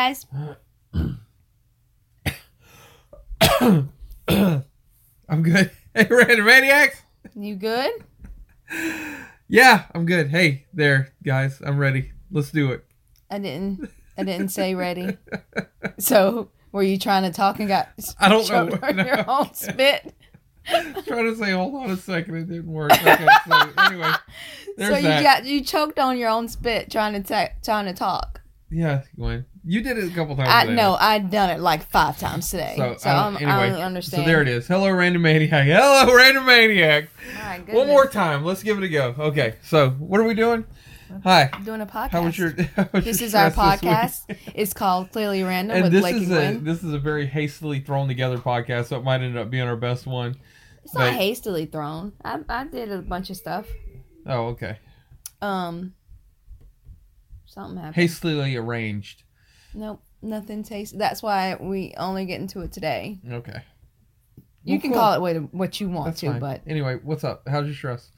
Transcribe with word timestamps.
Guys. 0.00 0.24
I'm 3.60 3.92
good. 5.42 5.70
Hey, 5.92 6.06
Random 6.08 6.46
Maniacs. 6.46 7.02
You 7.34 7.56
good? 7.56 7.90
Yeah, 9.48 9.86
I'm 9.92 10.06
good. 10.06 10.28
Hey 10.28 10.66
there, 10.72 11.12
guys. 11.24 11.60
I'm 11.66 11.78
ready. 11.78 12.12
Let's 12.30 12.52
do 12.52 12.70
it. 12.70 12.84
I 13.28 13.38
didn't 13.40 13.90
I 14.16 14.22
didn't 14.22 14.48
say 14.50 14.74
ready. 14.76 15.16
So 15.98 16.50
were 16.72 16.84
you 16.84 16.96
trying 16.96 17.24
to 17.24 17.30
talk 17.32 17.58
and 17.58 17.66
got 17.68 17.88
I 18.20 18.28
don't 18.30 18.48
know. 18.48 18.68
No. 18.92 19.04
your 19.04 19.28
own 19.28 19.52
spit? 19.52 20.14
Trying 20.64 20.94
to 21.26 21.34
say, 21.36 21.50
hold 21.50 21.74
on 21.74 21.90
a 21.90 21.96
second. 21.96 22.36
It 22.36 22.48
didn't 22.48 22.72
work. 22.72 22.92
Okay, 22.92 23.26
so 23.48 23.70
anyway, 23.80 24.12
so 24.78 24.96
you 24.96 25.02
that. 25.02 25.22
got 25.24 25.44
you 25.44 25.62
choked 25.64 25.98
on 25.98 26.16
your 26.16 26.30
own 26.30 26.46
spit 26.48 26.88
trying 26.90 27.20
to 27.20 27.28
ta- 27.28 27.52
trying 27.64 27.86
to 27.86 27.92
talk. 27.92 28.40
yeah, 28.70 29.02
Gwen. 29.16 29.44
You 29.64 29.82
did 29.82 29.98
it 29.98 30.10
a 30.10 30.14
couple 30.14 30.36
times. 30.36 30.48
I 30.50 30.62
today. 30.64 30.74
know 30.76 30.96
I'd 30.98 31.30
done 31.30 31.50
it 31.50 31.60
like 31.60 31.88
five 31.90 32.18
times 32.18 32.50
today. 32.50 32.74
So, 32.76 32.96
So, 32.98 33.10
I 33.10 33.26
I'm, 33.26 33.34
don't- 33.34 33.44
I 33.48 33.68
don't 33.68 33.80
understand. 33.82 34.22
So 34.24 34.26
there 34.26 34.40
it 34.40 34.48
is. 34.48 34.66
Hello, 34.66 34.90
Random 34.90 35.20
Maniac. 35.20 35.66
Hello, 35.66 36.14
Random 36.16 36.46
Maniac. 36.46 37.08
All 37.36 37.42
right, 37.42 37.68
One 37.74 37.86
more 37.86 38.06
time. 38.06 38.42
Let's 38.44 38.62
give 38.62 38.78
it 38.78 38.84
a 38.84 38.88
go. 38.88 39.14
Okay. 39.18 39.56
So 39.62 39.90
what 39.90 40.18
are 40.20 40.24
we 40.24 40.34
doing? 40.34 40.64
Hi. 41.24 41.50
doing 41.64 41.80
a 41.80 41.86
podcast. 41.86 42.10
How 42.10 42.24
was 42.24 42.38
your? 42.38 42.50
How 42.76 42.88
was 42.92 43.04
this 43.04 43.20
your 43.20 43.26
is 43.26 43.34
our 43.34 43.50
stress 43.50 43.80
this 43.80 43.82
week? 43.82 44.36
podcast. 44.38 44.52
It's 44.54 44.72
called 44.72 45.10
Clearly 45.12 45.42
Random 45.42 45.74
and 45.76 45.82
with 45.84 45.92
this 45.92 46.02
Blake 46.02 46.16
is 46.22 46.30
and 46.30 46.56
a 46.58 46.60
this 46.60 46.82
is 46.84 46.92
a 46.94 46.98
very 46.98 47.26
hastily 47.26 47.80
thrown 47.80 48.06
together 48.08 48.38
podcast, 48.38 48.86
so 48.86 48.96
it 48.98 49.04
might 49.04 49.20
end 49.20 49.36
up 49.36 49.50
being 49.50 49.64
our 49.64 49.76
best 49.76 50.06
one. 50.06 50.36
It's 50.84 50.94
not 50.94 51.12
hastily 51.12 51.66
thrown. 51.66 52.12
I, 52.24 52.38
I 52.48 52.64
did 52.64 52.90
a 52.92 53.02
bunch 53.02 53.28
of 53.28 53.36
stuff. 53.36 53.66
Oh, 54.24 54.46
okay. 54.48 54.78
Um, 55.42 55.94
something 57.44 57.76
happened. 57.76 57.96
Hastily 57.96 58.56
arranged. 58.56 59.24
Nope, 59.74 60.02
nothing 60.22 60.62
tastes. 60.62 60.94
That's 60.96 61.22
why 61.22 61.56
we 61.60 61.94
only 61.96 62.24
get 62.24 62.40
into 62.40 62.60
it 62.60 62.72
today. 62.72 63.18
Okay. 63.30 63.62
You 64.64 64.74
Well, 64.74 64.80
can 64.80 64.90
cool. 64.90 65.00
call 65.00 65.14
it 65.14 65.20
what, 65.20 65.54
what 65.54 65.80
you 65.80 65.88
want 65.88 66.06
That's 66.06 66.20
to, 66.20 66.30
fine. 66.32 66.40
but 66.40 66.60
anyway, 66.66 66.98
what's 67.02 67.24
up? 67.24 67.48
How's 67.48 67.66
your 67.66 67.74
stress 67.74 68.10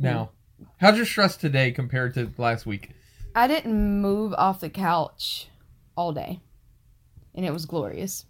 mm. 0.00 0.04
now? 0.04 0.30
How's 0.78 0.96
your 0.96 1.06
stress 1.06 1.36
today 1.36 1.70
compared 1.70 2.14
to 2.14 2.32
last 2.38 2.66
week? 2.66 2.90
I 3.34 3.46
didn't 3.46 4.00
move 4.00 4.34
off 4.38 4.60
the 4.60 4.70
couch 4.70 5.48
all 5.96 6.12
day, 6.12 6.40
and 7.34 7.44
it 7.44 7.52
was 7.52 7.66
glorious. 7.66 8.24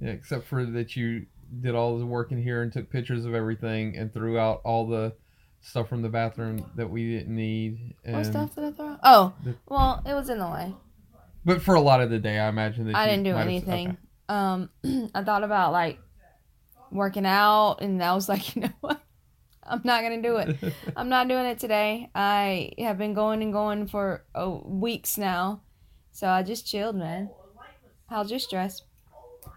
Yeah, 0.00 0.10
except 0.10 0.46
for 0.46 0.64
that 0.64 0.96
you 0.96 1.26
did 1.60 1.74
all 1.74 1.98
the 1.98 2.06
work 2.06 2.32
in 2.32 2.42
here 2.42 2.62
and 2.62 2.72
took 2.72 2.90
pictures 2.90 3.24
of 3.24 3.34
everything 3.34 3.96
and 3.96 4.12
threw 4.12 4.38
out 4.38 4.60
all 4.64 4.86
the 4.86 5.14
stuff 5.60 5.88
from 5.88 6.02
the 6.02 6.08
bathroom 6.08 6.64
that 6.76 6.88
we 6.88 7.16
didn't 7.16 7.34
need. 7.34 7.94
And, 8.04 8.16
what 8.16 8.26
stuff 8.26 8.54
did 8.54 8.64
I 8.64 8.70
throw? 8.72 8.96
Oh, 9.02 9.32
the- 9.42 9.56
well, 9.68 10.02
it 10.06 10.14
was 10.14 10.28
in 10.30 10.38
the 10.38 10.48
way. 10.48 10.74
But 11.44 11.62
for 11.62 11.74
a 11.74 11.80
lot 11.80 12.00
of 12.00 12.10
the 12.10 12.18
day, 12.18 12.38
I 12.38 12.48
imagine 12.48 12.86
that 12.86 12.96
I 12.96 13.04
you 13.04 13.10
didn't 13.10 13.24
do 13.24 13.32
might 13.32 13.38
have- 13.38 13.48
anything. 13.48 13.88
okay. 13.88 13.98
Um, 14.28 14.70
I 15.14 15.22
thought 15.22 15.44
about 15.44 15.72
like 15.72 15.98
working 16.90 17.26
out, 17.26 17.78
and 17.80 18.02
I 18.02 18.14
was 18.14 18.28
like, 18.30 18.54
you 18.56 18.62
know 18.62 18.72
what? 18.80 19.00
I'm 19.66 19.80
not 19.84 20.02
gonna 20.02 20.22
do 20.22 20.36
it. 20.36 20.56
I'm 20.96 21.08
not 21.08 21.28
doing 21.28 21.46
it 21.46 21.58
today. 21.58 22.10
I 22.14 22.72
have 22.78 22.98
been 22.98 23.14
going 23.14 23.42
and 23.42 23.52
going 23.52 23.86
for 23.86 24.24
oh, 24.34 24.62
weeks 24.66 25.16
now, 25.16 25.62
so 26.12 26.28
I 26.28 26.42
just 26.42 26.66
chilled, 26.66 26.96
man. 26.96 27.30
How's 28.08 28.30
your 28.30 28.40
stress? 28.40 28.82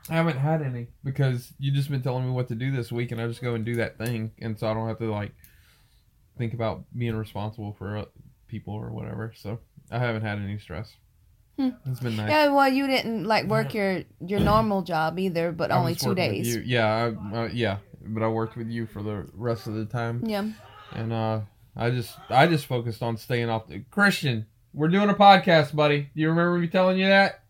I 0.09 0.13
haven't 0.13 0.37
had 0.37 0.61
any 0.61 0.87
because 1.03 1.53
you 1.59 1.71
just 1.71 1.89
been 1.89 2.01
telling 2.01 2.25
me 2.25 2.31
what 2.31 2.47
to 2.47 2.55
do 2.55 2.71
this 2.71 2.91
week, 2.91 3.11
and 3.11 3.19
I 3.21 3.27
just 3.27 3.41
go 3.41 3.55
and 3.55 3.65
do 3.65 3.75
that 3.75 3.97
thing, 3.97 4.31
and 4.39 4.57
so 4.57 4.67
I 4.67 4.73
don't 4.73 4.87
have 4.87 4.99
to 4.99 5.11
like 5.11 5.33
think 6.37 6.53
about 6.53 6.83
being 6.97 7.15
responsible 7.15 7.75
for 7.77 7.97
uh, 7.97 8.05
people 8.47 8.73
or 8.73 8.91
whatever. 8.91 9.33
So 9.35 9.59
I 9.91 9.99
haven't 9.99 10.21
had 10.21 10.37
any 10.39 10.57
stress. 10.57 10.93
Hmm. 11.57 11.69
It's 11.85 11.99
been 11.99 12.15
nice. 12.15 12.29
Yeah, 12.29 12.49
well, 12.49 12.69
you 12.71 12.85
didn't 12.87 13.23
like 13.25 13.45
work 13.47 13.73
your 13.73 14.03
your 14.25 14.39
normal 14.39 14.83
job 14.83 15.17
either, 15.17 15.51
but 15.51 15.71
I 15.71 15.77
only 15.77 15.93
was 15.93 16.01
two 16.01 16.09
working 16.09 16.29
with 16.37 16.43
days. 16.45 16.55
you. 16.55 16.61
Yeah, 16.65 17.11
I, 17.33 17.35
uh, 17.37 17.49
yeah, 17.51 17.77
but 18.05 18.21
I 18.23 18.27
worked 18.27 18.55
with 18.57 18.67
you 18.69 18.85
for 18.85 19.01
the 19.01 19.27
rest 19.33 19.65
of 19.67 19.73
the 19.73 19.85
time, 19.85 20.23
Yeah. 20.25 20.49
and 20.93 21.11
uh, 21.11 21.41
I 21.75 21.89
just 21.89 22.15
I 22.29 22.45
just 22.47 22.67
focused 22.67 23.01
on 23.01 23.17
staying 23.17 23.49
off 23.49 23.67
the 23.67 23.79
Christian. 23.89 24.45
We're 24.73 24.89
doing 24.89 25.09
a 25.09 25.15
podcast, 25.15 25.75
buddy. 25.75 26.01
Do 26.13 26.21
you 26.21 26.29
remember 26.29 26.59
me 26.59 26.67
telling 26.67 26.99
you 26.99 27.07
that? 27.07 27.41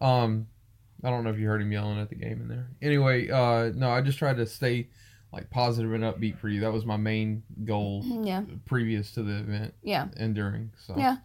Um, 0.00 0.46
I 1.02 1.10
don't 1.10 1.24
know 1.24 1.30
if 1.30 1.38
you 1.38 1.46
heard 1.46 1.62
him 1.62 1.72
yelling 1.72 1.98
at 1.98 2.08
the 2.10 2.14
game 2.14 2.40
in 2.42 2.48
there. 2.48 2.68
Anyway, 2.82 3.30
uh, 3.30 3.70
no, 3.74 3.90
I 3.90 4.00
just 4.02 4.18
tried 4.18 4.36
to 4.36 4.46
stay 4.46 4.88
like 5.32 5.48
positive 5.50 5.92
and 5.92 6.02
upbeat 6.04 6.38
for 6.38 6.48
you. 6.48 6.60
That 6.60 6.72
was 6.72 6.84
my 6.84 6.96
main 6.96 7.42
goal 7.64 8.02
Yeah. 8.24 8.42
previous 8.66 9.12
to 9.12 9.22
the 9.22 9.38
event 9.38 9.74
Yeah. 9.82 10.08
and 10.16 10.34
during. 10.34 10.72
So 10.86 10.94
Yeah. 10.98 11.18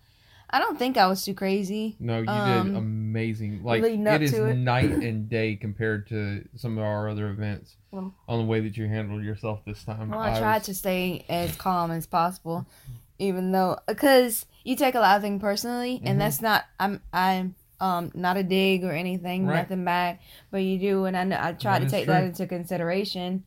I 0.49 0.59
don't 0.59 0.77
think 0.77 0.97
I 0.97 1.07
was 1.07 1.23
too 1.25 1.33
crazy. 1.33 1.95
no, 1.99 2.19
you 2.21 2.27
Um, 2.29 2.67
did 2.67 2.75
amazing. 2.77 3.63
Like 3.63 3.83
it 3.83 4.21
is 4.21 4.33
it. 4.33 4.55
night 4.55 4.91
and 4.91 5.27
day 5.29 5.55
compared 5.55 6.07
to 6.09 6.47
some 6.55 6.77
of 6.77 6.83
our 6.83 7.09
other 7.09 7.29
events 7.29 7.75
Well- 7.91 8.13
on 8.27 8.39
the 8.39 8.45
way 8.45 8.59
that 8.61 8.77
you 8.77 8.87
handled 8.87 9.23
yourself 9.23 9.61
this 9.65 9.83
time. 9.83 10.09
Well, 10.09 10.19
I 10.19 10.37
tried 10.39 10.57
was- 10.59 10.65
to 10.67 10.73
stay 10.75 11.25
as 11.29 11.55
calm 11.55 11.91
as 11.91 12.05
possible, 12.05 12.65
even 13.19 13.51
though 13.51 13.77
because 13.87 14.45
you 14.63 14.75
take 14.75 14.95
a 14.95 14.99
lot 14.99 15.15
of 15.17 15.21
things 15.21 15.41
personally, 15.41 16.01
and 16.03 16.19
that's 16.21 16.41
not 16.41 16.65
I'm 16.79 17.01
I'm 17.11 17.55
um 17.81 18.11
not 18.13 18.37
a 18.37 18.43
dig 18.43 18.83
or 18.83 18.91
anything, 18.91 19.45
Right. 19.45 19.57
nothing 19.57 19.83
bad, 19.83 20.19
but 20.51 20.59
you 20.63 20.77
do, 20.79 21.05
and 21.05 21.17
I 21.17 21.23
know 21.25 21.37
I 21.41 21.51
tried 21.53 21.79
That 21.81 21.85
to 21.85 21.91
take 21.91 22.07
that 22.07 22.23
into 22.23 22.47
consideration 22.47 23.43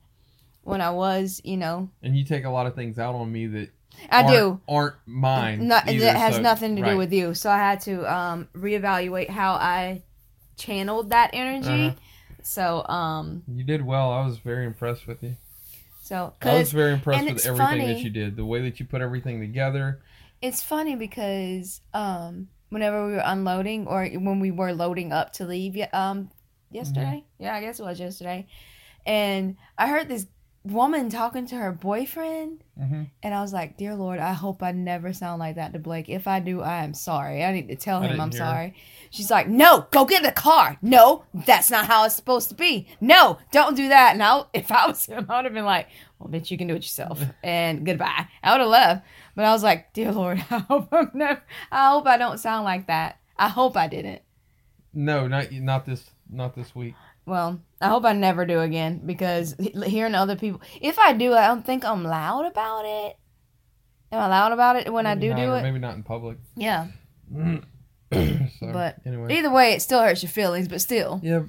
when 0.65 0.81
I 0.83 0.91
was, 0.91 1.41
you 1.45 1.57
know, 1.57 1.89
and 2.03 2.17
you 2.17 2.25
take 2.25 2.45
a 2.45 2.51
lot 2.51 2.67
of 2.67 2.75
things 2.75 2.99
out 2.99 3.15
on 3.15 3.33
me 3.33 3.47
that 3.47 3.71
I 4.11 4.23
aren't, 4.23 4.29
do. 4.31 4.61
aren't 4.69 4.95
mine. 5.07 5.69
No, 5.69 5.81
either, 5.87 6.01
that 6.01 6.17
has 6.17 6.37
so- 6.37 6.43
nothing 6.43 6.77
to 6.77 6.83
right. 6.83 6.93
do 6.93 6.97
with 6.97 7.13
you. 7.13 7.35
So 7.35 7.51
I 7.51 7.59
had 7.59 7.81
to 7.83 8.13
um 8.13 8.49
reevaluate 8.55 9.29
how 9.29 9.53
I 9.53 10.03
channeled 10.57 11.11
that 11.11 11.31
energy. 11.33 11.89
Uh-huh. 11.89 11.95
So 12.43 12.87
um 12.87 13.43
You 13.47 13.65
did 13.65 13.85
well. 13.85 14.11
I 14.11 14.25
was 14.27 14.39
very 14.39 14.67
impressed 14.67 15.07
with 15.07 15.23
you. 15.23 15.37
so 16.03 16.35
I 16.43 16.59
was 16.59 16.73
very 16.73 16.93
impressed 16.93 17.25
with 17.25 17.47
everything 17.47 17.87
that 17.87 18.01
you 18.01 18.11
did. 18.11 18.37
The 18.37 18.45
way 18.45 18.63
that 18.63 18.81
you 18.81 18.87
put 18.87 19.01
everything 19.03 19.41
together. 19.41 20.01
It's 20.41 20.63
funny 20.63 20.95
because 20.95 21.81
um, 21.93 22.49
whenever 22.69 23.07
we 23.07 23.15
were 23.15 23.23
unloading 23.25 23.87
or 23.89 24.07
when 24.07 24.39
we 24.39 24.53
were 24.53 24.73
loading 24.73 25.13
up 25.13 25.33
to 25.35 25.45
leave, 25.45 25.77
um, 25.93 26.31
yesterday, 26.71 27.25
yeah, 27.41 27.55
I 27.57 27.61
guess 27.61 27.81
it 27.81 27.83
was 27.83 27.99
yesterday, 27.99 28.47
and 29.05 29.57
I 29.77 29.89
heard 29.89 30.09
this 30.09 30.27
woman 30.73 31.09
talking 31.11 31.47
to 31.49 31.57
her 31.57 31.73
boyfriend, 31.73 32.65
Mm-hmm. 32.81 33.03
and 33.25 33.35
I 33.35 33.41
was 33.41 33.53
like, 33.53 33.77
"Dear 33.77 33.97
Lord, 33.97 34.21
I 34.21 34.33
hope 34.33 34.63
I 34.63 34.71
never 34.71 35.13
sound 35.13 35.41
like 35.41 35.57
that 35.57 35.73
to 35.73 35.81
Blake. 35.81 36.09
If 36.09 36.29
I 36.29 36.39
do, 36.39 36.61
I 36.63 36.85
am 36.85 36.95
sorry. 36.95 37.43
I 37.45 37.51
need 37.53 37.67
to 37.69 37.75
tell 37.75 38.01
him 38.01 38.21
I'm 38.21 38.31
her. 38.31 38.37
sorry." 38.39 38.75
She's 39.11 39.33
like, 39.33 39.49
"No, 39.49 39.89
go 39.91 40.05
get 40.05 40.19
in 40.19 40.23
the 40.27 40.31
car. 40.33 40.77
No, 40.81 41.25
that's 41.35 41.73
not 41.73 41.87
how 41.87 42.05
it's 42.05 42.15
supposed 42.15 42.49
to 42.51 42.55
be. 42.55 42.87
No, 43.01 43.39
don't 43.51 43.75
do 43.77 43.89
that." 43.89 44.13
And 44.13 44.23
I, 44.23 44.43
if 44.55 44.71
I 44.71 44.87
was 44.87 45.05
him, 45.07 45.27
I 45.29 45.37
would 45.37 45.45
have 45.47 45.55
been 45.55 45.65
like, 45.65 45.89
"Well, 46.21 46.29
bitch, 46.31 46.53
you 46.53 46.57
can 46.59 46.69
do 46.69 46.75
it 46.77 46.83
yourself." 46.85 47.21
and 47.43 47.85
goodbye. 47.85 48.29
I 48.45 48.53
would 48.53 48.61
have 48.61 48.71
left. 48.71 49.07
But 49.35 49.45
I 49.45 49.53
was 49.53 49.65
like, 49.65 49.93
"Dear 49.93 50.13
Lord, 50.13 50.39
I 50.51 50.59
hope 50.59 50.89
I'm 50.93 51.11
never. 51.15 51.43
I 51.73 51.91
hope 51.91 52.07
I 52.07 52.17
don't 52.17 52.39
sound 52.39 52.65
like 52.65 52.87
that. 52.87 53.19
I 53.37 53.49
hope 53.49 53.77
I 53.77 53.89
didn't." 53.89 54.23
No, 54.95 55.27
not 55.27 55.51
not 55.51 55.85
this 55.85 56.09
not 56.31 56.55
this 56.55 56.77
week. 56.77 56.95
Well, 57.27 57.61
I 57.81 57.89
hope 57.89 58.05
I 58.05 58.13
never 58.13 58.45
do 58.45 58.61
again 58.61 59.03
because 59.07 59.55
hearing 59.85 60.15
other 60.15 60.37
people. 60.37 60.61
If 60.81 60.99
I 60.99 61.13
do, 61.13 61.33
I 61.35 61.47
don't 61.47 61.65
think 61.65 61.85
I'm 61.85 62.03
loud 62.05 62.47
about 62.47 62.85
it. 62.85 63.17
Am 64.11 64.21
I 64.21 64.27
loud 64.27 64.53
about 64.53 64.77
it 64.77 64.93
when 64.93 65.07
I 65.07 65.15
do 65.15 65.29
not, 65.31 65.37
do 65.37 65.53
it? 65.55 65.63
Maybe 65.63 65.79
not 65.79 65.95
in 65.95 66.03
public. 66.03 66.39
Yeah. 66.57 66.89
so, 68.13 68.73
But 68.73 68.97
anyway, 69.05 69.37
Either 69.39 69.51
way, 69.51 69.75
it 69.75 69.83
still 69.83 70.01
hurts 70.01 70.23
your 70.23 70.31
feelings, 70.31 70.67
but 70.67 70.81
still, 70.81 71.21
yeah, 71.23 71.43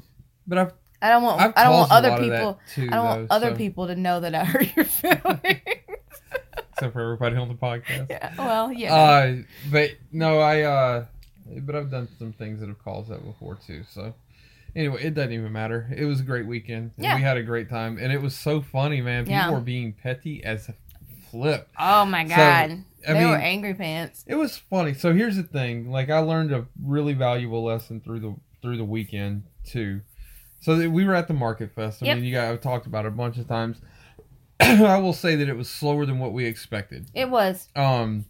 but 0.45 0.57
I've 0.57 0.73
I 1.01 1.07
don't 1.09 1.23
want 1.23 1.39
I've 1.41 1.53
I 1.55 1.63
don't 1.63 1.73
want 1.73 1.89
caused 1.89 1.91
a 1.91 1.95
other 1.95 2.09
lot 2.09 2.19
of 2.21 2.27
that, 2.29 2.35
people 2.37 2.59
too, 2.75 2.87
I 2.91 2.95
don't 2.95 3.05
want 3.05 3.27
other 3.31 3.49
so- 3.51 3.55
people 3.55 3.87
to 3.87 3.95
know 3.95 4.19
that 4.19 4.35
I 4.35 4.43
hurt 4.43 4.75
your 4.75 4.85
feelings. 4.99 5.61
except 6.73 6.93
for 6.93 7.01
everybody 7.01 7.37
on 7.37 7.47
the 7.47 7.53
podcast. 7.55 8.09
yeah. 8.09 8.33
Well, 8.37 8.71
yeah. 8.73 8.93
Uh, 8.93 9.35
but 9.71 9.91
no, 10.11 10.39
I 10.39 10.61
uh, 10.63 11.05
but 11.61 11.75
I've 11.75 11.89
done 11.89 12.09
some 12.19 12.33
things 12.33 12.59
that 12.59 12.67
have 12.67 12.83
caused 12.83 13.09
that 13.09 13.23
before 13.23 13.55
too. 13.65 13.83
So 13.89 14.13
anyway, 14.75 15.03
it 15.03 15.13
doesn't 15.13 15.31
even 15.33 15.51
matter. 15.51 15.87
It 15.95 16.05
was 16.05 16.19
a 16.19 16.23
great 16.23 16.45
weekend. 16.47 16.91
Yeah. 16.97 17.15
we 17.15 17.21
had 17.21 17.37
a 17.37 17.43
great 17.43 17.69
time, 17.69 17.97
and 17.99 18.11
it 18.13 18.21
was 18.21 18.35
so 18.35 18.61
funny, 18.61 19.01
man. 19.01 19.23
People 19.25 19.33
Yeah. 19.33 19.51
were 19.51 19.59
being 19.61 19.93
petty 19.93 20.43
as 20.43 20.69
flip. 21.29 21.69
oh 21.77 22.05
my 22.05 22.23
so, 22.27 22.35
god. 22.35 22.83
I 23.07 23.13
they 23.13 23.25
were 23.25 23.35
angry 23.37 23.73
pants. 23.73 24.25
It 24.27 24.35
was 24.35 24.57
funny. 24.57 24.93
So 24.93 25.13
here's 25.13 25.35
the 25.37 25.43
thing: 25.43 25.89
like 25.89 26.09
I 26.09 26.19
learned 26.19 26.51
a 26.51 26.65
really 26.83 27.13
valuable 27.13 27.63
lesson 27.63 28.01
through 28.01 28.19
the 28.19 28.35
through 28.61 28.77
the 28.77 28.83
weekend 28.85 29.43
too. 29.65 30.01
So 30.61 30.75
that 30.75 30.89
we 30.91 31.05
were 31.05 31.15
at 31.15 31.27
the 31.29 31.33
Market 31.33 31.71
Fest. 31.73 32.03
I 32.03 32.07
Yep. 32.07 32.17
mean, 32.17 32.25
you 32.25 32.33
guys 32.33 32.47
have 32.49 32.61
talked 32.61 32.85
about 32.85 33.05
it 33.05 33.09
a 33.09 33.11
bunch 33.11 33.37
of 33.37 33.47
times. 33.47 33.77
I 34.59 34.97
will 34.97 35.13
say 35.13 35.35
that 35.37 35.47
it 35.47 35.55
was 35.55 35.69
slower 35.69 36.05
than 36.05 36.19
what 36.19 36.33
we 36.33 36.45
expected. 36.45 37.09
It 37.13 37.29
was. 37.29 37.69
Um, 37.77 38.25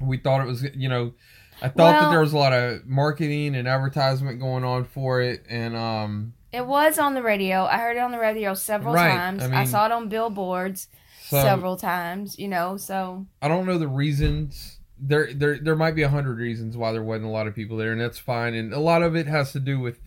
we 0.00 0.16
thought 0.16 0.40
it 0.40 0.46
was, 0.46 0.62
you 0.74 0.88
know, 0.88 1.12
I 1.62 1.68
thought 1.68 2.00
that 2.00 2.10
there 2.10 2.20
was 2.20 2.32
a 2.32 2.38
lot 2.38 2.52
of 2.52 2.86
marketing 2.86 3.54
and 3.56 3.66
advertisement 3.68 4.40
going 4.40 4.64
on 4.64 4.84
for 4.84 5.20
it, 5.20 5.44
and 5.48 5.76
um, 5.76 6.32
It 6.52 6.66
was 6.66 6.98
on 6.98 7.14
the 7.14 7.22
radio. 7.22 7.64
I 7.64 7.78
heard 7.78 7.96
it 7.96 8.00
on 8.00 8.12
the 8.12 8.18
radio 8.18 8.54
several 8.54 8.94
Right, 8.94 9.10
times. 9.10 9.42
I 9.42 9.62
I, 9.62 9.64
saw 9.64 9.86
it 9.86 9.92
on 9.92 10.08
billboards 10.08 10.88
so 11.22 11.42
several 11.42 11.76
times, 11.76 12.38
you 12.38 12.48
know, 12.48 12.76
so 12.76 13.26
I 13.42 13.48
don't 13.48 13.66
know 13.66 13.78
the 13.78 13.88
reasons 13.88 14.78
there 15.02 15.32
there 15.32 15.58
there 15.58 15.76
might 15.76 15.94
be 15.94 16.02
a 16.02 16.08
hundred 16.10 16.36
reasons 16.38 16.76
why 16.76 16.92
there 16.92 17.02
wasn't 17.02 17.24
a 17.24 17.30
lot 17.30 17.46
of 17.46 17.54
people 17.54 17.76
there, 17.76 17.92
and 17.92 18.00
that's 18.00 18.18
fine. 18.18 18.54
And 18.54 18.72
a 18.72 18.80
lot 18.80 19.02
of 19.02 19.16
it 19.16 19.26
has 19.26 19.52
to 19.52 19.60
do 19.60 19.80
with 19.80 19.98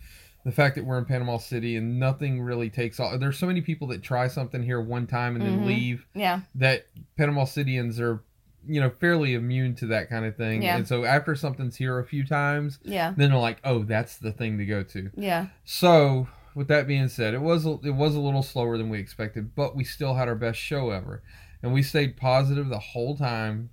the 0.44 0.52
fact 0.52 0.74
that 0.76 0.84
we're 0.84 0.98
in 0.98 1.04
Panama 1.06 1.38
City 1.38 1.74
and 1.76 1.98
nothing 1.98 2.42
really 2.42 2.68
takes 2.68 3.00
off. 3.00 3.18
There's 3.18 3.38
so 3.38 3.46
many 3.46 3.62
people 3.62 3.88
that 3.88 4.02
try 4.02 4.28
something 4.28 4.62
here 4.62 4.78
one 4.80 5.06
time 5.06 5.36
and 5.36 5.44
then 5.44 5.60
Mhm. 5.60 5.66
leave 5.66 6.06
Yeah. 6.14 6.40
that 6.56 6.86
Panama 7.16 7.44
Cityans 7.46 7.98
are, 7.98 8.22
you 8.66 8.80
know, 8.80 8.90
fairly 8.90 9.34
immune 9.34 9.74
to 9.76 9.86
that 9.86 10.08
kind 10.08 10.24
of 10.24 10.36
thing. 10.36 10.62
Yeah. 10.62 10.76
And 10.76 10.86
so 10.88 11.04
after 11.04 11.34
something's 11.34 11.76
here 11.76 11.98
a 11.98 12.04
few 12.04 12.26
times, 12.26 12.78
Yeah. 12.82 13.12
then 13.16 13.30
they're 13.30 13.38
like, 13.38 13.58
oh, 13.64 13.80
that's 13.84 14.16
the 14.16 14.32
thing 14.32 14.58
to 14.58 14.64
go 14.66 14.82
to. 14.82 15.10
Yeah. 15.16 15.46
So 15.64 16.28
with 16.54 16.68
that 16.68 16.86
being 16.86 17.08
said, 17.08 17.34
it 17.34 17.40
was 17.40 17.66
it 17.66 17.94
was 17.94 18.14
a 18.14 18.20
little 18.20 18.42
slower 18.42 18.78
than 18.78 18.88
we 18.88 18.98
expected, 18.98 19.54
but 19.54 19.74
we 19.76 19.84
still 19.84 20.14
had 20.14 20.28
our 20.28 20.34
best 20.36 20.58
show 20.58 20.90
ever, 20.90 21.22
and 21.62 21.72
we 21.72 21.82
stayed 21.82 22.16
positive 22.16 22.68
the 22.68 22.78
whole 22.78 23.16
time, 23.16 23.70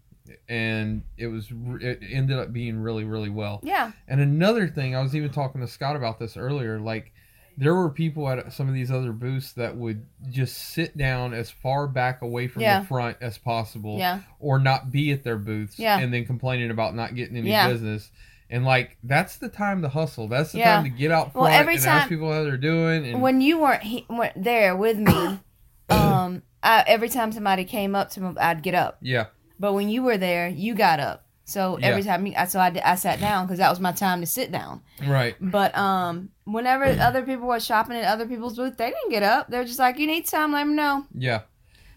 and 0.49 1.03
it 1.17 1.27
was 1.27 1.51
it 1.79 1.99
ended 2.09 2.37
up 2.39 2.51
being 2.53 2.79
really 2.79 3.03
really 3.03 3.29
well. 3.29 3.59
Yeah. 3.63 3.91
And 4.07 4.19
another 4.19 4.67
thing, 4.67 4.95
I 4.95 5.01
was 5.01 5.15
even 5.15 5.29
talking 5.31 5.61
to 5.61 5.67
Scott 5.67 5.95
about 5.95 6.19
this 6.19 6.37
earlier, 6.37 6.79
like. 6.79 7.13
There 7.57 7.75
were 7.75 7.89
people 7.89 8.27
at 8.29 8.51
some 8.53 8.67
of 8.67 8.73
these 8.73 8.91
other 8.91 9.11
booths 9.11 9.53
that 9.53 9.75
would 9.75 10.05
just 10.29 10.57
sit 10.57 10.97
down 10.97 11.33
as 11.33 11.49
far 11.51 11.87
back 11.87 12.21
away 12.21 12.47
from 12.47 12.61
Yeah. 12.63 12.79
the 12.79 12.85
front 12.87 13.17
as 13.21 13.37
possible, 13.37 13.97
Yeah. 13.99 14.19
or 14.39 14.57
not 14.59 14.91
be 14.91 15.11
at 15.11 15.23
their 15.23 15.37
booths, 15.37 15.77
Yeah. 15.77 15.99
and 15.99 16.13
then 16.13 16.25
complaining 16.25 16.71
about 16.71 16.95
not 16.95 17.13
getting 17.15 17.37
any 17.37 17.51
business. 17.71 18.09
And 18.49 18.65
like 18.65 18.97
that's 19.03 19.37
the 19.37 19.47
time 19.49 19.81
to 19.81 19.89
hustle. 19.89 20.27
That's 20.27 20.51
the 20.51 20.61
time 20.61 20.83
to 20.83 20.89
get 20.89 21.11
out 21.11 21.33
Well, 21.33 21.45
front 21.45 21.55
every 21.59 21.75
and 21.75 21.83
time- 21.83 21.97
ask 21.99 22.09
people 22.09 22.31
how 22.33 22.43
they're 22.43 22.57
doing. 22.57 23.05
And 23.05 23.21
when 23.21 23.39
you 23.41 23.59
weren't, 23.59 23.83
he, 23.83 24.05
weren't 24.09 24.43
there 24.43 24.75
with 24.75 24.97
me, 24.97 25.39
um, 25.89 26.43
I, 26.63 26.83
every 26.87 27.09
time 27.09 27.31
somebody 27.31 27.63
came 27.65 27.95
up 27.95 28.09
to 28.11 28.21
me, 28.21 28.33
I'd 28.39 28.61
get 28.63 28.75
up. 28.75 28.97
yeah, 29.01 29.25
But 29.59 29.73
when 29.73 29.89
you 29.89 30.03
were 30.03 30.17
there, 30.17 30.47
you 30.49 30.75
got 30.75 30.99
up. 30.99 31.25
So 31.51 31.77
every 31.81 32.01
time 32.03 32.25
you, 32.25 32.33
I- 32.37 32.45
so 32.45 32.59
I, 32.59 32.71
I 32.83 32.95
sat 32.95 33.19
down 33.19 33.45
because 33.45 33.59
that 33.59 33.69
was 33.69 33.79
my 33.79 33.91
time 33.91 34.21
to 34.21 34.27
sit 34.27 34.51
down. 34.51 34.81
right. 35.05 35.35
But 35.41 35.77
um, 35.77 36.29
whenever 36.45 36.85
other 36.99 37.21
people 37.23 37.47
were 37.47 37.59
shopping 37.59 37.97
at 37.97 38.05
other 38.05 38.25
people's 38.27 38.55
booth, 38.55 38.77
they 38.77 38.89
didn't 38.89 39.09
get 39.11 39.23
up. 39.23 39.49
They're 39.49 39.65
just 39.65 39.79
like, 39.79 39.99
"You 39.99 40.07
need 40.07 40.27
some, 40.27 40.53
let 40.53 40.67
me 40.67 40.73
know." 40.73 41.05
Yeah, 41.13 41.41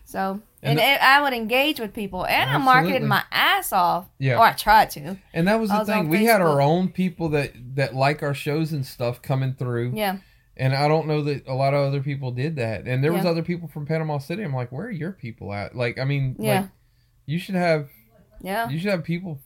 So 0.04 0.40
And 0.62 0.78
and, 0.78 0.78
the- 0.78 1.04
I 1.04 1.20
would 1.22 1.32
engage 1.32 1.78
with 1.80 1.94
people, 1.94 2.26
and 2.26 2.50
I 2.50 2.58
marketed 2.58 3.02
my 3.02 3.22
ass 3.30 3.72
off. 3.72 4.06
Yeah. 4.18 4.38
or 4.38 4.42
I 4.42 4.52
tried 4.52 4.90
to. 4.90 5.16
and 5.32 5.46
that 5.48 5.60
was 5.60 5.70
the 5.70 5.78
was 5.78 5.88
thing. 5.88 6.08
We 6.08 6.24
had 6.24 6.40
our 6.40 6.60
own 6.60 6.88
people 6.88 7.28
that 7.30 7.52
that 7.76 7.94
like 7.94 8.22
our 8.22 8.34
shows 8.34 8.72
and 8.72 8.84
stuff 8.84 9.22
coming 9.22 9.54
through, 9.54 9.92
Yeah, 9.94 10.18
and 10.56 10.74
I 10.74 10.88
don't 10.88 11.06
know 11.06 11.22
that 11.22 11.46
a 11.46 11.54
lot 11.54 11.74
of 11.74 11.80
other 11.86 12.00
people 12.00 12.30
did 12.32 12.56
that. 12.56 12.86
And 12.86 13.02
there 13.04 13.12
was 13.12 13.24
other 13.24 13.42
people 13.42 13.68
from 13.68 13.86
Panama 13.86 14.18
City. 14.18 14.42
I'm 14.42 14.54
like, 14.54 14.70
where 14.72 14.86
are 14.86 14.90
your 14.90 15.12
people 15.12 15.52
at? 15.52 15.74
Like, 15.76 15.98
I 15.98 16.04
mean, 16.04 16.36
Yeah. 16.38 16.60
like, 16.62 16.70
you 17.26 17.38
should 17.38 17.54
have 17.56 17.88
yeah. 18.44 18.68
you 18.68 18.78
should 18.78 18.90
have 18.90 19.02
people 19.04 19.40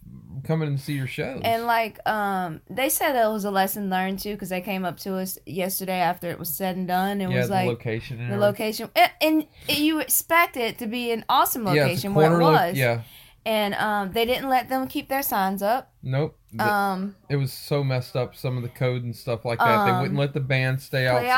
coming 0.44 0.68
and 0.68 0.78
see 0.80 0.92
your 0.94 1.06
shows. 1.06 1.40
And 1.44 1.64
like, 1.66 1.98
um, 2.08 2.60
they 2.70 2.88
said 2.88 3.16
it 3.16 3.28
was 3.30 3.44
a 3.44 3.50
lesson 3.50 3.90
learned 3.90 4.18
too, 4.20 4.32
because 4.34 4.48
they 4.50 4.60
came 4.60 4.84
up 4.84 4.98
to 5.00 5.14
us 5.16 5.38
yesterday 5.46 5.98
after 6.00 6.30
it 6.30 6.38
was 6.38 6.48
said 6.54 6.76
and 6.76 6.86
done. 6.86 7.20
It 7.20 7.30
yeah, 7.30 7.38
was 7.38 7.48
the 7.48 7.54
like 7.54 7.66
location. 7.66 8.20
And 8.20 8.30
the 8.30 8.34
everything. 8.46 8.86
location, 8.86 8.90
and, 8.96 9.10
and 9.20 9.46
you 9.78 10.00
expect 10.00 10.56
it 10.56 10.78
to 10.78 10.86
be 10.86 11.10
an 11.12 11.24
awesome 11.28 11.64
Yeah, 11.66 11.82
location 11.84 12.14
where 12.14 12.26
it 12.26 12.30
corner 12.30 12.44
lo- 12.44 12.52
was. 12.52 12.76
yeah, 12.76 13.02
And 13.44 13.74
um, 13.74 14.12
they 14.12 14.24
didn't 14.26 14.48
let 14.48 14.68
them 14.68 14.86
keep 14.86 15.08
their 15.08 15.22
signs 15.22 15.62
up. 15.62 15.92
nope. 16.02 16.34
The- 16.52 16.64
Um, 16.72 17.14
it 17.28 17.36
was 17.36 17.52
so 17.52 17.84
messed 17.84 18.16
up. 18.16 18.34
Some 18.34 18.56
of 18.56 18.62
the 18.62 18.70
code 18.70 19.02
and 19.04 19.14
stuff 19.14 19.44
like 19.44 19.58
that. 19.58 19.84
they 19.84 19.90
Um, 19.90 20.00
wouldn't 20.00 20.18
let 20.18 20.32
the 20.32 20.40
band 20.40 20.80
stay 20.80 21.06
outside. 21.06 21.28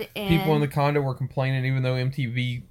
outside, 0.00 0.08
and 0.16 0.28
people 0.28 0.54
in 0.54 0.60
the 0.62 0.68
condo 0.68 1.00
were 1.02 1.14
complaining 1.14 1.64
even 1.66 1.82
though 1.82 1.94
mtv 1.94 2.62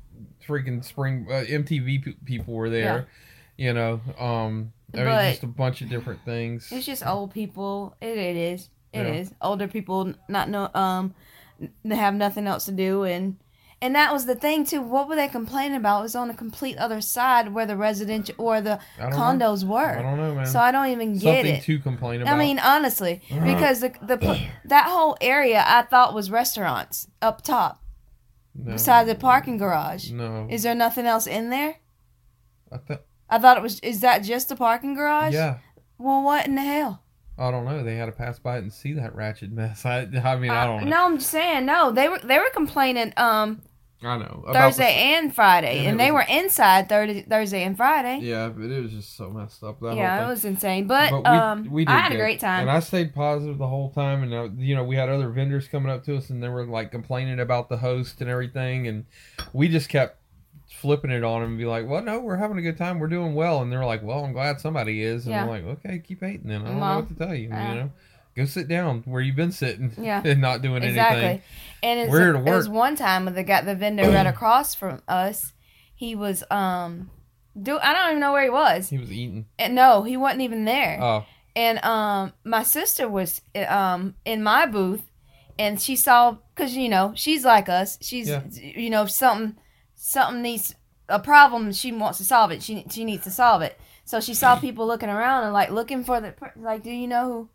freaking 0.47 0.83
spring 0.83 1.27
uh, 1.29 1.43
mtv 1.47 2.15
people 2.25 2.53
were 2.53 2.69
there 2.69 3.07
you 3.57 3.73
know 3.73 3.99
um 4.19 4.71
i 4.93 4.97
mean 4.97 5.31
just 5.31 5.43
a 5.43 5.47
bunch 5.47 5.81
of 5.81 5.89
different 5.89 6.23
things 6.25 6.69
It's 6.71 6.85
just 6.85 7.05
old 7.05 7.33
people. 7.33 7.95
It, 7.99 8.17
it 8.17 8.35
is. 8.37 8.69
It 8.93 9.05
is 9.05 9.29
Yeah. 9.29 9.35
older 9.41 9.67
people 9.67 10.13
not 10.29 10.49
know 10.49 10.69
um 10.73 11.13
have 11.89 12.13
nothing 12.15 12.47
else 12.47 12.65
to 12.65 12.71
do 12.71 13.03
and 13.03 13.37
and 13.79 13.93
that 13.93 14.11
was 14.11 14.25
the 14.25 14.33
thing 14.33 14.65
too. 14.65 14.81
What 14.81 15.07
were 15.07 15.15
they 15.15 15.27
complaining 15.27 15.77
about? 15.77 15.99
It 15.99 16.03
was 16.03 16.15
on 16.15 16.29
the 16.29 16.33
complete 16.33 16.77
other 16.77 16.99
side 16.99 17.53
where 17.53 17.67
the 17.67 17.77
residential 17.77 18.33
or 18.39 18.59
the 18.59 18.79
don't 18.97 19.11
know. 19.11 19.17
condos 19.17 19.63
were. 19.63 19.99
i 19.99 20.01
don't 20.01 20.17
know 20.17 20.33
man 20.33 20.47
So 20.47 20.59
I 20.59 20.71
don't 20.71 20.87
even 20.89 21.13
get 21.13 21.21
something 21.43 21.55
it. 21.57 21.63
to 21.63 21.79
complain 21.79 22.21
about 22.21 22.33
I 22.33 22.37
mean, 22.39 22.57
honestly, 22.57 23.21
because 23.43 23.81
the 23.81 23.89
the 24.01 24.39
that 24.65 24.87
whole 24.89 25.15
area 25.21 25.63
I 25.65 25.81
thought 25.83 26.13
was 26.15 26.31
restaurants 26.31 27.07
up 27.21 27.43
top 27.43 27.83
no, 28.55 28.71
beside 28.73 29.05
the 29.07 29.13
parking 29.15 29.57
garage. 29.57 30.09
no 30.11 30.47
Is 30.49 30.63
there 30.63 30.73
nothing 30.73 31.05
else 31.05 31.27
in 31.27 31.49
there? 31.51 31.75
I 32.71 32.77
th- 32.77 32.99
I 33.29 33.37
thought 33.39 33.57
it 33.57 33.63
was. 33.63 33.79
Is 33.81 34.01
that 34.01 34.19
just 34.23 34.51
a 34.51 34.55
parking 34.55 34.93
garage? 34.95 35.33
yeah 35.33 35.57
Well, 35.97 36.23
what 36.23 36.45
in 36.47 36.55
the 36.55 36.61
hell? 36.61 37.03
i 37.39 37.51
don't 37.51 37.65
know 37.65 37.83
they 37.83 37.95
had 37.95 38.07
to 38.07 38.11
pass 38.11 38.39
by 38.39 38.55
it 38.57 38.63
and 38.63 38.73
see 38.73 38.93
that 38.93 39.13
ratchet 39.15 39.51
mess 39.51 39.85
i, 39.95 39.99
I 39.99 40.35
mean 40.37 40.49
i 40.49 40.65
don't 40.65 40.81
know 40.81 40.87
Uh, 40.87 40.89
No, 40.89 41.05
I'm 41.05 41.17
just 41.19 41.29
saying. 41.29 41.65
No, 41.67 41.91
they 41.91 42.09
were 42.09 42.17
they 42.19 42.39
were 42.39 42.49
complaining 42.51 43.13
um 43.17 43.61
i 44.03 44.17
know 44.17 44.43
Thursday 44.53 45.13
and 45.15 45.33
Friday, 45.35 45.79
And 45.79 45.87
and, 45.89 45.99
they 45.99 46.11
was- 46.11 46.25
were 46.29 46.35
inside 46.39 46.87
Thursday, 46.89 47.21
Thursday 47.23 47.63
and 47.63 47.75
Friday. 47.77 48.19
yeah 48.25 48.49
but 48.49 48.65
it 48.65 48.81
was 48.81 48.91
just 48.91 49.15
so 49.15 49.29
messed 49.29 49.63
up 49.63 49.79
that 49.81 49.95
Yeah, 49.95 50.25
it 50.25 50.27
was 50.29 50.45
insane. 50.45 50.85
But, 50.87 51.09
But 51.11 51.21
we, 51.21 51.37
um, 51.37 51.69
we 51.71 51.85
did 51.85 51.91
I 51.93 51.99
had 51.99 52.11
a 52.11 52.15
great 52.17 52.39
time. 52.39 52.61
and 52.61 52.71
I 52.71 52.79
stayed 52.79 53.13
positive 53.15 53.57
the 53.59 53.67
whole 53.67 53.89
time. 53.91 54.21
And 54.23 54.33
uh, 54.33 54.49
you 54.57 54.75
know, 54.75 54.83
we 54.83 54.95
had 54.95 55.09
other 55.09 55.29
vendors 55.29 55.67
coming 55.67 55.91
up 55.91 56.03
to 56.05 56.15
us, 56.17 56.29
and 56.29 56.41
they 56.43 56.47
were 56.49 56.65
like 56.65 56.91
complaining 56.91 57.39
about 57.39 57.69
the 57.69 57.77
host 57.77 58.21
and 58.21 58.29
everything, 58.29 58.87
and 58.87 59.05
we 59.53 59.67
just 59.67 59.89
kept 59.89 60.17
flipping 60.81 61.11
it 61.11 61.23
on 61.23 61.41
them 61.41 61.49
and 61.51 61.57
be 61.57 61.65
like, 61.65 61.87
"Well, 61.87 62.01
no, 62.03 62.19
we're 62.19 62.35
having 62.37 62.57
a 62.57 62.61
good 62.61 62.77
time. 62.77 62.99
We're 62.99 63.07
doing 63.07 63.33
well." 63.35 63.61
And 63.61 63.71
they're 63.71 63.85
like, 63.85 64.03
"Well, 64.03 64.23
I'm 64.25 64.33
glad 64.33 64.59
somebody 64.59 65.01
is." 65.03 65.25
And 65.25 65.33
Yeah. 65.35 65.43
I'm 65.43 65.49
like, 65.49 65.63
"Okay, 65.65 65.99
keep 65.99 66.21
hating 66.21 66.47
then. 66.47 66.61
I 66.61 66.65
don't 66.69 66.79
Well, 66.79 66.89
know 66.93 66.99
what 66.99 67.09
to 67.09 67.15
tell 67.15 67.35
you. 67.35 67.51
uh, 67.51 67.69
you 67.69 67.75
know, 67.75 67.91
go 68.35 68.45
sit 68.45 68.67
down 68.67 69.01
where 69.05 69.21
you've 69.21 69.35
been 69.35 69.51
sitting 69.51 69.91
Yeah. 70.01 70.21
and 70.23 70.39
not 70.41 70.61
doing 70.61 70.77
anything. 70.83 70.91
exactly. 70.91 71.23
anything." 71.23 71.41
And 71.83 71.99
it's, 72.01 72.11
We're 72.11 72.19
here 72.21 72.33
to 72.33 72.39
it 72.39 72.55
was 72.55 72.69
one 72.69 72.95
time 72.95 73.25
when 73.25 73.35
the 73.35 73.43
guy, 73.43 73.61
the 73.61 73.75
vendor 73.75 74.09
right 74.09 74.25
across 74.35 74.75
from 74.75 75.01
us, 75.07 75.53
he 75.95 76.15
was 76.15 76.43
um, 76.51 77.09
do 77.61 77.77
I 77.79 77.93
don't 77.93 78.09
even 78.09 78.19
know 78.19 78.31
where 78.33 78.43
he 78.43 78.49
was. 78.49 78.89
He 78.89 78.97
was 78.97 79.11
eating. 79.11 79.45
And 79.57 79.73
no, 79.75 80.03
he 80.03 80.15
wasn't 80.17 80.41
even 80.41 80.65
there. 80.65 80.99
Oh, 81.01 81.25
and 81.55 81.83
um 81.83 82.33
my 82.43 82.61
sister 82.61 83.07
was 83.09 83.41
um 83.67 84.13
in 84.25 84.43
my 84.43 84.67
booth 84.67 85.01
and 85.57 85.81
she 85.81 85.95
saw 85.95 86.37
because 86.53 86.75
you 86.77 86.87
know 86.87 87.13
she's 87.15 87.43
like 87.43 87.67
us 87.67 87.97
she's 87.99 88.29
Yeah. 88.29 88.43
you 88.51 88.91
know 88.91 89.07
something 89.07 89.57
something 89.97 90.41
needs 90.41 90.75
a 91.09 91.19
problem 91.19 91.73
she 91.73 91.91
wants 91.91 92.17
to 92.19 92.23
solve 92.23 92.51
it 92.51 92.61
she 92.61 92.85
she 92.89 93.03
needs 93.03 93.23
to 93.23 93.31
solve 93.31 93.61
it. 93.61 93.77
So 94.05 94.21
she 94.21 94.33
saw 94.33 94.55
people 94.59 94.87
looking 94.87 95.09
around 95.09 95.43
and 95.43 95.53
like 95.53 95.71
looking 95.71 96.03
for 96.03 96.21
the 96.21 96.33
like 96.55 96.83
do 96.83 96.91
you 96.91 97.07
know 97.07 97.25
who 97.27 97.49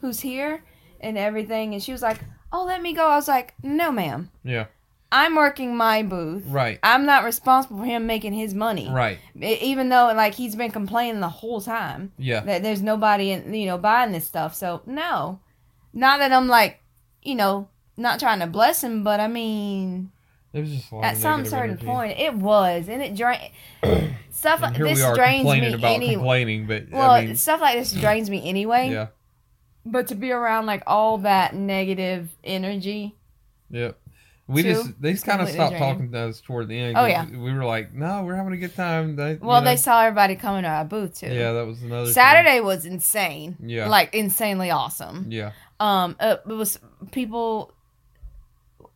who's 0.00 0.20
here 0.20 0.62
and 1.00 1.18
everything? 1.18 1.72
And 1.74 1.82
she 1.82 1.92
was 1.92 2.02
like 2.02 2.20
oh 2.52 2.64
let 2.64 2.82
me 2.82 2.92
go. 2.92 3.06
I 3.06 3.16
was 3.16 3.28
like 3.28 3.54
no 3.62 3.90
ma'am. 3.90 4.30
Yeah, 4.44 4.66
i'm 5.10 5.34
working 5.34 5.76
my 5.76 6.02
booth. 6.02 6.44
Right, 6.46 6.78
i'm 6.82 7.06
not 7.06 7.24
responsible 7.24 7.78
for 7.78 7.84
him 7.84 8.06
making 8.06 8.34
his 8.34 8.54
money. 8.54 8.90
Right, 8.90 9.18
even 9.40 9.88
though 9.88 10.12
like 10.14 10.34
he's 10.34 10.54
been 10.54 10.70
complaining 10.70 11.20
the 11.20 11.28
whole 11.28 11.60
time 11.60 12.12
yeah, 12.18 12.40
that 12.40 12.62
there's 12.62 12.82
nobody 12.82 13.30
in, 13.30 13.54
you 13.54 13.66
know 13.66 13.78
buying 13.78 14.12
this 14.12 14.26
stuff. 14.26 14.54
So 14.54 14.82
no. 14.86 15.40
Not 15.92 16.18
that 16.18 16.30
i'm 16.30 16.46
like 16.46 16.82
you 17.22 17.34
know 17.34 17.68
not 17.96 18.20
trying 18.20 18.40
to 18.40 18.46
bless 18.46 18.84
him 18.84 19.02
but 19.02 19.18
i 19.18 19.28
mean 19.28 20.12
It 20.56 20.60
was 20.60 20.70
just 20.74 20.90
a 20.90 20.94
lot 20.96 21.04
at 21.04 21.16
some 21.16 21.44
certain 21.44 21.70
energy. 21.72 21.86
point 21.86 22.18
it 22.18 22.34
was 22.34 22.88
and 22.88 23.02
it 23.02 23.14
drained 23.14 23.50
stuff 24.30 24.60
like 24.62 24.76
this 24.76 24.98
drains 25.14 25.44
me 25.44 25.50
complaining 25.60 25.74
about 25.74 25.92
any 25.92 26.14
complaining, 26.14 26.66
but 26.66 26.90
well 26.90 27.10
I 27.10 27.24
mean, 27.26 27.36
stuff 27.36 27.60
like 27.60 27.76
this 27.78 27.92
drains 27.92 28.30
me 28.30 28.48
anyway 28.48 28.90
yeah, 28.90 29.08
but 29.84 30.08
to 30.08 30.14
be 30.14 30.30
around 30.32 30.66
like 30.66 30.82
all 30.86 31.18
that 31.18 31.54
negative 31.54 32.30
energy 32.44 33.14
Yep. 33.70 33.98
We 34.48 34.62
Two, 34.62 34.74
just 34.74 35.02
they 35.02 35.10
it's 35.10 35.24
kind 35.24 35.42
of 35.42 35.48
stopped 35.48 35.70
draining. 35.76 35.88
talking 35.94 36.12
to 36.12 36.18
us 36.28 36.40
toward 36.40 36.68
the 36.68 36.78
end. 36.78 36.96
Oh, 36.96 37.04
yeah. 37.04 37.26
we 37.28 37.52
were 37.52 37.64
like, 37.64 37.92
no, 37.92 38.22
we're 38.22 38.36
having 38.36 38.52
a 38.52 38.56
good 38.56 38.76
time. 38.76 39.16
They, 39.16 39.32
you 39.32 39.38
well 39.42 39.60
know. 39.60 39.64
they 39.70 39.76
saw 39.76 40.02
everybody 40.04 40.36
coming 40.36 40.62
to 40.62 40.68
our 40.68 40.84
booth 40.84 41.18
too 41.18 41.26
yeah, 41.34 41.50
that 41.50 41.66
was 41.66 41.82
another 41.82 42.04
thing. 42.04 42.14
saturday 42.14 42.60
was 42.60 42.84
insane 42.86 43.56
Yeah. 43.60 43.88
like 43.88 44.14
insanely 44.14 44.70
awesome 44.70 45.26
Yeah, 45.30 45.50
um 45.80 46.14
uh, 46.20 46.36
it 46.48 46.52
was 46.52 46.78
people 47.10 47.72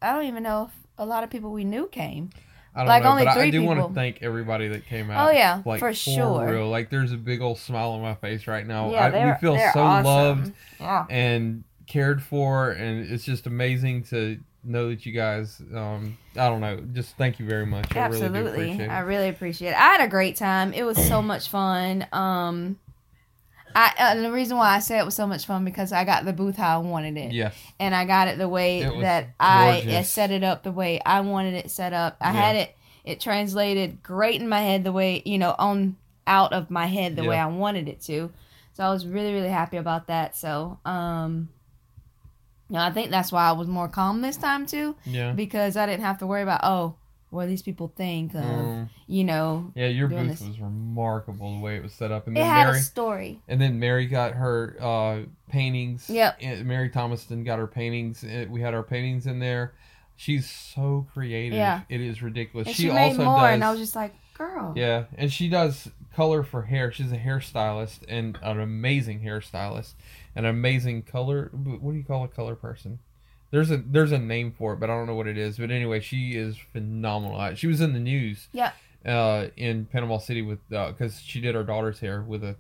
i 0.01 0.13
don't 0.13 0.27
even 0.27 0.45
know 0.45 0.71
if 0.71 0.80
a 1.01 1.07
lot 1.07 1.25
of 1.25 1.31
people 1.31 1.51
we 1.51 1.65
knew 1.65 1.89
came 1.89 2.31
I 2.73 2.81
don't 2.81 2.87
Like, 2.89 3.03
know, 3.03 3.11
only 3.11 3.25
but 3.25 3.31
I, 3.31 3.33
I 3.33 3.35
three 3.43 3.51
do 3.51 3.63
want 3.65 3.81
to 3.81 3.93
thank 3.93 4.23
everybody 4.23 4.69
that 4.69 4.87
came 4.87 5.11
out. 5.11 5.29
Oh, 5.29 5.33
yeah, 5.33 5.61
like 5.65 5.81
for 5.81 5.93
sure. 5.93 6.47
real. 6.49 6.69
Like 6.69 6.89
there's 6.89 7.11
a 7.11 7.17
big 7.17 7.41
old 7.41 7.59
smile 7.59 7.91
on 7.91 8.01
my 8.01 8.15
face 8.15 8.47
right 8.47 8.65
now. 8.65 8.93
yeah 8.93 9.07
I, 9.07 9.33
we 9.33 9.39
feel 9.41 9.59
so 9.73 9.81
awesome. 9.81 10.05
loved 10.05 10.53
yeah 10.79 11.05
and 11.11 11.65
cared 11.89 12.23
for, 12.23 12.71
and 12.71 13.11
it's 13.11 13.25
just 13.25 13.47
amazing 13.49 14.05
to 14.05 14.39
know 14.63 14.91
that 14.91 15.05
you 15.05 15.11
guys. 15.11 15.61
Um, 15.75 16.17
I 16.37 16.49
don't 16.49 16.61
know. 16.61 16.77
Just 16.93 17.17
thank 17.17 17.41
you 17.41 17.47
very 17.47 17.67
much. 17.67 17.97
I 17.97 18.07
really 18.07 18.23
absolutely 18.23 18.51
appreciate 18.53 18.85
it. 18.85 18.89
i 18.91 19.01
really 19.01 19.29
appreciate 19.31 19.71
it 19.71 19.77
i 19.77 19.89
had 19.97 20.01
a 20.01 20.09
great 20.09 20.37
time 20.37 20.73
it 20.73 20.85
was 20.85 20.97
so 21.09 21.21
much 21.21 21.49
fun 21.49 22.07
um 22.13 22.79
I, 23.75 23.93
uh, 23.99 24.15
the 24.23 24.33
reason 24.33 24.57
why 24.57 24.75
I 24.75 24.79
say 24.81 24.99
it 24.99 25.05
was 25.05 25.15
so 25.15 25.27
much 25.27 25.47
fun 25.47 25.65
because 25.65 25.93
I 25.93 26.05
got 26.05 26.25
the 26.25 26.33
booth 26.33 26.57
how 26.57 26.81
I 26.81 26.83
wanted 26.83 27.17
it, 27.17 27.33
yes. 27.33 27.55
and 27.79 27.95
I 27.95 28.05
got 28.05 28.29
it 28.29 28.39
the 28.39 28.49
way 28.49 28.81
It 28.83 29.01
that 29.01 29.29
I 29.39 29.81
gorgeous. 29.85 30.11
set 30.11 30.31
it 30.31 30.43
up 30.43 30.63
the 30.63 30.73
way 30.73 31.01
I 31.05 31.21
wanted 31.21 31.55
it 31.55 31.71
set 31.71 31.93
up. 31.93 32.17
I 32.21 32.33
Yeah. 32.33 32.41
had 32.41 32.57
it 32.57 32.77
it 33.05 33.21
translated 33.21 34.03
great 34.03 34.41
in 34.41 34.49
my 34.49 34.61
head 34.61 34.85
the 34.85 34.93
way 34.93 35.23
you 35.25 35.39
know 35.39 35.55
on 35.59 35.97
out 36.27 36.53
of 36.53 36.71
my 36.71 36.87
head 36.87 37.17
the 37.17 37.25
way 37.25 37.39
I 37.39 37.47
wanted 37.47 37.89
it 37.89 38.01
to. 38.03 38.31
So 38.73 38.85
I 38.85 38.91
was 38.91 39.07
really 39.07 39.33
really 39.33 39.49
happy 39.49 39.77
about 39.79 40.07
that. 40.09 40.37
So 40.37 40.79
um, 40.85 41.49
you 42.69 42.75
know, 42.77 42.83
I 42.83 42.91
think 42.91 43.11
that's 43.11 43.33
why 43.33 43.49
I 43.49 43.53
was 43.53 43.67
more 43.69 43.89
calm 43.89 44.21
this 44.23 44.37
time 44.37 44.67
too 44.67 44.95
Yeah. 45.05 45.33
because 45.33 45.77
I 45.77 45.87
didn't 45.87 46.05
have 46.05 46.19
to 46.19 46.27
worry 46.27 46.43
about 46.43 46.61
oh 46.63 46.95
what 47.31 47.47
these 47.49 47.63
people 47.63 47.93
think 47.97 48.35
of 48.35 48.43
Mm. 48.43 48.89
you 49.07 49.25
know. 49.25 49.71
Yeah, 49.75 49.87
your 49.87 50.09
doing 50.09 50.29
booth 50.29 50.39
this. 50.41 50.49
was 50.49 50.61
remarkable 50.61 51.55
the 51.55 51.61
way 51.61 51.77
it 51.77 51.83
was 51.83 51.93
set 51.93 52.11
up, 52.13 52.27
and 52.27 52.37
It 52.37 52.41
then 52.41 52.51
had 52.51 52.65
Mary, 52.67 52.79
a 52.79 52.83
story. 52.83 53.41
and 53.49 53.61
then 53.61 53.79
Mary 53.79 54.07
got 54.07 54.33
her 54.35 54.77
uh, 54.81 55.21
paintings. 55.49 56.11
Yep. 56.11 56.43
Mary 56.65 56.91
Thomaston 56.91 57.45
got 57.45 57.59
her 57.59 57.67
paintings. 57.67 58.23
uh, 58.25 58.47
We 58.51 58.61
had 58.61 58.75
our 58.75 58.83
paintings 58.83 59.27
in 59.27 59.39
there. 59.39 59.75
She's 60.17 60.51
so 60.51 61.07
creative. 61.15 61.57
Yeah. 61.57 61.81
it 61.89 62.01
is 62.01 62.21
ridiculous. 62.23 62.67
And 62.67 62.77
she, 62.77 62.83
she, 62.85 62.89
made 62.91 63.11
also 63.13 63.25
more, 63.25 63.41
does. 63.41 63.55
and 63.55 63.65
I 63.65 63.71
was 63.71 63.81
just 63.81 63.97
like, 63.97 64.13
girl. 64.37 64.75
Yeah, 64.77 65.05
and 65.17 65.33
she 65.33 65.49
does 65.49 65.89
color 66.15 66.43
for 66.43 66.63
hair. 66.63 66.93
She's 66.93 67.13
a 67.13 67.17
hairstylist 67.19 68.01
and 68.09 68.39
an 68.43 68.61
amazing 68.61 69.21
hairstylist, 69.21 69.95
and 70.37 70.45
an 70.47 70.51
amazing 70.51 71.03
color. 71.03 71.51
What 71.53 71.93
do 71.93 71.97
you 71.97 72.05
call 72.05 72.25
a 72.25 72.29
color 72.29 72.55
person? 72.55 72.99
There's 73.51 73.71
a 73.71 73.79
there's 73.79 74.13
a 74.13 74.19
name 74.19 74.53
for 74.57 74.73
it, 74.75 74.81
but 74.81 74.91
I 74.91 74.95
don't 74.97 75.07
know 75.07 75.15
what 75.15 75.27
it 75.27 75.37
is. 75.39 75.59
But 75.59 75.71
anyway, 75.71 76.01
she 76.01 76.33
is 76.33 76.57
phenomenal. 76.73 77.55
She 77.57 77.67
was 77.67 77.81
in 77.81 77.93
the 77.93 77.99
news. 77.99 78.49
Yeah. 78.53 78.73
Uh, 79.05 79.49
in 79.57 79.87
Panama 79.87 80.19
City 80.19 80.43
with 80.43 80.59
because 80.69 81.21
she 81.21 81.41
did 81.41 81.55
her 81.55 81.65
daughter's 81.65 81.99
hair 82.01 82.23
with 82.23 82.45
a 82.45 82.55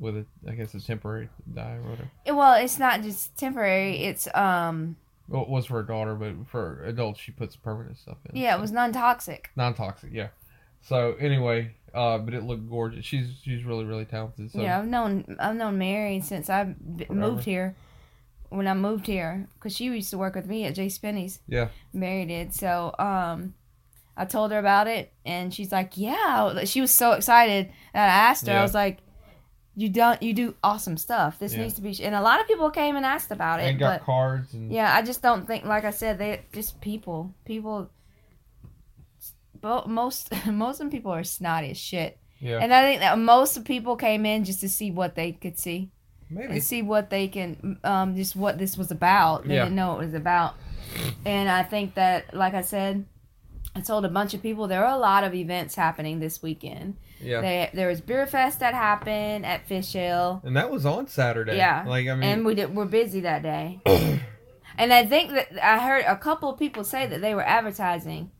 with 0.00 0.16
a 0.16 0.24
I 0.48 0.52
guess 0.52 0.74
a 0.74 0.80
temporary 0.80 1.28
dye 1.54 1.74
or 1.76 1.82
whatever. 1.82 2.10
Well, 2.26 2.54
it's 2.54 2.78
not 2.78 3.02
just 3.02 3.36
temporary. 3.36 3.98
It's 4.04 4.26
um 4.34 4.96
Well, 5.28 5.42
it 5.42 5.48
was 5.48 5.66
for 5.66 5.74
her 5.74 5.82
daughter, 5.82 6.14
but 6.14 6.34
for 6.50 6.82
adults 6.84 7.20
she 7.20 7.32
puts 7.32 7.54
permanent 7.54 7.98
stuff 7.98 8.16
in. 8.30 8.36
yeah, 8.40 8.56
it 8.56 8.60
was 8.60 8.72
non-toxic. 8.72 9.50
non-toxic. 9.56 10.10
Yeah. 10.12 10.28
So 10.80 11.14
anyway, 11.20 11.72
uh, 11.92 12.18
but 12.18 12.32
it 12.34 12.44
looked 12.44 12.68
gorgeous. 12.70 13.04
She's 13.04 13.26
she's 13.42 13.62
really 13.64 13.84
really 13.84 14.04
talented. 14.06 14.50
So 14.50 14.60
yeah, 14.60 14.78
I've 14.78 14.86
known 14.88 15.36
I've 15.38 15.56
known 15.56 15.76
Mary 15.78 16.20
since 16.20 16.48
I 16.48 16.64
b- 16.64 17.06
moved 17.10 17.44
here. 17.44 17.76
When 18.50 18.66
I 18.66 18.74
moved 18.74 19.06
here, 19.06 19.46
because 19.54 19.76
she 19.76 19.84
used 19.84 20.10
to 20.10 20.18
work 20.18 20.34
with 20.34 20.46
me 20.46 20.64
at 20.64 20.74
J. 20.74 20.88
Spinney's. 20.88 21.40
Yeah. 21.48 21.68
Mary 21.92 22.24
did. 22.24 22.54
So 22.54 22.94
um, 22.98 23.54
I 24.16 24.24
told 24.24 24.52
her 24.52 24.58
about 24.58 24.86
it, 24.86 25.12
and 25.26 25.52
she's 25.52 25.70
like, 25.70 25.92
"Yeah." 25.96 26.64
She 26.64 26.80
was 26.80 26.90
so 26.90 27.12
excited. 27.12 27.70
And 27.92 28.02
I 28.02 28.06
asked 28.06 28.46
her. 28.46 28.54
I 28.56 28.62
was 28.62 28.72
like, 28.74 28.98
"You 29.76 29.90
don't. 29.90 30.22
You 30.22 30.32
do 30.32 30.54
awesome 30.64 30.96
stuff. 30.96 31.38
This 31.38 31.52
Yeah. 31.54 31.62
needs 31.62 31.74
to 31.74 31.82
be." 31.82 32.02
And 32.02 32.14
a 32.14 32.22
lot 32.22 32.40
of 32.40 32.46
people 32.46 32.70
came 32.70 32.96
and 32.96 33.04
asked 33.04 33.30
about 33.30 33.60
it. 33.60 33.64
and 33.64 33.78
got 33.78 33.98
but 34.00 34.06
cards 34.06 34.54
and 34.54 34.72
yeah, 34.72 34.94
I 34.96 35.02
just 35.02 35.20
don't 35.20 35.46
think. 35.46 35.64
Like 35.66 35.84
I 35.84 35.90
said, 35.90 36.18
they 36.18 36.42
just 36.52 36.80
people. 36.80 37.34
People. 37.44 37.90
Bo- 39.60 39.84
most 39.86 40.32
most 40.46 40.80
of 40.80 40.90
people 40.90 41.12
are 41.12 41.24
snotty 41.24 41.70
as 41.70 41.78
shit. 41.78 42.18
yeah. 42.40 42.58
And 42.62 42.72
I 42.72 42.82
think 42.82 43.00
that 43.00 43.18
most 43.18 43.56
of 43.56 43.64
people 43.64 43.96
came 43.96 44.24
in 44.24 44.44
just 44.44 44.60
to 44.60 44.68
see 44.68 44.90
what 44.90 45.16
they 45.16 45.32
could 45.32 45.58
see 45.58 45.90
Maybe. 46.30 46.52
and 46.54 46.62
see 46.62 46.82
what 46.82 47.10
they 47.10 47.28
can, 47.28 47.78
um, 47.84 48.14
just 48.16 48.36
what 48.36 48.58
this 48.58 48.76
was 48.76 48.90
about. 48.90 49.46
They 49.46 49.54
Yeah. 49.54 49.64
didn't 49.64 49.76
know 49.76 49.94
what 49.94 50.02
it 50.02 50.06
was 50.06 50.14
about. 50.14 50.54
And 51.24 51.48
I 51.48 51.62
think 51.62 51.94
that, 51.94 52.34
like 52.34 52.54
I 52.54 52.62
said, 52.62 53.06
I 53.74 53.80
told 53.80 54.04
a 54.04 54.08
bunch 54.08 54.34
of 54.34 54.42
people 54.42 54.66
there 54.66 54.84
are 54.84 54.94
a 54.94 54.98
lot 54.98 55.24
of 55.24 55.34
events 55.34 55.74
happening 55.74 56.18
this 56.20 56.42
weekend. 56.42 56.96
Yeah. 57.20 57.40
They, 57.40 57.70
there 57.74 57.88
was 57.88 58.00
Beer 58.00 58.26
Fest 58.26 58.60
that 58.60 58.74
happened 58.74 59.44
at 59.46 59.66
Fish 59.66 59.92
Hill, 59.92 60.40
and 60.44 60.56
that 60.56 60.70
was 60.70 60.86
on 60.86 61.06
Saturday. 61.08 61.56
Yeah. 61.56 61.84
Like 61.86 62.08
I 62.08 62.14
mean, 62.14 62.24
and 62.24 62.44
we 62.44 62.54
did, 62.54 62.74
we're 62.74 62.84
busy 62.86 63.20
that 63.20 63.42
day. 63.42 63.80
and 64.78 64.92
I 64.92 65.04
think 65.06 65.32
that 65.32 65.48
I 65.62 65.78
heard 65.78 66.04
a 66.06 66.16
couple 66.16 66.50
of 66.50 66.58
people 66.58 66.84
say 66.84 67.06
that 67.06 67.20
they 67.20 67.34
were 67.34 67.44
advertising. 67.46 68.30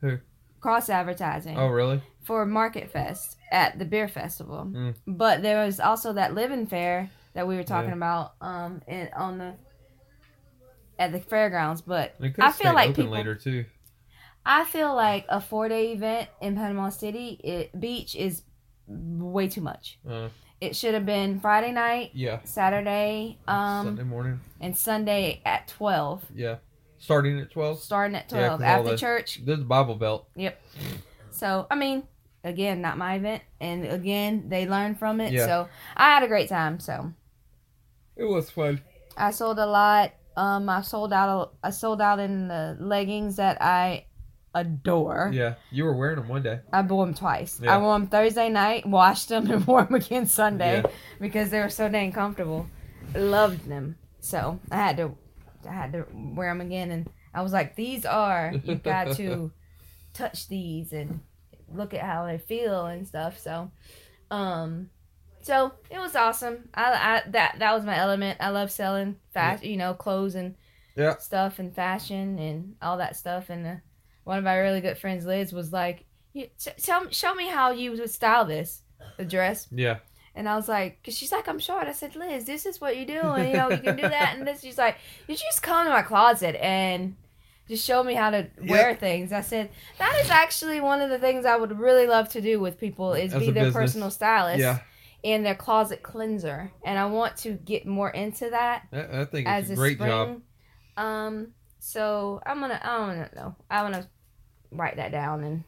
Who? 0.00 0.18
Cross 0.60 0.88
advertising. 0.90 1.56
oh 1.58 1.68
really? 1.68 2.02
for 2.22 2.46
Market 2.46 2.90
Fest 2.90 3.36
at 3.52 3.78
the 3.78 3.84
beer 3.84 4.08
festival. 4.08 4.66
Mm. 4.72 4.94
But 5.06 5.42
there 5.42 5.64
was 5.64 5.78
also 5.78 6.14
that 6.14 6.34
living 6.34 6.66
fair 6.66 7.10
that 7.34 7.46
we 7.46 7.56
were 7.56 7.64
talking 7.64 7.90
Yeah. 7.90 7.96
about 7.96 8.34
um 8.40 8.80
in, 8.88 9.08
on 9.16 9.38
the 9.38 9.54
at 10.98 11.12
the 11.12 11.20
fairgrounds. 11.20 11.82
But 11.82 12.14
I 12.38 12.52
feel 12.52 12.72
like 12.74 12.94
people- 12.94 13.10
later 13.12 13.34
too. 13.34 13.64
I 14.46 14.64
feel 14.64 14.94
like 14.94 15.24
a 15.28 15.40
four 15.40 15.68
day 15.68 15.92
event 15.92 16.28
in 16.42 16.54
Panama 16.54 16.90
City 16.90 17.40
it, 17.42 17.78
beach 17.80 18.14
is 18.14 18.42
way 18.86 19.48
too 19.48 19.62
much. 19.62 19.98
Uh, 20.08 20.28
It 20.60 20.76
should 20.76 20.94
have 20.94 21.04
been 21.06 21.40
Friday 21.40 21.72
night, 21.72 22.10
yeah. 22.14 22.40
Saturday, 22.44 23.38
um, 23.48 23.86
Sunday 23.86 24.02
morning. 24.04 24.40
and 24.60 24.76
Sunday 24.76 25.40
at 25.44 25.68
twelve, 25.68 26.24
Yeah. 26.34 26.56
Starting 26.98 27.40
at 27.40 27.50
twelve. 27.50 27.80
starting 27.80 28.14
at 28.16 28.30
Yeah, 28.30 28.38
twelve 28.46 28.60
all 28.60 28.66
after 28.66 28.90
the- 28.90 28.96
church. 28.98 29.40
There's 29.44 29.60
a 29.60 29.64
Bible 29.64 29.94
Belt. 29.96 30.28
Yep. 30.36 30.60
So 31.30 31.66
I 31.70 31.74
mean, 31.74 32.06
again, 32.44 32.80
not 32.82 32.96
my 32.98 33.14
event, 33.16 33.42
and 33.60 33.84
again, 33.86 34.48
they 34.48 34.66
learned 34.68 34.98
from 34.98 35.20
it. 35.22 35.32
Yeah. 35.32 35.46
So 35.46 35.68
I 35.96 36.10
had 36.10 36.22
a 36.22 36.28
great 36.28 36.48
time. 36.50 36.78
So. 36.80 37.12
It 38.16 38.24
was 38.24 38.50
fun. 38.50 38.80
I 39.16 39.30
sold 39.30 39.58
a 39.58 39.66
lot. 39.66 40.12
Um, 40.36 40.68
I 40.68 40.82
sold 40.82 41.12
out. 41.12 41.54
I 41.62 41.70
sold 41.70 42.00
out 42.00 42.18
in 42.18 42.48
the 42.48 42.76
leggings 42.80 43.36
that 43.36 43.60
I 43.62 44.06
adore. 44.54 45.30
Yeah. 45.32 45.54
You 45.70 45.84
were 45.84 45.96
wearing 45.96 46.16
them 46.16 46.28
one 46.28 46.42
day. 46.42 46.60
I 46.72 46.82
wore 46.82 47.04
them 47.06 47.14
twice. 47.14 47.60
Yeah. 47.62 47.74
I 47.74 47.78
wore 47.80 47.92
them 47.98 48.06
Thursday 48.08 48.48
night, 48.48 48.86
washed 48.86 49.28
them, 49.28 49.50
and 49.50 49.66
wore 49.66 49.84
them 49.84 49.94
again 49.94 50.26
Sunday 50.26 50.82
Yeah. 50.84 50.90
because 51.20 51.50
they 51.50 51.60
were 51.60 51.68
so 51.68 51.88
dang 51.88 52.12
comfortable. 52.12 52.66
Loved 53.14 53.68
them, 53.68 53.96
so 54.20 54.58
I 54.70 54.76
had 54.76 54.96
to, 54.96 55.14
I 55.68 55.72
had 55.72 55.92
to 55.92 56.06
wear 56.12 56.50
them 56.50 56.60
again. 56.60 56.90
And 56.90 57.08
I 57.32 57.42
was 57.42 57.52
like, 57.52 57.76
"These 57.76 58.06
are 58.06 58.52
you've 58.64 58.82
got 58.82 59.16
to 59.16 59.52
touch 60.14 60.48
these 60.48 60.92
and 60.92 61.20
look 61.72 61.94
at 61.94 62.00
how 62.00 62.26
they 62.26 62.38
feel 62.38 62.86
and 62.86 63.06
stuff." 63.06 63.38
So, 63.38 63.70
um, 64.30 64.90
so 65.44 65.72
it 65.90 65.98
was 65.98 66.16
awesome. 66.16 66.68
I, 66.74 66.92
I 66.92 67.30
that 67.30 67.56
that 67.60 67.72
was 67.74 67.84
my 67.84 67.96
element. 67.96 68.38
I 68.40 68.48
love 68.50 68.70
selling 68.72 69.16
fast, 69.32 69.62
you 69.64 69.76
know, 69.76 69.94
clothes 69.94 70.34
and 70.34 70.56
Yeah. 70.96 71.16
stuff 71.18 71.58
and 71.58 71.72
fashion 71.74 72.38
and 72.38 72.74
all 72.82 72.96
that 72.98 73.14
stuff. 73.16 73.50
And 73.50 73.66
uh, 73.66 73.74
one 74.24 74.38
of 74.38 74.44
my 74.44 74.56
really 74.58 74.80
good 74.80 74.98
friends, 74.98 75.24
Liz, 75.26 75.52
was 75.52 75.72
like, 75.72 76.06
"Tell 76.82 77.08
show 77.10 77.34
me 77.34 77.46
how 77.48 77.70
you 77.70 77.90
would 77.92 78.10
style 78.10 78.44
this, 78.44 78.82
the 79.18 79.24
dress." 79.24 79.68
Yeah. 79.70 79.98
And 80.36 80.48
I 80.48 80.56
was 80.56 80.68
like, 80.68 81.00
cause 81.04 81.16
she's 81.16 81.30
like, 81.30 81.46
I'm 81.46 81.60
short. 81.60 81.86
I 81.86 81.92
said, 81.92 82.16
Liz, 82.16 82.44
this 82.44 82.66
is 82.66 82.80
what 82.80 82.96
you 82.96 83.06
do, 83.06 83.20
and 83.20 83.48
you 83.48 83.54
know, 83.56 83.68
you 83.70 83.78
can 83.78 83.94
do 83.94 84.02
that. 84.02 84.34
And 84.36 84.44
this, 84.44 84.62
she's 84.62 84.76
like, 84.76 84.96
you 85.28 85.36
just 85.36 85.62
come 85.62 85.86
to 85.86 85.90
my 85.92 86.02
closet 86.02 86.56
and 86.60 87.14
just 87.68 87.84
show 87.86 88.02
me 88.02 88.14
how 88.14 88.30
to 88.30 88.48
wear 88.66 88.96
things. 88.96 89.32
I 89.32 89.42
said, 89.42 89.70
that 90.00 90.20
is 90.24 90.30
actually 90.30 90.80
one 90.80 91.00
of 91.00 91.08
the 91.08 91.20
things 91.20 91.46
I 91.46 91.54
would 91.54 91.78
really 91.78 92.08
love 92.08 92.30
to 92.30 92.40
do 92.40 92.58
with 92.58 92.80
people 92.80 93.12
is 93.14 93.32
As 93.32 93.38
be 93.38 93.52
their 93.52 93.66
business. 93.66 93.74
personal 93.92 94.10
stylist 94.10 94.58
Yeah. 94.58 94.80
And 95.24 95.44
their 95.44 95.54
closet 95.54 96.02
cleanser. 96.02 96.70
And 96.84 96.98
I 96.98 97.06
want 97.06 97.36
to 97.38 97.52
get 97.54 97.86
more 97.86 98.10
into 98.10 98.50
that 98.50 98.82
I, 98.92 99.22
I 99.22 99.24
think 99.24 99.48
it's 99.48 99.70
a 99.70 99.74
great 99.74 99.96
spring. 99.96 100.10
job. 100.10 100.42
Um, 100.96 101.48
so 101.80 102.40
I'm 102.46 102.60
gonna, 102.60 102.80
I 102.82 102.96
don't 102.98 103.34
know, 103.34 103.56
I 103.70 103.82
want 103.82 103.94
to 103.94 104.06
write 104.70 104.96
that 104.96 105.10
down 105.12 105.42
and 105.44 105.64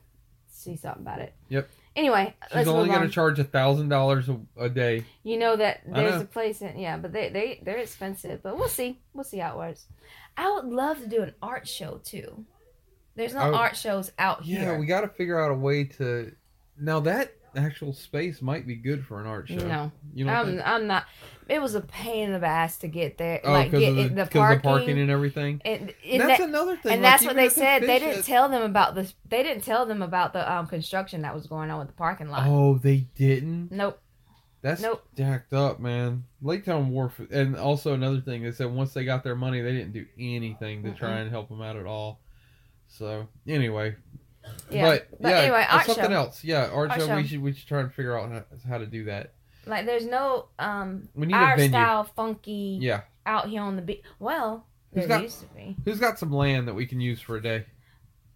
see 0.48 0.76
something 0.76 1.02
about 1.02 1.20
it. 1.20 1.32
Yep. 1.48 1.68
Anyway, 1.96 2.34
She's 2.48 2.54
let's 2.56 2.68
only 2.68 2.88
going 2.88 3.00
on. 3.00 3.06
to 3.06 3.12
charge 3.12 3.38
a 3.38 3.44
thousand 3.44 3.88
dollars 3.88 4.28
a 4.58 4.68
day. 4.68 5.04
You 5.22 5.38
know 5.38 5.56
that 5.56 5.80
there's 5.86 6.16
know. 6.16 6.20
a 6.20 6.24
place 6.26 6.60
in 6.60 6.78
yeah, 6.78 6.98
but 6.98 7.10
they 7.12 7.30
they 7.30 7.62
they're 7.64 7.78
expensive. 7.78 8.42
But 8.42 8.58
we'll 8.58 8.68
see. 8.68 9.00
We'll 9.14 9.24
see 9.24 9.38
how 9.38 9.52
it 9.54 9.56
works. 9.56 9.86
I 10.36 10.52
would 10.52 10.66
love 10.66 10.98
to 11.00 11.06
do 11.06 11.22
an 11.22 11.32
art 11.40 11.66
show 11.66 11.98
too. 12.04 12.44
There's 13.14 13.32
no 13.32 13.46
would- 13.46 13.54
art 13.54 13.76
shows 13.78 14.12
out 14.18 14.44
Yeah, 14.44 14.58
here. 14.60 14.72
Yeah, 14.72 14.78
we 14.78 14.84
got 14.84 15.00
to 15.02 15.08
figure 15.08 15.42
out 15.42 15.50
a 15.50 15.54
way 15.54 15.84
to. 15.84 16.32
Now 16.78 17.00
that 17.00 17.32
actual 17.56 17.92
space 17.92 18.40
might 18.42 18.66
be 18.66 18.74
good 18.76 19.04
for 19.04 19.20
an 19.20 19.26
art 19.26 19.48
show. 19.48 19.56
No, 19.56 19.92
You 20.14 20.24
know. 20.24 20.32
I'm 20.32 20.62
I'm 20.64 20.86
not. 20.86 21.06
It 21.48 21.60
was 21.62 21.74
a 21.74 21.80
pain 21.80 22.30
in 22.30 22.40
the 22.40 22.46
ass 22.46 22.78
to 22.78 22.88
get 22.88 23.18
there. 23.18 23.40
Oh, 23.44 23.52
like 23.52 23.70
get 23.70 23.78
the, 23.78 23.86
it- 23.86 24.30
parking. 24.32 24.58
the 24.58 24.62
parking 24.62 24.98
and 24.98 25.10
everything. 25.10 25.62
and, 25.64 25.94
and 26.04 26.20
that's 26.20 26.38
that- 26.40 26.48
another 26.48 26.76
thing. 26.76 26.92
and 26.94 27.02
like, 27.02 27.12
that's 27.12 27.24
what 27.24 27.36
they 27.36 27.48
said. 27.48 27.82
They 27.82 27.98
didn't 27.98 28.24
tell 28.24 28.48
them 28.48 28.62
about 28.62 28.94
the. 28.94 29.12
They 29.28 29.42
didn't 29.42 29.62
tell 29.64 29.86
them 29.86 30.02
about 30.02 30.32
the 30.32 30.50
um 30.52 30.66
construction 30.66 31.22
that 31.22 31.34
was 31.34 31.46
going 31.46 31.70
on 31.70 31.78
with 31.78 31.88
the 31.88 31.94
parking 31.94 32.28
lot. 32.28 32.44
Oh, 32.46 32.78
they 32.78 33.06
didn't. 33.16 33.70
Nope. 33.72 34.00
That's 34.62 34.82
Nope. 34.82 35.04
jacked 35.16 35.52
up, 35.52 35.78
man. 35.78 36.24
Laketown 36.42 36.88
Wharf, 36.88 37.20
and 37.30 37.54
also 37.56 37.92
another 37.92 38.20
thing, 38.20 38.42
they 38.42 38.50
said 38.50 38.66
once 38.72 38.92
they 38.94 39.04
got 39.04 39.22
their 39.22 39.36
money, 39.36 39.60
they 39.60 39.70
didn't 39.72 39.92
do 39.92 40.06
anything 40.18 40.82
to 40.82 40.92
try 40.92 41.10
Mm-mm. 41.10 41.22
and 41.22 41.30
help 41.30 41.48
them 41.48 41.62
out 41.62 41.76
at 41.76 41.86
all. 41.86 42.20
So 42.88 43.28
anyway, 43.46 43.94
Yeah. 44.70 44.82
but, 44.84 45.08
But 45.20 45.28
yeah, 45.28 45.36
anyway, 45.38 45.66
uh, 45.68 45.76
art 45.76 45.86
something 45.86 46.04
show. 46.06 46.10
else. 46.12 46.42
Yeah, 46.44 46.68
art, 46.72 46.90
Art 46.90 47.00
show. 47.00 47.16
We 47.16 47.26
should 47.26 47.42
we 47.42 47.52
should 47.52 47.68
try 47.68 47.80
and 47.80 47.92
figure 47.92 48.18
out 48.18 48.30
how, 48.30 48.44
how 48.68 48.78
to 48.78 48.86
do 48.86 49.04
that. 49.04 49.32
Like 49.66 49.86
there's 49.86 50.06
no 50.06 50.46
um 50.58 51.08
We 51.14 51.26
need 51.26 51.34
our 51.34 51.58
style 51.58 52.04
funky 52.04 52.78
Yeah, 52.80 53.02
out 53.24 53.48
here 53.48 53.62
on 53.62 53.76
the 53.76 53.82
beach. 53.82 54.02
Well, 54.18 54.66
Who's 54.94 55.00
there 55.06 55.08
got- 55.08 55.22
used 55.22 55.40
to 55.40 55.46
be. 55.54 55.76
who's 55.84 56.00
got 56.00 56.18
some 56.18 56.32
land 56.32 56.68
that 56.68 56.74
we 56.74 56.86
can 56.86 57.00
use 57.00 57.20
for 57.20 57.36
a 57.36 57.42
day? 57.42 57.66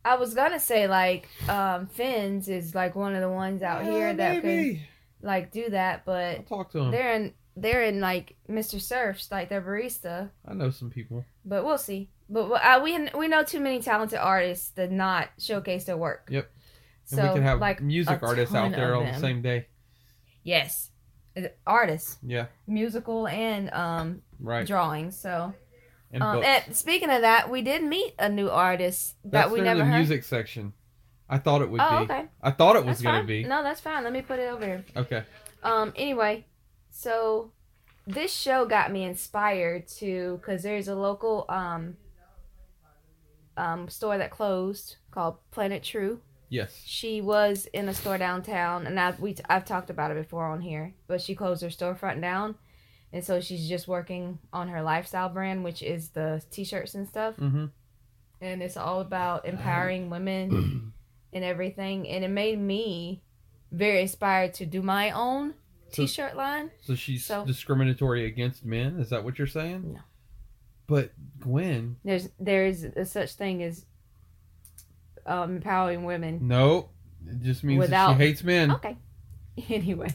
I 0.05 0.17
was 0.17 0.35
gonna 0.35 0.59
say 0.61 0.87
like 0.89 1.29
um 1.49 1.87
Finn's 1.87 2.49
is 2.49 2.75
like 2.75 2.95
one 2.95 3.15
of 3.15 3.21
the 3.21 3.29
ones 3.31 3.63
out 3.63 3.83
Uh, 3.83 3.91
here 3.91 4.15
that 4.15 4.41
can 4.41 4.47
maybe. 4.47 4.83
like 5.23 5.53
do 5.53 5.69
that, 5.71 6.03
I'll 6.07 6.37
but 6.37 6.47
talk 6.49 6.71
to 6.73 6.79
them. 6.79 6.91
they're 6.91 7.15
in 7.15 7.35
they're 7.61 7.83
in 7.83 8.01
like 8.01 8.37
Mr. 8.49 8.81
Surf's 8.81 9.31
like 9.31 9.49
their 9.49 9.63
barista. 9.63 10.31
I 10.47 10.55
know 10.55 10.71
some 10.71 10.91
people. 10.91 11.25
But 11.45 11.65
we'll 11.65 11.79
see. 11.79 12.11
But 12.29 12.51
uh, 12.53 12.81
we 12.83 13.09
we 13.17 13.29
know 13.29 13.43
too 13.43 13.61
many 13.61 13.81
talented 13.81 14.19
artists 14.19 14.71
that 14.71 14.91
not 14.91 15.29
showcase 15.39 15.85
their 15.85 15.97
work. 15.97 16.29
Yep. 16.31 16.51
So 17.05 17.19
and 17.19 17.29
we 17.29 17.35
can 17.35 17.43
have 17.43 17.61
like 17.61 17.83
music 17.83 18.23
artists 18.23 18.55
out 18.55 18.73
there 18.73 18.95
on 18.95 19.07
the 19.07 19.19
same 19.19 19.43
day. 19.43 19.67
Yes, 20.43 20.91
artists. 21.67 22.19
Yeah, 22.23 22.47
musical 22.67 23.27
and 23.27 23.71
um 23.73 24.23
right. 24.39 24.67
drawing. 24.67 25.11
So, 25.11 25.53
And 26.13 26.23
um, 26.23 26.43
and 26.43 26.75
speaking 26.77 27.11
of 27.11 27.23
that, 27.23 27.51
we 27.51 27.63
did 27.63 27.83
meet 27.83 28.15
a 28.19 28.29
new 28.29 28.49
artist 28.49 29.17
that 29.25 29.33
That's 29.33 29.53
we 29.53 29.61
never 29.61 29.81
the 29.81 29.87
heard. 29.87 29.97
music 29.97 30.25
section. 30.25 30.73
I 31.29 31.39
thought 31.39 31.63
it 31.63 31.71
would 31.71 31.81
oh, 31.81 31.99
be. 31.99 32.13
okay. 32.13 32.25
I 32.43 32.51
thought 32.51 32.77
it 32.77 32.85
was 32.85 32.99
That's 32.99 33.03
gonna 33.03 33.19
fine. 33.19 33.27
be. 33.27 33.45
No, 33.45 33.63
that's 33.63 33.81
fine. 33.81 34.03
Let 34.03 34.13
me 34.13 34.23
put 34.23 34.39
it 34.39 34.49
over 34.51 34.65
here. 34.65 34.85
Okay. 34.97 35.23
Um. 35.63 35.93
Anyway, 35.97 36.47
so 36.91 37.53
this 38.07 38.35
show 38.35 38.67
got 38.67 38.91
me 38.93 39.05
inspired 39.05 39.87
to 39.89 40.39
because 40.41 40.63
there's 40.63 40.89
a 40.89 40.95
local 40.95 41.45
um 41.49 41.97
um 43.57 43.89
store 43.89 44.19
that 44.19 44.31
closed 44.31 44.97
called 45.11 45.37
Planet 45.51 45.83
True. 45.83 46.21
Yes. 46.49 46.83
She 46.85 47.21
was 47.21 47.67
in 47.73 47.89
a 47.89 47.95
store 47.95 48.19
downtown, 48.19 48.87
and 48.87 48.99
I've 48.99 49.21
we 49.21 49.37
I've 49.49 49.65
talked 49.65 49.91
about 49.91 50.11
it 50.11 50.17
before 50.17 50.47
on 50.47 50.61
here, 50.61 50.95
but 51.07 51.21
she 51.21 51.35
closed 51.35 51.63
her 51.63 51.69
storefront 51.69 52.21
down, 52.21 52.57
and 53.13 53.25
so 53.25 53.41
she's 53.41 53.69
just 53.69 53.87
working 53.87 54.39
on 54.53 54.69
her 54.69 54.83
lifestyle 54.83 55.29
brand, 55.29 55.63
which 55.63 55.83
is 55.83 56.09
the 56.11 56.43
t-shirts 56.51 56.95
and 56.95 57.07
stuff, 57.09 57.37
Mm-hmm. 57.37 57.67
and 58.41 58.63
it's 58.63 58.77
all 58.77 59.01
about 59.01 59.47
empowering 59.47 60.11
women 60.11 60.93
and 61.33 61.45
everything, 61.45 62.09
and 62.09 62.25
it 62.25 62.29
made 62.31 62.59
me 62.59 63.23
very 63.71 64.01
inspired 64.03 64.53
to 64.55 64.67
do 64.67 64.83
my 64.83 65.13
own 65.13 65.55
So- 65.93 66.03
t-shirt 66.05 66.37
line. 66.37 66.71
So 66.83 66.95
she's 66.95 67.25
So- 67.25 67.45
discriminatory 67.45 68.25
against 68.27 68.65
men. 68.65 68.99
Is 69.01 69.11
that 69.11 69.25
what 69.25 69.39
you're 69.39 69.47
saying? 69.47 69.93
No. 69.95 70.01
But 70.87 71.13
Gwen, 71.39 71.97
There's 72.05 72.29
there's 72.41 72.83
a 72.85 73.05
such 73.05 73.35
thing 73.35 73.63
as 73.63 73.87
um, 75.27 75.57
empowering 75.57 76.05
women. 76.05 76.49
no, 76.49 76.89
it 77.27 77.43
just 77.43 77.63
means 77.63 77.79
Without- 77.79 78.13
she 78.17 78.19
hates 78.25 78.43
men. 78.43 78.73
Okay. 78.73 78.97
Anyway, 79.69 80.09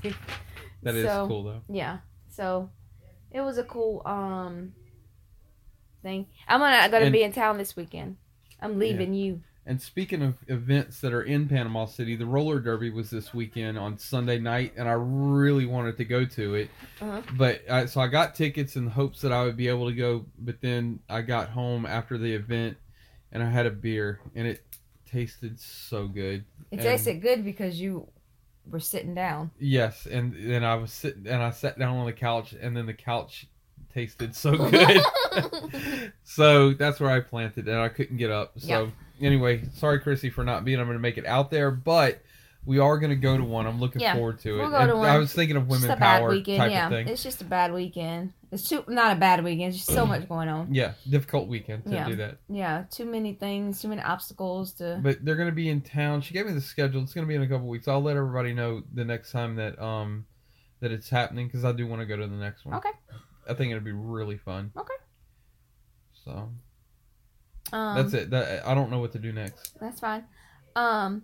That 0.83 0.95
is 0.95 1.05
so, 1.05 1.27
cool 1.27 1.43
though. 1.43 1.61
Yeah. 1.69 1.99
So 2.29 2.71
it 3.31 3.41
was 3.41 3.57
a 3.57 3.63
cool 3.63 4.01
um 4.05 4.73
thing. 6.01 6.27
I'm 6.47 6.59
gonna 6.59 6.75
I 6.77 6.87
gonna 6.89 7.05
And- 7.05 7.13
be 7.13 7.21
in 7.23 7.31
town 7.31 7.57
this 7.57 7.75
weekend. 7.75 8.17
I'm 8.59 8.79
leaving 8.79 9.13
you. 9.13 9.41
And 9.67 9.81
speaking 9.81 10.21
of 10.21 10.35
events 10.47 11.01
that 11.01 11.11
are 11.11 11.23
in 11.23 11.47
Panama 11.47 11.85
City, 11.85 12.15
the 12.15 12.25
roller 12.25 12.59
derby 12.59 12.91
was 12.91 13.09
this 13.09 13.33
weekend 13.33 13.79
on 13.79 13.97
Sunday 13.97 14.37
night, 14.37 14.73
and 14.77 14.87
I 14.87 14.91
really 14.91 15.65
wanted 15.65 15.97
to 15.97 16.05
go 16.05 16.23
to 16.23 16.53
it. 16.55 16.69
Uh-huh. 17.01 17.21
But 17.35 17.61
I, 17.69 17.85
so 17.87 17.99
I 17.99 18.07
got 18.07 18.35
tickets 18.35 18.75
in 18.75 18.87
hopes 18.87 19.21
that 19.21 19.31
I 19.31 19.43
would 19.43 19.57
be 19.57 19.67
able 19.67 19.87
to 19.89 19.95
go. 19.95 20.25
But 20.37 20.61
then 20.61 20.99
I 21.09 21.21
got 21.21 21.49
home 21.49 21.87
after 21.87 22.17
the 22.19 22.31
event, 22.31 22.77
and 23.31 23.41
I 23.41 23.49
had 23.49 23.65
a 23.65 23.71
beer, 23.71 24.19
and 24.35 24.45
it 24.45 24.63
tasted 25.09 25.59
so 25.59 26.07
good. 26.07 26.45
It 26.69 26.75
And- 26.77 26.81
tasted 26.81 27.21
good 27.21 27.43
because 27.43 27.81
you 27.81 28.07
were 28.69 28.79
sitting 28.79 29.15
down. 29.15 29.49
Yes, 29.59 30.05
and 30.05 30.35
then 30.37 30.63
I 30.63 30.75
was 30.75 30.91
sitting, 30.91 31.25
and 31.25 31.41
I 31.41 31.49
sat 31.49 31.79
down 31.79 31.97
on 31.97 32.05
the 32.05 32.13
couch, 32.13 32.53
and 32.53 32.77
then 32.77 32.85
the 32.85 32.93
couch 32.93 33.47
tasted 33.95 34.35
so 34.35 34.55
good. 34.69 35.01
so 36.23 36.73
that's 36.73 36.99
where 36.99 37.09
I 37.09 37.19
planted, 37.21 37.67
and 37.67 37.79
I 37.79 37.89
couldn't 37.89 38.17
get 38.17 38.29
up. 38.29 38.59
So 38.59 38.91
anyway, 39.21 39.63
sorry, 39.73 39.99
Chrissy, 39.99 40.29
for 40.29 40.43
not 40.43 40.65
being 40.65 40.79
able 40.79 40.93
to 40.93 40.99
make 40.99 41.17
it 41.17 41.25
out 41.25 41.51
there, 41.51 41.71
but 41.71 42.21
we 42.65 42.79
are 42.79 42.97
going 42.97 43.11
to 43.11 43.15
go 43.15 43.37
to 43.37 43.43
one. 43.43 43.67
I'm 43.67 43.79
looking 43.79 44.01
Yeah, 44.01 44.15
forward 44.15 44.39
to 44.39 44.55
it. 44.55 44.57
we'll 44.57 44.69
go 44.71 44.77
And 44.77 44.89
to 44.89 44.95
one. 44.95 45.07
I 45.09 45.17
was 45.17 45.31
thinking 45.31 45.55
of 45.55 45.67
women 45.67 45.95
power 45.97 46.29
weekend, 46.29 46.57
type 46.57 46.71
yeah. 46.71 46.85
of 46.87 46.91
thing. 46.91 47.07
It's 47.07 47.21
just 47.21 47.41
a 47.41 47.45
bad 47.45 47.71
weekend. 47.73 48.33
It's 48.51 48.67
too 48.67 48.83
not 48.87 49.15
a 49.15 49.19
bad 49.19 49.43
weekend. 49.43 49.73
Just 49.73 49.85
so 49.87 50.05
much 50.05 50.27
going 50.27 50.47
on. 50.47 50.73
Yeah, 50.73 50.93
difficult 51.09 51.47
weekend 51.47 51.83
to 51.85 51.91
Yeah. 51.91 52.07
do 52.07 52.15
that. 52.15 52.37
Yeah, 52.49 52.85
too 52.89 53.05
many 53.05 53.33
things, 53.33 53.81
too 53.81 53.87
many 53.89 54.01
obstacles 54.01 54.73
to. 54.73 54.99
But 55.03 55.23
they're 55.23 55.35
going 55.35 55.49
to 55.49 55.55
be 55.55 55.69
in 55.69 55.81
town. 55.81 56.21
She 56.21 56.33
gave 56.33 56.45
me 56.47 56.53
the 56.53 56.61
schedule. 56.61 57.03
It's 57.03 57.13
going 57.13 57.25
to 57.25 57.29
be 57.29 57.35
in 57.35 57.41
a 57.43 57.47
couple 57.47 57.67
weeks. 57.67 57.87
I'll 57.87 58.01
let 58.01 58.17
everybody 58.17 58.53
know 58.53 58.81
the 58.93 59.05
next 59.05 59.31
time 59.31 59.55
that 59.57 59.79
um 59.79 60.25
that 60.79 60.91
it's 60.91 61.09
happening 61.09 61.47
because 61.47 61.63
I 61.65 61.71
do 61.71 61.85
want 61.87 62.01
to 62.01 62.05
go 62.05 62.17
to 62.17 62.25
the 62.27 62.35
next 62.35 62.65
one. 62.65 62.75
Okay. 62.75 62.89
I 63.47 63.53
think 63.53 63.71
it'll 63.71 63.83
be 63.83 63.91
really 63.91 64.37
fun. 64.37 64.71
Okay. 64.75 64.93
So 66.23 66.49
Um, 67.73 67.95
that's 67.97 68.13
it. 68.13 68.29
That, 68.29 68.65
I 68.65 68.73
don't 68.75 68.91
know 68.91 68.99
what 68.99 69.11
to 69.13 69.19
do 69.19 69.31
next. 69.31 69.77
That's 69.79 69.99
fine. 69.99 70.25
Um, 70.75 71.23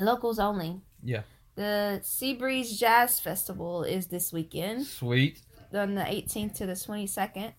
locals 0.00 0.38
only. 0.38 0.80
Yeah. 1.02 1.22
The 1.56 2.00
Sea 2.02 2.34
Breeze 2.34 2.78
Jazz 2.78 3.18
Festival 3.20 3.82
is 3.82 4.08
this 4.08 4.32
weekend, 4.32 4.86
Sweet. 4.86 5.40
on 5.72 5.94
the 5.94 6.02
18th 6.02 6.54
to 6.56 6.66
the 6.66 6.74
22nd, 6.74 7.52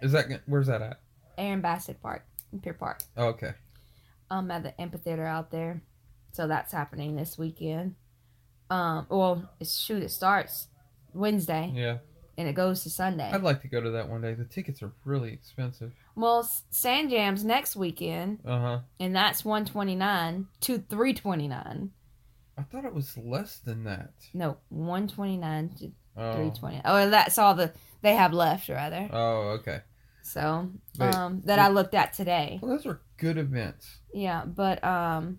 Is 0.00 0.12
that 0.12 0.42
where's 0.46 0.68
that 0.68 0.80
at? 0.82 1.00
Aaron 1.36 1.60
Bessant 1.60 2.00
Park, 2.00 2.24
in 2.52 2.60
Pier 2.60 2.74
Park. 2.74 3.00
Oh, 3.16 3.26
okay. 3.28 3.52
Um, 4.30 4.50
at 4.50 4.62
the 4.62 4.80
amphitheater 4.80 5.26
out 5.26 5.50
there. 5.50 5.82
So 6.32 6.46
that's 6.46 6.72
happening 6.72 7.16
this 7.16 7.36
weekend. 7.36 7.96
Um, 8.70 9.06
well, 9.10 9.50
it's 9.60 9.76
shoot, 9.76 10.02
it 10.02 10.10
starts 10.10 10.68
Wednesday 11.12 11.70
Yeah. 11.74 11.98
And 12.38 12.48
it 12.48 12.54
goes 12.54 12.82
to 12.84 12.90
Sunday. 12.90 13.30
I'd 13.32 13.42
like 13.42 13.62
to 13.62 13.68
go 13.68 13.80
to 13.80 13.90
that 13.90 14.08
one 14.08 14.20
day. 14.22 14.34
The 14.34 14.44
tickets 14.44 14.82
are 14.82 14.92
really 15.04 15.32
expensive. 15.32 15.92
Well, 16.14 16.48
Sand 16.70 17.10
Jam's 17.10 17.44
next 17.44 17.76
weekend, 17.76 18.40
Uh 18.46 18.58
huh. 18.60 18.78
and 19.00 19.14
that's 19.14 19.44
129 19.44 20.46
to 20.62 20.78
329. 20.78 21.90
I 22.58 22.62
thought 22.62 22.84
it 22.84 22.94
was 22.94 23.16
less 23.16 23.58
than 23.58 23.84
that. 23.84 24.12
No, 24.34 24.58
129 24.68 25.70
to 25.78 25.92
Oh. 26.16 26.32
320. 26.34 26.82
Oh, 26.84 27.08
that's 27.10 27.38
all 27.38 27.54
the 27.54 27.72
they 28.02 28.14
have 28.14 28.32
left, 28.32 28.68
rather. 28.68 29.08
Oh, 29.12 29.58
okay. 29.60 29.80
So, 30.22 30.70
But- 30.98 31.14
um, 31.14 31.40
that 31.46 31.58
I 31.58 31.68
looked 31.68 31.94
at 31.94 32.12
today. 32.12 32.58
Well, 32.62 32.70
those 32.72 32.86
are 32.86 33.00
good 33.16 33.38
events. 33.38 33.98
Yeah, 34.12 34.44
but 34.44 34.82
um, 34.84 35.38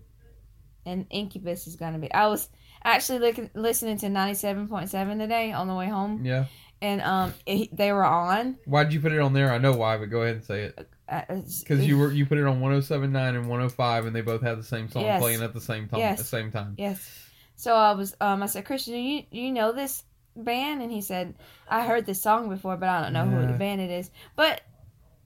and 0.84 1.06
Incubus 1.10 1.66
is 1.66 1.76
gonna 1.76 1.98
be. 1.98 2.12
I 2.12 2.26
was 2.26 2.48
actually 2.82 3.18
looking, 3.20 3.50
listening 3.54 3.96
to 3.98 4.06
97.7 4.08 5.18
today 5.18 5.52
on 5.52 5.68
the 5.68 5.74
way 5.74 5.86
home, 5.88 6.24
Yeah. 6.24 6.46
And 6.84 7.00
um, 7.02 7.34
it, 7.46 7.74
they 7.76 7.92
were 7.92 8.04
on. 8.04 8.56
Why'd 8.66 8.92
you 8.92 9.00
put 9.00 9.12
it 9.12 9.20
on 9.20 9.32
there? 9.32 9.52
I 9.52 9.58
know 9.58 9.72
why, 9.72 9.96
but 9.96 10.06
go 10.10 10.22
ahead 10.22 10.36
and 10.36 10.44
say 10.44 10.62
it. 10.64 10.88
uh, 11.08 11.22
Because 11.60 11.86
you 11.86 11.98
were 11.98 12.12
you 12.12 12.26
put 12.26 12.38
it 12.38 12.46
on 12.46 12.60
107.9 12.60 13.28
and 13.36 13.48
105, 13.48 14.06
and 14.06 14.14
they 14.14 14.20
both 14.20 14.42
had 14.42 14.58
the 14.58 14.62
same 14.64 14.88
song 14.90 15.02
Yes. 15.02 15.20
playing 15.20 15.42
at 15.42 15.52
the 15.54 15.60
same 15.60 15.88
time. 15.88 16.00
Yes. 16.00 16.12
At 16.12 16.24
the 16.24 16.28
same 16.28 16.50
time. 16.50 16.74
Yes. 16.78 17.08
So 17.56 17.74
I 17.74 17.92
was 17.92 18.14
um 18.20 18.42
I 18.42 18.46
said, 18.46 18.64
Christian, 18.64 18.94
you 18.94 19.22
you 19.30 19.50
know 19.52 19.72
this 19.72 20.02
band? 20.36 20.82
And 20.82 20.90
he 20.92 21.00
said, 21.00 21.34
I 21.68 21.84
heard 21.84 22.04
this 22.06 22.20
song 22.20 22.48
before, 22.48 22.76
but 22.76 22.88
I 22.88 23.02
don't 23.02 23.12
know 23.12 23.24
who 23.26 23.46
the 23.46 23.52
band 23.58 23.80
it 23.80 23.90
is. 23.90 24.10
But 24.36 24.60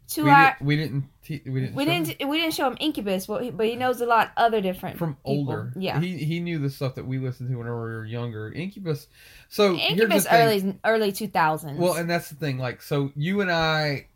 to 0.08 0.24
we, 0.24 0.30
our 0.30 0.56
didn't, 0.58 0.66
we 0.66 0.76
didn't. 0.76 1.04
Te- 1.22 1.42
we 1.46 1.60
didn't. 1.60 1.74
we 1.74 1.84
show 1.84 1.90
didn't 2.04 2.28
we 2.28 2.38
didn't 2.40 2.54
show 2.54 2.66
him 2.70 2.76
Incubus, 2.80 3.26
but 3.26 3.42
he, 3.42 3.50
but 3.50 3.66
he 3.66 3.76
knows 3.76 4.00
a 4.00 4.06
lot 4.06 4.32
other 4.36 4.60
different 4.60 4.98
from 4.98 5.14
people. 5.16 5.32
older. 5.32 5.72
Yeah. 5.76 6.00
He 6.00 6.16
he 6.16 6.40
knew 6.40 6.58
the 6.58 6.70
stuff 6.70 6.94
that 6.94 7.06
we 7.06 7.18
listened 7.18 7.50
to 7.50 7.56
whenever 7.56 7.76
we 7.86 7.92
were 7.94 8.04
younger. 8.06 8.50
Incubus. 8.52 9.06
So 9.48 9.74
Incubus 9.76 10.24
thing. 10.26 10.32
early 10.34 10.78
early 10.84 11.12
two 11.12 11.28
thousands. 11.28 11.78
Well, 11.78 11.94
and 11.94 12.08
that's 12.08 12.30
the 12.30 12.36
thing. 12.36 12.58
Like, 12.58 12.80
so 12.82 13.12
you 13.16 13.40
and 13.42 13.50
I, 13.50 14.06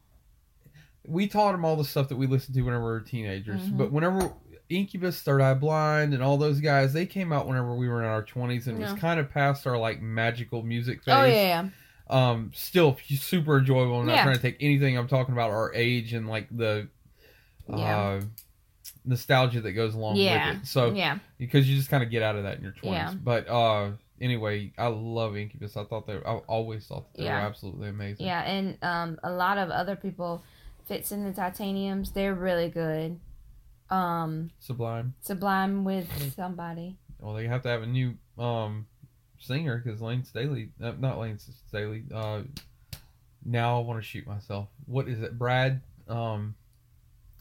we 1.07 1.27
taught 1.27 1.55
him 1.55 1.65
all 1.65 1.77
the 1.77 1.85
stuff 1.85 2.09
that 2.09 2.17
we 2.17 2.27
listened 2.27 2.55
to 2.55 2.63
whenever 2.63 2.85
we 2.85 2.91
were 2.91 3.01
teenagers. 3.01 3.61
Mhm. 3.63 3.77
But 3.77 3.93
whenever 3.93 4.33
Incubus, 4.71 5.21
Third 5.21 5.43
Eye 5.43 5.53
Blind, 5.55 6.15
and 6.15 6.23
all 6.23 6.39
those 6.39 6.61
guys, 6.61 6.95
they 6.95 7.05
came 7.05 7.33
out 7.33 7.47
whenever 7.47 7.75
we 7.75 7.89
were 7.89 8.01
in 8.03 8.09
our 8.09 8.23
twenties, 8.23 8.67
and 8.69 8.81
Yeah. 8.81 8.93
was 8.93 8.99
kind 9.01 9.21
of 9.21 9.31
past 9.31 9.67
our 9.67 9.77
like 9.77 10.01
magical 10.01 10.63
music 10.63 11.03
phase. 11.05 11.15
oh 11.15 11.25
yeah, 11.25 11.33
yeah. 11.35 11.69
Um, 12.13 12.51
still 12.55 12.97
super 13.09 13.59
enjoyable. 13.59 14.01
I'm 14.01 14.07
not 14.07 14.17
Yeah. 14.17 14.23
trying 14.25 14.37
to 14.37 14.43
take 14.43 14.57
anything. 14.61 14.97
I'm 14.99 15.09
talking 15.09 15.33
about 15.33 15.51
our 15.51 15.73
age 15.75 16.13
and 16.13 16.29
like 16.29 16.49
the, 16.51 16.89
Yeah. 17.69 17.99
uh, 17.99 18.21
nostalgia 19.05 19.61
that 19.63 19.73
goes 19.73 19.95
along 19.95 20.17
Yeah. 20.17 20.53
with 20.55 20.63
it. 20.63 20.67
So 20.67 20.93
yeah. 20.93 21.19
because 21.39 21.69
you 21.69 21.77
just 21.77 21.89
kind 21.89 22.03
of 22.03 22.11
get 22.11 22.23
out 22.23 22.37
of 22.37 22.45
that 22.45 22.59
in 22.59 22.63
your 22.63 22.73
20s. 22.73 22.85
Yeah. 22.93 23.15
But 23.15 23.49
uh, 23.49 23.93
anyway, 24.21 24.73
I 24.79 24.87
love 24.89 25.37
Incubus. 25.37 25.77
I 25.77 25.85
thought 25.85 26.07
they, 26.07 26.17
I 26.17 26.35
always 26.47 26.87
thought 26.87 27.13
that 27.15 27.23
they 27.23 27.29
were 27.29 27.31
absolutely 27.35 27.89
amazing. 27.89 28.27
Yeah, 28.27 28.43
and 28.43 28.79
um, 28.83 29.19
a 29.25 29.31
lot 29.33 29.59
of 29.59 29.71
other 29.71 29.97
people 29.97 30.43
Fitz 30.87 31.13
and 31.13 31.25
the 31.27 31.33
Tantrums. 31.33 32.11
They're 32.13 32.35
really 32.35 32.69
good. 32.69 33.19
Um, 33.91 34.51
Sublime. 34.59 35.15
Sublime 35.21 35.85
with 35.85 36.35
somebody. 36.35 36.97
Well, 37.19 37.35
they 37.35 37.47
have 37.47 37.63
to 37.63 37.69
have 37.69 37.83
a 37.83 37.87
new 37.87 38.17
um 38.39 38.87
singer 39.43 39.83
because 39.85 40.01
Layne 40.01 40.25
Staley, 40.25 40.71
uh, 40.83 40.93
not 40.99 41.19
Layne 41.19 41.39
Staley. 41.39 42.05
Uh, 42.13 42.43
now 43.45 43.79
I 43.81 43.85
want 43.85 44.01
to 44.01 44.07
shoot 44.07 44.27
myself. 44.27 44.69
What 44.87 45.09
is 45.09 45.21
it, 45.21 45.39
Brad? 45.39 45.81
Um, 46.09 46.55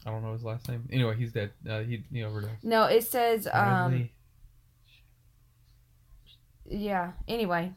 I 0.04 0.10
don't 0.10 0.22
know 0.22 0.32
his 0.32 0.42
last 0.44 0.68
name. 0.68 0.88
Anyway, 0.92 1.16
he's 1.16 1.32
dead. 1.32 1.52
Uh, 1.68 1.80
he 1.80 2.02
he 2.12 2.24
overdosed. 2.24 2.64
No, 2.64 2.84
it 2.84 3.04
says 3.04 3.46
um, 3.52 4.08
yeah. 6.68 7.12
Anyway, 7.28 7.72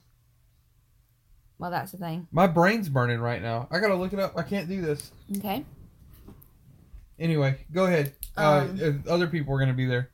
well, 1.59 1.71
that's 1.71 1.91
the 1.91 1.97
thing. 1.97 2.27
My 2.31 2.47
brain's 2.47 2.89
burning 2.89 3.19
right 3.19 3.41
now. 3.41 3.67
I 3.71 3.79
gotta 3.79 3.95
look 3.95 4.13
it 4.13 4.19
up. 4.19 4.37
I 4.37 4.41
can't 4.43 4.67
do 4.67 4.81
this. 4.81 5.11
Okay. 5.37 5.63
Anyway, 7.19 7.57
go 7.71 7.85
ahead. 7.85 8.13
Uh, 8.35 8.67
Um, 8.69 9.03
uh, 9.07 9.09
other 9.11 9.27
people 9.27 9.53
are 9.55 9.59
gonna 9.59 9.73
be 9.73 9.85
there. 9.85 10.09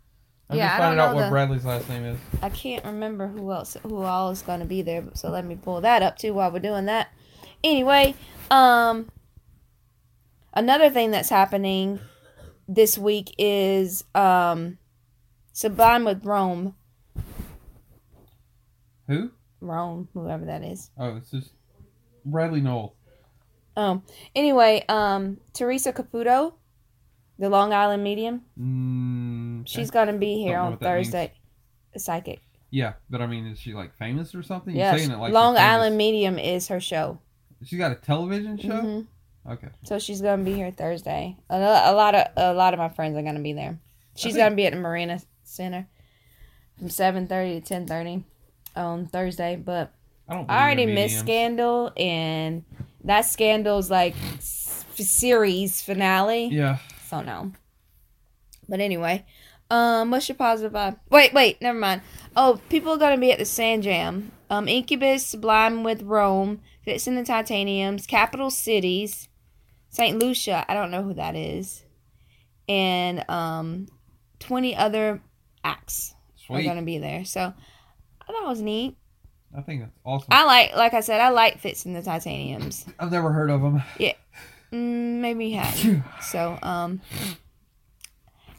I'm 0.51 0.57
Yeah, 0.57 0.67
just 0.67 0.75
I 0.75 0.77
finding 0.79 0.99
out 0.99 1.15
what 1.15 1.23
the- 1.23 1.29
Bradley's 1.29 1.65
last 1.65 1.87
name 1.89 2.03
is. 2.03 2.19
I 2.41 2.49
can't 2.49 2.83
remember 2.85 3.27
who 3.27 3.51
else 3.51 3.77
who 3.83 4.03
all 4.03 4.29
is 4.31 4.41
going 4.41 4.59
to 4.59 4.65
be 4.65 4.81
there, 4.81 5.03
so 5.13 5.29
let 5.29 5.45
me 5.45 5.55
pull 5.55 5.81
that 5.81 6.03
up 6.03 6.17
too 6.17 6.33
while 6.33 6.51
we're 6.51 6.59
doing 6.59 6.85
that. 6.85 7.07
Anyway, 7.63 8.15
um 8.49 9.09
another 10.53 10.89
thing 10.89 11.11
that's 11.11 11.29
happening 11.29 11.99
this 12.67 12.97
week 12.97 13.33
is 13.37 14.03
um 14.13 14.77
Sublime 15.53 16.05
with 16.05 16.25
Rome. 16.25 16.75
Who? 19.07 19.31
Rome, 19.59 20.07
whoever 20.13 20.45
that 20.45 20.63
is. 20.63 20.89
Oh, 20.97 21.17
it's 21.17 21.31
just 21.31 21.51
Bradley 22.25 22.61
Nowell. 22.61 22.95
Um. 23.77 24.03
Anyway, 24.35 24.83
um, 24.89 25.37
Teresa 25.53 25.93
Caputo, 25.93 26.53
the 27.41 27.49
Long 27.49 27.73
Island 27.73 28.03
medium, 28.03 28.43
Mm, 28.57 29.67
she's 29.67 29.89
gonna 29.91 30.13
be 30.13 30.35
here 30.37 30.57
on. 30.57 30.77
Thursday. 30.77 31.33
Psychic. 31.97 32.39
yeah, 32.69 32.93
but 33.09 33.19
I 33.21 33.27
mean, 33.27 33.45
is 33.47 33.59
she 33.59 33.73
like 33.73 33.93
famous 33.97 34.33
or 34.33 34.43
something? 34.43 34.73
You're 34.75 34.97
saying 34.97 35.11
it 35.11 35.17
like 35.17 35.33
Long. 35.33 35.57
Island 35.57 35.97
medium 35.97 36.39
is 36.39 36.69
her 36.69 36.79
show. 36.79 37.19
She's 37.65 37.77
got 37.79 37.91
a 37.91 37.95
television 37.95 38.57
show. 38.57 38.69
Mhm. 38.69 39.07
Okay. 39.49 39.67
So 39.83 39.99
she's 39.99 40.21
gonna 40.21 40.43
be 40.43 40.53
here 40.53 40.71
Thursday. 40.71 41.35
A, 41.49 41.57
a 41.57 41.93
lot 41.93 42.15
of 42.15 42.27
a 42.37 42.53
lot 42.53 42.73
of 42.73 42.77
my 42.79 42.89
friends 42.89 43.17
are 43.17 43.23
gonna 43.23 43.41
be 43.41 43.53
there. 43.53 43.77
She's 44.15 44.33
think- 44.33 44.43
gonna 44.45 44.55
be 44.55 44.65
at 44.67 44.73
the 44.73 44.79
Marina 44.79 45.19
Center 45.43 45.87
from 46.77 46.89
seven 46.89 47.27
thirty 47.27 47.59
to 47.59 47.65
ten 47.67 47.87
thirty 47.87 48.23
on 48.75 49.07
Thursday. 49.07 49.55
But 49.57 49.91
I 50.29 50.35
don't. 50.35 50.49
I 50.49 50.61
already 50.63 50.85
missed. 50.85 51.19
Scandal, 51.19 51.91
and 51.97 52.63
that 53.03 53.25
Scandal's 53.25 53.89
like 53.89 54.15
series 54.39 55.81
finale. 55.81 56.45
Yeah. 56.45 56.77
So 57.11 57.21
no. 57.21 57.51
But 58.69 58.79
anyway, 58.79 59.25
um, 59.69 60.11
what's 60.11 60.29
your 60.29 60.37
positive 60.37 60.71
vibe? 60.71 60.97
Wait, 61.09 61.33
wait, 61.33 61.61
never 61.61 61.77
mind. 61.77 62.03
Oh, 62.37 62.61
people 62.69 62.93
are 62.93 62.97
gonna 62.97 63.17
be 63.17 63.33
at 63.33 63.37
the 63.37 63.43
Sand 63.43 63.83
Jam. 63.83 64.31
Um, 64.49 64.69
Incubus, 64.69 65.25
Sublime 65.25 65.83
with 65.83 66.03
Rome, 66.03 66.61
Fitz 66.85 67.07
and 67.07 67.17
the 67.17 67.25
Tantrums, 67.25 68.07
Capital 68.07 68.49
Cities, 68.49 69.27
Saint 69.89 70.19
Lucia. 70.19 70.65
I 70.69 70.73
don't 70.73 70.89
know 70.89 71.03
who 71.03 71.13
that 71.15 71.35
is, 71.35 71.83
and 72.69 73.29
um, 73.29 73.87
twenty 74.39 74.73
other 74.73 75.21
acts 75.65 76.15
are 76.49 76.63
gonna 76.63 76.81
be 76.81 76.97
there. 76.97 77.25
So 77.25 77.41
I 77.41 78.25
thought 78.25 78.43
it 78.43 78.47
was 78.47 78.61
neat. 78.61 78.95
I 79.53 79.59
think 79.59 79.81
that's 79.81 79.97
awesome. 80.05 80.29
I 80.31 80.45
like, 80.45 80.77
like 80.77 80.93
I 80.93 81.01
said, 81.01 81.19
I 81.19 81.27
like 81.27 81.59
Fitz 81.59 81.83
and 81.83 81.93
the 81.93 82.01
Tantrums. 82.01 82.85
I've 82.97 83.11
never 83.11 83.33
heard 83.33 83.49
of 83.49 83.61
them. 83.61 83.83
Mm, 84.71 85.19
maybe 85.19 85.47
you 85.47 85.57
have. 85.59 86.03
So, 86.23 86.57
um, 86.61 87.01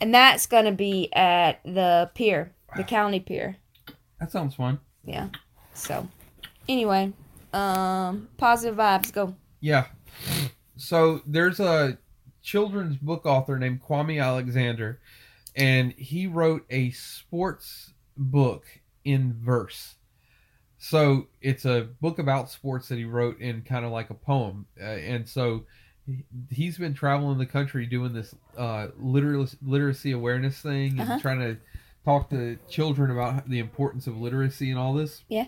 and 0.00 0.14
that's 0.14 0.46
gonna 0.46 0.72
be 0.72 1.12
at 1.12 1.60
the 1.64 2.10
pier, 2.14 2.52
the 2.76 2.84
county 2.84 3.20
pier. 3.20 3.56
That 4.20 4.30
sounds 4.30 4.54
fun. 4.54 4.78
Yeah. 5.04 5.28
So, 5.74 6.08
anyway, 6.68 7.12
um, 7.52 8.28
positive 8.36 8.76
vibes. 8.76 9.12
Go. 9.12 9.34
Yeah. 9.60 9.86
So 10.76 11.22
there's 11.26 11.60
a 11.60 11.98
children's 12.42 12.96
book 12.96 13.24
author 13.26 13.58
named 13.58 13.82
Kwame 13.82 14.22
Alexander, 14.22 15.00
and 15.56 15.92
he 15.92 16.26
wrote 16.26 16.66
a 16.70 16.90
sports 16.90 17.92
book 18.16 18.64
in 19.04 19.34
verse. 19.40 19.94
So 20.78 21.28
it's 21.40 21.64
a 21.64 21.88
book 22.00 22.18
about 22.18 22.50
sports 22.50 22.88
that 22.88 22.98
he 22.98 23.04
wrote 23.04 23.38
in 23.40 23.62
kind 23.62 23.84
of 23.84 23.92
like 23.92 24.10
a 24.10 24.14
poem, 24.14 24.66
uh, 24.80 24.84
and 24.84 25.28
so 25.28 25.58
he- 25.58 25.64
he's 26.50 26.78
been 26.78 26.94
traveling 26.94 27.38
the 27.38 27.46
country 27.46 27.86
doing 27.86 28.12
this 28.12 28.34
uh, 28.58 28.88
literacy 28.98 29.56
literacy 29.62 30.12
awareness 30.12 30.58
thing 30.60 30.92
and 30.98 31.00
Uh-huh. 31.02 31.20
trying 31.20 31.38
to 31.40 31.56
talk 32.04 32.28
to 32.30 32.58
children 32.68 33.10
about 33.10 33.48
the 33.48 33.58
importance 33.60 34.06
of 34.06 34.16
literacy 34.20 34.70
and 34.70 34.78
all 34.78 34.92
this. 34.94 35.22
Yeah. 35.28 35.46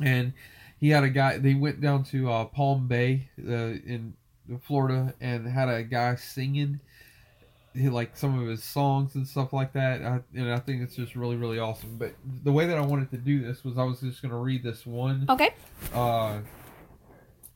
And 0.00 0.32
he 0.80 0.88
had 0.88 1.04
a 1.04 1.10
guy. 1.10 1.36
They 1.38 1.54
went 1.54 1.80
down 1.80 2.04
to 2.04 2.30
uh, 2.30 2.44
Palm 2.46 2.88
Bay 2.88 3.28
uh, 3.46 3.52
in 3.52 4.14
Florida 4.62 5.14
and 5.20 5.46
had 5.46 5.68
a 5.68 5.82
guy 5.82 6.14
singing 6.16 6.80
he, 7.74 7.88
like 7.88 8.16
some 8.16 8.38
of 8.38 8.46
his 8.48 8.62
songs 8.64 9.14
and 9.14 9.26
stuff 9.26 9.52
like 9.52 9.72
that. 9.74 10.02
I, 10.02 10.20
and 10.34 10.50
I 10.52 10.58
think 10.58 10.82
it's 10.82 10.96
just 10.96 11.14
really 11.14 11.36
really 11.36 11.58
awesome. 11.58 11.96
But 11.98 12.14
the 12.42 12.52
way 12.52 12.66
that 12.66 12.76
I 12.78 12.80
wanted 12.82 13.10
to 13.12 13.18
do 13.18 13.40
this 13.42 13.62
was 13.64 13.76
I 13.78 13.84
was 13.84 14.00
just 14.00 14.20
going 14.22 14.32
to 14.32 14.38
read 14.38 14.62
this 14.62 14.84
one 14.86 15.26
Okay. 15.28 15.50
uh, 15.94 16.38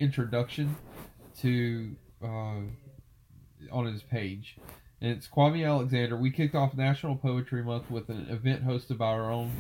introduction 0.01 0.75
to 1.41 1.95
uh, 2.27 3.73
on 3.73 3.87
his 3.87 4.03
page. 4.03 4.57
And 5.01 5.13
it's 5.13 5.29
Kwame 5.29 5.67
Alexander. 5.67 6.17
We 6.17 6.31
kicked 6.31 6.55
off 6.55 6.75
National 6.75 7.17
Poetry 7.17 7.63
Month 7.63 7.91
with 7.91 8.09
an 8.09 8.27
event 8.31 8.67
hosted 8.67 8.99
by 8.99 9.09
our 9.09 9.31
own 9.31 9.53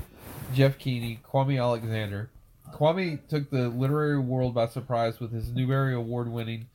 Jeff 0.55 0.79
Keeney, 0.79 1.21
Kwame 1.31 1.61
Alexander. 1.61 2.31
Kwame 2.73 3.27
took 3.29 3.51
the 3.51 3.69
literary 3.69 4.19
world 4.19 4.55
by 4.55 4.67
surprise 4.67 5.21
with 5.21 5.33
his 5.33 5.53
Newbery 5.53 5.95
Award 5.95 6.29
winning 6.29 6.69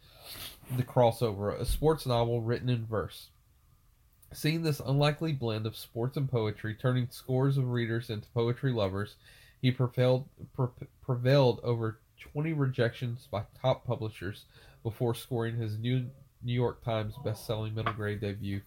The 0.77 0.83
Crossover, 0.83 1.59
a 1.59 1.65
sports 1.65 2.05
novel 2.05 2.41
written 2.41 2.69
in 2.69 2.85
verse. 2.85 3.29
Seeing 4.33 4.61
this 4.61 4.79
unlikely 4.79 5.33
blend 5.33 5.65
of 5.65 5.75
sports 5.75 6.15
and 6.15 6.29
poetry, 6.29 6.75
turning 6.75 7.09
scores 7.11 7.57
of 7.57 7.69
readers 7.69 8.09
into 8.09 8.29
poetry 8.29 8.71
lovers, 8.71 9.15
he 9.61 9.71
prevailed, 9.71 10.29
pre- 10.55 10.87
prevailed 11.03 11.59
over 11.63 11.99
20 12.19 12.53
rejections 12.53 13.27
by 13.29 13.43
top 13.61 13.85
publishers 13.85 14.45
before 14.83 15.13
scoring 15.15 15.55
his 15.57 15.77
new 15.77 16.05
New 16.43 16.53
York 16.53 16.83
Times 16.83 17.13
best-selling 17.23 17.75
middle 17.75 17.93
grade 17.93 18.19
debut. 18.21 18.61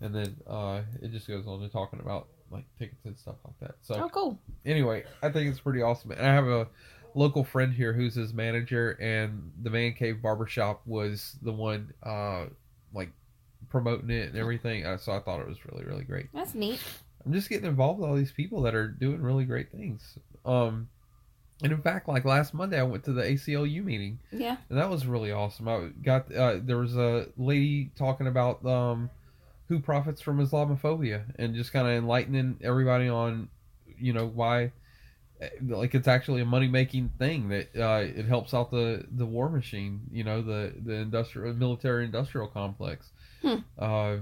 And 0.00 0.14
then 0.14 0.36
uh, 0.46 0.82
it 1.02 1.10
just 1.10 1.26
goes 1.28 1.46
on 1.46 1.60
to 1.60 1.68
talking 1.68 2.00
about 2.00 2.28
like 2.50 2.64
tickets 2.78 3.04
and 3.04 3.16
stuff 3.18 3.36
like 3.44 3.58
that. 3.60 3.74
So 3.82 3.94
Oh, 3.96 4.08
cool. 4.08 4.38
anyway, 4.64 5.04
I 5.22 5.28
think 5.30 5.50
it's 5.50 5.60
pretty 5.60 5.82
awesome. 5.82 6.12
And 6.12 6.20
I 6.26 6.32
have 6.34 6.46
a 6.48 6.68
local 7.14 7.44
friend 7.44 7.72
here 7.72 7.92
who's 7.92 8.14
his 8.14 8.32
manager, 8.32 8.92
and 9.00 9.50
the 9.62 9.70
Man 9.70 9.92
Cave 9.92 10.22
Barbershop 10.22 10.82
was 10.86 11.36
the 11.42 11.52
one 11.52 11.92
uh, 12.02 12.46
like 12.94 13.10
promoting 13.68 14.10
it 14.10 14.30
and 14.30 14.38
everything. 14.38 14.86
Uh, 14.86 14.96
So 14.96 15.12
I 15.12 15.20
thought 15.20 15.40
it 15.40 15.48
was 15.48 15.58
really, 15.66 15.84
really 15.84 16.04
great. 16.04 16.28
That's 16.32 16.54
neat. 16.54 16.80
I'm 17.26 17.32
just 17.32 17.48
getting 17.50 17.66
involved 17.66 18.00
with 18.00 18.08
all 18.08 18.16
these 18.16 18.32
people 18.32 18.62
that 18.62 18.74
are 18.74 18.88
doing 18.88 19.20
really 19.20 19.44
great 19.44 19.70
things. 19.70 20.16
Um, 20.46 20.88
and 21.62 21.72
in 21.72 21.82
fact, 21.82 22.08
like 22.08 22.24
last 22.24 22.54
Monday, 22.54 22.78
I 22.78 22.82
went 22.82 23.04
to 23.04 23.12
the 23.12 23.22
ACLU 23.22 23.84
meeting, 23.84 24.18
Yeah. 24.32 24.56
and 24.68 24.78
that 24.78 24.88
was 24.88 25.06
really 25.06 25.32
awesome. 25.32 25.68
I 25.68 25.88
got 26.02 26.34
uh, 26.34 26.58
there 26.62 26.78
was 26.78 26.96
a 26.96 27.26
lady 27.36 27.90
talking 27.96 28.26
about 28.26 28.64
um, 28.64 29.10
who 29.68 29.78
profits 29.80 30.20
from 30.20 30.44
Islamophobia, 30.44 31.22
and 31.38 31.54
just 31.54 31.72
kind 31.72 31.86
of 31.86 31.92
enlightening 31.94 32.58
everybody 32.62 33.08
on, 33.08 33.48
you 33.98 34.12
know, 34.12 34.26
why, 34.26 34.72
eh, 35.40 35.48
like 35.68 35.94
it's 35.94 36.08
actually 36.08 36.40
a 36.42 36.44
money 36.46 36.66
making 36.68 37.10
thing 37.18 37.48
that 37.50 37.68
uh, 37.76 38.02
it 38.04 38.26
helps 38.26 38.52
out 38.54 38.70
the 38.70 39.04
the 39.16 39.26
war 39.26 39.48
machine, 39.48 40.00
you 40.10 40.24
know, 40.24 40.42
the 40.42 40.72
the 40.84 40.94
industrial 40.94 41.54
military 41.54 42.04
industrial 42.04 42.48
complex. 42.48 43.10
Hmm. 43.42 43.56
Uh, 43.78 44.16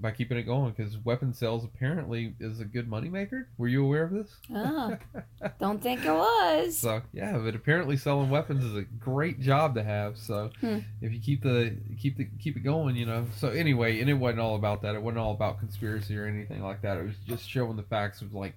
by 0.00 0.10
keeping 0.12 0.38
it 0.38 0.44
going, 0.44 0.72
because 0.76 0.96
weapon 0.98 1.34
sales 1.34 1.64
apparently 1.64 2.34
is 2.38 2.60
a 2.60 2.64
good 2.64 2.88
moneymaker. 2.88 3.46
Were 3.58 3.68
you 3.68 3.84
aware 3.84 4.04
of 4.04 4.12
this? 4.12 4.28
Oh, 4.54 4.96
don't 5.58 5.82
think 5.82 6.04
it 6.04 6.12
was. 6.12 6.78
So 6.78 7.02
yeah, 7.12 7.36
but 7.38 7.54
apparently 7.54 7.96
selling 7.96 8.30
weapons 8.30 8.64
is 8.64 8.74
a 8.76 8.82
great 8.82 9.40
job 9.40 9.74
to 9.74 9.82
have. 9.82 10.16
So 10.16 10.50
Hmm. 10.60 10.78
if 11.00 11.12
you 11.12 11.20
keep 11.20 11.42
the 11.42 11.76
keep 11.98 12.16
the 12.16 12.26
keep 12.40 12.56
it 12.56 12.60
going, 12.64 12.96
you 12.96 13.06
know. 13.06 13.26
So 13.36 13.48
anyway, 13.48 14.00
and 14.00 14.08
it 14.08 14.14
wasn't 14.14 14.40
all 14.40 14.54
about 14.56 14.82
that. 14.82 14.94
It 14.94 15.02
wasn't 15.02 15.18
all 15.18 15.32
about 15.32 15.58
conspiracy 15.58 16.16
or 16.16 16.26
anything 16.26 16.62
like 16.62 16.82
that. 16.82 16.96
It 16.98 17.04
was 17.04 17.14
just 17.26 17.48
showing 17.48 17.76
the 17.76 17.82
facts 17.82 18.22
of 18.22 18.32
like 18.34 18.54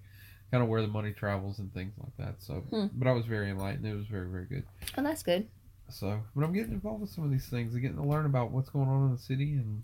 kind 0.52 0.62
of 0.62 0.70
where 0.70 0.82
the 0.82 0.88
money 0.88 1.12
travels 1.14 1.60
and 1.60 1.74
things 1.74 1.94
like 1.98 2.16
that. 2.18 2.42
So, 2.44 2.56
Hmm. 2.70 2.88
but 2.94 3.08
I 3.08 3.14
was 3.14 3.26
very 3.26 3.50
enlightened. 3.50 3.86
It 3.86 3.96
was 3.96 4.06
very 4.08 4.28
very 4.30 4.46
good. 4.46 4.64
Oh, 4.98 5.02
that's 5.04 5.24
good. 5.24 5.48
So, 5.90 6.22
but 6.36 6.44
I'm 6.46 6.54
getting 6.54 6.72
involved 6.74 7.02
with 7.02 7.10
some 7.10 7.24
of 7.26 7.32
these 7.32 7.48
things. 7.48 7.74
I'm 7.74 7.82
getting 7.82 7.98
to 7.98 8.04
learn 8.04 8.26
about 8.26 8.52
what's 8.52 8.70
going 8.70 8.88
on 8.88 9.08
in 9.08 9.12
the 9.16 9.22
city, 9.22 9.54
and 9.54 9.84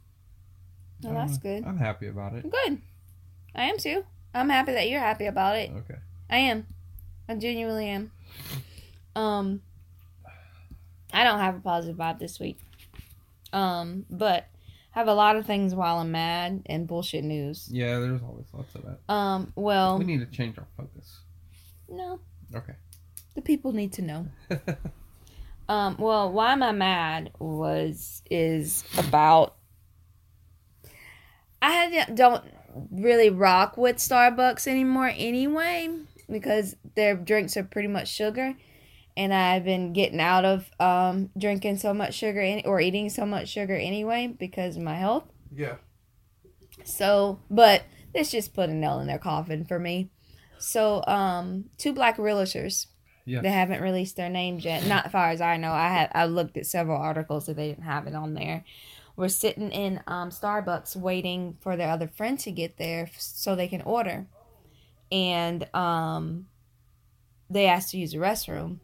Oh, 1.06 1.14
that's 1.14 1.38
good. 1.38 1.64
I'm 1.66 1.78
happy 1.78 2.08
about 2.08 2.34
it. 2.34 2.50
Good. 2.50 2.82
I 3.56 3.64
am 3.66 3.78
too. 3.78 4.04
I'm 4.34 4.50
happy 4.50 4.74
that 4.74 4.90
you're 4.90 5.00
happy 5.00 5.26
about 5.26 5.56
it. 5.58 5.72
Okay. 5.72 6.00
I 6.30 6.38
am. 6.38 6.68
I 7.30 7.36
genuinely 7.36 7.88
am. 7.88 8.12
Um, 9.16 9.62
I 11.14 11.24
don't 11.24 11.40
have 11.40 11.56
a 11.56 11.60
positive 11.60 11.98
vibe 11.98 12.20
this 12.20 12.40
week. 12.40 12.60
Um, 13.54 14.06
but 14.10 14.48
I 14.96 15.00
have 15.00 15.08
a 15.08 15.14
lot 15.14 15.36
of 15.36 15.46
things 15.46 15.74
while 15.74 15.98
I'm 16.00 16.12
mad 16.12 16.64
and 16.66 16.88
bullshit 16.88 17.24
news. 17.24 17.70
Yeah, 17.72 18.00
there's 18.00 18.22
always 18.22 18.46
lots 18.54 18.74
of 18.76 18.84
that. 18.84 19.14
Um, 19.14 19.54
well, 19.56 19.98
We 19.98 20.06
need 20.06 20.20
to 20.20 20.26
change 20.26 20.58
our 20.58 20.68
focus. 20.76 21.20
no, 21.90 22.20
Okay. 22.56 22.74
the 23.36 23.42
people 23.42 23.72
need 23.72 23.94
to 23.94 24.02
know. 24.02 24.28
Um, 25.70 25.98
well, 26.00 26.32
why 26.32 26.54
am 26.54 26.64
I 26.64 26.72
mad 26.72 27.32
was 27.40 28.24
is 28.32 28.86
about 28.98 29.57
I 31.62 32.06
don't 32.14 32.44
really 32.92 33.30
rock 33.30 33.78
with 33.78 33.98
Starbucks 33.98 34.68
anymore 34.68 35.12
anyway 35.16 35.90
because 36.30 36.76
their 36.96 37.16
drinks 37.16 37.58
are 37.58 37.64
pretty 37.64 37.88
much 37.88 38.10
sugar, 38.10 38.56
and 39.16 39.34
I've 39.34 39.64
been 39.64 39.94
getting 39.94 40.20
out 40.20 40.46
of 40.46 40.70
um, 40.80 41.30
drinking 41.38 41.78
so 41.78 41.94
much 41.94 42.14
sugar 42.14 42.42
any- 42.42 42.66
or 42.66 42.80
eating 42.80 43.10
so 43.10 43.26
much 43.26 43.48
sugar 43.50 43.76
anyway 43.76 44.28
because 44.28 44.76
of 44.78 44.84
my 44.84 44.96
health. 44.96 45.24
Yeah. 45.54 45.76
So, 46.84 47.40
but 47.50 47.84
this 48.14 48.32
just 48.32 48.54
put 48.54 48.70
a 48.70 48.74
nail 48.74 49.00
in 49.00 49.08
their 49.08 49.18
coffin 49.18 49.66
for 49.66 49.80
me. 49.80 50.10
So, 50.60 51.04
um, 51.08 51.66
two 51.78 51.94
black 51.94 52.18
realtors. 52.18 52.88
Yeah. 53.26 53.42
They 53.42 53.50
haven't 53.50 53.82
released 53.82 54.16
their 54.16 54.30
names 54.30 54.64
yet. 54.64 54.86
Not 54.86 55.12
far 55.12 55.30
as 55.32 55.42
I 55.42 55.58
know. 55.58 55.72
I 55.72 55.90
had 55.90 56.12
I 56.16 56.26
looked 56.26 56.56
at 56.56 56.66
several 56.66 57.02
articles 57.02 57.46
that 57.48 57.58
they 57.58 57.68
didn't 57.70 57.84
have 57.84 58.08
it 58.08 58.16
on 58.16 58.34
there. 58.34 58.64
We're 59.18 59.28
sitting 59.30 59.72
in 59.72 60.00
um, 60.08 60.30
Starbucks 60.30 60.96
waiting 60.96 61.58
for 61.60 61.76
their 61.76 61.90
other 61.90 62.08
friend 62.08 62.40
to 62.40 62.52
get 62.52 62.78
there 62.78 63.10
so 63.18 63.56
they 63.56 63.68
can 63.68 63.82
order. 63.82 64.28
And 65.12 65.68
um, 65.76 66.46
they 67.50 67.66
asked 67.66 67.92
to 67.92 67.98
use 67.98 68.12
the 68.12 68.20
restroom, 68.20 68.78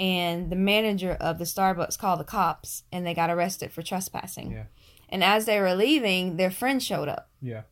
and 0.00 0.50
the 0.50 0.56
manager 0.56 1.12
of 1.20 1.38
the 1.38 1.44
Starbucks 1.44 1.98
called 1.98 2.18
the 2.20 2.24
cops, 2.24 2.82
and 2.90 3.06
they 3.06 3.14
got 3.14 3.30
arrested 3.30 3.70
for 3.72 3.82
trespassing. 3.82 4.50
Yeah. 4.52 4.64
And 5.08 5.22
as 5.22 5.44
they 5.46 5.60
were 5.60 5.74
leaving, 5.74 6.36
their 6.36 6.50
friend 6.50 6.82
showed 6.82 7.08
up. 7.08 7.30
Yeah. 7.40 7.62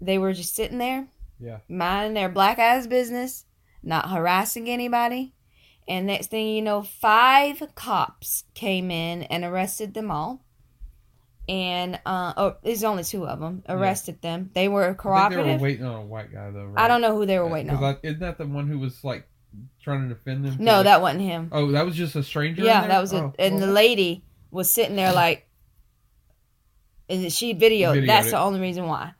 They 0.00 0.18
were 0.18 0.32
just 0.32 0.54
sitting 0.54 0.78
there, 0.78 1.06
Yeah. 1.38 1.58
minding 1.68 2.14
their 2.14 2.28
black 2.28 2.58
ass 2.58 2.86
business, 2.86 3.44
not 3.82 4.10
harassing 4.10 4.68
anybody. 4.68 5.34
And 5.86 6.06
next 6.06 6.30
thing 6.30 6.48
you 6.48 6.62
know, 6.62 6.82
five 6.82 7.62
cops 7.76 8.44
came 8.54 8.90
in 8.90 9.22
and 9.24 9.44
arrested 9.44 9.94
them 9.94 10.10
all. 10.10 10.42
And 11.48 12.00
uh, 12.04 12.32
oh, 12.36 12.56
there's 12.64 12.82
only 12.82 13.04
two 13.04 13.24
of 13.26 13.38
them. 13.38 13.62
Arrested 13.68 14.20
them. 14.20 14.50
They 14.52 14.66
were 14.68 14.86
think 14.86 14.98
they 14.98 15.02
cooperative. 15.02 15.60
were 15.60 15.64
waiting 15.64 15.84
on 15.86 15.94
a 16.02 16.04
white 16.04 16.32
guy 16.32 16.50
though. 16.50 16.64
Right? 16.64 16.84
I 16.84 16.88
don't 16.88 17.00
know 17.00 17.14
who 17.16 17.24
they 17.24 17.38
were 17.38 17.46
waiting 17.46 17.70
on. 17.70 17.98
Isn't 18.02 18.18
that 18.20 18.38
the 18.38 18.46
one 18.46 18.66
who 18.66 18.78
was 18.80 19.04
like 19.04 19.28
trying 19.80 20.08
to 20.08 20.14
defend 20.14 20.44
them? 20.44 20.56
No, 20.58 20.82
that 20.82 21.00
wasn't 21.00 21.22
him. 21.22 21.48
Oh, 21.52 21.70
that 21.72 21.86
was 21.86 21.94
just 21.94 22.16
a 22.16 22.22
stranger. 22.24 22.64
Yeah, 22.64 22.86
that 22.88 23.00
was 23.00 23.12
it. 23.12 23.18
Oh, 23.18 23.32
and 23.38 23.60
the 23.60 23.68
lady 23.68 24.24
was 24.50 24.70
sitting 24.72 24.96
there 24.96 25.12
like, 25.12 25.46
and 27.08 27.32
she 27.32 27.54
videoed. 27.54 28.02
Videoed 28.02 28.06
that's 28.06 28.28
it. 28.28 28.30
the 28.32 28.38
only 28.40 28.60
reason 28.60 28.86
why 28.86 29.12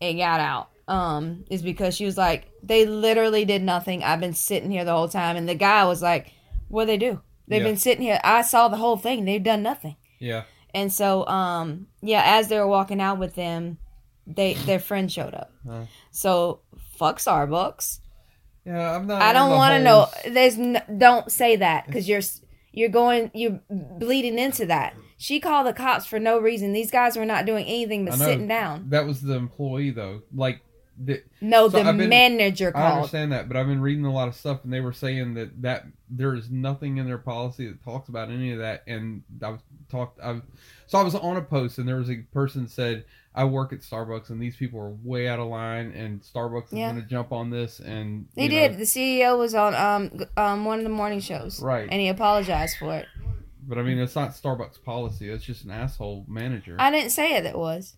it 0.00 0.14
got 0.14 0.40
out. 0.40 0.68
Um, 0.88 1.44
is 1.48 1.62
because 1.62 1.94
she 1.94 2.04
was 2.04 2.18
like, 2.18 2.50
they 2.64 2.84
literally 2.84 3.44
did 3.44 3.62
nothing. 3.62 4.02
I've 4.02 4.18
been 4.20 4.34
sitting 4.34 4.70
here 4.72 4.84
the 4.84 4.92
whole 4.92 5.08
time, 5.08 5.36
and 5.36 5.48
the 5.48 5.54
guy 5.54 5.84
was 5.84 6.02
like, 6.02 6.32
what 6.68 6.86
they 6.86 6.96
do? 6.98 7.20
They've 7.46 7.62
Yeah. 7.62 7.68
been 7.68 7.76
sitting 7.76 8.02
here. 8.02 8.20
I 8.24 8.42
saw 8.42 8.68
the 8.68 8.76
whole 8.76 8.96
thing. 8.96 9.24
They've 9.24 9.42
done 9.42 9.62
nothing. 9.62 9.96
yeah. 10.18 10.42
And 10.74 10.92
so, 10.92 11.26
um, 11.26 11.86
yeah, 12.00 12.22
as 12.24 12.48
they 12.48 12.58
were 12.58 12.66
walking 12.66 13.00
out 13.00 13.18
with 13.18 13.34
them, 13.34 13.78
they 14.26 14.54
their 14.54 14.78
friend 14.78 15.10
showed 15.10 15.34
up. 15.34 15.52
Huh. 15.66 15.84
So 16.10 16.60
fuck 16.96 17.18
Starbucks. 17.18 17.98
Yeah, 18.64 18.96
I'm 18.96 19.06
not. 19.06 19.22
I 19.22 19.32
don't 19.32 19.50
want 19.50 19.74
to 19.74 19.82
know. 19.82 20.08
There's 20.32 20.58
n- 20.58 20.82
don't 20.98 21.30
say 21.30 21.56
that 21.56 21.86
because 21.86 22.08
you're 22.08 22.20
you're 22.72 22.88
going 22.88 23.30
you're 23.34 23.60
bleeding 23.70 24.38
into 24.38 24.66
that. 24.66 24.94
She 25.16 25.40
called 25.40 25.66
the 25.66 25.72
cops 25.72 26.06
for 26.06 26.18
no 26.18 26.38
reason. 26.38 26.72
These 26.72 26.90
guys 26.90 27.16
were 27.16 27.26
not 27.26 27.46
doing 27.46 27.66
anything 27.66 28.04
but 28.04 28.18
know. 28.18 28.24
sitting 28.24 28.48
down. 28.48 28.90
That 28.90 29.06
was 29.06 29.20
the 29.20 29.34
employee 29.34 29.90
though. 29.90 30.22
Like, 30.34 30.62
the, 31.02 31.22
No, 31.40 31.68
So 31.68 31.82
the 31.82 31.92
been- 31.92 32.08
manager 32.10 32.72
I 32.76 32.92
understand 32.92 33.32
that, 33.32 33.48
but 33.48 33.56
I've 33.56 33.66
been 33.66 33.80
reading 33.80 34.04
a 34.04 34.12
lot 34.12 34.28
of 34.28 34.34
stuff, 34.34 34.64
and 34.64 34.72
they 34.72 34.80
were 34.80 34.92
saying 34.92 35.34
that 35.34 35.62
that 35.62 35.86
there 36.10 36.34
is 36.34 36.50
nothing 36.50 36.98
in 36.98 37.06
their 37.06 37.18
policy 37.18 37.66
that 37.68 37.82
talks 37.82 38.08
about 38.08 38.30
any 38.30 38.52
of 38.52 38.58
that. 38.58 38.82
And 38.86 39.22
I've 39.42 39.60
talked. 39.90 40.20
I've 40.22 40.42
so 40.86 40.98
I 40.98 41.02
was 41.02 41.14
on 41.14 41.36
a 41.36 41.42
post, 41.42 41.78
and 41.78 41.88
there 41.88 41.96
was 41.96 42.10
a 42.10 42.16
person 42.32 42.68
said, 42.68 43.04
"I 43.34 43.44
work 43.44 43.72
at 43.72 43.80
Starbucks, 43.80 44.28
and 44.30 44.42
these 44.42 44.56
people 44.56 44.78
are 44.80 44.90
way 44.90 45.26
out 45.28 45.38
of 45.38 45.46
line, 45.48 45.92
and 45.92 46.20
Starbucks 46.20 46.66
is 46.66 46.70
going 46.72 46.96
to 46.96 47.02
jump 47.02 47.32
on 47.32 47.48
this." 47.50 47.80
And 47.80 48.26
They 48.34 48.48
did. 48.48 48.72
know, 48.72 48.78
The 48.78 48.84
CEO 48.84 49.38
was 49.38 49.54
on 49.54 49.74
um 49.74 50.24
um 50.36 50.64
one 50.64 50.78
of 50.78 50.84
the 50.84 50.90
morning 50.90 51.20
shows, 51.20 51.62
Right. 51.62 51.88
And 51.90 52.00
he 52.00 52.08
apologized 52.08 52.76
for 52.78 52.94
it. 52.96 53.06
but 53.66 53.78
I 53.78 53.82
mean, 53.82 53.98
it's 53.98 54.16
not 54.16 54.30
Starbucks 54.32 54.82
policy. 54.84 55.28
It's 55.30 55.44
just 55.44 55.64
an 55.64 55.70
asshole 55.70 56.26
manager. 56.28 56.76
I 56.78 56.90
didn't 56.90 57.10
say 57.10 57.36
it. 57.36 57.46
It 57.46 57.56
was. 57.56 57.94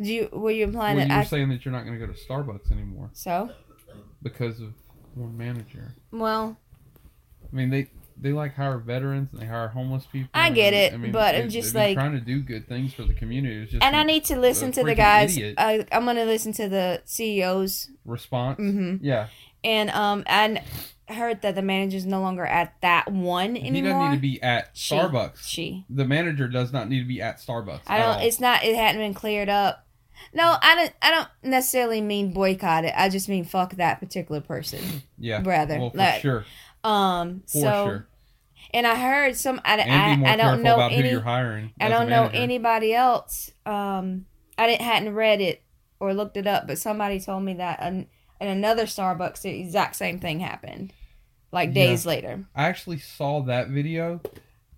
Do 0.00 0.12
you 0.12 0.28
were 0.32 0.50
you 0.50 0.64
implying 0.64 0.96
well, 0.96 1.04
you 1.06 1.08
that? 1.08 1.16
were 1.16 1.20
I, 1.22 1.24
saying 1.24 1.48
that 1.50 1.64
you're 1.64 1.72
not 1.72 1.84
going 1.86 1.98
to 1.98 2.06
go 2.06 2.12
to 2.12 2.18
Starbucks 2.18 2.70
anymore 2.70 3.10
so 3.14 3.50
because 4.22 4.60
of 4.60 4.74
one 5.14 5.36
manager. 5.36 5.94
well, 6.12 6.56
I 7.52 7.56
mean, 7.56 7.70
they 7.70 7.90
they 8.18 8.32
like 8.32 8.54
hire 8.54 8.78
veterans 8.78 9.28
and 9.32 9.40
they 9.40 9.46
hire 9.46 9.68
homeless 9.68 10.06
people. 10.06 10.30
I 10.34 10.50
get 10.50 10.72
and, 10.72 10.82
it, 10.82 10.94
I 10.94 10.96
mean, 10.96 11.12
but 11.12 11.32
they- 11.32 11.42
I'm 11.42 11.50
just 11.50 11.74
like- 11.74 11.94
trying 11.94 12.12
to 12.12 12.20
do 12.20 12.40
good 12.40 12.66
things 12.68 12.92
for 12.94 13.04
the 13.04 13.14
community. 13.14 13.62
It's 13.62 13.72
just 13.72 13.82
and 13.84 13.94
I 13.96 14.02
a 14.02 14.04
need 14.04 14.24
to 14.26 14.38
listen 14.38 14.72
to 14.72 14.82
the 14.84 14.94
guys. 14.94 15.36
idiot. 15.36 15.54
I, 15.58 15.86
I'm 15.92 16.04
gonna 16.06 16.24
listen 16.24 16.52
to 16.54 16.68
the 16.68 17.02
CEOs. 17.04 17.90
response. 18.04 18.56
hmm 18.58 18.96
Yeah, 19.00 19.28
And 19.64 19.90
um, 19.90 20.24
and 20.26 20.60
heard 21.08 21.40
that 21.42 21.54
the 21.54 21.62
manager's 21.62 22.04
no 22.04 22.20
longer 22.20 22.44
at 22.44 22.74
that 22.82 23.12
one 23.12 23.54
he 23.54 23.66
anymore. 23.68 23.92
doesn't 23.92 24.10
need 24.10 24.16
to 24.16 24.20
be 24.22 24.42
at 24.42 24.70
She. 24.72 24.94
Starbucks. 24.94 25.46
She. 25.46 25.84
The 25.88 26.04
manager 26.04 26.48
does 26.48 26.72
not 26.72 26.88
need 26.88 26.98
to 27.00 27.06
be 27.06 27.20
at 27.22 27.38
Starbucks. 27.38 27.82
I 27.86 27.98
don't. 27.98 28.22
It's 28.22 28.40
not. 28.40 28.64
It 28.64 28.74
hadn't 28.76 29.00
been 29.00 29.14
cleared 29.14 29.48
up. 29.48 29.85
No, 30.32 30.56
I 30.60 30.74
don't. 30.74 30.92
I 31.02 31.10
don't 31.10 31.28
necessarily 31.42 32.00
mean 32.00 32.32
boycott 32.32 32.84
it. 32.84 32.94
I 32.96 33.08
just 33.08 33.28
mean 33.28 33.44
fuck 33.44 33.74
that 33.76 34.00
particular 34.00 34.40
person. 34.40 34.80
yeah, 35.18 35.42
rather, 35.44 35.78
well, 35.78 35.90
for 35.90 35.96
like, 35.98 36.20
sure, 36.20 36.44
Um. 36.84 37.42
for 37.46 37.48
so, 37.58 37.60
sure. 37.86 38.06
and 38.74 38.86
I 38.86 38.96
heard 38.96 39.36
some. 39.36 39.60
I, 39.64 39.76
And 39.78 40.16
be 40.16 40.20
more 40.22 40.28
I, 40.28 40.32
I 40.32 40.36
don't 40.36 40.62
know 40.62 40.74
about 40.74 40.92
who 40.92 40.98
any. 40.98 41.10
you're 41.10 41.20
hiring. 41.20 41.72
I 41.80 41.88
don't 41.88 42.08
know 42.08 42.30
anybody 42.32 42.94
else. 42.94 43.50
Um. 43.64 44.26
I 44.58 44.66
didn't 44.66 44.82
hadn't 44.82 45.14
read 45.14 45.40
it 45.42 45.62
or 46.00 46.14
looked 46.14 46.36
it 46.36 46.46
up, 46.46 46.66
but 46.66 46.78
somebody 46.78 47.20
told 47.20 47.42
me 47.42 47.54
that 47.54 47.78
an, 47.82 48.06
in 48.40 48.48
another 48.48 48.84
Starbucks, 48.84 49.42
the 49.42 49.50
exact 49.60 49.96
same 49.96 50.18
thing 50.18 50.40
happened, 50.40 50.92
like 51.52 51.68
Yeah. 51.68 51.74
days 51.74 52.06
later. 52.06 52.44
I 52.54 52.64
actually 52.68 52.98
saw 52.98 53.42
that 53.42 53.68
video, 53.68 54.20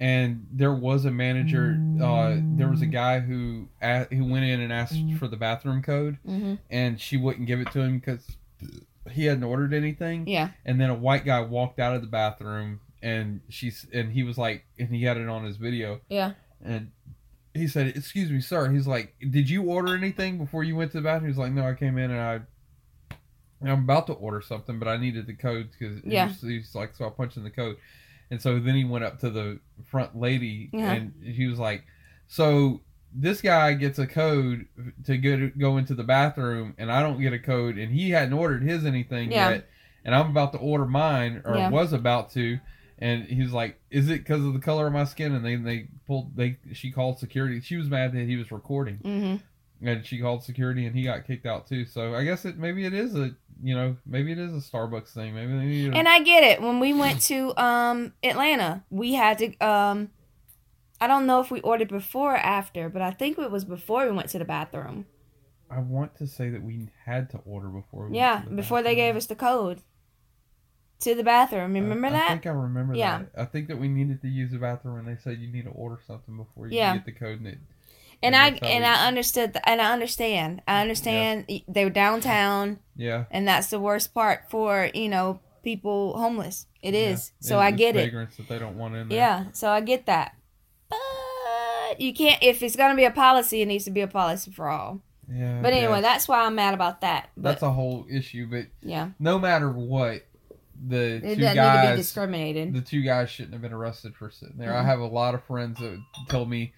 and 0.01 0.47
there 0.53 0.73
was 0.75 1.05
a 1.05 1.11
manager. 1.11 1.79
Uh, 2.01 2.37
there 2.57 2.69
was 2.69 2.83
a 2.83 2.87
guy 2.87 3.21
who 3.21 3.69
a 3.83 4.05
who 4.15 4.25
went 4.25 4.45
in 4.45 4.61
and 4.61 4.73
asked 4.73 4.95
Mm-hmm. 4.95 5.17
for 5.17 5.29
the 5.29 5.37
bathroom 5.37 5.83
code, 5.83 6.19
hmm 6.25 6.55
and 6.71 7.01
she 7.01 7.17
wouldn't 7.17 7.47
give 7.47 7.61
it 7.61 7.71
to 7.73 7.81
him 7.81 7.99
because 7.99 8.37
he 9.11 9.25
hadn't 9.25 9.45
ordered 9.45 9.73
anything. 9.75 10.27
Yeah. 10.29 10.51
And 10.65 10.81
then 10.81 10.91
a 10.91 10.95
white 10.95 11.25
guy 11.25 11.41
walked 11.41 11.79
out 11.81 11.95
of 11.97 12.03
the 12.03 12.09
bathroom, 12.09 12.81
and 13.03 13.41
she's 13.49 13.87
and 13.93 14.13
he 14.13 14.23
was 14.23 14.37
like, 14.39 14.65
and 14.79 14.89
he 14.91 15.05
had 15.05 15.17
it 15.17 15.29
on 15.29 15.45
his 15.45 15.57
video, 15.57 16.01
Yeah. 16.09 16.33
and 16.65 16.91
he 17.55 17.67
said, 17.67 17.89
"Excuse 17.97 18.31
me, 18.31 18.41
sir." 18.41 18.71
He's 18.71 18.87
like, 18.87 19.15
"Did 19.31 19.51
you 19.51 19.63
order 19.65 19.95
anything 19.97 20.39
before 20.39 20.63
you 20.63 20.77
went 20.77 20.93
to 20.93 20.99
the 20.99 21.03
bathroom?" 21.05 21.31
He's 21.31 21.39
like, 21.39 21.53
"No, 21.53 21.67
I 21.67 21.75
came 21.75 21.99
in 21.99 22.11
and 22.11 22.21
I." 22.21 22.41
and 23.61 23.69
I'm 23.73 23.81
about 23.83 24.07
to 24.07 24.13
order 24.13 24.41
something, 24.41 24.79
but 24.79 24.87
I 24.87 24.97
needed 24.99 25.27
the 25.27 25.35
code 25.35 25.71
because 25.73 26.01
Yeah. 26.05 26.29
he's 26.29 26.77
like, 26.77 26.95
so 26.95 27.07
I 27.07 27.11
punched 27.11 27.37
in 27.37 27.43
the 27.43 27.51
code, 27.51 27.77
and 28.31 28.41
so 28.41 28.59
then 28.59 28.75
he 28.75 28.85
went 28.85 29.05
up 29.05 29.19
to 29.21 29.31
the 29.31 29.61
front 29.87 30.17
lady 30.19 30.71
Yeah. 30.73 30.93
and 30.93 31.13
he 31.25 31.47
was 31.47 31.59
like, 31.59 31.85
"So 32.27 32.83
this 33.15 33.41
guy 33.41 33.73
gets 33.75 33.99
a 33.99 34.07
code 34.07 34.67
to 35.05 35.17
go 35.17 35.51
go 35.59 35.77
into 35.79 35.95
the 35.95 36.05
bathroom, 36.05 36.75
and 36.79 36.93
I 36.93 37.03
don't 37.03 37.21
get 37.21 37.33
a 37.33 37.39
code, 37.39 37.79
and 37.79 37.93
he 37.93 38.11
hadn't 38.11 38.35
ordered 38.35 38.63
his 38.63 38.85
anything 38.85 39.33
Yeah. 39.33 39.51
yet, 39.51 39.69
and 40.05 40.15
I'm 40.15 40.31
about 40.31 40.53
to 40.53 40.59
order 40.59 40.85
mine 40.87 41.43
or 41.45 41.57
Yeah. 41.57 41.71
was 41.71 41.93
about 41.93 42.31
to." 42.33 42.59
And 43.01 43.25
he's 43.27 43.53
like, 43.53 43.81
"Is 43.91 44.09
it 44.11 44.19
because 44.25 44.45
of 44.45 44.53
the 44.55 44.59
color 44.59 44.89
of 44.89 44.93
my 44.93 45.05
skin?" 45.05 45.33
And 45.33 45.45
they 45.45 45.55
they 45.57 45.87
pulled 46.07 46.37
they 46.37 46.59
she 46.73 46.91
called 46.91 47.19
security. 47.19 47.61
She 47.61 47.77
was 47.77 47.89
mad 47.89 48.13
that 48.13 48.27
he 48.27 48.37
was 48.37 48.51
recording, 48.51 48.97
hmm 48.97 49.37
and 49.83 50.05
she 50.05 50.21
called 50.21 50.43
security, 50.43 50.87
and 50.87 50.95
he 50.95 51.05
got 51.05 51.27
kicked 51.27 51.47
out 51.47 51.67
too. 51.67 51.85
So 51.85 52.15
I 52.15 52.25
guess 52.25 52.45
it 52.45 52.59
maybe 52.59 52.85
it 52.85 52.95
is 52.95 53.15
a 53.15 53.35
you 53.63 53.75
know 53.75 53.97
maybe 54.07 54.33
it 54.33 54.39
is 54.39 54.53
a 54.53 54.71
Starbucks 54.71 55.13
thing. 55.13 55.35
Maybe 55.35 55.53
they 55.53 55.65
need. 55.65 55.95
And 55.95 56.09
I 56.09 56.21
get 56.21 56.43
it. 56.45 56.61
When 56.61 56.81
we 56.81 56.93
went 56.93 57.21
to 57.23 57.57
um 57.61 58.13
Atlanta, 58.23 58.85
we 58.91 59.15
had 59.15 59.39
to 59.39 59.57
um 59.59 60.11
I 61.01 61.07
don't 61.07 61.27
know 61.27 61.41
if 61.41 61.51
we 61.51 61.61
ordered 61.61 61.89
before 61.89 62.35
or 62.35 62.39
after, 62.39 62.89
but 62.89 63.03
I 63.03 63.13
think 63.13 63.39
it 63.39 63.51
was 63.51 63.65
before 63.65 64.05
we 64.07 64.13
went 64.13 64.29
to 64.31 64.39
the 64.39 64.45
bathroom. 64.45 65.07
I 65.71 65.81
want 65.81 66.17
to 66.17 66.27
say 66.27 66.49
that 66.51 66.63
we 66.63 66.89
had 67.05 67.31
to 67.31 67.39
order 67.45 67.69
before. 67.69 68.09
We 68.09 68.17
Yeah, 68.17 68.43
the 68.45 68.55
before 68.57 68.83
they 68.83 68.95
gave 68.95 69.17
us 69.17 69.27
the 69.27 69.37
code 69.37 69.83
to 71.01 71.15
the 71.15 71.23
bathroom. 71.23 71.75
Remember 71.75 72.09
I, 72.09 72.11
that? 72.11 72.27
I 72.31 72.33
think 72.33 72.47
I 72.47 72.51
remember 72.51 72.95
Yeah. 72.95 73.19
that. 73.19 73.41
I 73.41 73.45
think 73.45 73.69
that 73.69 73.79
we 73.79 73.89
needed 73.89 74.21
to 74.23 74.29
use 74.29 74.51
the 74.51 74.59
bathroom, 74.59 74.99
and 74.99 75.07
they 75.07 75.21
said 75.21 75.39
you 75.39 75.53
need 75.53 75.65
to 75.65 75.71
order 75.71 76.01
something 76.07 76.37
before 76.37 76.67
you 76.69 76.77
Yeah. 76.77 76.95
get 76.95 77.05
the 77.05 77.13
code. 77.13 77.39
And 77.39 77.49
it, 77.49 77.59
and 78.23 78.35
I 78.37 78.49
and 78.63 78.85
I 78.85 79.07
understood 79.07 79.55
th- 79.55 79.63
and 79.67 79.81
I 79.81 79.93
understand. 79.93 80.63
I 80.67 80.81
understand 80.83 81.47
they 81.69 81.85
were 81.85 81.91
downtown 81.91 82.79
yeah, 82.97 83.25
and 83.31 83.47
that's 83.47 83.69
the 83.69 83.79
worst 83.81 84.13
part 84.15 84.51
for, 84.51 84.91
you 84.95 85.09
know, 85.09 85.41
people 85.63 86.17
homeless. 86.19 86.67
It 86.83 86.95
is. 86.95 87.33
yeah. 87.41 87.49
So 87.49 87.59
I 87.59 87.71
get 87.71 87.97
it. 87.97 88.13
That 88.13 88.49
they 88.49 88.59
don't 88.59 88.77
want 88.79 88.95
in 88.97 89.09
there. 89.09 89.19
Yeah, 89.19 89.45
so 89.53 89.69
I 89.71 89.81
get 89.81 90.07
that. 90.07 90.35
But 90.89 92.01
you 92.01 92.13
can't 92.15 92.43
if 92.43 92.63
it's 92.63 92.77
going 92.77 92.91
to 92.91 92.97
be 92.97 93.05
a 93.05 93.11
policy, 93.11 93.63
it 93.63 93.67
needs 93.67 93.85
to 93.85 93.91
be 93.91 94.01
a 94.01 94.09
policy 94.09 94.51
for 94.51 94.69
all. 94.69 95.01
yeah. 95.33 95.61
But 95.63 95.73
anyway, 95.73 95.97
yeah. 95.97 96.01
that's 96.03 96.29
why 96.29 96.45
I'm 96.45 96.55
mad 96.55 96.75
about 96.75 97.01
that. 97.03 97.31
But 97.37 97.51
that's 97.51 97.63
a 97.63 97.71
whole 97.71 98.07
issue. 98.11 98.47
But 98.51 98.67
yeah, 98.83 99.11
no 99.19 99.39
matter 99.39 99.71
what, 99.71 100.27
the 100.87 100.97
it 101.17 101.21
two 101.21 101.27
doesn't 101.27 101.41
need 101.41 101.47
to 101.47 101.51
be 101.53 101.55
guys, 101.57 101.97
discriminated. 101.99 102.75
the 102.75 102.81
two 102.81 103.03
guys 103.03 103.31
shouldn't 103.31 103.55
have 103.55 103.63
been 103.63 103.73
arrested 103.73 104.15
for 104.17 104.31
sitting 104.31 104.57
there. 104.59 104.75
I 104.75 104.83
Mhm. 104.83 104.87
have 104.87 105.01
a 105.01 105.07
lot 105.07 105.35
of 105.35 105.43
friends 105.45 105.79
that 105.81 106.01
told 106.29 106.49
me. 106.51 106.73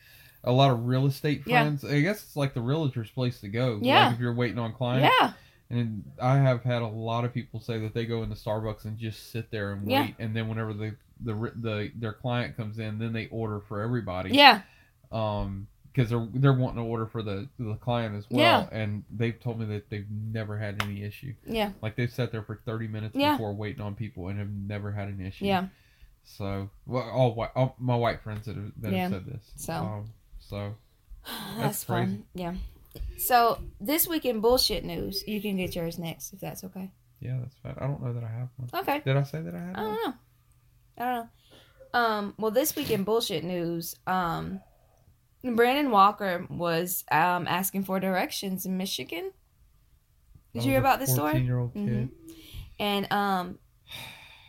A 0.45 0.53
lot 0.53 0.71
of 0.71 0.87
real 0.87 1.07
estate 1.07 1.43
Yeah. 1.47 1.63
friends. 1.63 1.85
I 1.85 2.01
guess 2.01 2.23
it's 2.23 2.37
like 2.37 2.55
the 2.55 2.61
realtor's 2.63 3.11
place 3.11 3.41
to 3.43 3.49
go. 3.49 3.79
Yeah. 3.83 4.07
Like 4.07 4.15
if 4.15 4.21
you're 4.21 4.35
waiting 4.35 4.59
on 4.59 4.73
clients. 4.73 5.15
yeah, 5.21 5.33
And 5.69 6.03
I 6.21 6.39
have 6.39 6.63
had 6.63 6.83
a 6.83 6.87
lot 6.87 7.25
of 7.25 7.33
people 7.35 7.61
say 7.61 7.79
that 7.81 7.93
they 7.95 8.07
go 8.07 8.23
into 8.23 8.35
Starbucks 8.35 8.85
and 8.87 8.97
just 8.99 9.31
sit 9.33 9.51
there 9.51 9.73
and 9.73 9.83
wait, 9.83 9.91
Yeah. 9.93 10.09
and 10.19 10.35
then 10.35 10.49
whenever 10.49 10.73
the 10.73 10.97
the 11.23 11.35
the 11.55 11.93
their 11.97 12.15
client 12.15 12.57
comes 12.57 12.79
in, 12.79 12.99
then 12.99 13.13
they 13.13 13.27
order 13.29 13.61
for 13.61 13.81
everybody. 13.83 14.31
yeah, 14.31 14.63
Um, 15.13 15.67
because 15.93 16.09
they're 16.09 16.27
they're 16.33 16.53
wanting 16.55 16.83
to 16.83 16.89
order 16.89 17.05
for 17.07 17.23
the 17.23 17.47
the 17.59 17.75
client 17.75 18.17
as 18.17 18.25
well, 18.31 18.41
Yeah. 18.41 18.69
and 18.81 19.05
they've 19.11 19.39
told 19.39 19.59
me 19.61 19.67
that 19.67 19.91
they've 19.91 20.11
never 20.11 20.57
had 20.57 20.83
any 20.83 21.03
issue. 21.03 21.35
yeah, 21.45 21.73
Like 21.83 21.97
they've 21.97 22.11
sat 22.11 22.33
there 22.33 22.43
for 22.43 22.57
thirty 22.65 22.89
minutes 22.89 23.15
Yeah. 23.15 23.33
before 23.33 23.53
waiting 23.53 23.83
on 23.83 23.95
people 23.95 24.29
and 24.29 24.39
have 24.39 24.49
never 24.51 24.93
had 24.93 25.09
an 25.09 25.21
issue. 25.21 25.45
yeah. 25.45 25.67
So, 26.23 26.71
well, 26.87 27.03
all 27.11 27.35
white, 27.35 27.51
all 27.55 27.75
my 27.79 27.97
white 27.97 28.21
friends 28.23 28.47
that 28.47 28.57
have, 28.57 28.73
that 28.81 28.93
Yeah. 28.93 28.99
have 29.09 29.11
said 29.13 29.27
this. 29.27 29.53
So. 29.57 29.73
um, 29.75 30.11
so 30.51 30.75
That's, 31.25 31.59
That's 31.59 31.85
fun. 31.85 32.25
Yeah. 32.35 32.55
So 33.19 33.59
this 33.81 34.09
week 34.09 34.25
in 34.25 34.41
bullshit 34.41 34.85
news, 34.85 35.23
you 35.27 35.41
can 35.41 35.57
get 35.57 35.77
yours 35.77 35.99
next 35.99 36.33
if 36.33 36.41
that's 36.41 36.65
okay. 36.65 36.91
Yeah, 37.21 37.37
that's 37.41 37.55
fine. 37.63 37.75
I 37.79 37.87
don't 37.87 38.03
know 38.03 38.13
that 38.13 38.25
I 38.25 38.29
have 38.29 38.49
one. 38.57 38.71
Okay. 38.83 39.01
Did 39.05 39.17
I 39.17 39.23
say 39.23 39.41
that 39.43 39.55
I 39.55 39.59
had 39.59 39.77
one? 39.77 39.77
I 39.77 39.83
don't 39.83 39.95
know. 40.07 40.15
I 40.99 41.05
don't 41.05 41.15
know. 41.15 41.29
Um, 41.93 42.35
well, 42.39 42.51
this 42.51 42.75
week 42.77 42.91
in 42.91 43.05
bullshit 43.05 43.45
news, 43.45 43.95
um, 44.07 44.61
Brennan 45.45 45.91
Walker 45.91 46.47
was 46.51 47.05
um 47.11 47.47
asking 47.49 47.85
for 47.85 48.01
directions 48.01 48.67
in 48.67 48.77
Michigan, 48.77 49.33
Did 50.55 50.65
you 50.65 50.71
hear 50.71 50.81
about 50.81 50.99
this 51.01 51.13
story? 51.13 51.33
Fourteen 51.33 51.47
year 51.47 51.59
old 51.59 51.75
kid. 51.75 51.87
Mhm. 51.89 52.11
and 52.79 53.13
um, 53.13 53.59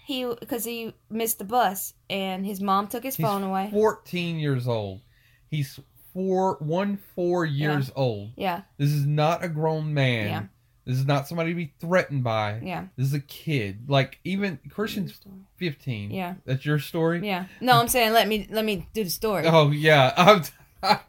he 0.05 0.25
because 0.39 0.63
he 0.65 0.93
missed 1.09 1.37
the 1.39 1.45
bus 1.45 1.93
and 2.09 2.45
his 2.45 2.59
mom 2.61 2.87
took 2.87 3.03
his 3.03 3.15
He's 3.15 3.25
phone 3.25 3.43
away. 3.43 3.69
Fourteen 3.71 4.39
years 4.39 4.67
old. 4.67 5.01
He's 5.49 5.79
four 6.13 6.57
one 6.59 6.97
four 7.15 7.45
years 7.45 7.91
old. 7.95 8.31
Yeah, 8.35 8.61
This 8.77 8.91
is 8.91 9.05
not 9.05 9.43
a 9.43 9.47
grown 9.49 9.93
man. 9.93 10.27
Yeah. 10.27 10.43
This 10.83 10.97
is 10.97 11.05
not 11.05 11.27
somebody 11.27 11.51
to 11.51 11.55
be 11.55 11.73
threatened 11.79 12.23
by. 12.23 12.59
yeah, 12.63 12.85
This 12.97 13.07
is 13.07 13.13
a 13.13 13.19
kid. 13.19 13.87
Like 13.87 14.19
even 14.23 14.59
Christian's 14.69 15.19
fifteen. 15.57 16.09
yeah, 16.11 16.35
That's 16.45 16.65
your 16.65 16.79
story. 16.79 17.25
yeah. 17.25 17.45
No, 17.61 17.73
I'm 17.79 17.87
saying 17.87 18.13
let 18.13 18.27
me 18.27 18.47
let 18.49 18.65
me 18.65 18.87
do 18.93 19.03
the 19.03 19.09
story. 19.09 19.45
Oh 19.47 19.69
yeah. 19.71 20.11
I'm 20.17 20.43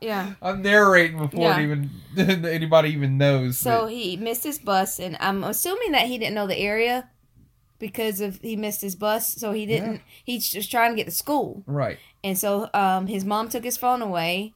Yeah. 0.03 0.35
I'm 0.43 0.61
narrating 0.61 1.17
before 1.19 1.41
Yeah. 1.41 1.61
even 1.61 1.91
anybody 2.45 2.91
even 2.91 3.17
knows. 3.17 3.57
So 3.59 3.87
that- 3.87 3.93
he 3.93 4.17
missed 4.19 4.45
his 4.45 4.59
bus, 4.59 5.01
and 5.01 5.17
I'm 5.21 5.43
assuming 5.43 5.93
that 5.93 6.07
he 6.07 6.19
didn't 6.19 6.35
know 6.35 6.47
the 6.47 6.59
area 6.59 7.09
because 7.79 8.21
of 8.21 8.39
he 8.43 8.55
missed 8.57 8.83
his 8.83 8.95
bus. 8.95 9.35
So 9.35 9.53
he 9.53 9.65
didn't. 9.65 10.03
He's 10.23 10.49
just 10.51 10.71
trying 10.71 10.93
to 10.93 10.97
get 10.97 11.07
to 11.07 11.11
school, 11.11 11.65
right. 11.67 11.99
and 12.23 12.39
so 12.39 12.69
um, 12.75 13.07
his 13.07 13.25
mom 13.25 13.49
took 13.49 13.65
his 13.65 13.79
phone 13.79 14.03
away 14.03 14.53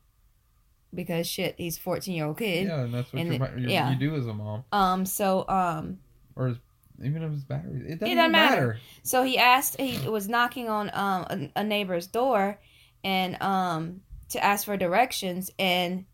because 0.97 1.27
shit, 1.29 1.55
he's 1.59 1.77
a 1.77 1.81
14 1.81 2.15
year 2.15 2.27
old 2.27 2.39
kid. 2.39 2.67
Yeah, 2.67 2.81
and 2.81 2.93
that's 2.95 3.13
what 3.13 3.21
and 3.21 3.29
your, 3.29 3.35
it- 3.37 3.39
ma- 3.55 3.61
your, 3.61 3.71
yeah. 3.71 3.91
you 3.91 3.97
do 3.97 4.17
as 4.17 4.27
a 4.27 4.35
mom, 4.35 4.65
Um, 4.73 5.07
so 5.07 5.47
um, 5.49 5.99
or 6.35 6.57
even 7.05 7.23
if 7.23 7.33
it's 7.33 7.45
batteries, 7.45 7.83
it 7.87 8.01
doesn't, 8.01 8.17
doesn't 8.17 8.33
matter. 8.33 8.57
matter. 8.69 8.79
so 9.03 9.23
he 9.23 9.39
asked. 9.39 9.79
He 9.81 10.09
was 10.09 10.29
knocking 10.29 10.69
on 10.69 10.91
um 10.95 11.27
a, 11.31 11.61
a 11.61 11.65
neighbor's 11.65 12.07
door, 12.07 12.59
and 13.05 13.41
um 13.43 14.01
to 14.31 14.43
ask 14.43 14.65
for 14.65 14.77
directions, 14.77 15.51
and 15.59 16.07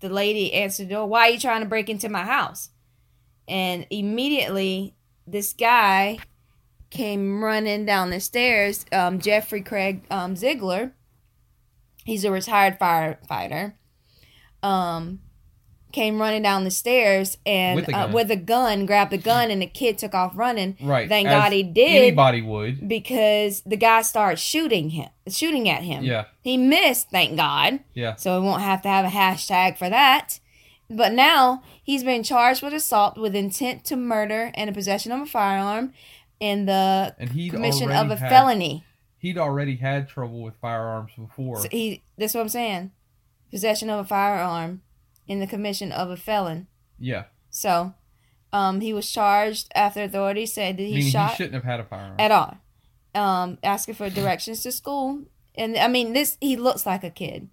the 0.00 0.08
lady 0.10 0.52
answered 0.52 0.88
the 0.88 0.94
door. 0.94 1.06
Why 1.06 1.28
are 1.28 1.30
you 1.30 1.38
trying 1.38 1.62
to 1.62 1.68
break 1.68 1.88
into 1.88 2.08
my 2.10 2.24
house? 2.24 2.68
And 3.48 3.86
immediately, 3.90 4.94
this 5.26 5.52
guy 5.52 6.18
came 6.90 7.42
running 7.42 7.84
down 7.86 8.10
the 8.10 8.20
stairs. 8.20 8.84
Um, 8.92 9.18
Jeffrey 9.20 9.62
Craig 9.62 10.02
um, 10.10 10.34
Zeigler. 10.34 10.92
He's 12.04 12.24
a 12.24 12.30
retired 12.30 12.78
firefighter. 12.78 13.74
Um, 14.64 15.20
came 15.92 16.20
running 16.20 16.42
down 16.42 16.64
the 16.64 16.70
stairs 16.72 17.38
and 17.46 17.76
With 17.76 17.88
a 17.88 17.96
uh, 17.96 18.04
gun. 18.06 18.12
with 18.12 18.30
a 18.32 18.36
gun, 18.36 18.84
grabbed 18.84 19.12
the 19.12 19.18
gun, 19.18 19.50
and 19.52 19.62
the 19.62 19.66
kid 19.66 19.96
took 19.96 20.12
off 20.12 20.32
running 20.34 20.76
Right. 20.80 21.08
Thank 21.08 21.28
as 21.28 21.32
God 21.32 21.52
he 21.52 21.62
did. 21.62 22.02
Anybody 22.02 22.42
would. 22.42 22.88
because 22.88 23.60
the 23.64 23.76
guy 23.76 24.02
started 24.02 24.40
shooting 24.40 24.90
him, 24.90 25.08
shooting 25.28 25.68
at 25.68 25.84
him. 25.84 26.02
Yeah. 26.02 26.24
He 26.42 26.56
missed, 26.56 27.10
thank 27.10 27.36
God. 27.36 27.78
Yeah. 27.94 28.16
So 28.16 28.40
we 28.40 28.46
won't 28.46 28.62
have 28.62 28.82
to 28.82 28.88
have 28.88 29.04
a 29.04 29.08
hashtag 29.08 29.78
for 29.78 29.88
that. 29.88 30.40
But 30.90 31.12
now 31.12 31.62
he's 31.82 32.02
been 32.02 32.24
charged 32.24 32.60
with 32.60 32.74
assault 32.74 33.16
with 33.16 33.36
intent 33.36 33.84
to 33.84 33.96
murder 33.96 34.50
and 34.54 34.68
a 34.68 34.72
possession 34.72 35.12
of 35.12 35.20
a 35.20 35.26
firearm 35.26 35.92
in 36.40 36.66
the 36.66 37.14
And 37.20 37.30
commission 37.50 37.92
of 37.92 38.10
a 38.10 38.16
had, 38.16 38.28
felony. 38.30 38.84
He'd 39.18 39.38
already 39.38 39.76
had 39.76 40.08
trouble 40.08 40.42
with 40.42 40.54
firearms 40.60 41.12
before. 41.16 41.62
So 41.62 41.68
he 41.70 42.02
that's 42.18 42.34
what 42.34 42.40
I'm 42.40 42.48
saying. 42.48 42.90
Possession 43.54 43.88
of 43.88 44.00
a 44.00 44.04
firearm 44.04 44.82
in 45.28 45.38
the 45.38 45.46
commission 45.46 45.92
of 45.92 46.10
a 46.10 46.16
felon. 46.16 46.66
yeah. 46.98 47.24
So 47.50 47.94
um 48.52 48.80
he 48.80 48.92
was 48.92 49.08
charged 49.10 49.70
after 49.74 50.02
authorities 50.02 50.52
said 50.52 50.76
that 50.76 50.82
he 50.82 50.94
Meaning 50.96 51.10
shot 51.12 51.30
he 51.30 51.36
shouldn't 51.36 51.54
have 51.54 51.64
had 51.64 51.78
a 51.80 51.84
firearm. 51.84 52.16
at 52.18 52.30
all. 52.32 52.56
Um, 53.14 53.58
asking 53.62 53.94
for 53.94 54.10
directions 54.10 54.62
to 54.64 54.72
school, 54.72 55.22
and 55.54 55.76
I 55.76 55.86
mean 55.86 56.12
this. 56.14 56.36
He 56.40 56.56
looks 56.56 56.84
like 56.84 57.04
a 57.04 57.10
kid, 57.10 57.48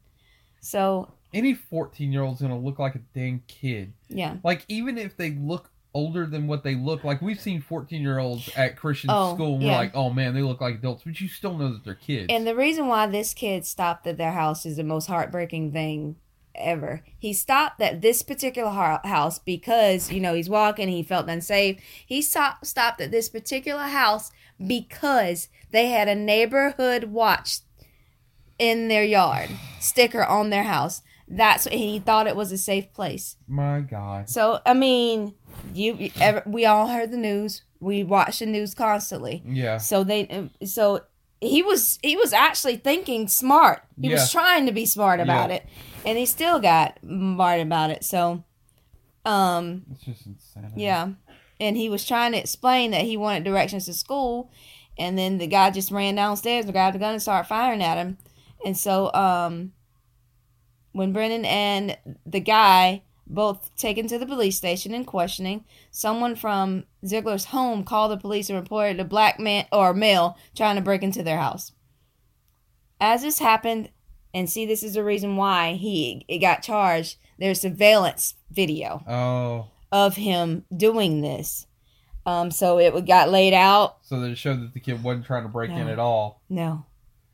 so 0.60 1.14
Any 1.34 1.54
14 1.54 2.12
year 2.12 2.24
old's 2.24 2.42
going 2.42 2.52
to 2.52 2.58
look 2.58 2.80
like 2.80 2.96
a 2.96 3.02
dang 3.14 3.44
kid. 3.48 3.94
yeah, 4.10 4.38
Like, 4.44 4.66
even 4.68 4.98
if 4.98 5.16
they 5.18 5.32
look 5.32 5.71
older 5.94 6.26
than 6.26 6.48
what 6.48 6.64
they 6.64 6.76
look 6.76 7.04
like, 7.04 7.22
we've 7.22 7.40
seen 7.40 7.62
14 7.62 8.02
year 8.02 8.20
olds 8.20 8.50
at 8.56 8.78
Christian 8.78 9.10
Oh, 9.12 9.36
school 9.36 9.56
and 9.56 9.64
we're 9.66 9.72
like, 9.72 9.92
oh 9.96 10.10
man, 10.10 10.34
they 10.34 10.42
look 10.42 10.62
like 10.62 10.76
adults, 10.76 11.04
but 11.06 11.20
you 11.20 11.28
still 11.28 11.58
know 11.58 11.74
that 11.74 11.84
they're 11.84 11.96
kids. 11.96 12.28
and 12.30 12.46
the 12.48 12.56
reason 12.56 12.88
why 12.88 13.08
this 13.08 13.34
kid 13.34 13.66
stopped 13.66 14.08
at 14.08 14.18
their 14.18 14.32
house 14.32 14.66
is 14.66 14.78
the 14.78 14.84
most 14.84 15.08
heartbreaking 15.08 15.72
thing 15.72 16.16
ever. 16.56 17.02
He 17.18 17.32
stopped 17.34 17.82
at 17.82 18.02
this 18.02 18.22
particular 18.22 18.70
house 18.72 19.40
because 19.40 20.12
you 20.12 20.20
know 20.20 20.34
he's 20.34 20.50
walking, 20.50 20.90
he 20.90 21.04
felt 21.04 21.30
unsafe. 21.30 21.78
He 22.06 22.22
stopped 22.22 22.68
stopped 22.68 23.00
at 23.02 23.12
this 23.12 23.30
particular 23.30 23.84
house 23.84 24.32
because 24.66 25.50
they 25.72 25.88
had 25.88 26.08
a 26.08 26.16
neighborhood 26.16 27.06
watch 27.06 27.60
in 28.60 28.88
their 28.90 29.04
yard 29.04 29.50
sticker 29.80 30.24
on 30.24 30.50
their 30.50 30.64
house. 30.64 31.02
That's 31.34 31.64
what 31.66 31.74
he 31.74 31.98
thought 32.00 32.28
it 32.28 32.36
was 32.36 32.52
a 32.52 32.58
safe 32.58 32.92
place. 32.92 33.38
My 33.48 33.80
God. 33.80 34.30
So 34.30 34.60
I 34.66 34.74
mean, 34.74 35.34
you 35.74 36.10
ever, 36.20 36.44
we 36.46 36.66
all 36.66 36.88
heard 36.88 37.12
the 37.12 37.18
news. 37.18 37.64
We 37.80 38.04
watch 38.04 38.40
the 38.40 38.46
news 38.46 38.74
constantly. 38.76 39.44
Yeah. 39.46 39.78
So 39.78 40.04
they 40.04 40.50
so 40.66 41.02
he 41.40 41.64
was 41.64 41.98
he 42.04 42.16
was 42.16 42.34
actually 42.34 42.78
thinking 42.78 43.28
smart. 43.28 43.84
He 44.00 44.10
Yeah. 44.10 44.16
was 44.16 44.32
trying 44.32 44.66
to 44.68 44.72
be 44.72 44.86
smart 44.86 45.20
about 45.20 45.50
Yeah. 45.50 45.56
it, 45.58 45.66
and 46.06 46.18
he 46.18 46.26
still 46.26 46.60
got 46.60 47.00
smart 47.04 47.60
about 47.62 47.90
it. 47.90 48.04
So, 48.04 48.44
um, 49.26 49.84
It's 49.92 50.04
just 50.04 50.26
insane. 50.28 50.72
yeah, 50.76 51.10
and 51.60 51.76
he 51.78 51.90
was 51.90 52.06
trying 52.06 52.34
to 52.34 52.38
explain 52.38 52.92
that 52.92 53.02
he 53.02 53.18
wanted 53.18 53.44
directions 53.44 53.86
to 53.86 53.94
school, 53.94 54.52
and 55.00 55.18
then 55.18 55.40
the 55.40 55.48
guy 55.48 55.72
just 55.72 55.90
ran 55.92 56.16
downstairs 56.16 56.66
and 56.66 56.74
grabbed 56.74 56.96
a 56.96 57.00
gun 57.00 57.14
and 57.14 57.22
started 57.22 57.48
firing 57.48 57.82
at 57.82 57.98
him, 57.98 58.18
and 58.64 58.78
so 58.78 59.12
um, 59.14 59.74
when 60.92 61.14
Brennan 61.14 61.46
and 61.46 61.98
the 62.26 62.40
guy 62.40 63.02
both 63.34 63.76
taken 63.76 64.08
to 64.08 64.18
the 64.20 64.26
police 64.26 64.58
station 64.58 64.94
and 64.94 65.08
questioning, 65.08 65.64
someone 65.90 66.36
from 66.36 66.84
Zeigler's 67.06 67.46
home 67.46 67.84
called 67.84 68.12
the 68.12 68.18
police 68.18 68.50
and 68.50 68.60
reported 68.60 69.00
a 69.00 69.06
black 69.06 69.40
man 69.40 69.66
or 69.72 69.94
male 69.94 70.38
trying 70.56 70.76
to 70.76 70.82
break 70.82 71.02
into 71.04 71.24
their 71.24 71.38
house. 71.40 71.72
As 73.00 73.22
this 73.22 73.40
happened, 73.40 73.90
and 74.34 74.50
see, 74.50 74.66
this 74.66 74.84
is 74.84 74.94
the 74.94 75.04
reason 75.04 75.36
why 75.36 75.74
he 75.74 76.26
it 76.28 76.40
got 76.40 76.62
charged. 76.64 77.18
There's 77.40 77.62
surveillance 77.62 78.36
video 78.52 79.04
Oh. 79.08 79.68
of 79.92 80.16
him 80.16 80.66
doing 80.76 81.22
this. 81.22 81.66
Um, 82.26 82.52
so 82.52 82.78
it 82.78 83.06
got 83.08 83.30
laid 83.30 83.54
out. 83.54 83.98
So 84.04 84.20
that 84.20 84.30
it 84.32 84.38
showed 84.38 84.62
that 84.62 84.74
the 84.74 84.80
kid 84.80 85.02
wasn't 85.04 85.26
trying 85.26 85.44
to 85.44 85.50
break 85.50 85.72
in 85.72 85.88
at 85.88 85.98
all. 85.98 86.42
No, 86.50 86.86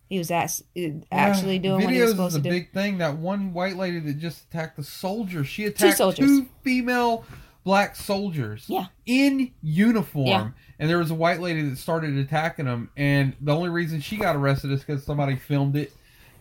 he 0.09 0.17
was 0.17 0.31
act- 0.31 0.61
uh, 0.77 0.81
actually 1.11 1.59
doing 1.59 1.81
Videos 1.81 1.83
what 1.85 1.93
he 1.93 2.01
was 2.01 2.11
supposed 2.11 2.35
is 2.37 2.41
to 2.43 2.49
a 2.49 2.51
do. 2.51 2.59
big 2.59 2.71
thing. 2.73 2.97
That 2.99 3.17
one 3.17 3.53
white 3.53 3.75
lady 3.75 3.99
that 3.99 4.19
just 4.19 4.45
attacked 4.49 4.77
the 4.77 4.83
soldier. 4.83 5.43
She 5.43 5.65
attacked 5.65 5.97
soldiers. 5.97 6.27
two 6.27 6.47
female 6.63 7.25
black 7.63 7.95
soldiers. 7.95 8.65
Yeah. 8.67 8.85
In 9.05 9.51
uniform. 9.61 10.27
Yeah. 10.27 10.49
And 10.79 10.89
there 10.89 10.99
was 10.99 11.11
a 11.11 11.15
white 11.15 11.41
lady 11.41 11.67
that 11.69 11.77
started 11.77 12.15
attacking 12.17 12.65
them. 12.65 12.89
And 12.95 13.35
the 13.41 13.53
only 13.53 13.69
reason 13.69 13.99
she 13.99 14.15
got 14.17 14.35
arrested 14.35 14.71
is 14.71 14.79
because 14.81 15.03
somebody 15.03 15.35
filmed 15.35 15.75
it. 15.75 15.91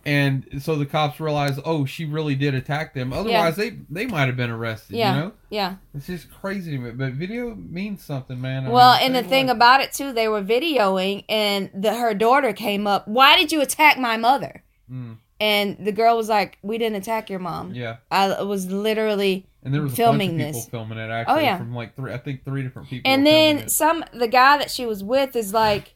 And 0.07 0.47
so 0.63 0.77
the 0.77 0.85
cops 0.85 1.19
realized, 1.19 1.59
oh, 1.65 1.83
she 1.85 2.05
really 2.05 2.33
did 2.33 2.53
attack 2.55 2.93
them. 2.93 3.11
Otherwise, 3.11 3.57
they 3.57 3.71
they 3.89 4.05
might 4.05 4.27
have 4.27 4.37
been 4.37 4.49
arrested. 4.49 4.95
Yeah. 4.95 5.13
You 5.15 5.19
know, 5.21 5.31
Yeah. 5.49 5.75
it's 5.93 6.07
just 6.07 6.31
crazy 6.31 6.71
to 6.71 6.77
me. 6.77 6.91
But 6.91 7.11
video 7.13 7.53
means 7.55 8.03
something, 8.05 8.39
man. 8.39 8.67
I 8.67 8.69
Well, 8.69 8.95
mean, 8.97 9.07
and 9.07 9.15
the 9.15 9.27
thing 9.27 9.49
about 9.49 9.81
it 9.81 9.91
too, 9.91 10.13
they 10.13 10.29
were 10.29 10.41
videoing, 10.41 11.25
and 11.27 11.69
the, 11.73 11.93
her 11.93 12.13
daughter 12.13 12.53
came 12.53 12.87
up. 12.87 13.05
Why 13.07 13.35
did 13.37 13.51
you 13.51 13.59
attack 13.61 13.97
my 13.99 14.15
mother? 14.15 14.63
Mm, 14.89 15.17
And 15.41 15.75
the 15.77 15.91
girl 15.91 16.15
was 16.15 16.29
like, 16.29 16.57
"We 16.61 16.77
didn't 16.77 16.95
attack 16.95 17.29
your 17.29 17.39
mom. 17.39 17.73
yeah, 17.73 17.97
I 18.09 18.41
was 18.43 18.71
literally." 18.71 19.45
and 19.61 19.73
there 19.73 19.81
was 19.81 19.93
Filming 19.95 20.37
bunch 20.37 20.41
of 20.41 20.47
people 20.47 20.61
this. 20.61 20.69
filming 20.69 20.97
it 20.99 21.09
actually 21.11 21.35
Oh, 21.35 21.39
yeah. 21.39 21.57
from 21.57 21.75
like 21.75 21.97
three, 21.97 22.13
I 22.13 22.17
think 22.17 22.45
three 22.45 22.63
different 22.63 22.87
people. 22.87 23.11
And 23.11 23.27
then 23.27 23.67
some, 23.67 24.05
the 24.13 24.29
guy 24.29 24.57
that 24.57 24.71
she 24.71 24.85
was 24.85 25.03
with 25.03 25.35
is 25.35 25.53
like, 25.53 25.95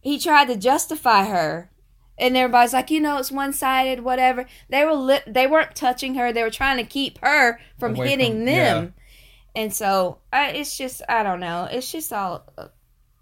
he 0.00 0.16
tried 0.20 0.46
to 0.46 0.54
justify 0.56 1.24
her, 1.24 1.71
and 2.18 2.36
everybody's 2.36 2.72
like, 2.72 2.90
you 2.90 3.00
know, 3.00 3.18
it's 3.18 3.32
one 3.32 3.52
sided, 3.52 4.00
whatever. 4.00 4.46
They 4.68 4.84
were 4.84 4.92
lit, 4.94 5.24
they 5.26 5.46
weren't 5.46 5.74
touching 5.74 6.14
her. 6.16 6.32
They 6.32 6.42
were 6.42 6.50
trying 6.50 6.76
to 6.78 6.84
keep 6.84 7.18
her 7.18 7.58
from 7.78 7.94
Away 7.96 8.08
hitting 8.10 8.32
from- 8.38 8.44
them. 8.46 8.94
And 9.54 9.72
so 9.72 10.18
I, 10.32 10.50
it's 10.50 10.78
just, 10.78 11.02
I 11.08 11.22
don't 11.22 11.40
know. 11.40 11.68
It's 11.70 11.90
just 11.92 12.12
all, 12.12 12.44
uh, 12.56 12.68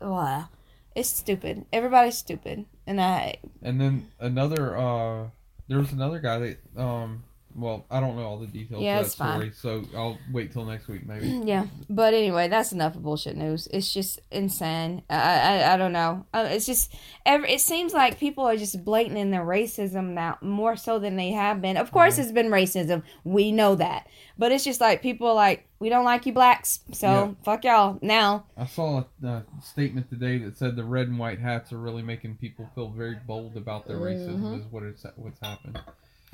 wow, 0.01 0.49
it's 0.95 1.09
stupid. 1.09 1.66
Everybody's 1.72 2.16
stupid, 2.18 2.66
and 2.86 3.01
I, 3.01 3.38
And 3.62 3.80
then 3.80 4.07
another, 4.20 4.76
uh, 4.78 5.28
there 5.68 5.78
was 5.78 5.93
another 5.93 6.20
guy 6.20 6.38
that, 6.38 6.59
um, 6.76 7.24
Well, 7.55 7.84
I 7.90 7.98
don't 8.01 8.16
know 8.16 8.22
all 8.22 8.38
the 8.38 8.46
details 8.46 8.80
Yeah, 8.82 8.98
of 8.98 9.03
that 9.03 9.07
it's 9.07 9.14
fine. 9.16 9.53
story, 9.53 9.82
so 9.82 9.96
I'll 9.96 10.18
wait 10.32 10.53
till 10.53 10.64
next 10.64 10.86
week 10.88 11.07
maybe. 11.07 11.26
Yeah, 11.44 11.66
but 11.88 12.14
anyway, 12.14 12.48
that's 12.48 12.72
enough 12.72 12.94
of 12.94 13.03
bullshit 13.03 13.36
news. 13.36 13.66
It's 13.72 13.92
just 13.92 14.20
insane. 14.30 15.03
I 15.11 15.16
I, 15.62 15.74
I 15.74 15.76
don't 15.76 15.92
know. 15.92 16.26
It's 16.32 16.66
just 16.66 16.94
every. 17.26 17.53
It 17.53 17.61
seems 17.61 17.92
like 17.92 18.18
people 18.18 18.44
are 18.44 18.57
just 18.57 18.84
blatant 18.84 19.18
in 19.18 19.30
their 19.30 19.44
racism 19.44 20.11
now, 20.11 20.38
more 20.40 20.76
so 20.76 20.98
than 20.98 21.16
they 21.16 21.30
have 21.32 21.61
been. 21.61 21.76
Of 21.76 21.90
course, 21.90 22.16
Mhm. 22.16 22.22
it's 22.22 22.32
been 22.32 22.48
racism. 22.51 23.03
We 23.24 23.51
know 23.53 23.74
that, 23.74 24.07
but 24.38 24.53
it's 24.53 24.64
just 24.64 24.80
like 24.80 25.03
people 25.03 25.26
are 25.28 25.34
like, 25.34 25.66
we 25.80 25.88
don't 25.88 26.05
like 26.05 26.26
you 26.26 26.32
blacks, 26.32 26.80
so 26.92 27.07
Yeah. 27.09 27.30
fuck 27.42 27.64
y'all 27.64 27.98
now. 28.03 28.44
I 28.57 28.66
saw 28.66 29.05
a, 29.22 29.26
a 29.26 29.44
statement 29.62 30.09
today 30.11 30.38
that 30.38 30.57
said 30.57 30.76
the 30.76 30.84
red 30.84 31.09
and 31.09 31.18
white 31.18 31.40
hats 31.40 31.72
are 31.72 31.78
really 31.78 32.03
making 32.03 32.36
people 32.36 32.68
feel 32.74 32.90
very 32.90 33.16
bold 33.26 33.57
about 33.57 33.86
their 33.88 33.96
racism. 33.98 34.40
Mhm. 34.40 34.59
Is 34.61 34.66
what 34.70 34.82
it's 34.84 35.05
what's 35.16 35.40
happened. 35.40 35.80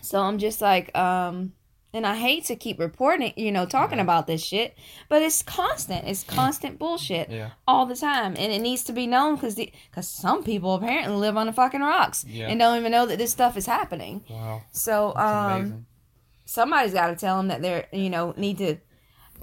So 0.02 0.20
I'm 0.20 0.38
just 0.38 0.60
like, 0.60 0.96
um, 0.96 1.52
and 1.92 2.06
I 2.06 2.14
hate 2.16 2.44
to 2.46 2.56
keep 2.56 2.78
reporting, 2.78 3.32
you 3.36 3.50
know, 3.50 3.64
talking 3.64 3.98
Yeah. 3.98 4.04
about 4.04 4.26
this 4.26 4.44
shit, 4.44 4.76
but 5.08 5.22
it's 5.22 5.42
constant. 5.42 6.06
It's 6.06 6.22
constant 6.24 6.78
bullshit 6.78 7.30
Yeah, 7.30 7.50
all 7.66 7.86
the 7.86 7.96
time, 7.96 8.34
and 8.38 8.52
it 8.52 8.60
needs 8.60 8.84
to 8.84 8.92
be 8.92 9.06
known 9.06 9.36
because 9.36 9.54
because 9.54 10.06
some 10.08 10.44
people 10.44 10.74
apparently 10.74 11.16
live 11.16 11.36
on 11.36 11.46
the 11.46 11.52
fucking 11.52 11.80
rocks 11.80 12.24
yeah. 12.28 12.48
and 12.48 12.60
don't 12.60 12.78
even 12.78 12.92
know 12.92 13.06
that 13.06 13.18
this 13.18 13.30
stuff 13.32 13.56
is 13.56 13.66
happening. 13.66 14.24
wow, 14.28 14.62
So 14.72 15.12
that's 15.16 15.32
um, 15.32 15.60
amazing. 15.60 15.86
somebody's 16.44 16.92
got 16.92 17.06
to 17.08 17.16
tell 17.16 17.38
them 17.38 17.48
that 17.48 17.62
they're 17.62 17.86
you 17.92 18.10
know 18.10 18.34
need 18.36 18.58
to. 18.58 18.76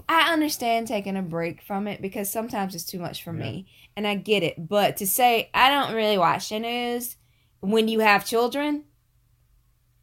I 0.08 0.32
understand 0.32 0.86
taking 0.86 1.16
a 1.16 1.22
break 1.22 1.62
from 1.62 1.88
it 1.88 2.00
because 2.02 2.30
sometimes 2.30 2.74
it's 2.74 2.84
too 2.84 2.98
much 3.00 3.24
for 3.24 3.32
me, 3.32 3.66
and 3.96 4.06
I 4.06 4.14
get 4.14 4.42
it. 4.44 4.68
But 4.68 4.96
to 4.98 5.06
say 5.06 5.50
I 5.54 5.70
don't 5.70 5.94
really 5.94 6.18
watch 6.18 6.50
the 6.50 6.60
news 6.60 7.16
when 7.60 7.88
you 7.88 8.00
have 8.00 8.24
children 8.26 8.84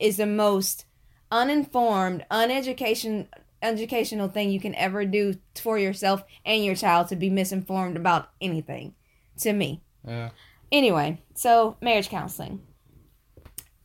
is 0.02 0.18
the 0.18 0.26
most 0.26 0.86
uninformed, 1.32 2.26
uneducation 2.32 3.28
educational 3.62 4.28
thing 4.28 4.49
you 4.52 4.60
can 4.60 4.74
ever 4.76 5.06
do 5.06 5.36
for 5.56 5.78
yourself 5.78 6.24
and 6.45 6.66
your 6.66 6.74
child 6.76 7.08
to 7.10 7.16
be 7.16 7.30
misinformed 7.30 7.95
about 7.95 8.30
anything. 8.41 8.95
To 9.41 9.54
me, 9.54 9.82
Yeah, 10.06 10.30
Anyway, 10.72 11.22
so 11.36 11.78
marriage 11.82 12.10
counseling. 12.10 12.62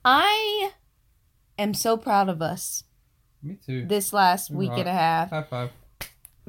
I 0.04 0.70
am 1.58 1.74
so 1.74 1.96
proud 1.96 2.28
of 2.28 2.40
us 2.42 2.84
me 3.42 3.58
too. 3.66 3.84
this 3.86 4.12
last 4.12 4.50
week 4.50 4.70
and 4.74 4.88
a 4.88 4.92
half 4.92 5.30
High 5.30 5.42
five. 5.42 5.70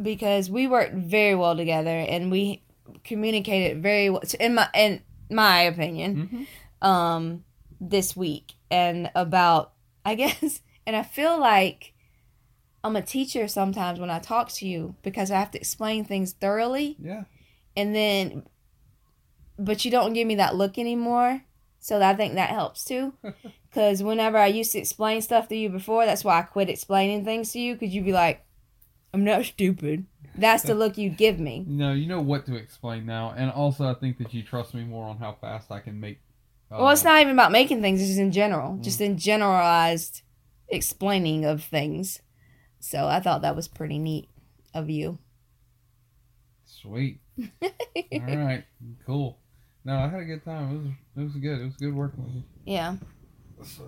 because 0.02 0.50
we 0.50 0.68
worked 0.68 0.94
very 0.94 1.36
well 1.36 1.56
together 1.56 1.90
and 1.98 2.32
we 2.32 2.64
communicated 3.04 3.82
very 3.84 4.10
well 4.10 4.22
in 4.40 4.56
my 4.56 4.70
in 4.74 5.02
my 5.30 5.62
opinion 5.62 6.48
hmm 6.82 6.88
um 6.88 7.44
this 7.82 8.16
week 8.16 8.54
and 8.70 9.10
about 9.16 9.74
I 10.06 10.16
guess 10.16 10.62
and 10.86 10.96
I 10.96 11.04
feel 11.04 11.40
like 11.40 11.94
I'm 12.84 12.96
a 12.96 13.02
teacher 13.02 13.48
sometimes 13.48 14.00
when 14.00 14.10
I 14.10 14.20
talk 14.20 14.50
to 14.54 14.68
you 14.68 14.96
because 15.04 15.32
I 15.32 15.40
have 15.40 15.52
to 15.52 15.58
explain 15.58 16.06
things 16.06 16.34
thoroughly. 16.34 16.96
Yeah, 17.00 17.24
and 17.76 17.96
then 17.96 18.44
but 19.60 19.84
you 19.84 19.92
don't 19.92 20.14
give 20.14 20.28
me 20.28 20.36
that 20.36 20.56
look 20.56 20.78
anymore. 20.78 21.42
So 21.80 22.02
i 22.02 22.14
think 22.16 22.34
that 22.36 22.50
helps 22.50 22.84
too. 22.84 23.14
Because 23.70 24.02
whenever 24.02 24.38
i 24.38 24.48
used 24.48 24.72
to 24.72 24.80
explain 24.80 25.22
stuff 25.22 25.50
to 25.50 25.56
you 25.56 25.70
before 25.70 26.06
that's 26.06 26.24
why 26.24 26.40
i 26.40 26.42
quit 26.42 26.70
explaining 26.70 27.24
things 27.24 27.52
to 27.52 27.60
you 27.60 27.74
because 27.74 27.94
you'd 27.94 28.06
be 28.06 28.14
like 28.14 28.44
i'm 29.14 29.24
not 29.24 29.46
stupid. 29.46 30.06
That's 30.36 30.64
the 30.64 30.76
look 30.76 30.98
you'd 30.98 31.18
give 31.18 31.40
me. 31.40 31.66
No, 31.68 31.94
you 31.94 32.08
know 32.08 32.22
what 32.22 32.46
to 32.46 32.56
explain 32.56 33.06
now, 33.06 33.34
and 33.36 33.52
also 33.52 33.88
I 33.88 33.94
think 33.96 34.18
that 34.20 34.34
you 34.34 34.44
trust 34.44 34.74
me 34.74 34.84
more 34.84 35.08
on 35.08 35.18
how 35.18 35.36
fast 35.40 35.72
I 35.72 35.80
can 35.80 36.00
make. 36.00 36.20
Uh, 36.72 36.78
well 36.80 36.90
it's 36.90 37.04
not 37.04 37.22
even 37.22 37.34
about 37.34 37.52
making 37.52 37.82
things 37.82 38.02
it's 38.02 38.10
just 38.10 38.20
in 38.20 38.32
general 38.32 38.78
just 38.82 39.00
in 39.02 39.18
generalized 39.18 40.22
explaining 40.70 41.46
of 41.46 41.64
things 41.64 42.22
so 42.80 43.08
i 43.08 43.20
thought 43.20 43.42
that 43.42 43.56
was 43.56 43.68
pretty 43.68 43.98
neat 44.00 44.30
of 44.74 44.90
you 44.90 45.18
Sweet. 46.66 47.20
All 47.64 48.38
right, 48.38 48.64
cool. 49.06 49.40
No, 49.84 49.96
I 49.98 50.08
had 50.10 50.20
a 50.22 50.26
good 50.26 50.44
time. 50.46 50.70
It 50.70 50.78
was 50.78 50.88
it 51.16 51.22
was 51.24 51.34
good. 51.42 51.60
It 51.62 51.66
was 51.66 51.76
good 51.78 51.94
working 51.96 52.24
with 52.26 52.34
you. 52.36 52.44
yeah 52.66 52.96
So, 53.64 53.84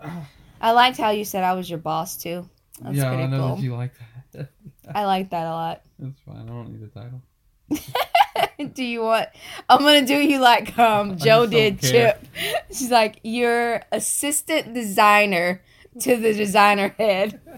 ah, 0.00 0.26
i 0.60 0.72
liked 0.72 0.96
how 0.98 1.10
you 1.10 1.24
said 1.24 1.44
i 1.44 1.52
was 1.52 1.68
your 1.68 1.78
boss 1.78 2.16
too 2.16 2.48
that's 2.80 2.96
yeah, 2.96 3.08
pretty 3.08 3.22
I 3.24 3.26
know 3.26 3.38
cool 3.38 3.56
that 3.56 3.62
you 3.62 3.76
like 3.76 3.92
that. 4.32 4.48
i 4.94 5.04
like 5.04 5.30
that 5.30 5.46
a 5.46 5.50
lot 5.50 5.82
That's 5.98 6.18
fine. 6.26 6.42
I 6.42 6.46
don't 6.46 6.72
need 6.72 6.82
a 6.82 6.88
title. 6.88 7.22
do 8.74 8.84
you 8.84 9.02
want 9.02 9.28
I'm 9.68 9.80
gonna 9.80 10.06
do 10.06 10.16
you 10.16 10.40
like 10.40 10.78
um 10.78 11.16
Joe 11.18 11.46
did 11.46 11.80
care. 11.80 12.18
Chip. 12.18 12.26
She's 12.68 12.90
like 12.90 13.20
your 13.22 13.82
assistant 13.92 14.74
designer 14.74 15.62
to 16.00 16.16
the 16.16 16.32
designer 16.34 16.94
head. 16.98 17.40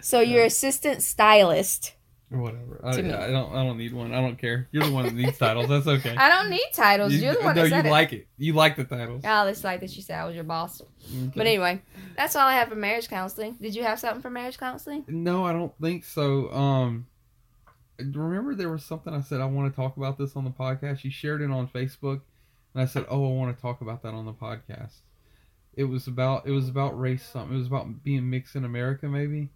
So 0.00 0.20
your 0.20 0.44
assistant 0.44 1.02
stylist. 1.02 1.94
Or 2.30 2.38
whatever. 2.38 2.80
I, 2.84 2.90
I 2.90 3.00
don't. 3.00 3.52
I 3.52 3.64
don't 3.64 3.78
need 3.78 3.92
one. 3.92 4.12
I 4.12 4.20
don't 4.20 4.36
care. 4.36 4.68
You're 4.72 4.84
the 4.84 4.92
one 4.92 5.04
that 5.04 5.14
needs 5.14 5.38
titles. 5.38 5.68
That's 5.68 5.86
okay. 5.86 6.14
I 6.16 6.28
don't 6.28 6.50
need 6.50 6.66
titles. 6.72 7.12
You, 7.12 7.20
You, 7.20 7.28
are 7.30 7.34
the 7.34 7.40
one 7.40 7.56
no, 7.56 7.62
that 7.62 7.70
said 7.70 7.84
you 7.84 7.88
it. 7.88 7.92
like 7.92 8.12
it. 8.12 8.26
You 8.36 8.52
like 8.52 8.76
the 8.76 8.84
titles. 8.84 9.22
Oh, 9.24 9.46
it's 9.46 9.62
like 9.64 9.80
that 9.80 9.90
she 9.90 10.02
said 10.02 10.18
I 10.20 10.24
was 10.24 10.34
your 10.34 10.44
boss. 10.44 10.80
Okay. 10.80 11.32
But 11.34 11.46
anyway, 11.46 11.82
that's 12.16 12.34
all 12.34 12.46
I 12.46 12.54
have 12.54 12.68
for 12.68 12.74
marriage 12.74 13.08
counseling. 13.08 13.56
Did 13.60 13.74
you 13.76 13.84
have 13.84 14.00
something 14.00 14.22
for 14.22 14.30
marriage 14.30 14.58
counseling? 14.58 15.04
No, 15.08 15.44
I 15.44 15.52
don't 15.52 15.72
think 15.80 16.04
so. 16.04 16.50
Um, 16.52 17.06
remember 17.98 18.54
there 18.54 18.70
was 18.70 18.84
something 18.84 19.12
I 19.14 19.20
said 19.20 19.40
I 19.40 19.46
want 19.46 19.72
to 19.72 19.76
talk 19.76 19.96
about 19.96 20.18
this 20.18 20.36
on 20.36 20.44
the 20.44 20.50
podcast. 20.50 21.04
You 21.04 21.10
shared 21.10 21.42
it 21.42 21.50
on 21.50 21.68
Facebook, 21.68 22.20
and 22.74 22.82
I 22.82 22.86
said, 22.86 23.06
"Oh, 23.08 23.24
I 23.30 23.34
want 23.34 23.56
to 23.56 23.60
talk 23.60 23.80
about 23.80 24.02
that 24.02 24.14
on 24.14 24.26
the 24.26 24.32
podcast." 24.32 25.00
It 25.74 25.84
was 25.84 26.06
about 26.06 26.46
it 26.46 26.50
was 26.52 26.68
about 26.68 26.98
race 26.98 27.24
something. 27.24 27.54
It 27.54 27.58
was 27.58 27.66
about 27.66 28.02
being 28.02 28.28
mixed 28.30 28.56
in 28.56 28.64
America. 28.64 29.06
Maybe. 29.06 29.50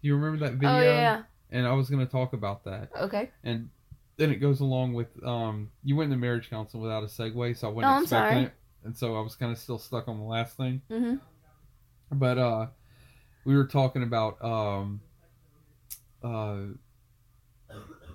Do 0.00 0.08
you 0.08 0.16
remember 0.16 0.46
that 0.46 0.54
video? 0.54 0.76
Oh 0.76 0.80
yeah. 0.82 1.22
And 1.50 1.66
I 1.66 1.72
was 1.72 1.88
going 1.90 2.04
to 2.04 2.10
talk 2.10 2.32
about 2.34 2.64
that. 2.64 2.90
Okay. 2.96 3.30
And 3.42 3.70
then 4.16 4.30
it 4.30 4.36
goes 4.36 4.60
along 4.60 4.94
with 4.94 5.08
um, 5.24 5.70
you 5.84 5.96
went 5.96 6.12
into 6.12 6.20
marriage 6.20 6.50
counsel 6.50 6.80
without 6.80 7.02
a 7.02 7.06
segue, 7.06 7.56
so 7.56 7.68
I 7.68 7.70
wasn't 7.70 7.92
Oh, 7.92 7.96
I'm 7.96 8.02
expecting 8.02 8.36
sorry. 8.36 8.44
it, 8.46 8.52
and 8.84 8.96
so 8.96 9.16
I 9.16 9.20
was 9.20 9.34
kind 9.36 9.52
of 9.52 9.58
still 9.58 9.78
stuck 9.78 10.08
on 10.08 10.18
the 10.18 10.24
last 10.24 10.56
thing. 10.56 10.82
Mm-hmm. 10.90 11.16
But 12.18 12.38
uh, 12.38 12.66
we 13.44 13.56
were 13.56 13.66
talking 13.66 14.02
about 14.02 14.42
um, 14.44 15.00
uh, 16.22 16.56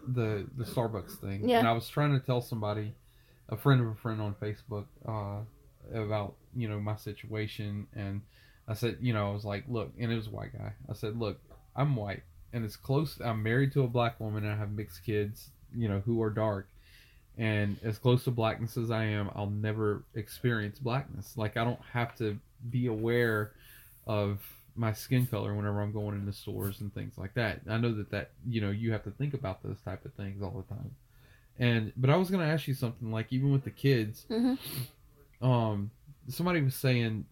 the 0.08 0.48
the 0.58 0.64
Starbucks 0.66 1.20
thing, 1.20 1.48
Yeah. 1.48 1.60
and 1.60 1.68
I 1.68 1.72
was 1.74 1.88
trying 1.90 2.18
to 2.20 2.26
tell 2.26 2.42
somebody, 2.42 2.94
a 3.50 3.58
friend 3.58 3.82
of 3.82 3.88
a 3.88 3.96
friend 3.96 4.22
on 4.22 4.36
Facebook, 4.36 4.86
uh, 5.08 5.42
about 5.94 6.36
you 6.56 6.68
know 6.68 6.80
my 6.80 6.96
situation, 6.96 7.88
and 7.96 8.22
I 8.68 8.74
said, 8.74 8.98
you 9.02 9.14
know, 9.14 9.30
I 9.30 9.34
was 9.34 9.44
like, 9.46 9.66
look, 9.68 9.92
and 10.00 10.12
it 10.12 10.16
was 10.16 10.28
a 10.28 10.32
white 10.32 10.54
guy. 10.58 10.74
I 10.90 10.94
said, 10.94 11.18
look, 11.20 11.40
I'm 11.76 11.96
white, 11.96 12.24
and 12.54 12.64
it's 12.64 12.76
close. 12.78 13.20
I'm 13.24 13.44
married 13.44 13.74
to 13.74 13.84
a 13.84 13.88
black 13.88 14.20
woman, 14.20 14.44
and 14.44 14.54
I 14.54 14.58
have 14.58 14.72
mixed 14.72 15.04
kids, 15.06 15.50
you 15.76 15.88
know, 15.90 16.00
who 16.06 16.22
are 16.22 16.30
dark. 16.30 16.68
And 17.38 17.78
as 17.84 17.98
close 17.98 18.24
to 18.26 18.32
blackness 18.32 18.78
as 18.78 18.92
I 18.92 19.06
am, 19.06 19.30
I'll 19.36 19.50
never 19.50 20.04
experience 20.14 20.78
blackness. 20.80 21.36
Like 21.36 21.58
I 21.58 21.64
don't 21.64 21.82
have 21.92 22.16
to 22.18 22.38
be 22.70 22.86
aware 22.88 23.52
of 24.06 24.40
my 24.76 24.92
skin 24.94 25.26
color 25.28 25.54
whenever 25.54 25.82
I'm 25.82 25.92
going 25.92 26.16
into 26.16 26.34
stores 26.34 26.82
and 26.82 26.94
things 26.94 27.18
like 27.18 27.34
that. 27.36 27.62
I 27.70 27.78
know 27.78 27.94
that 27.94 28.10
that 28.12 28.32
you 28.48 28.62
know 28.62 28.72
you 28.72 28.92
have 28.92 29.04
to 29.04 29.12
think 29.12 29.34
about 29.34 29.62
those 29.64 29.80
type 29.82 30.04
of 30.06 30.14
things 30.14 30.42
all 30.42 30.66
the 30.68 30.74
time. 30.76 30.96
And 31.60 31.94
but 31.96 32.10
I 32.10 32.16
was 32.18 32.30
gonna 32.32 32.46
ask 32.48 32.68
you 32.68 32.74
something 32.74 33.12
like 33.12 33.32
even 33.32 33.52
with 33.52 33.64
the 33.64 33.72
kids, 33.72 34.26
Mhm. 34.30 34.58
um, 35.42 35.92
somebody 36.28 36.62
was 36.62 36.76
saying 36.76 37.26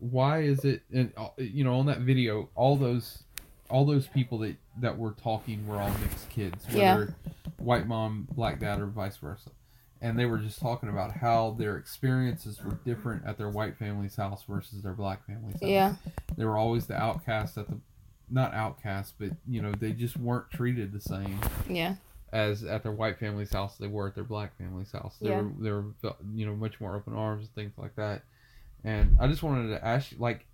why 0.00 0.42
is 0.42 0.64
it 0.64 0.82
and 0.92 1.12
uh, 1.16 1.28
you 1.38 1.64
know 1.64 1.74
on 1.78 1.86
that 1.86 1.98
video 2.00 2.48
all 2.54 2.76
those 2.76 3.24
all 3.68 3.84
those 3.84 4.06
people 4.06 4.38
that 4.38 4.56
that 4.80 4.96
were 4.96 5.10
talking 5.12 5.66
were 5.66 5.76
all 5.76 5.90
mixed 6.00 6.28
kids 6.30 6.64
whether 6.68 6.80
Yeah. 6.80 7.32
white 7.58 7.86
mom 7.88 8.28
black 8.32 8.60
dad 8.60 8.78
or 8.80 8.86
vice 8.86 9.16
versa 9.16 9.50
and 10.00 10.18
they 10.18 10.26
were 10.26 10.38
just 10.38 10.60
talking 10.60 10.88
about 10.88 11.12
how 11.12 11.56
their 11.58 11.76
experiences 11.76 12.62
were 12.64 12.78
different 12.84 13.24
at 13.26 13.36
their 13.38 13.48
white 13.50 13.76
family's 13.76 14.14
house 14.16 14.44
versus 14.48 14.80
their 14.82 14.92
black 14.94 15.26
family's 15.26 15.54
house 15.54 15.62
Yeah. 15.62 15.94
they 16.36 16.44
were 16.44 16.56
always 16.56 16.86
the 16.86 16.96
outcast 16.96 17.58
at 17.58 17.68
the 17.68 17.78
not 18.30 18.52
outcast 18.54 19.14
but 19.18 19.30
you 19.48 19.62
know 19.62 19.72
they 19.72 19.92
just 19.92 20.16
weren't 20.16 20.50
treated 20.50 20.92
the 20.92 21.00
same 21.00 21.38
Yeah. 21.68 21.94
as 22.32 22.62
at 22.64 22.82
their 22.82 22.92
white 22.92 23.18
family's 23.18 23.52
house 23.52 23.76
they 23.78 23.86
were 23.88 24.08
at 24.08 24.14
their 24.14 24.24
black 24.24 24.56
family's 24.58 24.92
house. 24.92 25.16
They 25.20 25.30
Yeah. 25.30 25.40
were 25.42 25.52
they 25.60 25.70
were 25.72 25.84
you 26.34 26.44
know 26.46 26.54
much 26.54 26.78
more 26.80 26.94
open 26.94 27.14
arms 27.14 27.46
and 27.46 27.54
things 27.54 27.72
like 27.78 27.96
that. 27.96 28.22
And 28.84 29.16
I 29.18 29.26
just 29.28 29.42
wanted 29.42 29.68
to 29.70 29.84
ask 29.84 30.12
you 30.12 30.18
like 30.18 30.44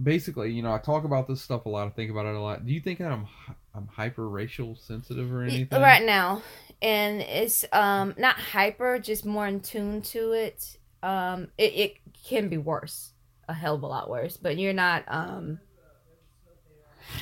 basically, 0.00 0.52
you 0.52 0.62
know, 0.62 0.72
I 0.72 0.78
talk 0.78 1.04
about 1.04 1.28
this 1.28 1.42
stuff 1.42 1.66
a 1.66 1.68
lot, 1.68 1.86
I 1.86 1.90
think 1.90 2.10
about 2.10 2.26
it 2.26 2.34
a 2.34 2.40
lot. 2.40 2.64
Do 2.64 2.72
you 2.72 2.80
think 2.80 2.98
that 2.98 3.12
I'm 3.12 3.26
I'm 3.74 3.88
hyper 3.88 4.28
racial 4.28 4.76
sensitive 4.76 5.32
or 5.32 5.42
anything? 5.42 5.80
Right 5.80 6.04
now, 6.04 6.42
and 6.80 7.20
it's 7.20 7.64
um 7.72 8.14
not 8.18 8.36
hyper, 8.36 8.98
just 8.98 9.24
more 9.24 9.46
in 9.46 9.60
tune 9.60 10.02
to 10.02 10.32
it. 10.32 10.76
Um, 11.02 11.48
it 11.58 11.74
it 11.74 11.96
can 12.24 12.48
be 12.48 12.58
worse, 12.58 13.12
a 13.48 13.54
hell 13.54 13.74
of 13.74 13.82
a 13.82 13.86
lot 13.86 14.08
worse. 14.08 14.36
But 14.36 14.58
you're 14.58 14.72
not 14.72 15.04
um 15.08 15.58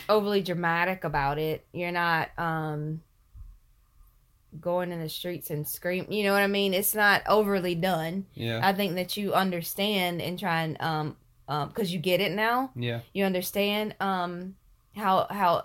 overly 0.08 0.42
dramatic 0.42 1.04
about 1.04 1.38
it. 1.38 1.64
You're 1.72 1.92
not 1.92 2.30
um 2.38 3.02
going 4.60 4.90
in 4.90 5.00
the 5.00 5.08
streets 5.08 5.50
and 5.50 5.66
scream. 5.66 6.06
You 6.10 6.24
know 6.24 6.32
what 6.32 6.42
I 6.42 6.48
mean? 6.48 6.74
It's 6.74 6.94
not 6.94 7.22
overly 7.28 7.74
done. 7.74 8.26
Yeah. 8.34 8.60
I 8.62 8.72
think 8.72 8.94
that 8.96 9.16
you 9.16 9.32
understand 9.34 10.20
and 10.20 10.38
try 10.38 10.62
and 10.62 10.76
um 10.80 11.16
because 11.68 11.92
you 11.92 11.98
get 11.98 12.20
it 12.20 12.32
now. 12.32 12.70
Yeah. 12.76 13.01
You 13.12 13.24
understand 13.24 13.94
um, 14.01 14.55
how 14.94 15.26
how 15.30 15.64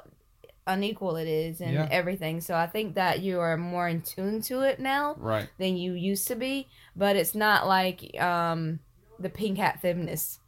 unequal 0.67 1.15
it 1.15 1.27
is 1.27 1.61
and 1.61 1.73
Yeah. 1.73 1.87
everything. 1.91 2.41
So 2.41 2.55
I 2.55 2.65
think 2.65 2.95
that 2.95 3.19
you 3.21 3.39
are 3.39 3.55
more 3.55 3.87
in 3.87 4.01
tune 4.01 4.41
to 4.43 4.61
it 4.61 4.79
now 4.79 5.15
Right. 5.19 5.47
than 5.59 5.77
you 5.77 5.93
used 5.93 6.27
to 6.29 6.35
be. 6.35 6.67
But 6.95 7.15
it's 7.15 7.35
not 7.35 7.67
like 7.67 8.19
um, 8.19 8.79
the 9.19 9.29
pink 9.29 9.59
hat 9.59 9.79
feminist 9.81 10.39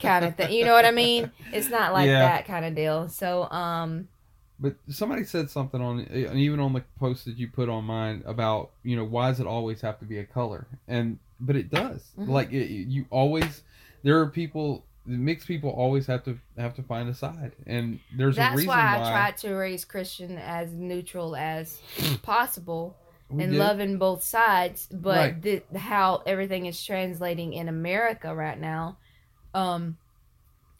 kind 0.00 0.24
of 0.24 0.36
thing. 0.36 0.52
You 0.52 0.64
know 0.64 0.72
what 0.72 0.86
I 0.86 0.90
mean? 0.90 1.30
It's 1.52 1.68
not 1.68 1.92
like 1.92 2.06
Yeah. 2.06 2.20
that 2.20 2.46
kind 2.46 2.64
of 2.64 2.74
deal. 2.74 3.08
So 3.10 3.50
um, 3.50 4.08
But 4.58 4.76
somebody 4.88 5.24
said 5.24 5.50
something 5.50 5.82
on, 5.82 6.00
and 6.00 6.38
even 6.38 6.58
on 6.60 6.72
the 6.72 6.82
post 6.98 7.26
that 7.26 7.36
you 7.36 7.48
put 7.48 7.68
on 7.68 7.84
mine 7.84 8.22
about, 8.24 8.70
you 8.84 8.96
know, 8.96 9.04
why 9.04 9.28
does 9.28 9.38
it 9.40 9.46
always 9.46 9.82
have 9.82 9.98
to 9.98 10.06
be 10.06 10.18
a 10.18 10.24
color? 10.24 10.66
And 10.88 11.18
but 11.40 11.56
it 11.56 11.68
does. 11.70 12.10
Mhm. 12.16 12.28
Like 12.28 12.52
it, 12.52 12.68
you 12.70 13.04
always, 13.10 13.62
there 14.02 14.18
are 14.20 14.26
people, 14.26 14.84
mixed 15.06 15.46
people 15.48 15.70
always 15.70 16.06
have 16.06 16.24
to 16.24 16.38
have 16.56 16.74
to 16.76 16.82
find 16.82 17.08
a 17.08 17.14
side, 17.14 17.52
and 17.66 17.98
there's 18.16 18.36
a 18.36 18.40
that's 18.40 18.56
reason 18.56 18.68
why 18.68 18.96
why. 18.98 19.08
I 19.08 19.10
tried 19.10 19.36
to 19.38 19.54
raise 19.54 19.84
Christian 19.84 20.38
as 20.38 20.72
neutral 20.72 21.34
as 21.36 21.80
possible 22.22 22.96
we 23.30 23.42
and 23.44 23.52
did. 23.52 23.58
loving 23.58 23.98
both 23.98 24.22
sides. 24.22 24.88
But 24.92 25.16
Right. 25.16 25.42
the, 25.42 25.62
how 25.78 26.22
everything 26.26 26.66
is 26.66 26.82
translating 26.84 27.52
in 27.54 27.68
America 27.68 28.34
right 28.34 28.58
now, 28.60 28.98
um, 29.54 29.96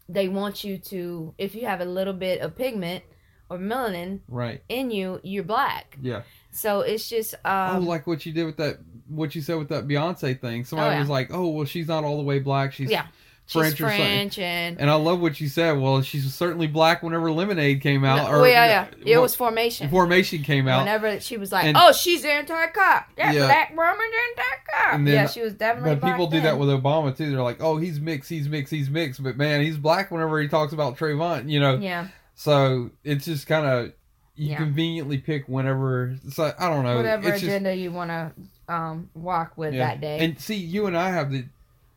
they 0.09 0.29
want 0.29 0.63
you 0.65 0.79
to, 0.79 1.35
if 1.39 1.55
you 1.55 1.67
have 1.67 1.81
a 1.81 1.85
little 1.87 2.13
bit 2.13 2.41
of 2.41 2.57
pigment 2.57 3.05
or 3.49 3.57
melanin 3.59 4.21
Right. 4.29 4.63
in 4.69 4.91
you, 4.91 5.21
you're 5.23 5.45
black. 5.45 5.97
Yeah. 6.03 6.23
So 6.51 6.81
it's 6.81 7.09
just 7.09 7.35
oh, 7.45 7.51
um, 7.77 7.87
like 7.87 8.07
what 8.07 8.27
you 8.27 8.33
did 8.33 8.45
with 8.45 8.59
that, 8.59 8.79
what 9.15 9.35
you 9.35 9.43
said 9.43 9.59
with 9.59 9.69
that 9.69 9.87
Beyonce 9.87 10.41
thing. 10.41 10.65
Somebody 10.65 10.91
oh, 10.91 10.93
yeah. 10.95 11.01
was 11.01 11.09
like, 11.09 11.31
"Oh, 11.33 11.49
well, 11.49 11.67
she's 11.67 11.89
not 11.89 12.05
all 12.05 12.17
the 12.17 12.23
way 12.23 12.39
black. 12.39 12.73
She's 12.73 12.91
Yeah. 12.91 13.07
French 13.47 13.77
she's 13.77 13.81
or 13.85 13.89
something." 13.89 14.07
French 14.07 14.39
and. 14.39 14.81
And 14.81 14.89
I 14.91 14.95
love 14.95 15.21
what 15.21 15.41
you 15.41 15.49
said. 15.49 15.73
Well, 15.73 16.01
she's 16.03 16.33
certainly 16.35 16.67
black 16.67 17.03
whenever 17.03 17.31
Lemonade 17.31 17.81
came 17.81 18.05
out. 18.05 18.17
No, 18.17 18.29
or 18.29 18.37
oh 18.43 18.45
yeah, 18.45 18.67
yeah. 18.67 18.87
It 19.05 19.15
well, 19.15 19.23
was 19.23 19.35
formation. 19.35 19.91
Formation 19.91 20.43
came 20.43 20.69
out. 20.69 20.81
Whenever 20.81 21.21
she 21.21 21.37
was 21.37 21.53
like, 21.53 21.65
And- 21.65 21.77
"Oh, 21.77 21.93
she's 21.93 22.25
anti-cop. 22.25 23.09
That 23.17 23.35
Yeah. 23.35 23.47
black 23.47 23.71
woman's 23.77 24.15
anti-cop." 24.31 24.95
And 24.95 25.07
then- 25.07 25.15
yeah, 25.15 25.27
she 25.27 25.43
was 25.43 25.55
definitely. 25.55 25.97
But 25.97 26.11
people 26.11 26.27
do 26.29 26.41
that 26.41 26.59
with 26.59 26.69
Obama 26.69 27.17
too. 27.17 27.31
They're 27.31 27.43
like, 27.43 27.63
"Oh, 27.63 27.77
he's 27.77 28.01
mixed, 28.01 28.31
he's 28.31 28.49
mixed, 28.49 28.73
he's 28.73 28.89
mixed." 28.91 29.23
But 29.23 29.37
man, 29.37 29.61
he's 29.63 29.77
black 29.77 30.11
whenever 30.11 30.41
he 30.41 30.49
talks 30.49 30.73
about 30.73 30.97
Trayvon. 30.97 31.51
You 31.51 31.61
know, 31.61 31.77
Yeah, 31.79 32.09
so 32.35 32.91
it's 33.05 33.25
just 33.25 33.47
kind 33.47 33.67
of 33.67 33.93
you 34.35 34.51
Yeah. 34.51 34.57
conveniently 34.57 35.19
pick 35.19 35.47
whenever. 35.47 36.17
So 36.31 36.55
I 36.59 36.71
don't 36.71 36.85
know. 36.85 36.97
whatever 36.97 37.29
it's 37.29 37.41
just, 37.41 37.45
agenda 37.45 37.75
you 37.75 37.93
want 37.93 38.11
to 38.11 38.33
um 38.69 39.11
walk 39.15 39.57
with 39.57 39.75
yeah. 39.75 39.87
that 39.89 40.01
day. 40.01 40.19
And 40.21 40.39
see, 40.41 40.57
you 40.57 40.87
and 40.87 40.97
I 40.97 41.11
have 41.11 41.31
the 41.31 41.45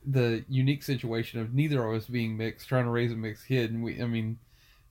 the 0.08 0.44
unique 0.50 0.84
situation 0.84 1.40
of 1.40 1.54
neither 1.54 1.84
of 1.86 1.96
us 1.96 2.06
being 2.06 2.38
mixed, 2.38 2.68
trying 2.68 2.86
to 2.86 2.92
raise 2.92 3.12
a 3.12 3.16
mixed 3.16 3.48
kid, 3.48 3.72
and 3.72 3.84
we. 3.84 4.02
I 4.02 4.06
mean, 4.06 4.38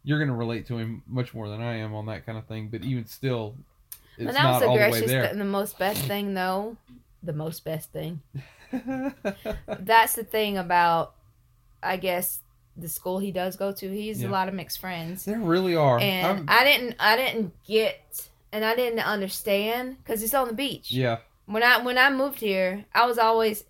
you're 0.03 0.19
going 0.19 0.29
to 0.29 0.35
relate 0.35 0.67
to 0.67 0.77
him 0.79 1.03
much 1.07 1.33
more 1.35 1.49
than 1.49 1.61
I 1.61 1.77
am 1.77 1.95
on 1.95 2.07
that 2.07 2.27
kind 2.27 2.37
of 2.37 2.47
thing. 2.47 2.69
But 2.69 2.83
even 2.85 3.07
still, 3.07 3.55
it's 4.17 4.27
but 4.27 4.35
that 4.35 4.43
not 4.43 4.53
was 4.53 4.61
the 4.63 4.67
the 4.69 4.75
gracious, 4.91 5.11
there. 5.11 5.23
th- 5.27 5.37
the 5.39 5.45
most 5.45 5.79
best 5.79 6.03
thing 6.05 6.35
though. 6.35 6.77
The 7.23 7.33
most 7.33 7.65
best 7.65 7.91
thing. 7.93 8.21
That's 9.67 10.15
the 10.15 10.25
thing 10.25 10.59
about, 10.59 11.15
I 11.83 11.97
guess, 11.97 12.41
the 12.77 12.89
school 12.89 13.19
he 13.19 13.31
does 13.33 13.57
go 13.57 13.73
to. 13.73 13.89
He's 13.91 14.23
Yeah. 14.23 14.29
a 14.29 14.31
lot 14.31 14.49
of 14.49 14.55
mixed 14.55 14.79
friends, 14.81 15.25
there 15.25 15.39
really 15.39 15.75
are. 15.77 15.99
and 16.01 16.27
I'm- 16.27 16.45
I 16.49 16.65
didn't, 16.65 16.97
I 16.99 17.17
didn't 17.17 17.53
get, 17.65 18.29
and 18.53 18.65
I 18.65 18.75
didn't 18.75 18.99
understand 19.01 19.99
because 19.99 20.23
it's 20.23 20.35
on 20.35 20.49
the 20.49 20.55
beach. 20.55 20.91
yeah, 20.91 21.19
When 21.47 21.63
I 21.63 21.83
when 21.83 21.99
I 21.99 22.11
moved 22.11 22.41
here, 22.41 22.85
I 22.95 23.07
was 23.07 23.19
always 23.19 23.65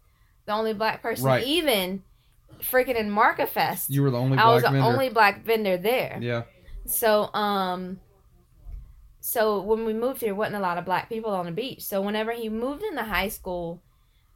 the 0.46 0.52
only 0.52 0.74
black 0.74 1.02
person. 1.02 1.26
Right. 1.26 1.44
Even 1.44 2.02
freaking 2.60 2.96
in 2.96 3.10
Market 3.10 3.48
Fest, 3.48 3.90
you 3.90 4.02
were 4.02 4.10
the 4.10 4.18
only 4.18 4.38
I 4.38 4.52
was 4.52 4.62
the 4.62 4.70
vendor. 4.70 4.86
only 4.86 5.08
black 5.10 5.44
vendor 5.44 5.76
there. 5.76 6.18
Yeah, 6.20 6.42
So 6.86 7.32
um 7.34 8.00
so 9.20 9.60
when 9.62 9.84
we 9.84 9.94
moved 9.94 10.20
here 10.20 10.34
wasn't 10.34 10.56
a 10.56 10.60
lot 10.60 10.78
of 10.78 10.84
black 10.84 11.08
people 11.08 11.30
on 11.32 11.46
the 11.46 11.52
beach. 11.52 11.82
So 11.82 12.00
whenever 12.02 12.32
he 12.32 12.48
moved 12.48 12.82
into 12.82 13.02
high 13.02 13.28
school, 13.28 13.82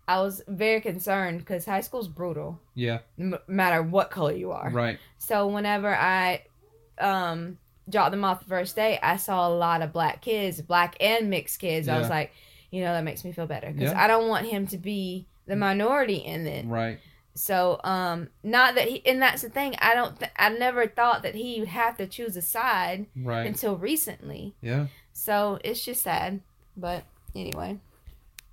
I 0.09 0.21
was 0.21 0.43
very 0.49 0.81
concerned 0.81 1.45
cuz 1.47 1.67
high 1.67 1.83
school's 1.83 2.09
brutal 2.09 2.61
yeah, 2.75 3.01
no 3.17 3.39
matter 3.47 3.83
what 3.83 4.11
color 4.11 4.33
you 4.33 4.51
are. 4.53 4.71
right. 4.71 4.99
So 5.19 5.47
whenever 5.47 5.95
I 5.95 6.45
um 6.99 7.59
dropped 7.89 8.11
them 8.11 8.25
off 8.25 8.41
the 8.41 8.47
first 8.47 8.75
day, 8.77 8.99
I 9.03 9.17
saw 9.17 9.47
a 9.49 9.55
lot 9.55 9.81
of 9.83 9.93
black 9.93 10.21
kids, 10.23 10.61
black 10.61 10.97
and 11.01 11.31
mixed 11.31 11.59
kids. 11.61 11.89
I 11.89 11.99
was 11.99 12.11
like, 12.11 12.33
you 12.71 12.83
know, 12.83 12.93
that 12.93 13.05
makes 13.05 13.25
me 13.25 13.33
feel 13.33 13.47
better 13.47 13.73
Yeah. 13.77 13.95
I 13.97 14.07
don't 14.07 14.29
want 14.29 14.47
him 14.47 14.67
to 14.69 14.79
be 14.79 15.27
the 15.47 15.57
minority 15.57 16.17
in 16.17 16.47
it. 16.47 16.67
Right. 16.67 16.99
So, 17.35 17.81
um, 17.85 18.29
not 18.43 18.75
that 18.75 18.89
he, 18.89 19.07
and 19.07 19.23
that's 19.23 19.43
the 19.43 19.49
thing. 19.49 19.77
I 19.79 19.95
don't, 19.95 20.19
th- 20.19 20.33
I 20.37 20.49
never 20.51 20.87
thought 20.89 21.23
that 21.23 21.35
he 21.37 21.61
would 21.61 21.69
have 21.69 21.97
to 21.99 22.07
choose 22.07 22.37
a 22.37 22.43
side 22.43 23.07
Right. 23.17 23.47
until 23.47 23.77
recently. 23.77 24.55
Yeah. 24.61 24.89
So 25.13 25.59
it's 25.65 25.85
just 25.85 26.03
sad. 26.03 26.41
But 26.77 27.05
anyway, 27.35 27.79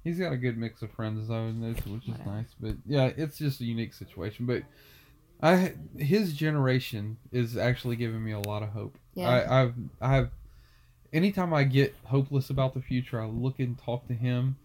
He's 0.04 0.20
got 0.20 0.34
a 0.34 0.38
good 0.38 0.56
mix 0.56 0.84
of 0.84 0.92
friends 0.92 1.28
though, 1.28 1.48
and 1.48 1.64
that's- 1.64 1.84
which 1.88 2.04
is 2.04 2.10
Whatever. 2.12 2.30
nice. 2.30 2.56
But 2.62 2.76
yeah, 2.86 3.12
it's 3.18 3.40
just 3.40 3.60
a 3.60 3.66
unique 3.66 3.94
situation. 3.94 4.46
But 4.46 4.62
I, 5.42 5.74
his 5.98 6.34
generation 6.34 7.18
is 7.32 7.58
actually 7.58 7.96
giving 7.96 8.24
me 8.24 8.32
a 8.34 8.40
lot 8.40 8.62
of 8.64 8.70
hope. 8.70 8.98
Yeah. 9.16 9.30
I, 9.30 9.62
I've, 9.64 9.74
I've, 10.00 10.30
anytime 11.16 11.54
I 11.54 11.64
get 11.64 11.96
hopeless 12.04 12.50
about 12.50 12.74
the 12.74 12.82
future, 12.82 13.22
I 13.22 13.26
look 13.26 13.60
and 13.60 13.78
talk 13.78 14.08
to 14.08 14.14
him, 14.14 14.58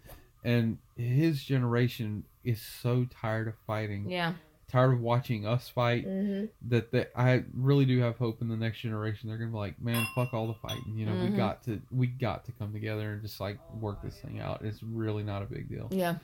and 0.44 0.78
his 0.96 1.42
generation 1.44 2.24
is 2.44 2.60
so 2.60 3.06
tired 3.10 3.48
of 3.48 3.54
fighting, 3.66 4.10
yeah. 4.10 4.32
tired 4.70 4.92
of 4.94 5.00
watching 5.00 5.46
us 5.46 5.68
fight. 5.68 6.04
hmm 6.04 6.44
That 6.68 6.90
that 6.92 7.10
I 7.14 7.44
really 7.54 7.84
do 7.84 7.98
have 8.00 8.16
hope 8.18 8.40
in 8.42 8.48
the 8.48 8.56
next 8.56 8.80
generation. 8.80 9.28
They're 9.28 9.38
gonna 9.38 9.50
be 9.50 9.56
like, 9.56 9.80
man, 9.80 10.06
fuck 10.14 10.32
all 10.34 10.46
the 10.46 10.54
fighting. 10.54 10.94
You 10.96 11.06
know, 11.06 11.12
Mhm. 11.12 11.30
we 11.30 11.36
got 11.36 11.62
to, 11.64 11.80
we 11.90 12.06
got 12.06 12.44
to 12.46 12.52
come 12.52 12.72
together 12.72 13.12
and 13.12 13.22
just 13.22 13.40
like 13.40 13.58
work 13.80 14.02
this 14.02 14.16
thing 14.20 14.40
out. 14.40 14.62
It's 14.64 14.82
really 14.82 15.22
not 15.22 15.42
a 15.42 15.46
big 15.46 15.68
deal. 15.68 15.88
Yeah. 15.90 16.16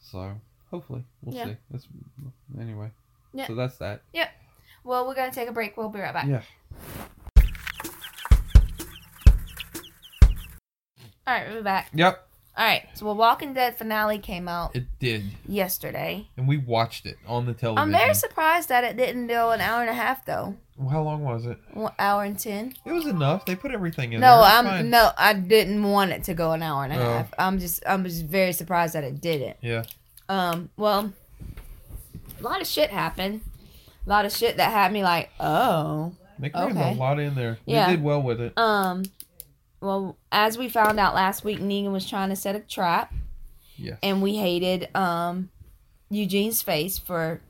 So 0.00 0.32
hopefully 0.70 1.04
we'll 1.22 1.34
Yeah. 1.36 1.44
see. 1.46 1.56
That's 1.70 1.86
anyway. 2.60 2.90
Yeah. 3.32 3.46
So 3.46 3.54
that's 3.54 3.78
that. 3.78 4.02
Yep. 4.12 4.28
Well, 4.84 5.06
we're 5.06 5.14
gonna 5.14 5.32
take 5.32 5.48
a 5.48 5.52
break. 5.52 5.76
We'll 5.76 5.88
be 5.88 6.00
right 6.00 6.12
back. 6.12 6.26
Yeah. 6.26 6.42
All 11.26 11.34
right, 11.34 11.50
we're 11.52 11.62
back. 11.62 11.88
Yep. 11.94 12.26
All 12.56 12.64
right. 12.64 12.82
So, 12.94 13.06
the 13.06 13.12
Walking 13.14 13.54
Dead 13.54 13.76
finale 13.78 14.18
came 14.18 14.48
out 14.48 14.74
It 14.76 14.84
did, 14.98 15.24
yesterday. 15.46 16.28
and 16.36 16.46
we 16.48 16.56
watched 16.58 17.06
it 17.06 17.16
on 17.26 17.46
the 17.46 17.54
television. 17.54 17.94
I'm 17.94 17.98
very 17.98 18.14
surprised 18.14 18.68
that 18.68 18.84
it 18.84 18.96
didn't 18.96 19.28
do 19.28 19.48
an 19.50 19.60
hour 19.60 19.80
and 19.82 19.88
a 19.90 19.94
half 19.94 20.24
though. 20.26 20.56
Well, 20.76 20.88
how 20.88 21.02
long 21.02 21.22
was 21.22 21.46
it? 21.46 21.58
One 21.72 21.92
hour 21.98 22.24
and 22.24 22.38
ten. 22.38 22.74
It 22.84 22.92
was 22.92 23.06
enough. 23.06 23.46
They 23.46 23.54
put 23.54 23.70
everything 23.72 24.12
in 24.12 24.20
No. 24.20 24.40
It's 24.42 24.52
I'm 24.52 24.64
fine. 24.64 24.90
no, 24.90 25.10
I 25.16 25.32
didn't 25.34 25.82
want 25.82 26.10
it 26.10 26.24
to 26.24 26.34
go 26.34 26.52
an 26.52 26.62
hour 26.62 26.84
and 26.84 26.92
a 26.92 26.96
Oh. 26.96 27.02
half. 27.12 27.32
I'm 27.38 27.58
just, 27.58 27.82
I'm 27.86 28.04
just 28.04 28.24
very 28.26 28.52
surprised 28.52 28.94
that 28.94 29.04
it 29.04 29.20
didn't. 29.20 29.56
Yeah. 29.60 29.84
Um, 30.28 30.70
well, 30.76 31.12
a 32.38 32.42
lot 32.42 32.60
of 32.60 32.66
shit 32.66 32.90
happened. 32.90 33.42
A 34.06 34.10
lot 34.10 34.24
of 34.24 34.32
shit 34.32 34.56
that 34.56 34.72
had 34.72 34.92
me 34.92 35.02
like, 35.04 35.30
oh. 35.38 36.12
They 36.38 36.50
crammed 36.50 36.76
Okay. 36.76 36.92
a 36.92 36.94
lot 36.94 37.20
in 37.20 37.34
there. 37.36 37.58
Yeah. 37.64 37.86
They 37.86 37.94
did 37.96 38.02
well 38.04 38.20
with 38.20 38.40
it. 38.40 38.58
Um, 38.58 39.04
well, 39.82 40.16
as 40.30 40.56
we 40.56 40.68
found 40.70 40.98
out 40.98 41.14
last 41.14 41.44
week, 41.44 41.58
Negan 41.58 41.92
was 41.92 42.08
trying 42.08 42.30
to 42.30 42.36
set 42.36 42.56
a 42.56 42.60
trap, 42.60 43.12
Yes. 43.76 43.98
and 44.02 44.22
we 44.22 44.36
hated 44.36 44.88
um 44.96 45.50
Eugene's 46.10 46.62
face 46.62 46.98
for 46.98 47.40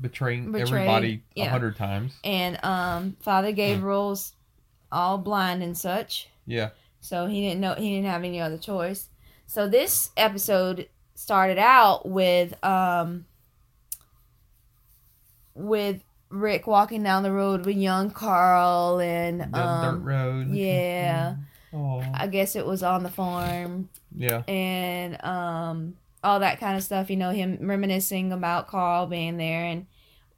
betraying, 0.00 0.52
betraying- 0.52 0.72
everybody 0.88 1.22
a 1.36 1.40
yeah. 1.40 1.48
hundred 1.50 1.76
times. 1.76 2.14
and 2.24 2.62
um 2.64 3.16
Father 3.20 3.52
Gabriel's 3.52 4.32
all 4.92 5.18
blind 5.18 5.62
and 5.62 5.76
such, 5.76 6.28
Yeah. 6.46 6.70
so 7.00 7.26
he 7.26 7.40
didn't 7.40 7.60
know 7.60 7.74
he 7.74 7.94
didn't 7.96 8.06
have 8.10 8.24
any 8.24 8.40
other 8.40 8.58
choice. 8.58 9.08
So 9.46 9.68
this 9.68 10.10
episode 10.16 10.88
started 11.16 11.58
out 11.58 12.08
with 12.08 12.54
um 12.64 13.26
with 15.54 16.02
Rick 16.28 16.66
walking 16.66 17.02
down 17.02 17.22
the 17.24 17.32
road 17.32 17.66
with 17.66 17.76
young 17.76 18.10
Carl 18.10 19.00
and 19.00 19.40
dirt 19.52 19.54
um 19.60 20.04
road. 20.04 20.48
yeah. 20.50 21.34
Oh. 21.72 22.02
I 22.14 22.26
guess 22.26 22.56
it 22.56 22.66
was 22.66 22.82
on 22.82 23.02
the 23.02 23.10
farm 23.10 23.88
Yeah. 24.16 24.42
and 24.48 25.22
um 25.24 25.94
all 26.22 26.40
that 26.40 26.60
kind 26.60 26.76
of 26.76 26.82
stuff. 26.82 27.08
You 27.10 27.16
know, 27.16 27.30
him 27.30 27.58
reminiscing 27.60 28.32
about 28.32 28.68
Carl 28.68 29.06
being 29.06 29.36
there 29.36 29.64
and 29.64 29.86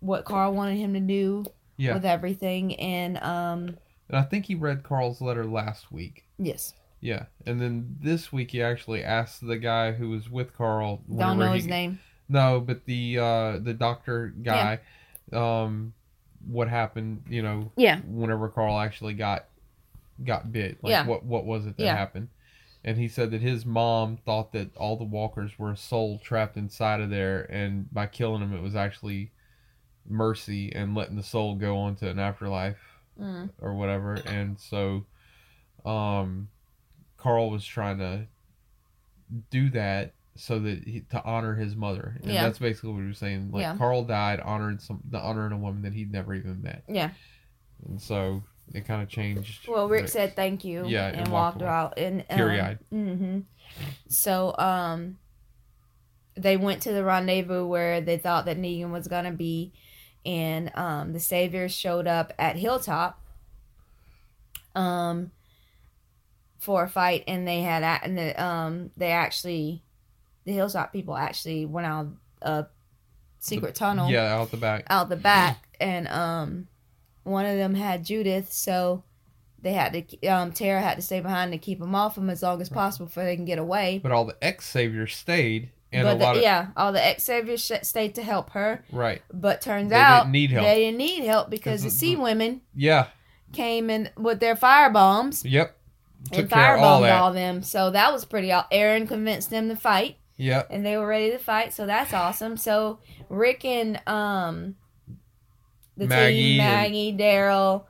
what 0.01 0.25
Carl 0.25 0.53
wanted 0.53 0.77
him 0.79 0.95
to 0.95 1.01
do 1.01 1.45
Yeah. 1.77 1.95
with 1.95 2.05
everything. 2.05 2.75
And 2.79 3.17
um 3.19 3.77
And 4.09 4.19
I 4.19 4.23
think 4.23 4.47
he 4.47 4.55
read 4.55 4.83
Carl's 4.83 5.21
letter 5.21 5.45
last 5.47 5.91
week. 5.91 6.25
yes, 6.39 6.75
Yeah. 7.01 7.25
And 7.47 7.61
then 7.61 7.97
this 8.01 8.31
week 8.33 8.51
he 8.51 8.63
actually 8.63 9.03
asked 9.03 9.47
the 9.47 9.57
guy 9.57 9.93
who 9.93 10.11
was 10.11 10.29
with 10.31 10.55
Carl. 10.57 11.03
don't 11.09 11.39
know 11.39 11.53
he- 11.53 11.59
his 11.59 11.67
name. 11.67 11.99
No, 12.29 12.61
but 12.61 12.85
the 12.85 13.19
uh 13.19 13.59
the 13.59 13.75
doctor 13.75 14.29
guy, 14.43 14.81
um, 15.33 15.93
what 16.47 16.69
happened? 16.69 17.25
You 17.29 17.43
know, 17.43 17.73
Yeah, 17.77 18.01
whenever 18.07 18.49
Carl 18.49 18.79
actually 18.79 19.15
got 19.15 19.47
got 20.25 20.53
bit, 20.53 20.83
like 20.83 20.91
Yeah. 20.91 21.07
what 21.07 21.25
what 21.25 21.45
was 21.45 21.67
it 21.67 21.77
that 21.77 21.85
Yeah. 21.85 21.97
happened? 21.97 22.29
And 22.85 22.99
he 22.99 23.07
said 23.09 23.31
that 23.31 23.41
his 23.41 23.65
mom 23.65 24.17
thought 24.17 24.53
that 24.53 24.77
all 24.77 24.97
the 24.97 25.05
walkers 25.05 25.57
were 25.59 25.71
a 25.71 25.77
soul 25.77 26.19
trapped 26.19 26.57
inside 26.57 27.01
of 27.01 27.11
there, 27.11 27.43
and 27.51 27.93
by 27.95 28.07
killing 28.07 28.41
them, 28.41 28.53
it 28.55 28.61
was 28.61 28.75
actually 28.75 29.31
mercy 30.09 30.73
and 30.75 30.95
letting 30.95 31.15
the 31.17 31.23
soul 31.23 31.55
go 31.55 31.79
on 31.79 31.95
to 31.97 32.11
an 32.11 32.19
afterlife 32.19 32.99
Mm. 33.21 33.51
or 33.61 33.75
whatever. 33.75 34.15
And 34.27 34.59
so, 34.59 35.07
um, 35.85 36.49
Carl 37.19 37.51
was 37.51 37.65
trying 37.65 37.99
to 37.99 38.27
do 39.51 39.71
that 39.71 40.15
so 40.35 40.59
that 40.59 40.83
he, 40.85 41.03
to 41.03 41.23
honor 41.25 41.55
his 41.55 41.77
mother, 41.77 42.19
and 42.23 42.33
Yeah. 42.33 42.43
that's 42.45 42.59
basically 42.59 42.91
what 42.93 43.01
he 43.03 43.07
was 43.09 43.19
saying. 43.19 43.53
Like 43.53 43.63
Yeah. 43.63 43.77
Carl 43.77 44.05
died 44.05 44.41
honoring 44.41 44.79
some, 44.79 45.03
the 45.09 45.21
honoring 45.21 45.53
a 45.53 45.59
woman 45.59 45.83
that 45.83 45.93
he'd 45.93 46.11
never 46.11 46.35
even 46.35 46.63
met, 46.63 46.83
Yeah. 46.89 47.11
and 47.87 48.01
so 48.03 48.43
it 48.75 48.85
kind 48.87 49.03
of 49.03 49.09
changed. 49.09 49.69
Well, 49.69 49.89
Rick 49.89 50.03
Rick. 50.03 50.11
said 50.11 50.37
thank 50.37 50.65
you. 50.65 50.87
Yeah, 50.87 51.09
and, 51.09 51.21
and 51.23 51.33
walked, 51.33 51.59
walked 51.61 51.71
out 51.71 51.99
and 51.99 52.25
um, 52.31 52.39
Teary-eyed. 52.39 52.79
hmm 52.91 53.41
So, 54.09 54.55
um, 54.59 55.19
they 56.35 56.57
went 56.57 56.83
to 56.83 56.93
the 56.93 57.05
rendezvous 57.05 57.67
where 57.67 58.01
they 58.01 58.17
thought 58.19 58.47
that 58.47 58.59
Negan 58.59 58.91
was 58.91 59.07
gonna 59.09 59.33
be, 59.33 59.73
and 60.25 60.71
um, 60.75 61.13
the 61.13 61.21
Saviors 61.21 61.73
showed 61.75 62.07
up 62.07 62.33
at 62.39 62.57
Hilltop. 62.57 63.21
Um. 64.75 65.31
For 66.59 66.85
a 66.85 66.89
fight, 66.89 67.25
and 67.27 67.47
they 67.47 67.61
had 67.61 67.83
and 68.05 68.17
the, 68.17 68.41
um 68.41 68.93
they 68.97 69.11
actually, 69.11 69.83
the 70.45 70.53
Hilltop 70.53 70.93
people 70.93 71.17
actually 71.17 71.67
went 71.67 71.89
out 71.89 72.07
a 72.41 72.67
secret 73.41 73.75
tunnel 73.75 74.09
Yeah, 74.09 74.33
out 74.37 74.53
the 74.53 74.59
back. 74.59 74.85
out 74.89 75.09
the 75.09 75.17
back, 75.17 75.77
and 75.81 76.07
um, 76.07 76.69
one 77.25 77.47
of 77.47 77.57
them 77.57 77.75
had 77.75 78.05
Judith, 78.05 78.53
so 78.53 79.05
they 79.61 79.73
had 79.73 79.93
to 79.93 80.27
um 80.27 80.53
Tara 80.53 80.81
had 80.81 80.97
to 80.97 81.03
stay 81.03 81.21
behind 81.21 81.53
to 81.53 81.59
keep 81.59 81.79
them 81.79 81.95
off 81.95 82.15
them 82.17 82.29
as 82.31 82.43
long 82.43 82.61
as 82.61 82.69
possible 82.69 83.07
before 83.07 83.25
they 83.25 83.37
can 83.37 83.45
get 83.45 83.59
away. 83.59 84.01
But 84.03 84.13
all 84.13 84.25
the 84.25 84.37
ex 84.43 84.67
saviors 84.67 85.15
stayed, 85.15 85.71
and 85.93 86.05
but 86.05 86.17
a 86.17 86.19
lot 86.25 86.37
of 86.37 86.43
yeah, 86.43 86.69
all 86.77 86.93
the 86.93 87.05
ex 87.05 87.23
saviors 87.23 87.65
sh- 87.65 87.83
stayed 87.87 88.15
to 88.17 88.23
help 88.23 88.51
her, 88.51 88.85
right. 88.91 89.23
but 89.33 89.61
turns 89.61 89.91
They 89.91 89.97
out 89.97 90.31
didn't 90.33 90.55
they 90.55 90.75
didn't 90.81 90.99
need 90.99 91.25
help 91.25 91.49
because 91.51 91.83
the 91.83 91.87
Because 91.89 91.99
sea 91.99 92.17
women 92.17 92.61
Yeah. 92.75 93.07
came 93.53 93.89
in 93.91 94.11
with 94.17 94.41
their 94.41 94.57
fire 94.57 94.91
bombs 94.91 95.45
Yep. 95.45 95.77
Took 96.31 96.39
and 96.43 96.51
care 96.51 96.77
of 96.77 96.83
all 96.83 97.05
all 97.05 97.33
them. 97.33 97.63
So 97.65 97.91
that 97.91 98.13
was 98.13 98.25
pretty. 98.25 98.53
aw- 98.53 98.67
Aaron 98.71 99.07
convinced 99.09 99.51
them 99.51 99.69
to 99.69 99.77
fight. 99.77 100.17
Yep. 100.39 100.69
and 100.71 100.85
they 100.85 100.97
were 100.97 101.07
ready 101.07 101.31
to 101.31 101.39
fight. 101.39 101.73
So 101.73 101.87
that's 101.87 102.13
awesome. 102.13 102.57
So 102.57 102.99
Rick 103.29 103.65
and 103.65 104.01
um 104.09 104.77
the 105.97 106.07
Maggie 106.07 106.43
team, 106.43 106.59
Maggie, 106.59 107.17
Daryl, 107.17 107.85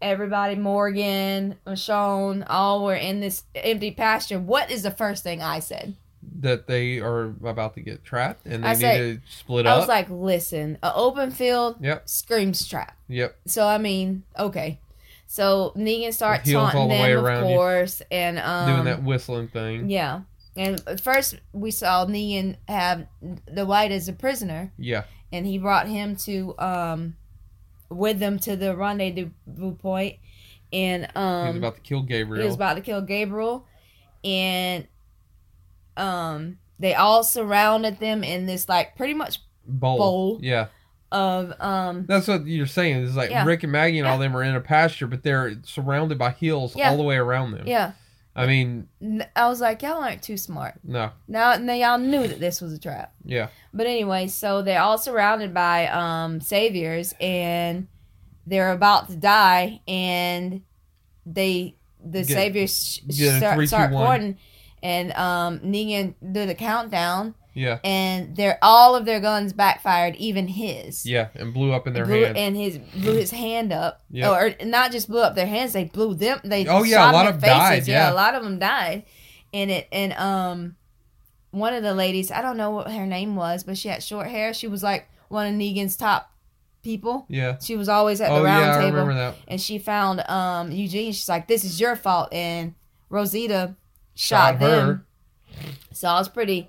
everybody, 0.00 0.54
Morgan, 0.56 1.56
Michonne, 1.66 2.44
all 2.48 2.84
were 2.84 2.94
in 2.94 3.20
this 3.20 3.44
empty 3.54 3.90
pasture. 3.90 4.38
What 4.38 4.70
is 4.70 4.82
the 4.82 4.90
first 4.90 5.22
thing 5.22 5.42
I 5.42 5.58
said? 5.60 5.96
That 6.40 6.66
they 6.66 6.98
are 7.00 7.34
about 7.44 7.74
to 7.74 7.80
get 7.80 8.04
trapped, 8.04 8.46
and 8.46 8.62
they 8.62 8.68
I 8.68 8.72
need 8.74 8.80
say- 8.80 8.98
to 9.14 9.20
split 9.28 9.66
up. 9.66 9.72
I 9.72 9.74
up. 9.74 9.80
was 9.80 9.88
like, 9.88 10.06
listen, 10.10 10.78
an 10.82 10.92
open 10.94 11.30
field 11.30 11.76
Yep. 11.80 12.08
screams 12.08 12.66
trap. 12.68 12.96
Yep. 13.08 13.36
So 13.46 13.66
I 13.66 13.78
mean, 13.78 14.22
okay. 14.38 14.78
So 15.26 15.72
Negan 15.76 16.12
starts 16.14 16.40
With 16.44 16.48
heels 16.50 16.64
all 16.66 16.70
taunting 16.70 16.88
the 17.02 17.08
them, 17.08 17.18
of 17.18 17.24
around 17.24 17.48
you. 17.48 17.56
course, 17.56 18.02
and 18.10 18.38
um, 18.38 18.68
Doing 18.72 18.84
that 18.84 19.02
whistling 19.02 19.48
thing. 19.48 19.90
Yeah. 19.90 20.20
And 20.56 20.82
first 21.02 21.36
we 21.52 21.70
saw 21.70 22.04
Negan 22.06 22.56
have 22.68 23.06
the 23.46 23.64
white 23.66 23.92
as 23.92 24.08
a 24.08 24.12
prisoner. 24.12 24.72
Yeah. 24.78 25.04
and 25.32 25.46
he 25.46 25.58
brought 25.58 25.86
him 25.88 26.16
to 26.16 26.54
um 26.58 27.16
with 27.90 28.18
them 28.18 28.38
to 28.38 28.56
the 28.56 28.76
rendezvous 28.76 29.74
point 29.76 30.16
and 30.72 31.04
He 31.04 31.10
um 31.14 31.46
was 31.48 31.56
about 31.56 31.74
to 31.76 31.80
kill 31.80 32.02
Gabriel. 32.02 32.42
he 32.42 32.46
was 32.46 32.54
about 32.54 32.74
to 32.74 32.80
kill 32.82 33.00
Gabriel 33.02 33.66
and 34.24 34.86
um 35.96 36.58
they 36.78 36.94
all 36.94 37.24
surrounded 37.24 37.98
them 37.98 38.22
in 38.22 38.46
this 38.46 38.68
like 38.68 38.94
pretty 38.96 39.14
much 39.14 39.38
bowl. 39.66 39.98
bowl. 39.98 40.38
Yeah. 40.42 40.66
of 41.10 41.52
um 41.60 42.04
That's 42.06 42.28
what 42.28 42.46
you're 42.46 42.66
saying. 42.66 43.04
It's 43.04 43.16
like 43.16 43.30
Yeah. 43.30 43.44
Rick 43.44 43.62
and 43.64 43.72
Maggie 43.72 43.98
and 43.98 44.06
all 44.06 44.18
them 44.18 44.36
are 44.36 44.42
in 44.42 44.54
a 44.54 44.60
pasture, 44.60 45.06
but 45.06 45.22
they're 45.22 45.54
surrounded 45.64 46.18
by 46.18 46.30
hills 46.30 46.76
Yeah. 46.76 46.90
all 46.90 46.96
the 46.96 47.02
way 47.02 47.16
around 47.16 47.52
them. 47.52 47.66
yeah 47.66 47.92
I 48.38 48.46
mean, 48.46 48.88
I 49.34 49.48
was 49.48 49.60
like 49.60 49.82
y'all 49.82 50.00
aren't 50.02 50.22
too 50.22 50.36
smart 50.36 50.74
no. 50.84 51.10
now 51.26 51.56
now 51.56 51.74
y'all 51.74 51.98
knew 51.98 52.26
that 52.28 52.38
this 52.40 52.60
was 52.60 52.72
a 52.72 52.78
trap 52.78 53.12
Yeah. 53.24 53.48
But 53.74 53.86
anyway, 53.86 54.28
so 54.28 54.62
they're 54.62 54.80
all 54.80 54.96
surrounded 54.98 55.52
by 55.52 55.88
um 55.88 56.40
saviors 56.40 57.14
and 57.20 57.88
they're 58.46 58.72
about 58.72 59.08
to 59.10 59.16
die 59.16 59.80
and 59.88 60.62
they 61.26 61.74
the 62.02 62.22
Get- 62.22 62.28
saviors 62.28 62.72
sh- 62.84 63.00
get 63.16 63.38
start, 63.38 63.54
three, 63.56 63.64
two, 63.64 63.68
start 63.68 63.90
pointing 63.92 64.38
and 64.82 65.12
um 65.14 65.58
Negan 65.60 66.14
do 66.32 66.46
the 66.46 66.54
countdown 66.54 67.34
Yeah. 67.58 67.78
and 67.84 68.36
they're 68.36 68.58
all 68.62 68.94
of 68.94 69.04
their 69.04 69.20
guns 69.20 69.52
backfired, 69.52 70.16
even 70.16 70.48
his. 70.48 71.04
Yeah. 71.04 71.28
And 71.34 71.52
blew 71.52 71.72
up 71.72 71.86
in 71.86 71.92
their 71.92 72.06
blew, 72.06 72.24
hands. 72.24 72.36
and 72.38 72.56
his 72.56 72.78
blew 72.78 73.14
his 73.14 73.30
hand 73.30 73.72
up, 73.72 74.02
Yep. 74.10 74.30
or 74.62 74.64
not 74.66 74.92
just 74.92 75.08
blew 75.08 75.20
up 75.20 75.34
their 75.34 75.46
hands. 75.46 75.72
They 75.72 75.84
blew 75.84 76.14
them. 76.14 76.40
They 76.44 76.66
Oh, 76.66 76.82
yeah, 76.84 77.10
a 77.10 77.12
lot 77.12 77.26
of 77.26 77.40
them 77.40 77.50
died, 77.50 77.68
faces. 77.74 77.88
Yeah. 77.88 78.06
yeah. 78.08 78.12
a 78.12 78.14
lot 78.14 78.34
of 78.34 78.42
them 78.44 78.58
died. 78.58 79.04
And 79.52 79.70
it 79.70 79.88
and 79.92 80.12
um, 80.14 80.76
one 81.50 81.74
of 81.74 81.82
the 81.82 81.94
ladies, 81.94 82.30
I 82.30 82.42
don't 82.42 82.56
know 82.56 82.70
what 82.70 82.90
her 82.90 83.06
name 83.06 83.34
was, 83.36 83.64
but 83.64 83.76
she 83.78 83.88
had 83.88 84.02
short 84.02 84.26
hair. 84.28 84.52
She 84.54 84.68
was 84.68 84.82
like 84.82 85.08
one 85.28 85.46
of 85.46 85.54
Negan's 85.54 85.96
top 85.96 86.30
people. 86.82 87.26
yeah. 87.28 87.58
She 87.58 87.76
was 87.76 87.88
always 87.88 88.20
at 88.20 88.28
the 88.28 88.34
Oh 88.36 88.44
round 88.44 88.64
yeah, 88.66 88.72
I 88.78 88.80
table, 88.82 88.98
remember 88.98 89.14
that. 89.14 89.34
and 89.48 89.60
she 89.60 89.78
found 89.78 90.20
um 90.28 90.70
Eugene. 90.70 91.12
She's 91.12 91.28
like, 91.28 91.48
"This 91.48 91.64
is 91.64 91.80
your 91.80 91.96
fault," 91.96 92.32
and 92.32 92.74
Rosita 93.10 93.74
shot, 94.14 94.52
Shot 94.52 94.60
them. 94.60 94.86
her. 94.86 95.04
So 95.92 96.08
I 96.08 96.18
was 96.18 96.28
pretty 96.28 96.68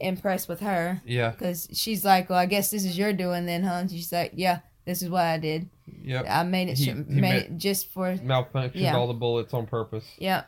impressed 0.00 0.48
with 0.48 0.60
her 0.60 1.00
Yeah. 1.04 1.30
because 1.30 1.68
she's 1.72 2.04
like, 2.04 2.30
"Well, 2.30 2.38
I 2.38 2.46
guess 2.46 2.70
this 2.70 2.84
is 2.84 2.96
your 2.98 3.12
doing 3.12 3.46
then, 3.46 3.62
huh?" 3.64 3.74
And 3.74 3.90
she's 3.90 4.12
like, 4.12 4.32
"Yeah, 4.34 4.60
this 4.84 5.02
is 5.02 5.08
what 5.10 5.24
I 5.24 5.38
did. 5.38 5.68
Yep. 6.04 6.26
I 6.28 6.42
made 6.44 6.68
it. 6.68 6.78
He- 6.78 6.84
sh- 6.84 6.88
he 6.88 7.20
made 7.20 7.20
ma- 7.20 7.28
it 7.54 7.56
just 7.58 7.90
for 7.92 8.14
Malfunctioned 8.16 8.72
Yeah. 8.74 8.96
all 8.96 9.06
the 9.08 9.14
bullets 9.14 9.52
on 9.54 9.66
purpose. 9.66 10.04
yeah." 10.18 10.42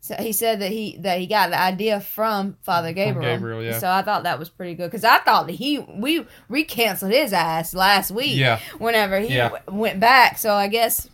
So 0.00 0.14
he 0.20 0.32
said 0.32 0.60
that 0.60 0.70
he 0.70 0.98
that 0.98 1.18
he 1.18 1.26
got 1.26 1.50
the 1.50 1.60
idea 1.60 1.98
from 2.00 2.56
Father 2.62 2.92
Gabriel. 2.92 3.36
Gabriel, 3.38 3.62
yeah. 3.64 3.78
So 3.80 3.90
I 3.90 4.02
thought 4.02 4.22
that 4.22 4.38
was 4.38 4.48
pretty 4.48 4.74
good 4.74 4.88
because 4.88 5.02
I 5.02 5.18
thought 5.18 5.46
that 5.48 5.54
he 5.54 5.80
we 5.80 6.24
we 6.48 6.62
canceled 6.64 7.10
his 7.12 7.32
ass 7.32 7.74
last 7.74 8.12
week. 8.12 8.36
Yeah. 8.36 8.60
Whenever 8.78 9.18
he 9.18 9.34
Yeah. 9.34 9.48
w- 9.48 9.80
went 9.80 9.98
back, 9.98 10.38
so 10.38 10.52
I 10.54 10.68
guess 10.68 11.08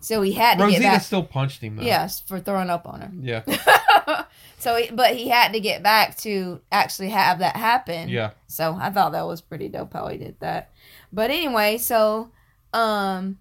so 0.00 0.22
he 0.22 0.32
had 0.32 0.58
to 0.58 0.64
Rosita 0.64 0.82
get 0.82 0.92
back. 0.92 1.02
still 1.02 1.22
punched 1.24 1.60
him 1.62 1.76
though. 1.76 1.82
Yes, 1.82 2.20
for 2.20 2.40
throwing 2.40 2.70
up 2.70 2.86
on 2.86 3.00
her. 3.00 3.10
Yeah. 3.20 4.24
so, 4.58 4.76
he, 4.76 4.90
but 4.90 5.14
he 5.16 5.28
had 5.28 5.52
to 5.52 5.60
get 5.60 5.82
back 5.82 6.16
to 6.18 6.60
actually 6.72 7.10
have 7.10 7.38
that 7.40 7.56
happen. 7.56 8.08
Yeah. 8.08 8.30
So 8.46 8.76
I 8.80 8.90
thought 8.90 9.12
that 9.12 9.26
was 9.26 9.40
pretty 9.40 9.68
dope 9.68 9.92
how 9.92 10.08
he 10.08 10.18
did 10.18 10.36
that. 10.40 10.70
But 11.12 11.30
anyway, 11.30 11.78
so 11.78 12.30
um, 12.72 13.38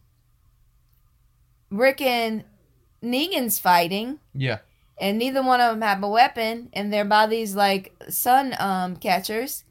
Rick 1.69 2.01
and 2.01 2.43
Negan's 3.03 3.59
fighting, 3.59 4.19
Yeah. 4.33 4.59
and 4.99 5.17
neither 5.19 5.43
one 5.43 5.59
of 5.61 5.71
them 5.71 5.81
have 5.81 6.01
a 6.03 6.07
weapon, 6.09 6.69
and 6.73 6.91
they're 6.91 7.05
by 7.05 7.27
these 7.27 7.55
like 7.55 7.93
sun 8.09 8.55
um 8.59 8.95
catchers, 8.95 9.63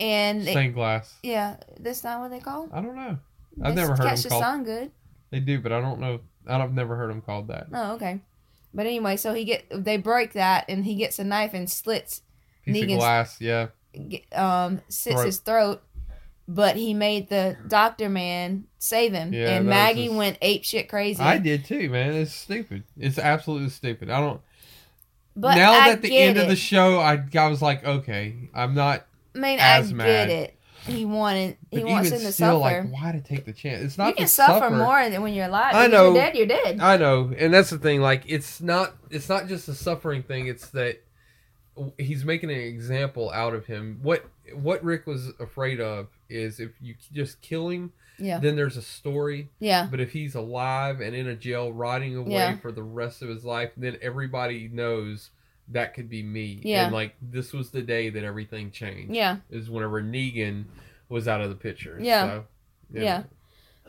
and 0.00 0.42
Stained 0.42 0.74
glass. 0.74 1.14
yeah, 1.22 1.56
that's 1.80 2.02
not 2.04 2.20
what 2.20 2.30
they 2.30 2.40
call. 2.40 2.68
I 2.72 2.80
don't 2.80 2.96
know. 2.96 3.18
I've 3.62 3.74
never 3.74 3.90
heard 3.90 4.00
catch 4.06 4.22
them 4.22 4.22
the 4.22 4.28
called. 4.30 4.42
sun 4.42 4.64
good. 4.64 4.90
They 5.30 5.40
do, 5.40 5.60
but 5.60 5.72
I 5.72 5.80
don't 5.80 6.00
know. 6.00 6.20
I've 6.46 6.72
never 6.72 6.96
heard 6.96 7.10
them 7.10 7.20
called 7.20 7.48
that. 7.48 7.66
Oh, 7.72 7.92
okay. 7.94 8.20
But 8.72 8.86
anyway, 8.86 9.16
so 9.16 9.34
he 9.34 9.44
get 9.44 9.64
they 9.70 9.96
break 9.96 10.32
that, 10.34 10.64
and 10.68 10.84
he 10.84 10.94
gets 10.94 11.18
a 11.18 11.24
knife 11.24 11.54
and 11.54 11.68
slits 11.70 12.22
Piece 12.64 12.76
Negan's- 12.76 12.92
of 12.94 12.98
glass. 12.98 13.40
Yeah. 13.40 13.66
um 14.34 14.80
sits 14.88 15.14
Throat. 15.16 15.26
his 15.26 15.38
throat 15.38 15.82
but 16.46 16.76
he 16.76 16.94
made 16.94 17.28
the 17.28 17.56
doctor 17.68 18.08
man 18.08 18.64
save 18.78 19.12
him 19.12 19.32
Yeah, 19.34 19.56
and 19.56 19.66
maggie 19.66 20.06
just- 20.06 20.16
went 20.16 20.38
ape 20.40 20.64
shit 20.64 20.88
crazy 20.88 21.22
I 21.22 21.36
did 21.38 21.64
too, 21.66 21.90
man. 21.90 22.14
It's 22.14 22.32
stupid. 22.32 22.84
It's 22.98 23.18
absolutely 23.18 23.68
stupid. 23.70 24.08
I 24.08 24.20
don't. 24.20 24.40
but 25.36 25.56
now 25.56 25.72
I 25.72 25.90
that 25.90 26.02
the 26.02 26.16
end 26.16 26.38
it. 26.38 26.42
of 26.42 26.48
the 26.48 26.56
show, 26.56 26.98
I, 27.00 27.22
I 27.36 27.48
was 27.48 27.60
like, 27.60 27.84
okay, 27.84 28.48
I'm 28.54 28.74
not. 28.74 29.06
i 29.34 29.38
mean 29.38 29.58
i 29.60 29.82
mad. 29.82 30.28
get 30.28 30.30
it 30.30 30.57
he 30.88 31.04
wanted 31.04 31.56
he 31.70 31.78
But 31.82 31.86
wants 31.86 32.10
him 32.10 32.20
to 32.20 32.32
still, 32.32 32.60
suffer 32.62 32.82
like, 32.84 32.92
why 32.92 33.12
to 33.12 33.20
take 33.20 33.44
the 33.44 33.52
chance? 33.52 33.82
It's 33.82 33.98
not 33.98 34.08
you 34.08 34.14
can 34.14 34.24
to 34.24 34.28
suffer, 34.28 34.70
more 34.70 35.08
than 35.08 35.22
when 35.22 35.34
you're 35.34 35.46
alive 35.46 35.74
I 35.74 35.86
know. 35.86 36.06
you're 36.12 36.14
dead 36.22 36.36
you're 36.36 36.46
dead 36.46 36.80
I 36.80 36.96
know, 36.96 37.32
and 37.36 37.52
that's 37.54 37.70
the 37.70 37.78
thing. 37.78 38.00
Like, 38.00 38.24
it's 38.26 38.60
not. 38.60 38.94
It's 39.10 39.28
not 39.28 39.46
just 39.48 39.68
a 39.68 39.74
suffering 39.74 40.22
thing. 40.22 40.46
It's 40.46 40.68
that 40.70 41.00
he's 41.96 42.24
making 42.24 42.50
an 42.50 42.58
example 42.58 43.30
out 43.30 43.54
of 43.54 43.66
him. 43.66 44.00
What 44.02 44.24
what 44.54 44.82
Rick 44.82 45.06
was 45.06 45.28
afraid 45.38 45.80
of 45.80 46.08
is 46.28 46.58
if 46.60 46.70
you 46.80 46.94
just 47.12 47.40
kill 47.42 47.68
him, 47.68 47.92
yeah 48.18 48.38
then 48.38 48.56
there's 48.56 48.76
a 48.76 48.82
story. 48.82 49.48
yeah 49.60 49.86
But 49.90 50.00
if 50.00 50.10
he's 50.12 50.34
alive 50.34 51.00
and 51.00 51.14
in 51.14 51.28
a 51.28 51.36
jail, 51.36 51.72
rotting 51.72 52.16
away 52.16 52.32
Yeah. 52.32 52.56
for 52.56 52.72
the 52.72 52.82
rest 52.82 53.22
of 53.22 53.28
his 53.28 53.44
life, 53.44 53.70
then 53.76 53.96
everybody 54.02 54.68
knows 54.72 55.30
that 55.70 55.94
could 55.94 56.08
be 56.08 56.22
me. 56.22 56.60
Yeah. 56.64 56.84
And 56.84 56.94
like 56.94 57.14
this 57.20 57.52
was 57.52 57.70
the 57.70 57.82
day 57.82 58.08
that 58.10 58.24
everything 58.24 58.70
changed. 58.70 59.14
yeah 59.14 59.36
Is 59.50 59.68
whenever 59.70 60.02
Negan 60.02 60.64
was 61.08 61.28
out 61.28 61.40
of 61.40 61.50
the 61.50 61.56
picture. 61.56 61.98
Yeah. 62.00 62.26
So, 62.26 62.44
Yeah. 62.90 63.22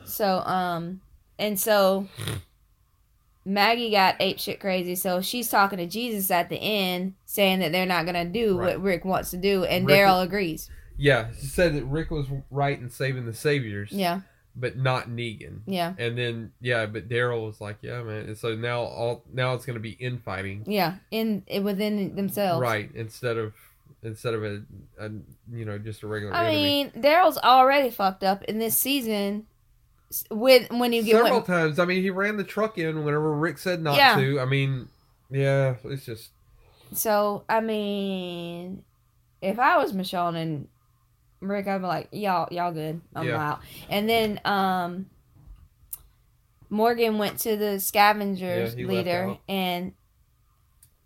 so 0.05 0.39
um 0.39 1.01
and 1.37 1.59
so 1.59 2.07
maggie 3.45 3.89
got 3.91 4.15
ape 4.19 4.37
shit 4.39 4.59
crazy 4.59 4.95
so 4.95 5.21
she's 5.21 5.49
talking 5.49 5.77
to 5.77 5.87
jesus 5.87 6.29
at 6.29 6.49
the 6.49 6.57
end 6.57 7.13
saying 7.25 7.59
that 7.59 7.71
they're 7.71 7.85
not 7.85 8.05
gonna 8.05 8.25
do 8.25 8.57
Right. 8.59 8.75
what 8.75 8.83
rick 8.83 9.05
wants 9.05 9.31
to 9.31 9.37
do 9.37 9.63
and 9.63 9.87
daryl 9.87 10.23
agrees 10.23 10.69
Yeah, 10.97 11.29
she 11.39 11.45
said 11.47 11.75
that 11.75 11.85
Rick 11.85 12.11
was 12.11 12.25
right 12.51 12.77
in 12.77 12.89
saving 12.89 13.25
the 13.25 13.33
saviors. 13.33 13.89
Yeah, 13.93 14.19
but 14.55 14.75
not 14.77 15.09
Negan. 15.09 15.59
yeah, 15.67 15.93
And 15.97 16.17
then 16.17 16.51
yeah, 16.61 16.85
but 16.85 17.07
Daryl 17.07 17.45
was 17.45 17.61
like, 17.61 17.77
yeah, 17.81 18.01
man. 18.03 18.25
And 18.25 18.37
so 18.37 18.55
now 18.55 18.81
all 18.81 19.23
now 19.31 19.53
it's 19.53 19.65
gonna 19.65 19.79
be 19.79 19.91
infighting, 19.91 20.63
yeah. 20.67 20.95
In 21.11 21.43
within 21.63 22.15
themselves. 22.15 22.61
right? 22.61 22.89
Instead 22.93 23.37
of 23.37 23.53
instead 24.03 24.33
of 24.33 24.43
a, 24.43 24.61
a 24.99 25.09
you 25.51 25.65
know 25.65 25.77
just 25.77 26.03
a 26.03 26.07
regular 26.07 26.33
I 26.33 26.47
enemy. 26.49 26.63
mean, 26.63 26.91
Daryl's 27.03 27.37
already 27.37 27.89
fucked 27.89 28.23
up 28.23 28.43
in 28.45 28.59
this 28.59 28.77
season. 28.77 29.45
With 30.31 30.71
when 30.71 30.91
you 30.91 31.03
get 31.03 31.17
Several 31.17 31.33
when, 31.35 31.43
times. 31.43 31.77
I 31.77 31.85
mean, 31.85 32.01
he 32.01 32.09
ran 32.09 32.37
the 32.37 32.43
truck 32.43 32.79
in 32.79 33.03
whenever 33.05 33.31
Rick 33.31 33.59
said 33.59 33.81
not 33.83 33.95
Yeah. 33.95 34.15
to. 34.15 34.39
I 34.39 34.45
mean, 34.45 34.87
yeah, 35.29 35.75
it's 35.83 36.03
just 36.05 36.31
so 36.91 37.43
I 37.47 37.61
mean, 37.61 38.83
if 39.41 39.59
I 39.59 39.77
was 39.77 39.93
Michonne 39.93 40.35
and 40.35 40.67
Rick, 41.41 41.67
I'd 41.67 41.77
be 41.79 41.85
like, 41.87 42.09
y'all, 42.11 42.47
y'all 42.51 42.71
good. 42.71 43.01
I'm 43.15 43.27
Yeah. 43.27 43.51
out. 43.51 43.59
And 43.89 44.09
then 44.09 44.39
um, 44.45 45.09
Morgan 46.69 47.17
went 47.17 47.39
to 47.39 47.55
the 47.57 47.79
scavengers 47.79 48.75
Yeah, 48.75 48.85
leader 48.87 49.37
and. 49.47 49.93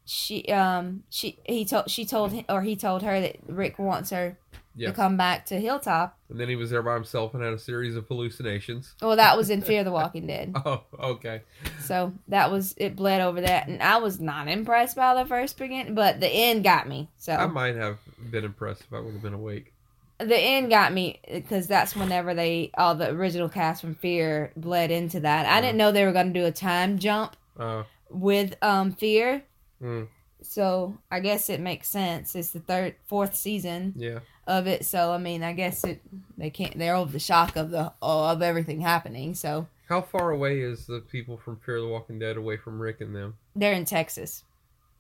She 0.06 0.44
um 0.48 1.04
she 1.10 1.40
he 1.46 1.64
told 1.64 1.90
she 1.90 2.04
told 2.06 2.34
him 2.34 2.44
or 2.50 2.62
he 2.62 2.76
told 2.76 3.04
her 3.04 3.22
that 3.22 3.38
Rick 3.48 3.80
wants 3.80 4.10
her 4.10 4.38
Yeah. 4.76 4.90
to 4.90 4.94
come 4.94 5.16
back 5.16 5.46
to 5.46 5.58
Hilltop. 5.58 6.18
and 6.30 6.38
then 6.38 6.50
he 6.50 6.58
was 6.58 6.70
there 6.72 6.82
by 6.84 6.96
himself 6.96 7.34
and 7.34 7.42
had 7.42 7.54
a 7.54 7.58
series 7.58 7.96
of 7.96 8.06
hallucinations. 8.10 8.96
Well, 9.02 9.16
that 9.16 9.38
was 9.38 9.50
in 9.50 9.62
Fear 9.70 9.86
the 9.86 9.92
Walking 9.94 10.28
Dead. 10.28 10.52
Oh, 10.66 10.84
okay. 11.00 11.44
So 11.80 12.12
that 12.28 12.52
was 12.52 12.74
it 12.76 12.98
bled 12.98 13.22
over 13.22 13.40
that, 13.40 13.70
and 13.70 13.82
I 13.82 14.00
was 14.00 14.20
not 14.20 14.50
impressed 14.50 14.98
by 14.98 15.16
the 15.16 15.26
first 15.26 15.58
beginning, 15.58 15.96
but 15.96 16.20
the 16.20 16.28
end 16.28 16.66
got 16.66 16.86
me. 16.86 17.08
So 17.18 17.32
I 17.34 17.46
might 17.48 17.78
have 17.78 17.98
been 18.30 18.44
impressed 18.44 18.82
if 18.82 18.92
I 18.92 19.00
would 19.00 19.14
have 19.14 19.22
been 19.24 19.34
awake. 19.34 19.73
The 20.20 20.38
end 20.38 20.70
got 20.70 20.94
me 20.94 21.20
because 21.32 21.68
that's 21.68 21.96
whenever 21.96 22.34
they 22.34 22.72
all 22.78 22.96
the 22.96 23.10
original 23.10 23.50
cast 23.50 23.82
from 23.82 23.96
Fear 23.96 24.52
bled 24.56 24.92
into 24.92 25.20
that. 25.22 25.46
I 25.46 25.60
didn't 25.62 25.78
know 25.78 25.92
they 25.92 26.06
were 26.06 26.12
going 26.14 26.34
to 26.34 26.40
do 26.40 26.46
a 26.46 26.52
time 26.52 26.98
jump 27.00 27.36
Uh, 27.58 27.84
with 28.10 28.56
um 28.62 28.92
Fear, 28.94 29.44
mm, 29.82 30.08
so 30.42 30.98
I 31.12 31.20
guess 31.20 31.50
it 31.50 31.60
makes 31.60 31.88
sense. 31.88 32.36
It's 32.36 32.52
the 32.52 32.60
third, 32.60 32.96
fourth 33.08 33.36
season 33.36 33.94
yeah. 33.98 34.20
of 34.48 34.68
it, 34.68 34.86
so 34.86 35.12
I 35.12 35.18
mean, 35.18 35.42
I 35.44 35.54
guess 35.54 35.84
it 35.84 36.02
they 36.38 36.50
can't. 36.50 36.78
They're 36.78 36.96
over 36.96 37.12
the 37.12 37.20
shock 37.20 37.56
of 37.56 37.72
the 37.72 37.92
of 38.02 38.42
everything 38.42 38.82
happening, 38.82 39.34
so 39.36 39.68
How 39.90 40.02
far 40.02 40.32
away 40.32 40.60
is 40.62 40.86
the 40.86 41.00
people 41.02 41.38
from 41.38 41.58
Fear 41.58 41.82
the 41.82 41.88
Walking 41.88 42.20
Dead 42.20 42.38
away 42.38 42.58
from 42.58 42.80
Rick 42.82 43.02
and 43.02 43.16
them? 43.16 43.36
they're 43.56 43.74
in 43.74 43.86
Texas, 43.86 44.44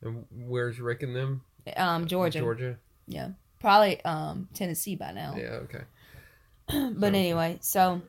And 0.02 0.26
where's 0.32 0.80
Rick 0.80 1.04
and 1.04 1.16
them? 1.16 1.42
um, 1.78 2.08
Georgia, 2.08 2.40
Georgia. 2.40 2.78
Probably 3.64 4.04
um 4.06 4.48
Tennessee 4.54 4.96
by 4.96 5.12
now. 5.14 5.36
Yeah. 5.38 5.62
Okay. 5.64 5.84
but 6.68 7.00
So- 7.00 7.08
anyway, 7.08 7.58
so 7.62 8.02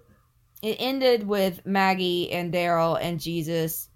it 0.63 0.77
ended 0.81 1.27
with 1.27 1.65
Maggie 1.65 2.31
and 2.33 2.53
Daryl 2.53 2.99
and 3.01 3.21
Jesus. 3.21 3.89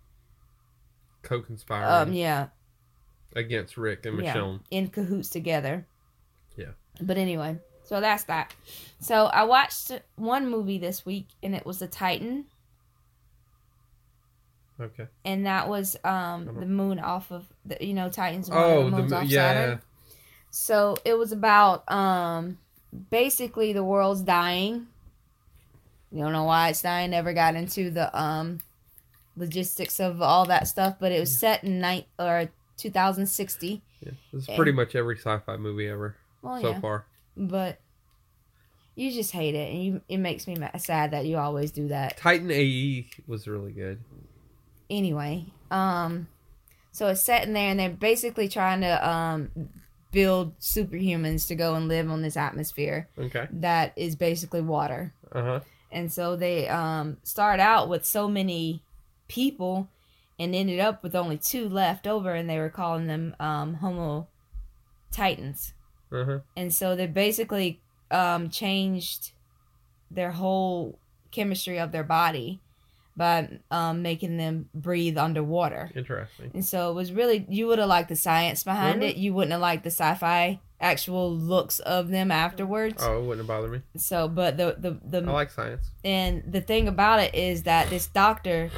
Co-conspiring 1.23 2.09
Um, 2.09 2.13
yeah, 2.15 2.49
against 3.35 3.77
Rick 3.77 4.07
and 4.07 4.23
Yeah. 4.23 4.35
Michonne. 4.35 4.61
in 4.71 4.89
cahoots 4.89 5.29
together. 5.29 5.87
Yeah. 6.57 6.73
But 7.01 7.19
anyway, 7.19 7.59
so 7.85 8.01
that's 8.01 8.25
that. 8.25 8.55
So 9.01 9.27
I 9.27 9.43
watched 9.45 9.91
one 10.17 10.49
movie 10.49 10.79
this 10.79 11.05
week, 11.05 11.27
and 11.43 11.55
it 11.55 11.67
was 11.67 11.81
The 11.81 11.89
Titan, 11.89 12.47
Okay. 14.81 15.09
and 15.25 15.45
that 15.47 15.69
was 15.69 15.97
um 16.05 16.45
the 16.47 16.67
moon 16.67 16.99
off 17.01 17.33
of 17.33 17.47
the 17.65 17.77
you 17.85 17.95
know 17.95 18.09
Titan's 18.09 18.49
Oh, 18.51 18.85
the 18.85 18.91
moons 18.91 19.11
the 19.11 19.17
off 19.19 19.25
yeah. 19.25 19.53
Saturn. 19.53 19.81
So 20.61 20.97
it 21.05 21.17
was 21.17 21.31
about 21.31 21.91
um 21.91 22.59
basically 23.11 23.73
the 23.73 23.85
world's 23.85 24.23
dying. 24.23 24.89
You 26.11 26.23
don't 26.25 26.33
know 26.33 26.45
why 26.45 26.71
it's 26.71 26.83
dying. 26.83 27.11
Never 27.11 27.33
got 27.33 27.55
into 27.55 27.91
the 27.93 28.07
um 28.21 28.59
logistics 29.37 30.01
of 30.01 30.21
all 30.21 30.47
that 30.47 30.67
stuff, 30.67 30.97
but 30.99 31.13
it 31.13 31.21
was 31.21 31.39
set 31.39 31.63
in 31.63 31.79
night 31.81 32.09
or 32.19 32.51
2060. 32.77 33.83
yeah. 34.01 34.11
This 34.33 34.43
is 34.43 34.49
And- 34.49 34.57
pretty 34.57 34.73
much 34.73 34.97
every 34.97 35.17
sci-fi 35.17 35.57
movie 35.59 35.87
ever 35.87 36.17
Well, 36.43 36.61
so 36.61 36.71
yeah, 36.71 36.81
far. 36.81 37.05
but 37.37 37.79
you 38.97 39.13
just 39.13 39.31
hate 39.31 39.55
it, 39.55 39.73
and 39.73 39.85
you 39.85 40.01
it 40.09 40.17
makes 40.19 40.49
me 40.49 40.57
sad 40.79 41.13
that 41.13 41.25
you 41.25 41.37
always 41.37 41.71
do 41.71 41.87
that. 41.89 42.17
Titan 42.17 42.51
AE 42.51 43.07
was 43.29 43.47
really 43.47 43.71
good. 43.71 44.01
Anyway, 44.91 45.47
um, 45.71 46.27
so 46.91 47.07
it's 47.07 47.23
set 47.23 47.47
in 47.47 47.53
there, 47.53 47.71
and 47.71 47.79
they're 47.79 47.91
basically 47.91 48.49
trying 48.49 48.81
to 48.81 49.09
um 49.09 49.51
build 50.11 50.59
superhumans 50.59 51.47
to 51.49 51.55
go 51.55 51.75
and 51.75 51.89
live 51.89 52.11
on 52.11 52.23
this 52.23 52.37
atmosphere 52.37 53.09
Okay. 53.19 53.47
that 53.51 53.93
is 53.97 54.17
basically 54.17 54.61
water. 54.63 55.13
Uh 55.33 55.43
huh. 55.43 55.61
and 55.93 56.11
so 56.13 56.35
they 56.37 56.67
um 56.69 57.17
start 57.23 57.61
out 57.61 57.89
with 57.89 58.05
so 58.05 58.29
many 58.29 58.83
people 59.29 59.89
and 60.39 60.55
ended 60.55 60.81
up 60.81 61.03
with 61.03 61.15
only 61.15 61.37
two 61.37 61.69
left 61.69 62.07
over 62.07 62.33
and 62.35 62.49
they 62.49 62.59
were 62.59 62.71
calling 62.71 63.07
them 63.07 63.35
um 63.39 63.75
homo 63.75 64.27
titans 65.11 65.75
Uh 66.13 66.25
huh. 66.25 66.39
and 66.57 66.73
so 66.73 66.97
they 66.97 67.07
basically 67.07 67.81
um 68.11 68.49
changed 68.49 69.33
their 70.11 70.33
whole 70.33 70.99
chemistry 71.31 71.79
of 71.79 71.93
their 71.93 72.05
body 72.05 72.61
by 73.19 73.59
um 73.71 74.01
making 74.01 74.37
them 74.39 74.69
breathe 74.73 75.19
underwater 75.19 75.91
Interesting. 75.95 76.51
and 76.55 76.65
so 76.65 76.91
it 76.91 76.95
was 76.95 77.13
really 77.13 77.45
you 77.49 77.67
would 77.67 77.79
have 77.79 77.89
liked 77.89 78.09
the 78.09 78.17
science 78.17 78.65
behind 78.65 79.03
Mhm. 79.03 79.11
it 79.11 79.17
you 79.17 79.35
wouldn't 79.35 79.53
have 79.53 79.61
liked 79.61 79.83
the 79.85 79.91
sci-fi 79.91 80.61
actual 80.81 81.31
looks 81.35 81.81
of 81.81 82.09
them 82.09 82.31
afterwards 82.31 83.03
Oh, 83.05 83.19
it 83.19 83.25
wouldn't 83.27 83.49
bother 83.49 83.69
me. 83.69 83.83
so 83.97 84.29
but 84.29 84.57
the 84.57 84.77
the 84.79 84.99
the 85.21 85.29
I 85.29 85.33
like 85.33 85.51
science. 85.51 85.91
and 86.05 86.43
the 86.51 86.61
thing 86.63 86.89
about 86.89 87.19
it 87.21 87.35
is 87.35 87.65
that 87.65 87.91
this 87.91 88.07
doctor 88.07 88.71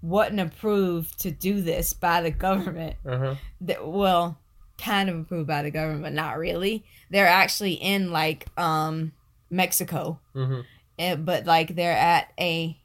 wasn't 0.00 0.38
approved 0.40 1.18
to 1.20 1.30
do 1.32 1.60
this 1.60 1.92
by 1.92 2.22
the 2.22 2.30
government. 2.30 2.94
Uh 3.04 3.18
huh. 3.18 3.34
That 3.62 3.84
well, 3.88 4.38
kind 4.78 5.10
of 5.10 5.18
approved 5.18 5.48
by 5.48 5.62
the 5.62 5.72
government, 5.72 6.02
but 6.04 6.12
not 6.12 6.38
really. 6.38 6.84
They're 7.10 7.26
actually 7.26 7.72
in 7.72 8.12
like 8.12 8.46
um 8.56 9.10
Mexico, 9.50 10.20
Mm-hmm. 10.36 10.60
and, 11.00 11.24
but 11.26 11.46
like 11.46 11.74
they're 11.74 11.96
at 11.96 12.32
a 12.38 12.76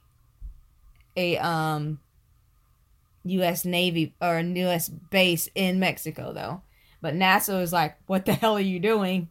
a 1.16 1.36
um 1.38 2.00
U.S. 3.24 3.64
Navy 3.64 4.14
or 4.20 4.36
a 4.38 4.42
U.S. 4.44 4.88
base 4.88 5.48
in 5.54 5.78
Mexico 5.78 6.32
though. 6.32 6.62
But 7.00 7.14
NASA 7.14 7.58
was 7.58 7.72
like, 7.72 7.96
"What 8.06 8.24
the 8.26 8.34
hell 8.34 8.54
are 8.56 8.60
you 8.60 8.78
doing? 8.80 9.28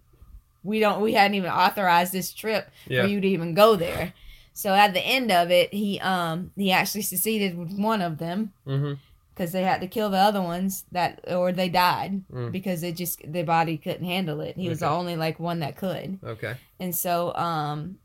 We 0.64 0.80
don't. 0.80 1.02
We 1.02 1.14
hadn't 1.14 1.36
even 1.36 1.52
authorized 1.52 2.14
this 2.14 2.34
trip 2.34 2.70
Yeah. 2.88 3.04
for 3.04 3.08
you 3.08 3.22
to 3.22 3.28
even 3.28 3.54
go 3.54 3.76
there." 3.76 4.14
So 4.54 4.74
at 4.74 4.94
the 4.94 5.02
end 5.02 5.32
of 5.32 5.52
it, 5.52 5.74
he 5.74 6.00
um 6.00 6.52
he 6.56 6.72
actually 6.72 7.02
succeeded 7.04 7.58
with 7.58 7.74
one 7.78 8.02
of 8.02 8.18
them 8.20 8.54
Mm-hmm. 8.68 8.94
because 9.34 9.52
they 9.52 9.64
had 9.64 9.82
to 9.82 9.88
kill 9.88 10.10
the 10.12 10.18
other 10.18 10.42
ones 10.42 10.86
that 10.92 11.22
or 11.28 11.52
they 11.52 11.70
died 11.70 12.24
Mm. 12.32 12.52
because 12.52 12.84
it 12.84 12.96
just 12.96 13.20
their 13.32 13.44
body 13.46 13.78
couldn't 13.78 14.06
handle 14.06 14.42
it. 14.42 14.56
He 14.56 14.70
was 14.70 14.80
the 14.80 14.90
only 14.90 15.16
like 15.16 15.40
one 15.40 15.60
that 15.60 15.76
could. 15.78 16.20
Okay. 16.24 16.56
And 16.80 16.96
so 16.96 17.34
um 17.36 17.98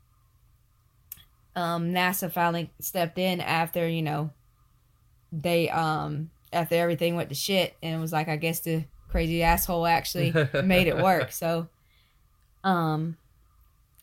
um 1.59 1.91
NASA 1.91 2.31
finally 2.31 2.71
stepped 2.79 3.17
in 3.17 3.41
after, 3.41 3.87
you 3.87 4.01
know, 4.01 4.31
they 5.31 5.69
um 5.69 6.31
after 6.51 6.75
everything 6.75 7.15
went 7.15 7.29
to 7.29 7.35
shit 7.35 7.75
and 7.83 7.95
it 7.95 7.99
was 7.99 8.11
like 8.11 8.27
I 8.27 8.37
guess 8.37 8.61
the 8.61 8.85
crazy 9.09 9.43
asshole 9.43 9.85
actually 9.85 10.33
made 10.63 10.87
it 10.87 10.97
work. 10.97 11.31
So 11.31 11.67
um 12.63 13.17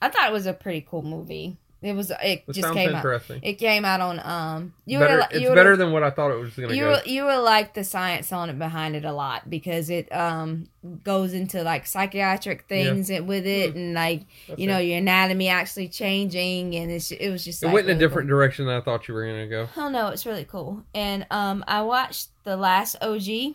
I 0.00 0.10
thought 0.10 0.28
it 0.28 0.32
was 0.32 0.46
a 0.46 0.52
pretty 0.52 0.86
cool 0.88 1.02
movie. 1.02 1.56
It 1.86 1.94
was 1.94 2.10
it 2.10 2.16
It 2.22 2.44
just 2.52 2.72
came 2.72 2.94
out 2.94 3.04
it 3.42 3.54
came 3.54 3.84
out 3.84 4.00
on 4.00 4.20
um 4.20 4.72
you 4.84 4.98
better, 4.98 5.16
were 5.18 5.26
it's 5.30 5.40
you 5.40 5.48
were 5.50 5.54
better 5.54 5.76
than 5.76 5.92
what 5.92 6.02
I 6.02 6.10
thought 6.10 6.30
it 6.32 6.38
was 6.38 6.54
going 6.54 6.68
to 6.70 6.74
you 6.74 6.82
go. 6.84 6.98
you 7.06 7.24
will 7.24 7.42
like 7.44 7.74
the 7.74 7.84
science 7.84 8.32
on 8.32 8.50
it 8.50 8.58
behind 8.58 8.96
it 8.96 9.04
a 9.04 9.12
lot 9.12 9.48
because 9.48 9.88
it 9.90 10.12
um 10.14 10.68
goes 11.02 11.32
into 11.32 11.62
like 11.62 11.86
psychiatric 11.86 12.68
things 12.68 13.10
and 13.10 13.26
with 13.28 13.46
it 13.46 13.74
and 13.74 13.94
like 13.94 14.22
That's 14.48 14.60
you 14.60 14.66
know 14.66 14.78
it. 14.78 14.84
your 14.84 14.98
anatomy 14.98 15.48
actually 15.48 15.88
changing 15.88 16.74
and 16.76 16.90
it's 16.90 17.10
it 17.12 17.30
was 17.30 17.44
just 17.44 17.62
it 17.62 17.66
like, 17.66 17.74
went 17.74 17.86
in 17.86 17.90
a 17.90 17.94
really 17.94 18.06
different 18.08 18.28
direction 18.28 18.66
than 18.66 18.76
I 18.76 18.80
thought 18.80 19.08
you 19.08 19.14
were 19.14 19.24
going 19.24 19.40
to 19.40 19.48
go. 19.48 19.68
Oh 19.76 19.88
no, 19.88 20.08
it's 20.08 20.26
really 20.26 20.44
cool. 20.44 20.84
And 20.94 21.26
um 21.30 21.64
I 21.68 21.82
watched 21.82 22.28
the 22.44 22.56
last 22.56 22.96
OG 23.00 23.54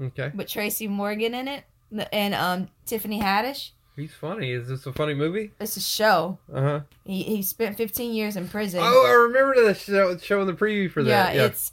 Okay. 0.00 0.30
with 0.34 0.48
Tracy 0.48 0.88
Morgan 0.88 1.34
in 1.34 1.48
it 1.48 1.64
and 2.12 2.34
um 2.34 2.68
Tiffany 2.84 3.20
Haddish. 3.20 3.70
He's 3.96 4.12
funny. 4.12 4.50
Is 4.50 4.68
this 4.68 4.84
a 4.86 4.92
funny 4.92 5.14
movie? 5.14 5.52
It's 5.58 5.76
a 5.76 5.80
show. 5.80 6.38
Uh 6.52 6.60
huh. 6.60 6.80
He 7.04 7.22
he 7.22 7.42
spent 7.42 7.76
15 7.78 8.12
years 8.14 8.36
in 8.36 8.46
prison. 8.48 8.80
Oh, 8.82 9.06
I 9.06 9.12
remember 9.12 9.64
the 9.66 9.74
show 9.74 10.16
showing 10.18 10.46
the 10.46 10.52
preview 10.52 10.90
for 10.90 11.02
that. 11.04 11.34
Yeah. 11.34 11.44
it's 11.46 11.72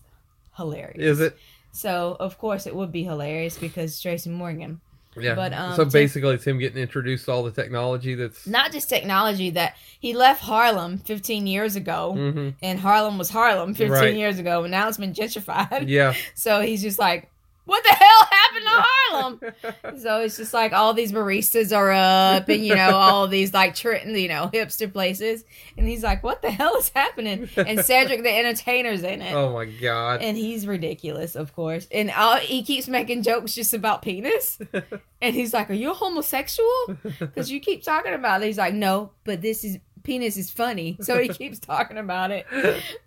hilarious. 0.56 0.98
Is 1.00 1.20
it? 1.20 1.38
So 1.72 2.16
of 2.20 2.38
course 2.38 2.66
it 2.68 2.76
would 2.76 2.92
be 2.92 3.04
hilarious 3.04 3.58
because 3.58 4.00
Tracy 4.02 4.30
Morgan. 4.30 4.80
Yeah. 5.16 5.36
But, 5.36 5.54
um, 5.54 5.76
so 5.76 5.84
Tim- 5.84 5.92
basically, 5.92 6.34
it's 6.34 6.44
him 6.44 6.58
getting 6.58 6.82
introduced 6.82 7.26
to 7.26 7.32
all 7.34 7.44
the 7.44 7.52
technology 7.52 8.16
that's. 8.16 8.48
not 8.48 8.72
just 8.72 8.90
technology 8.90 9.52
that 9.52 9.76
he 10.00 10.14
left 10.16 10.42
Harlem 10.42 10.98
15 10.98 11.46
years 11.46 11.76
ago 11.76 12.14
hmm 12.14 12.50
and 12.64 12.80
Harlem 12.80 13.20
was 13.20 13.30
Harlem 13.30 13.76
15 13.76 13.92
Right. 13.92 14.16
years 14.16 14.40
ago 14.40 14.64
and 14.64 14.72
now 14.72 14.88
it's 14.88 14.98
been 14.98 15.14
gentrified. 15.14 15.88
Yeah. 15.88 16.16
So 16.36 16.62
he's 16.62 16.82
just 16.82 16.98
like, 16.98 17.30
what 17.66 17.84
the 17.84 17.90
hell 17.94 18.28
happened 18.54 19.54
Harlem. 19.84 20.00
So 20.00 20.22
it's 20.22 20.38
just 20.38 20.54
like 20.54 20.74
all 20.74 20.94
these 20.94 21.12
baristas 21.12 21.76
are 21.76 21.92
up, 21.92 22.50
and 22.50 22.66
you 22.66 22.76
know 22.76 22.92
all 22.96 23.28
these 23.28 23.54
like 23.54 23.76
tri- 23.76 24.04
you 24.04 24.28
know 24.28 24.50
hipster 24.54 24.92
places, 24.92 25.44
and 25.78 25.88
he's 25.88 26.04
like, 26.04 26.24
"What 26.24 26.42
the 26.42 26.52
hell 26.52 26.76
is 26.76 26.90
happening?" 26.90 27.50
And 27.58 27.80
Cedric 27.80 28.24
the 28.24 28.36
Entertainer's 28.36 29.04
in 29.04 29.22
it, 29.22 29.34
oh 29.34 29.54
my 29.54 29.66
god. 29.66 30.22
and 30.22 30.38
he's 30.38 30.66
ridiculous, 30.68 31.36
of 31.36 31.54
course, 31.56 31.88
and 31.92 32.12
all, 32.12 32.38
he 32.38 32.64
keeps 32.64 32.88
making 32.88 33.24
jokes 33.24 33.54
just 33.56 33.74
about 33.74 34.02
penis, 34.02 34.60
and 35.22 35.36
he's 35.36 35.54
like, 35.54 35.70
"Are 35.70 35.74
you 35.74 35.92
a 35.92 35.94
homosexual?" 35.94 36.98
Because 37.20 37.52
you 37.52 37.60
keep 37.60 37.84
talking 37.84 38.14
about 38.14 38.42
it. 38.42 38.48
He's 38.48 38.58
like, 38.58 38.74
"No, 38.74 39.12
but 39.24 39.42
this 39.42 39.64
is." 39.64 39.78
Penis 40.04 40.38
is 40.38 40.50
funny, 40.50 40.98
so 41.02 41.18
he 41.22 41.30
keeps 41.30 41.60
talking 41.60 41.98
about 41.98 42.32
it. 42.32 42.46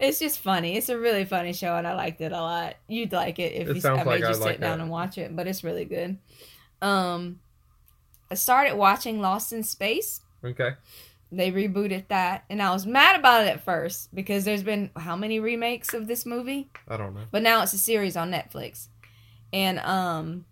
It's 0.01 0.19
just 0.19 0.39
funny. 0.39 0.77
It's 0.77 0.89
a 0.89 0.99
really 0.99 1.25
funny 1.25 1.53
show, 1.53 1.77
and 1.77 1.87
I 1.87 1.95
liked 1.95 2.21
it 2.21 2.33
a 2.33 2.41
lot. 2.41 2.77
You'd 2.89 3.13
like 3.13 3.39
it 3.39 3.53
if 3.53 3.69
It 3.69 3.77
you 3.85 3.91
I 3.91 3.93
like 3.95 4.07
made 4.07 4.21
you 4.21 4.27
I'd 4.29 4.35
sit 4.37 4.43
like 4.43 4.61
down 4.61 4.79
that. 4.79 4.83
and 4.85 4.91
watch 4.91 5.19
it. 5.19 5.35
But 5.37 5.47
it's 5.47 5.63
really 5.63 5.85
good. 5.85 6.17
Um, 6.83 7.41
I 8.31 8.35
started 8.35 8.77
watching 8.77 9.21
Lost 9.21 9.53
in 9.53 9.63
Space. 9.63 10.21
okay. 10.45 10.73
They 11.33 11.51
rebooted 11.51 12.07
that, 12.09 12.45
and 12.49 12.63
I 12.63 12.73
was 12.73 12.87
mad 12.87 13.19
about 13.19 13.43
it 13.47 13.49
at 13.51 13.65
first 13.65 14.15
because 14.15 14.45
there's 14.45 14.63
been 14.63 14.91
how 14.97 15.17
many 15.17 15.41
remakes 15.41 15.93
of 15.93 16.07
this 16.07 16.25
movie? 16.25 16.71
I 16.87 16.97
don't 16.97 17.15
know. 17.15 17.23
But 17.33 17.43
now 17.43 17.63
it's 17.63 17.73
a 17.73 17.79
series 17.79 18.17
on 18.17 18.31
Netflix, 18.31 18.87
and 19.53 19.81
um, 19.81 20.45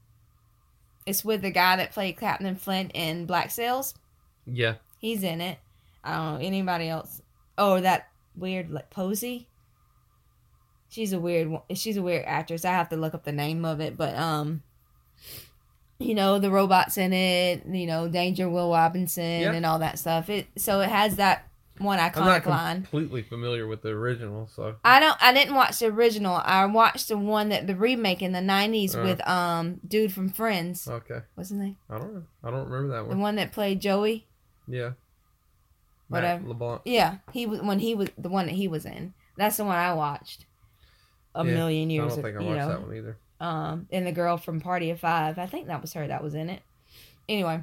it's 1.06 1.24
with 1.24 1.42
the 1.42 1.52
guy 1.52 1.76
that 1.76 1.92
played 1.92 2.16
Captain 2.18 2.56
Flint 2.56 2.90
in 2.92 3.24
Black 3.24 3.52
Sails. 3.52 3.94
Yeah. 4.46 4.74
He's 4.98 5.22
in 5.22 5.40
it. 5.40 5.58
I 6.04 6.16
don't 6.16 6.34
know 6.40 6.46
anybody 6.46 6.88
else. 6.88 7.20
Oh, 7.58 7.80
that 7.80 8.08
weird 8.36 8.70
like 8.70 8.90
Posey. 8.90 9.48
She's 10.88 11.12
a 11.12 11.18
weird. 11.18 11.50
She's 11.74 11.96
a 11.96 12.02
weird 12.02 12.24
actress. 12.26 12.64
I 12.64 12.70
have 12.72 12.88
to 12.90 12.96
look 12.96 13.14
up 13.14 13.24
the 13.24 13.32
name 13.32 13.64
of 13.64 13.80
it, 13.80 13.96
but 13.96 14.14
um, 14.16 14.62
you 15.98 16.14
know 16.14 16.38
the 16.38 16.50
robots 16.50 16.96
in 16.98 17.12
it. 17.12 17.64
You 17.66 17.86
know 17.86 18.08
Danger 18.08 18.48
Will 18.48 18.70
Robinson 18.70 19.40
Yeah. 19.42 19.52
and 19.52 19.66
all 19.66 19.78
that 19.80 19.98
stuff. 19.98 20.28
It 20.30 20.46
so 20.56 20.80
it 20.80 20.88
has 20.90 21.16
that 21.16 21.48
one 21.78 21.98
I'm 21.98 22.12
iconic 22.12 22.44
not 22.44 22.46
line. 22.46 22.76
completely 22.82 23.22
familiar 23.22 23.66
with 23.66 23.82
the 23.82 23.88
original, 23.88 24.46
so 24.46 24.76
I 24.84 25.00
don't. 25.00 25.20
I 25.20 25.32
didn't 25.32 25.56
watch 25.56 25.80
the 25.80 25.86
original. 25.86 26.34
I 26.44 26.64
watched 26.66 27.08
the 27.08 27.18
one 27.18 27.48
that 27.48 27.66
the 27.66 27.74
remake 27.74 28.22
in 28.22 28.30
the 28.30 28.38
'90s 28.40 28.94
Uh. 28.96 29.02
with 29.02 29.28
um 29.28 29.80
dude 29.86 30.12
from 30.12 30.28
Friends. 30.28 30.86
okay. 30.86 31.20
What's 31.34 31.50
his 31.50 31.58
name? 31.58 31.76
I 31.90 31.98
don't 31.98 32.14
know. 32.14 32.22
I 32.44 32.50
don't 32.52 32.68
remember 32.68 32.94
that 32.94 33.06
one. 33.08 33.16
The 33.16 33.22
one 33.22 33.34
that 33.36 33.50
played 33.52 33.80
Joey. 33.80 34.28
Yeah. 34.68 34.92
Whatever. 36.14 36.40
Matt 36.40 36.48
LeBlanc. 36.48 36.82
Yeah, 36.84 37.16
he 37.32 37.46
was 37.46 37.60
when 37.62 37.78
he 37.78 37.94
was 37.94 38.08
the 38.18 38.28
one 38.28 38.46
that 38.46 38.54
he 38.54 38.68
was 38.68 38.86
in. 38.86 39.14
That's 39.36 39.56
the 39.56 39.64
one 39.64 39.76
I 39.76 39.92
watched 39.94 40.46
a 41.34 41.44
Yeah, 41.44 41.52
million 41.54 41.90
I 41.90 41.92
years. 41.94 42.14
don't 42.14 42.22
think 42.24 42.36
I 42.36 42.40
watched 42.42 42.56
know, 42.58 42.68
that 42.68 42.82
one 42.86 42.96
either. 42.96 43.16
um, 43.40 43.88
and 43.92 44.06
the 44.06 44.12
girl 44.12 44.36
from 44.36 44.60
Party 44.60 44.90
of 44.90 45.00
Five. 45.00 45.38
I 45.38 45.46
think 45.46 45.66
that 45.66 45.80
was 45.82 45.92
her 45.94 46.06
that 46.06 46.22
was 46.22 46.34
in 46.34 46.48
it. 46.50 46.62
Anyway, 47.28 47.62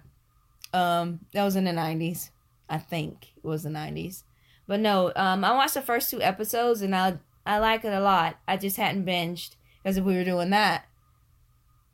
um, 0.73 1.19
that 1.33 1.43
was 1.43 1.55
in 1.55 1.63
the 1.65 1.73
nineties. 1.73 2.31
I 2.69 2.77
think 2.77 3.27
it 3.37 3.43
was 3.47 3.63
the 3.63 3.69
nineties. 3.69 4.23
But 4.67 4.79
no, 4.79 5.11
um, 5.15 5.43
I 5.43 5.53
watched 5.53 5.73
the 5.73 5.81
first 5.81 6.09
two 6.09 6.21
episodes 6.21 6.81
and 6.81 6.95
I 6.95 7.17
I 7.45 7.57
like 7.59 7.83
it 7.85 7.93
a 7.93 7.99
lot. 7.99 8.37
I 8.47 8.57
just 8.57 8.77
hadn't 8.77 9.05
binged 9.05 9.55
because 9.83 9.97
if 9.97 10.03
we 10.05 10.15
were 10.15 10.23
doing 10.23 10.49
that, 10.51 10.85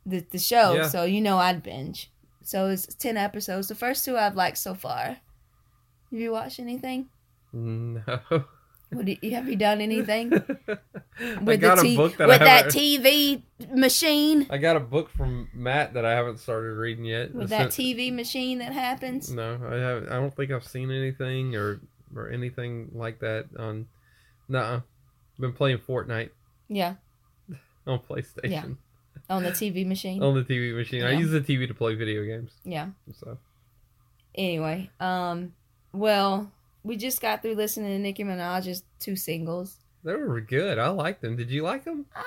the 0.06 0.20
the 0.30 0.38
show. 0.38 0.74
Yeah. 0.74 0.88
So 0.88 1.04
you 1.04 1.20
know 1.20 1.38
I'd 1.38 1.62
binge. 1.62 2.10
So 2.42 2.68
it's 2.68 2.86
ten 2.94 3.16
episodes. 3.16 3.68
The 3.68 3.74
first 3.74 4.04
two 4.04 4.16
I've 4.16 4.36
liked 4.36 4.58
so 4.58 4.74
far. 4.74 5.18
Have 6.10 6.20
you 6.20 6.32
watched 6.32 6.58
anything? 6.60 7.08
No. 7.52 8.02
What 8.90 9.04
do 9.04 9.14
you, 9.20 9.30
have 9.32 9.46
you 9.48 9.56
done 9.56 9.82
anything 9.82 10.30
with 11.42 11.60
the 11.60 11.78
t- 11.82 11.94
book 11.96 12.16
that 12.16 12.28
with 12.28 12.38
that. 12.38 12.66
TV 12.68 13.42
machine? 13.74 14.46
I 14.48 14.56
got 14.56 14.76
a 14.76 14.80
book 14.80 15.10
from 15.10 15.50
Matt 15.52 15.92
that 15.92 16.06
I 16.06 16.12
haven't 16.12 16.38
started 16.38 16.72
reading 16.72 17.04
yet. 17.04 17.34
With 17.34 17.50
that 17.50 17.68
TV 17.68 18.10
machine 18.10 18.58
that 18.60 18.72
happens? 18.72 19.30
No, 19.30 19.58
I 19.70 19.74
haven't. 19.74 20.08
I 20.08 20.14
don't 20.14 20.34
think 20.34 20.50
I've 20.52 20.64
seen 20.66 20.90
anything 20.90 21.54
or 21.54 21.80
or 22.16 22.30
anything 22.30 22.90
like 22.94 23.20
that 23.20 23.46
on. 23.58 23.86
I've 24.54 24.82
been 25.38 25.52
playing 25.52 25.78
Fortnite 25.86 26.30
Yeah, 26.70 26.94
on 27.86 27.98
PlayStation 27.98 28.50
Yeah. 28.50 28.64
on 29.28 29.42
the 29.42 29.50
TV 29.50 29.86
machine. 29.86 30.22
on 30.22 30.34
the 30.34 30.44
TV 30.44 30.74
machine. 30.74 31.02
I 31.04 31.12
use 31.12 31.30
the 31.30 31.42
TV 31.42 31.68
to 31.68 31.74
play 31.74 31.94
video 31.94 32.24
games. 32.24 32.52
Yeah. 32.64 32.88
So 33.12 33.36
Anyway, 34.34 34.88
um, 35.00 35.52
well, 35.92 36.50
we 36.84 36.96
just 36.96 37.20
got 37.20 37.42
through 37.42 37.54
listening 37.54 37.90
to 37.90 37.98
Nicki 37.98 38.24
Minaj's 38.24 38.82
two 39.00 39.16
singles. 39.16 39.76
they 40.04 40.14
were 40.14 40.40
good. 40.40 40.78
I 40.78 40.88
liked 40.88 41.22
them. 41.22 41.36
Did 41.36 41.50
you 41.50 41.62
like 41.62 41.84
them? 41.84 42.06
Uh, 42.14 42.22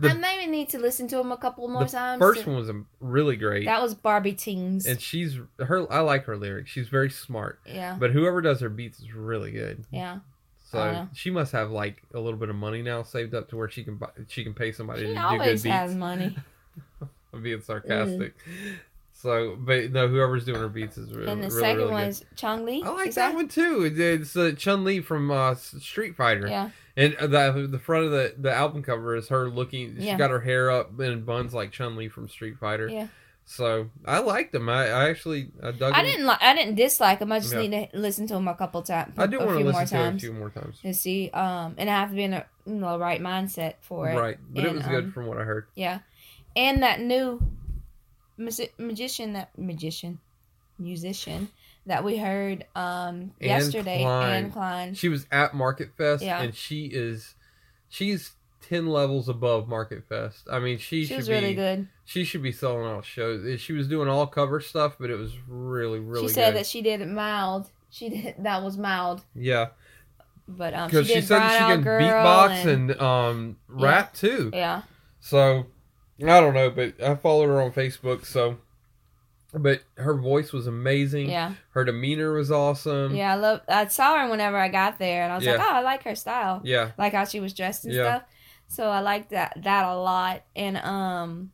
The- 0.00 0.10
I 0.10 0.14
maybe 0.14 0.46
need 0.50 0.68
to 0.70 0.78
listen 0.78 1.08
to 1.08 1.16
them 1.16 1.32
a 1.32 1.36
couple 1.38 1.66
more 1.68 1.84
the 1.84 1.90
times. 1.90 2.20
first 2.20 2.42
to- 2.42 2.50
one 2.50 2.58
was 2.58 2.68
um, 2.68 2.86
really 3.00 3.36
great, 3.36 3.64
that 3.64 3.80
was 3.82 3.94
Barbie 3.94 4.34
Tingz. 4.34 4.86
and 4.86 5.00
she's 5.00 5.38
her. 5.58 5.90
I 5.90 6.00
like 6.00 6.24
her 6.26 6.36
lyrics. 6.36 6.70
She's 6.70 6.88
very 6.88 7.08
smart. 7.10 7.60
yeah, 7.64 7.96
But 7.98 8.10
whoever 8.10 8.42
does 8.42 8.60
her 8.60 8.68
beats 8.68 9.00
is 9.00 9.12
really 9.14 9.52
good. 9.52 9.84
yeah. 9.90 10.18
So 10.70 10.80
Oh, 10.80 11.08
she 11.14 11.30
must 11.30 11.52
have 11.52 11.70
like 11.70 12.02
a 12.12 12.18
little 12.20 12.38
bit 12.38 12.48
of 12.50 12.56
money 12.56 12.82
now 12.82 13.04
saved 13.04 13.34
up 13.34 13.48
to 13.50 13.56
where 13.56 13.70
she 13.70 13.84
can 13.84 13.96
buy, 13.96 14.08
she 14.28 14.42
can 14.44 14.52
pay 14.52 14.72
somebody 14.72 15.02
to 15.02 15.06
do 15.08 15.14
good 15.14 15.14
beats. 15.14 15.30
She 15.30 15.38
always 15.38 15.64
has 15.64 15.94
money. 15.94 16.36
I'm 17.32 17.42
being 17.42 17.60
sarcastic. 17.62 18.34
So, 19.26 19.56
but 19.58 19.90
no, 19.92 20.06
whoever's 20.08 20.44
doing 20.44 20.60
her 20.60 20.68
beats 20.68 20.96
is 20.96 21.10
really, 21.10 21.26
good. 21.26 21.28
and 21.32 21.42
the 21.42 21.48
really, 21.48 21.60
second 21.60 21.78
really 21.78 21.90
one 21.92 22.02
good. 22.04 22.08
is 22.10 22.24
Chong 22.36 22.64
Li. 22.64 22.82
I 22.84 22.88
like 22.90 23.08
Is 23.08 23.14
that 23.16 23.34
one 23.34 23.48
too. 23.48 23.92
It's 23.92 24.36
uh, 24.36 24.52
Chun 24.56 24.84
Li 24.84 25.00
from 25.00 25.30
uh, 25.30 25.54
Street 25.56 26.14
Fighter, 26.16 26.46
Yeah, 26.48 26.70
and 26.96 27.14
uh, 27.16 27.26
the 27.26 27.66
the 27.66 27.78
front 27.78 28.04
of 28.06 28.12
the 28.12 28.34
the 28.38 28.52
album 28.52 28.82
cover 28.82 29.16
is 29.16 29.28
her 29.28 29.48
looking. 29.50 29.96
She's 29.96 30.04
Yeah. 30.04 30.16
got 30.16 30.30
her 30.30 30.40
hair 30.40 30.70
up 30.70 30.98
in 31.00 31.24
buns 31.24 31.52
like 31.52 31.72
Chun 31.72 31.96
Li 31.96 32.08
from 32.08 32.28
Street 32.28 32.56
Fighter. 32.58 32.88
yeah. 32.88 33.08
So 33.48 33.90
I 34.04 34.18
liked 34.18 34.50
them. 34.50 34.68
I, 34.68 34.88
I 34.88 35.08
actually 35.08 35.50
I 35.62 35.70
dug 35.70 35.92
I 35.92 36.02
them. 36.02 36.06
didn't 36.06 36.26
like. 36.26 36.42
I 36.42 36.54
didn't 36.54 36.74
dislike 36.74 37.20
them. 37.20 37.30
I 37.30 37.38
just 37.38 37.52
Yeah. 37.54 37.60
need 37.66 37.90
to 37.92 37.98
listen 37.98 38.26
to 38.26 38.34
them 38.34 38.48
a 38.48 38.54
couple 38.56 38.82
times. 38.82 39.14
I 39.18 39.26
do 39.28 39.38
a 39.38 39.46
want 39.46 39.50
to 39.50 39.56
few 39.58 39.64
more 39.72 39.80
listen 39.82 39.86
to 39.98 40.02
it 40.04 40.06
a 40.06 40.10
times 40.10 40.22
few 40.22 40.32
more 40.32 40.50
times. 40.50 40.80
to 40.82 40.92
see. 40.94 41.30
Um, 41.30 41.74
and 41.78 41.88
I 41.88 41.92
have 41.94 42.10
to 42.10 42.16
be 42.16 42.24
in 42.24 42.32
a 42.34 42.44
you 42.66 42.74
know, 42.74 42.98
right 42.98 43.20
mindset 43.20 43.74
for 43.82 44.08
it. 44.08 44.16
Right, 44.16 44.36
but 44.50 44.64
it 44.64 44.72
was 44.72 44.82
good 44.86 45.04
um, 45.04 45.12
from 45.12 45.26
what 45.26 45.38
I 45.38 45.42
heard. 45.44 45.66
Yeah, 45.76 46.00
and 46.56 46.82
that 46.82 47.00
new 47.00 47.40
magician, 48.38 49.32
that 49.34 49.50
magician, 49.58 50.18
musician 50.78 51.48
that 51.86 52.02
we 52.04 52.16
heard 52.18 52.64
um 52.74 53.32
yesterday, 53.40 54.02
Klein. 54.02 54.44
Anne 54.44 54.50
Klein. 54.50 54.94
She 54.94 55.08
was 55.08 55.26
at 55.30 55.54
Market 55.54 55.90
Fest, 55.96 56.22
Yeah. 56.22 56.40
and 56.42 56.54
she 56.54 56.86
is 56.86 57.34
she's 57.88 58.32
ten 58.60 58.86
levels 58.88 59.28
above 59.28 59.68
Market 59.68 60.04
Fest. 60.08 60.48
I 60.50 60.58
mean, 60.58 60.78
she, 60.78 61.02
She 61.02 61.06
should 61.08 61.16
was 61.18 61.28
be 61.28 61.34
really 61.34 61.54
good. 61.54 61.88
she 62.04 62.24
should 62.24 62.42
be 62.42 62.50
selling 62.52 62.84
out 62.86 63.04
shows. 63.04 63.60
She 63.60 63.72
was 63.72 63.86
doing 63.88 64.08
all 64.08 64.26
cover 64.26 64.60
stuff, 64.60 64.96
but 64.98 65.08
it 65.10 65.16
was 65.16 65.32
really 65.48 66.00
really 66.00 66.26
she 66.28 66.34
said 66.34 66.52
good. 66.52 66.60
that 66.60 66.66
she 66.66 66.82
did 66.82 67.00
it 67.00 67.08
mild. 67.08 67.70
She 67.90 68.08
did 68.08 68.34
that 68.40 68.62
was 68.62 68.76
mild, 68.76 69.22
yeah, 69.34 69.68
but 70.48 70.74
um, 70.74 70.90
she 70.90 71.04
she, 71.04 71.20
said 71.20 71.38
that 71.40 71.52
she 71.52 71.74
can 71.76 71.84
beatbox 71.84 72.66
and, 72.66 73.00
um 73.00 73.56
rap 73.68 74.12
too. 74.12 74.50
yeah, 74.52 74.82
So 75.20 75.66
I 76.22 76.40
don't 76.40 76.54
know, 76.54 76.70
but 76.70 77.00
I 77.02 77.14
followed 77.14 77.46
her 77.48 77.60
on 77.60 77.72
Facebook. 77.72 78.24
So, 78.24 78.58
but 79.52 79.82
her 79.96 80.14
voice 80.14 80.52
was 80.52 80.66
amazing. 80.66 81.30
yeah, 81.30 81.54
Her 81.70 81.84
demeanor 81.84 82.32
was 82.32 82.50
awesome. 82.50 83.14
yeah. 83.14 83.32
I 83.32 83.36
love. 83.36 83.60
I 83.68 83.86
saw 83.86 84.18
her 84.18 84.28
whenever 84.30 84.56
I 84.56 84.68
got 84.68 84.98
there, 84.98 85.24
and 85.24 85.32
I 85.32 85.36
was 85.36 85.44
like, 85.46 85.58
Um, 85.60 85.66
oh, 85.68 85.74
I 85.74 85.80
like 85.80 86.02
her 86.04 86.14
style. 86.14 86.60
Yeah. 86.64 86.92
like 86.98 87.12
how 87.12 87.24
she 87.24 87.40
was 87.40 87.52
dressed 87.52 87.84
and 87.84 87.94
Yeah. 87.94 88.02
stuff. 88.18 88.22
So 88.68 88.88
I 88.88 89.00
liked 89.00 89.30
that 89.30 89.58
that 89.62 89.84
a 89.84 89.94
lot, 89.94 90.42
and 90.56 90.76
um, 90.78 91.52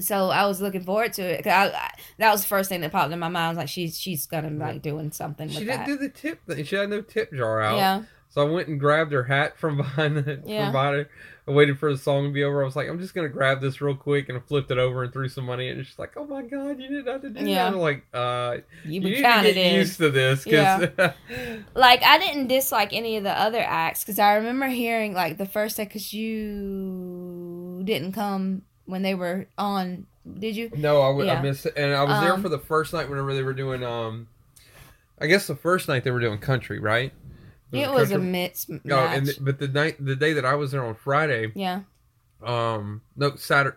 so 0.00 0.30
I 0.30 0.46
was 0.46 0.60
looking 0.60 0.82
forward 0.84 1.12
to 1.14 1.22
it. 1.22 1.42
'Cause 1.44 1.52
I, 1.52 1.66
I, 1.76 1.90
that 2.18 2.30
was 2.32 2.42
the 2.42 2.48
first 2.48 2.68
thing 2.68 2.80
that 2.82 2.92
popped 2.92 3.12
in 3.12 3.18
my 3.18 3.28
mind. 3.28 3.44
I 3.46 3.48
was 3.48 3.58
like, 3.58 3.68
she's 3.68 3.98
she's 3.98 4.26
gonna 4.26 4.50
be 4.50 4.56
like 4.56 4.82
doing 4.82 5.10
something 5.12 5.48
She 5.48 5.60
didn't 5.60 5.78
that. 5.78 5.86
do 5.86 5.96
the 5.96 6.08
tip 6.08 6.44
thing. 6.46 6.64
She 6.64 6.76
had 6.76 6.88
no 6.90 7.02
tip 7.02 7.32
jar 7.32 7.60
out. 7.62 7.76
yeah, 7.76 8.02
So 8.38 8.46
I 8.46 8.50
went 8.50 8.68
and 8.68 8.78
grabbed 8.78 9.10
her 9.10 9.24
hat 9.24 9.58
from 9.58 9.76
behind 9.78 10.16
the 10.16 10.40
Yeah. 10.46 10.66
from 10.66 10.72
behind 10.72 10.96
her. 10.96 11.08
I 11.48 11.50
waited 11.50 11.76
for 11.78 11.90
the 11.90 11.98
song 11.98 12.24
to 12.26 12.30
be 12.30 12.44
over. 12.44 12.62
I 12.62 12.64
was 12.66 12.76
like, 12.76 12.88
I'm 12.88 13.00
just 13.00 13.12
gonna 13.14 13.28
grab 13.28 13.60
this 13.60 13.80
real 13.80 13.96
quick, 13.96 14.28
and 14.28 14.38
I 14.38 14.40
flipped 14.42 14.70
it 14.70 14.78
over 14.78 15.02
and 15.02 15.12
threw 15.12 15.28
some 15.28 15.44
money. 15.46 15.70
And 15.70 15.84
she's 15.84 15.98
like, 15.98 16.12
Oh 16.16 16.24
my 16.24 16.42
god, 16.42 16.78
you 16.80 16.88
didn't 16.88 17.06
have 17.08 17.22
to 17.22 17.30
do 17.30 17.44
Yeah. 17.44 17.64
that. 17.64 17.72
I'm 17.72 17.80
like, 17.80 18.04
uh, 18.14 18.58
you 18.84 18.92
you 18.94 19.00
need 19.00 19.16
to 19.16 19.22
get 19.22 19.56
in. 19.56 19.74
used 19.74 19.96
to 19.98 20.10
this, 20.10 20.44
because 20.44 20.88
Like 21.74 22.02
I 22.04 22.18
didn't 22.18 22.46
dislike 22.46 22.92
any 22.92 23.16
of 23.16 23.24
the 23.24 23.32
other 23.36 23.58
acts 23.60 24.04
because 24.04 24.20
I 24.20 24.34
remember 24.34 24.66
hearing 24.68 25.14
like 25.14 25.36
the 25.38 25.46
first 25.46 25.76
day 25.78 25.84
because 25.84 26.12
you 26.12 27.82
didn't 27.84 28.12
come 28.12 28.62
when 28.84 29.02
they 29.02 29.14
were 29.16 29.46
on. 29.58 30.06
Did 30.38 30.54
you? 30.56 30.70
no, 30.76 31.00
I, 31.02 31.08
w- 31.08 31.28
I 31.28 31.32
Yeah. 31.34 31.42
missed 31.42 31.66
it, 31.66 31.72
and 31.76 31.92
I 31.94 32.04
was 32.04 32.20
there 32.20 32.34
Um, 32.34 32.42
for 32.42 32.50
the 32.50 32.58
first 32.58 32.92
night 32.92 33.08
whenever 33.08 33.34
they 33.34 33.42
were 33.42 33.54
doing. 33.54 33.82
Um, 33.82 34.28
I 35.20 35.26
guess 35.26 35.48
the 35.48 35.56
first 35.56 35.88
night 35.88 36.04
they 36.04 36.12
were 36.12 36.20
doing 36.20 36.38
country, 36.38 36.78
right? 36.78 37.12
It 37.72 37.90
was 37.90 38.10
a 38.12 38.18
mix 38.18 38.68
No, 38.68 38.78
match. 38.96 39.16
and 39.16 39.26
th- 39.26 39.38
but 39.40 39.58
the 39.58 39.68
night, 39.68 39.96
the 40.04 40.16
day 40.16 40.32
that 40.34 40.44
I 40.44 40.54
was 40.54 40.70
there 40.72 40.84
on 40.84 40.94
Friday, 40.94 41.52
yeah, 41.54 41.80
um, 42.42 43.02
no 43.16 43.34
Saturday, 43.36 43.76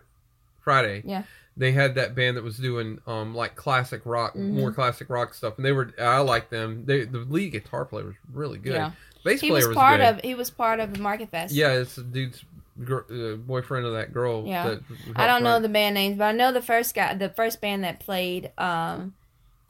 Friday, 0.60 1.02
Yeah. 1.04 1.22
they 1.56 1.72
had 1.72 1.94
that 1.96 2.14
band 2.14 2.36
that 2.36 2.44
was 2.44 2.56
doing 2.56 3.00
um 3.06 3.34
like 3.34 3.54
classic 3.56 4.02
rock, 4.04 4.34
Mhm. 4.34 4.52
more 4.54 4.72
classic 4.72 5.10
rock 5.10 5.34
stuff, 5.34 5.54
and 5.56 5.64
they 5.66 5.72
were 5.72 5.90
I 5.98 6.18
liked 6.20 6.50
them. 6.50 6.84
They 6.86 7.04
the 7.04 7.18
lead 7.18 7.50
guitar 7.52 7.84
player 7.84 8.06
was 8.06 8.14
really 8.32 8.58
good. 8.58 8.74
yeah. 8.74 8.92
Bass 9.24 9.40
He 9.40 9.48
player 9.48 9.58
was 9.60 9.68
was 9.68 9.76
part 9.76 10.00
good. 10.00 10.06
of. 10.08 10.20
He 10.22 10.34
was 10.34 10.50
part 10.50 10.80
of 10.80 10.94
the 10.94 11.00
Market 11.00 11.30
Fest. 11.30 11.54
yeah, 11.54 11.68
it's 11.72 11.96
a 11.98 12.02
dude's 12.02 12.44
gr- 12.82 13.00
uh, 13.10 13.36
boyfriend 13.36 13.86
of 13.86 13.92
that 13.92 14.12
girl. 14.12 14.44
Yeah. 14.46 14.68
that 14.68 14.80
I 15.14 15.26
don't 15.26 15.42
know 15.44 15.60
the 15.60 15.68
band 15.68 15.94
names, 15.94 16.16
but 16.18 16.24
I 16.24 16.32
know 16.32 16.50
the 16.52 16.62
first 16.62 16.94
guy, 16.94 17.14
the 17.14 17.28
first 17.28 17.60
band 17.60 17.84
that 17.84 18.00
played 18.00 18.50
um, 18.58 19.14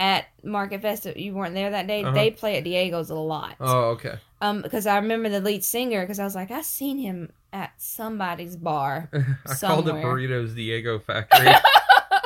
at 0.02 0.26
Market 0.42 0.82
Fest. 0.82 1.06
You 1.06 1.32
weren't 1.32 1.54
there 1.54 1.70
that 1.70 1.86
day. 1.86 2.02
Uh-huh. 2.02 2.12
They 2.12 2.32
play 2.32 2.58
at 2.58 2.64
Diego's 2.64 3.10
a 3.10 3.14
lot. 3.14 3.54
Oh, 3.60 3.90
okay. 3.90 4.18
Um, 4.40 4.60
because 4.60 4.84
I 4.84 4.96
remember 4.96 5.28
the 5.28 5.40
lead 5.40 5.62
singer. 5.64 6.02
Because 6.02 6.18
I 6.18 6.24
was 6.24 6.34
like, 6.34 6.50
I 6.50 6.62
seen 6.62 6.98
him 6.98 7.32
at 7.52 7.70
somebody's 7.76 8.56
bar. 8.56 9.08
I 9.46 9.54
called 9.54 9.88
it 9.88 9.94
Burritos 9.94 10.56
Diego 10.56 10.98
Factory. 10.98 11.54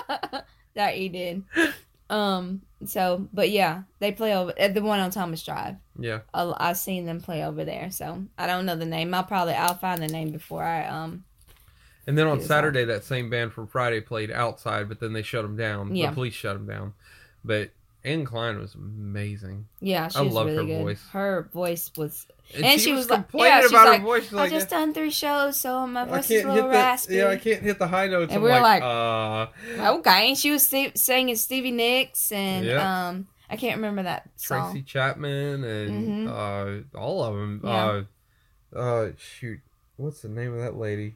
that 0.74 0.98
you 0.98 1.10
did. 1.10 1.44
Um. 2.08 2.62
So, 2.84 3.26
but 3.32 3.50
yeah, 3.50 3.82
they 3.98 4.12
play 4.12 4.32
over 4.36 4.52
at 4.56 4.74
the 4.74 4.80
one 4.80 5.00
on 5.00 5.10
Thomas 5.10 5.42
Drive. 5.42 5.74
yeah. 5.98 6.20
I, 6.32 6.54
I've 6.56 6.76
seen 6.76 7.04
them 7.04 7.20
play 7.20 7.42
over 7.42 7.64
there. 7.64 7.90
So 7.90 8.22
I 8.38 8.46
don't 8.46 8.64
know 8.64 8.76
the 8.76 8.86
name. 8.86 9.12
I'll 9.12 9.24
probably 9.24 9.54
I'll 9.54 9.74
find 9.74 10.00
the 10.00 10.06
name 10.06 10.30
before 10.30 10.62
I 10.62 10.86
um. 10.86 11.24
And 12.06 12.16
then 12.16 12.28
on 12.28 12.40
Saturday, 12.40 12.84
that 12.84 13.02
same 13.02 13.28
band 13.28 13.54
from 13.54 13.66
Friday 13.66 14.00
played 14.00 14.30
outside, 14.30 14.88
but 14.88 15.00
then 15.00 15.14
they 15.14 15.22
shut 15.22 15.42
them 15.42 15.56
down. 15.56 15.96
Yeah. 15.96 16.10
The 16.10 16.14
police 16.14 16.34
shut 16.34 16.56
them 16.56 16.68
down. 16.68 16.92
But 17.46 17.70
Anne 18.04 18.24
Klein 18.24 18.58
was 18.58 18.74
amazing. 18.74 19.66
Yeah, 19.80 20.08
she 20.08 20.18
I 20.18 20.22
was 20.22 20.32
loved 20.34 20.50
really 20.50 20.72
her 20.72 20.78
good. 20.78 20.82
voice. 20.84 21.02
Her 21.12 21.48
voice 21.52 21.90
was. 21.96 22.26
And, 22.54 22.64
And 22.64 22.80
she, 22.80 22.86
she 22.86 22.92
was, 22.92 23.08
was 23.08 23.10
like- 23.10 23.26
yeah, 23.34 23.60
she's 23.62 23.72
like, 23.72 24.02
voice. 24.02 24.22
She's 24.24 24.32
I 24.34 24.36
like, 24.36 24.50
just 24.50 24.68
done 24.68 24.94
three 24.94 25.10
shows, 25.10 25.56
so 25.58 25.84
my 25.86 26.04
voice 26.04 26.30
is 26.30 26.44
a 26.44 26.48
little 26.48 26.64
the 26.64 26.68
raspy. 26.68 27.16
yeah, 27.16 27.28
I 27.28 27.36
can't 27.36 27.62
hit 27.62 27.78
the 27.80 27.88
high 27.88 28.06
notes. 28.06 28.32
And 28.32 28.40
we 28.42 28.50
were 28.50 28.60
like, 28.60 28.82
like- 28.82 29.50
uh, 29.80 29.94
Okay, 29.98 30.28
and 30.28 30.38
she 30.38 30.50
was 30.52 30.64
singing 30.94 31.34
Stevie 31.36 31.72
Nicks 31.72 32.30
and 32.30 32.64
Yeah. 32.66 33.08
um, 33.08 33.26
I 33.50 33.56
can't 33.56 33.76
remember 33.76 34.02
that 34.04 34.28
song. 34.36 34.70
Tracy 34.72 34.84
Chapman 34.84 35.64
and 35.64 36.28
uh, 36.28 36.98
all 36.98 37.24
of 37.24 37.34
them. 37.34 37.60
Yeah. 37.64 38.02
Uh, 38.74 38.78
uh, 38.78 39.10
shoot, 39.18 39.60
what's 39.96 40.20
the 40.20 40.28
name 40.28 40.52
of 40.52 40.60
that 40.60 40.76
lady? 40.76 41.14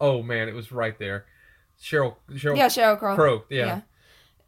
Oh 0.00 0.22
man, 0.22 0.48
it 0.48 0.54
was 0.54 0.72
right 0.72 0.98
there. 0.98 1.26
Sheryl 1.82 2.16
Sheryl 2.32 2.56
Yeah, 2.56 2.66
Sheryl 2.66 2.98
Crow. 2.98 3.14
Crow. 3.14 3.44
Yeah. 3.50 3.82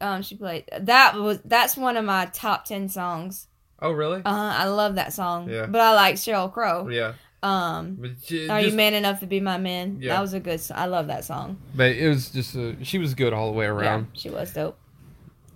Um, 0.01 0.21
she 0.21 0.35
played 0.35 0.65
that 0.79 1.15
was 1.15 1.39
that's 1.43 1.75
one 1.75 1.97
of 1.97 2.05
my 2.05 2.25
top 2.27 2.65
ten 2.65 2.87
songs. 2.89 3.47
Oh 3.81 3.91
really? 3.91 4.21
Uh, 4.25 4.29
huh. 4.33 4.55
I 4.57 4.65
love 4.67 4.95
that 4.95 5.13
song. 5.13 5.49
Yeah. 5.49 5.65
But 5.65 5.81
I 5.81 5.93
like 5.93 6.15
Sheryl 6.15 6.51
Crow. 6.51 6.87
yeah. 6.89 7.13
Um, 7.41 8.15
j- 8.25 8.49
Are 8.49 8.59
just- 8.61 8.71
you 8.71 8.77
man 8.77 8.93
enough 8.93 9.21
to 9.21 9.25
be 9.27 9.39
my 9.39 9.57
man? 9.57 9.99
Yeah. 10.01 10.15
That 10.15 10.21
was 10.21 10.33
a 10.33 10.39
good. 10.41 10.59
song. 10.59 10.77
I 10.77 10.85
love 10.87 11.07
that 11.07 11.23
song. 11.23 11.57
but 11.73 11.91
it 11.91 12.07
was 12.09 12.29
just 12.31 12.55
a, 12.55 12.75
she 12.83 12.97
was 12.97 13.13
good 13.13 13.31
all 13.33 13.51
the 13.51 13.57
way 13.57 13.65
around. 13.65 14.07
Yeah, 14.13 14.19
she 14.21 14.29
was 14.29 14.51
dope. 14.53 14.77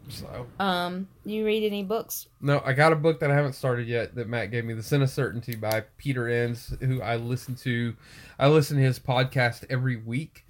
So 0.09 0.47
Um, 0.59 1.07
you 1.25 1.45
read 1.45 1.63
any 1.65 1.83
books? 1.83 2.27
no, 2.41 2.61
I 2.65 2.73
got 2.73 2.91
a 2.91 2.95
book 2.95 3.19
that 3.21 3.31
I 3.31 3.35
haven't 3.35 3.53
started 3.53 3.87
yet 3.87 4.15
that 4.15 4.27
Matt 4.27 4.51
gave 4.51 4.65
me, 4.65 4.73
The 4.73 4.83
Sin 4.83 5.01
of 5.01 5.09
Certainty 5.09 5.55
by 5.55 5.81
Peter 5.97 6.27
Enns, 6.27 6.73
who 6.81 7.01
I 7.01 7.15
listen 7.15 7.55
to. 7.57 7.95
I 8.37 8.47
listen 8.49 8.77
to 8.77 8.83
his 8.83 8.99
podcast 8.99 9.65
every 9.69 9.95
week, 9.95 10.45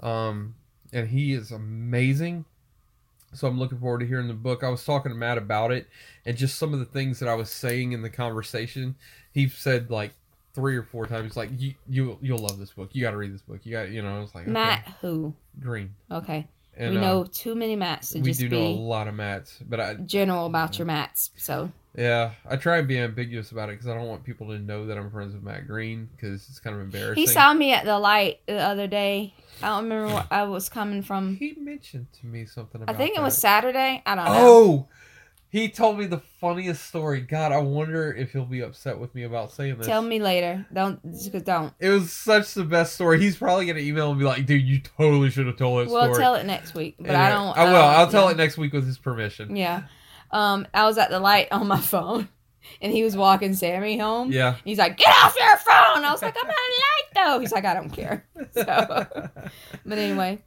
um, 0.00 0.54
and 0.92 1.08
he 1.08 1.32
is 1.32 1.52
amazing. 1.52 2.44
So 3.32 3.46
I'm 3.46 3.58
looking 3.58 3.78
forward 3.78 4.00
to 4.00 4.06
hearing 4.06 4.28
the 4.28 4.34
book. 4.34 4.64
I 4.64 4.68
was 4.68 4.84
talking 4.84 5.12
to 5.12 5.18
Matt 5.18 5.38
about 5.38 5.72
it, 5.72 5.88
and 6.24 6.36
just 6.36 6.58
some 6.58 6.72
of 6.72 6.78
the 6.78 6.84
things 6.84 7.18
that 7.20 7.28
I 7.28 7.34
was 7.34 7.50
saying 7.50 7.92
in 7.92 8.02
the 8.02 8.10
conversation. 8.10 8.96
He 9.32 9.48
said 9.48 9.90
like 9.90 10.12
three 10.54 10.76
or 10.76 10.82
four 10.82 11.06
times, 11.06 11.36
like 11.36 11.50
you 11.56 11.74
you 11.88 12.18
you'll 12.22 12.38
love 12.38 12.58
this 12.58 12.72
book. 12.72 12.90
You 12.92 13.02
got 13.02 13.10
to 13.10 13.16
read 13.16 13.34
this 13.34 13.42
book. 13.42 13.60
You 13.64 13.72
got 13.72 13.90
you 13.90 14.02
know. 14.02 14.16
I 14.16 14.20
was 14.20 14.34
like 14.34 14.44
okay. 14.44 14.52
Matt 14.52 14.94
who? 15.00 15.34
Green. 15.60 15.94
Okay. 16.10 16.48
And, 16.78 16.92
we 16.92 16.98
uh, 16.98 17.00
know 17.00 17.24
too 17.24 17.54
many 17.54 17.74
Matts 17.74 18.10
to 18.10 18.20
we 18.20 18.32
do 18.32 18.48
know 18.50 18.58
a 18.58 18.68
lot 18.68 19.08
of 19.08 19.14
Matts, 19.14 19.58
but 19.66 19.80
I 19.80 19.94
general 19.94 20.46
about 20.46 20.78
your 20.78 20.86
Matts. 20.86 21.30
So 21.36 21.70
Yeah, 21.96 22.32
I 22.48 22.56
try 22.56 22.76
and 22.78 22.86
be 22.86 22.98
ambiguous 22.98 23.52
about 23.52 23.70
it 23.70 23.72
because 23.72 23.88
I 23.88 23.94
don't 23.94 24.06
want 24.06 24.22
people 24.22 24.48
to 24.48 24.58
know 24.58 24.86
that 24.86 24.98
I'm 24.98 25.10
friends 25.10 25.32
with 25.34 25.42
Matt 25.42 25.66
Green 25.66 26.08
because 26.14 26.46
it's 26.48 26.60
kind 26.60 26.76
of 26.76 26.82
embarrassing. 26.82 27.16
he 27.22 27.26
saw 27.26 27.54
me 27.54 27.72
at 27.72 27.84
the 27.84 27.98
light 27.98 28.40
the 28.46 28.58
other 28.58 28.86
day. 28.86 29.34
I 29.62 29.68
don't 29.68 29.84
remember 29.84 30.12
what 30.12 30.26
I 30.30 30.42
was 30.42 30.68
coming 30.68 31.02
from. 31.02 31.36
He 31.36 31.56
mentioned 31.58 32.08
to 32.20 32.26
me 32.26 32.44
something 32.44 32.84
I 32.86 32.92
think 32.92 33.16
it 33.16 33.22
was. 33.22 33.38
Saturday. 33.38 34.02
I 34.04 34.14
don't 34.14 34.24
know. 34.26 34.32
Oh, 34.34 34.88
he 35.48 35.70
told 35.70 35.98
me 35.98 36.04
the 36.04 36.18
funniest 36.40 36.84
story. 36.86 37.22
God, 37.22 37.52
I 37.52 37.58
wonder 37.58 38.12
if 38.12 38.32
he'll 38.32 38.44
be 38.44 38.60
upset 38.60 38.98
with 38.98 39.14
me 39.14 39.22
about 39.22 39.52
saying 39.52 39.78
this. 39.78 39.86
Tell 39.86 40.02
me 40.02 40.18
later. 40.20 40.66
Don't 40.74 41.02
just 41.04 41.44
don't. 41.46 41.72
It 41.80 41.88
was 41.88 42.12
such 42.12 42.52
the 42.52 42.64
best 42.64 42.94
story. 42.94 43.18
He's 43.20 43.36
probably 43.38 43.64
gonna 43.64 43.78
email 43.78 44.10
and 44.10 44.18
be 44.18 44.26
like, 44.26 44.44
"Dude, 44.44 44.60
you 44.62 44.80
totally 44.80 45.30
should 45.30 45.46
have 45.46 45.56
told 45.56 45.86
that 45.86 45.90
Well, 45.92 46.04
story." 46.04 46.18
tell 46.22 46.34
it 46.34 46.44
next 46.44 46.74
week. 46.74 46.96
But 46.98 47.14
I 47.14 47.30
don't. 47.30 47.56
I 47.56 47.64
will. 47.64 47.72
don't- 47.72 47.84
I'll 47.94 48.10
tell 48.10 48.24
yeah. 48.26 48.32
it 48.32 48.36
next 48.36 48.58
week 48.58 48.74
with 48.74 48.86
his 48.86 48.98
permission. 48.98 49.56
Yeah. 49.56 49.84
Um, 50.30 50.66
I 50.74 50.84
was 50.84 50.98
at 50.98 51.10
the 51.10 51.20
light 51.20 51.48
on 51.52 51.66
my 51.68 51.80
phone, 51.92 52.28
and 52.80 52.92
he 52.92 53.02
was 53.04 53.16
walking 53.16 53.54
Sammy 53.54 53.98
home. 53.98 54.32
Yeah. 54.32 54.56
He's 54.64 54.78
like, 54.78 54.96
"Get 54.96 55.08
off 55.22 55.34
your 55.38 55.56
phone!" 55.58 56.04
I 56.04 56.10
was 56.12 56.22
like, 56.22 56.36
"I'm 56.42 56.48
at 56.48 56.54
a 56.54 56.72
light 56.80 57.14
though." 57.32 57.40
He's 57.40 57.52
like, 57.52 57.64
"I 57.64 57.74
don't 57.74 57.90
care." 57.90 58.26
So, 58.52 58.64
but 59.84 59.98
anyway, 59.98 60.38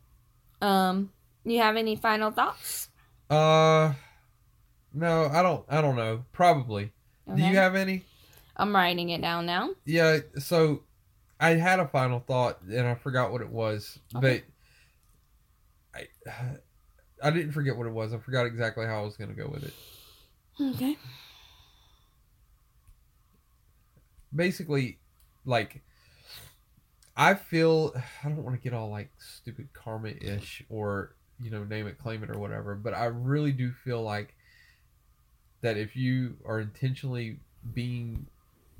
um, 0.61 1.11
you 1.45 1.59
have 1.59 1.75
any 1.77 1.95
final 1.95 2.31
thoughts? 2.31 2.89
uh, 3.29 3.93
no, 4.93 5.25
I 5.31 5.43
don't. 5.43 5.63
I 5.69 5.81
don't 5.81 5.95
know. 5.95 6.25
Probably. 6.31 6.91
Do 7.35 7.41
you 7.43 7.55
have 7.55 7.75
any? 7.75 8.03
I'm 8.57 8.75
writing 8.75 9.09
it 9.09 9.21
down 9.21 9.45
now. 9.45 9.69
Yeah, 9.85 10.17
so 10.39 10.81
I 11.39 11.51
had 11.51 11.79
a 11.79 11.87
final 11.87 12.19
thought 12.19 12.61
and 12.63 12.87
I 12.87 12.95
forgot 12.95 13.31
what 13.31 13.41
it 13.41 13.49
was, 13.49 13.99
Okay. 14.15 14.43
but 15.93 16.01
I 16.27 16.57
I 17.23 17.31
didn't 17.31 17.51
forget 17.51 17.75
what 17.75 17.87
it 17.87 17.93
was. 17.93 18.13
I 18.13 18.17
forgot 18.17 18.45
exactly 18.45 18.85
how 18.85 18.99
I 18.99 19.03
was 19.03 19.17
going 19.17 19.29
to 19.29 19.35
go 19.35 19.49
with 19.49 19.63
it. 19.63 19.73
Okay. 20.61 20.97
Basically, 24.35 24.99
like 25.45 25.81
I 27.17 27.33
feel 27.33 27.93
I 28.23 28.27
don't 28.29 28.43
want 28.43 28.55
to 28.55 28.61
get 28.61 28.73
all 28.77 28.89
like 28.89 29.09
stupid 29.17 29.69
karma 29.73 30.09
ish 30.09 30.63
or 30.69 31.15
you 31.41 31.49
know 31.49 31.63
name 31.63 31.87
it 31.87 31.97
claim 31.97 32.23
it 32.23 32.29
or 32.29 32.37
whatever, 32.39 32.75
but 32.75 32.93
I 32.93 33.05
really 33.05 33.51
do 33.51 33.71
feel 33.71 34.01
like 34.01 34.35
that 35.61 35.77
if 35.77 35.95
you 35.95 36.37
are 36.45 36.59
intentionally 36.59 37.39
being 37.73 38.25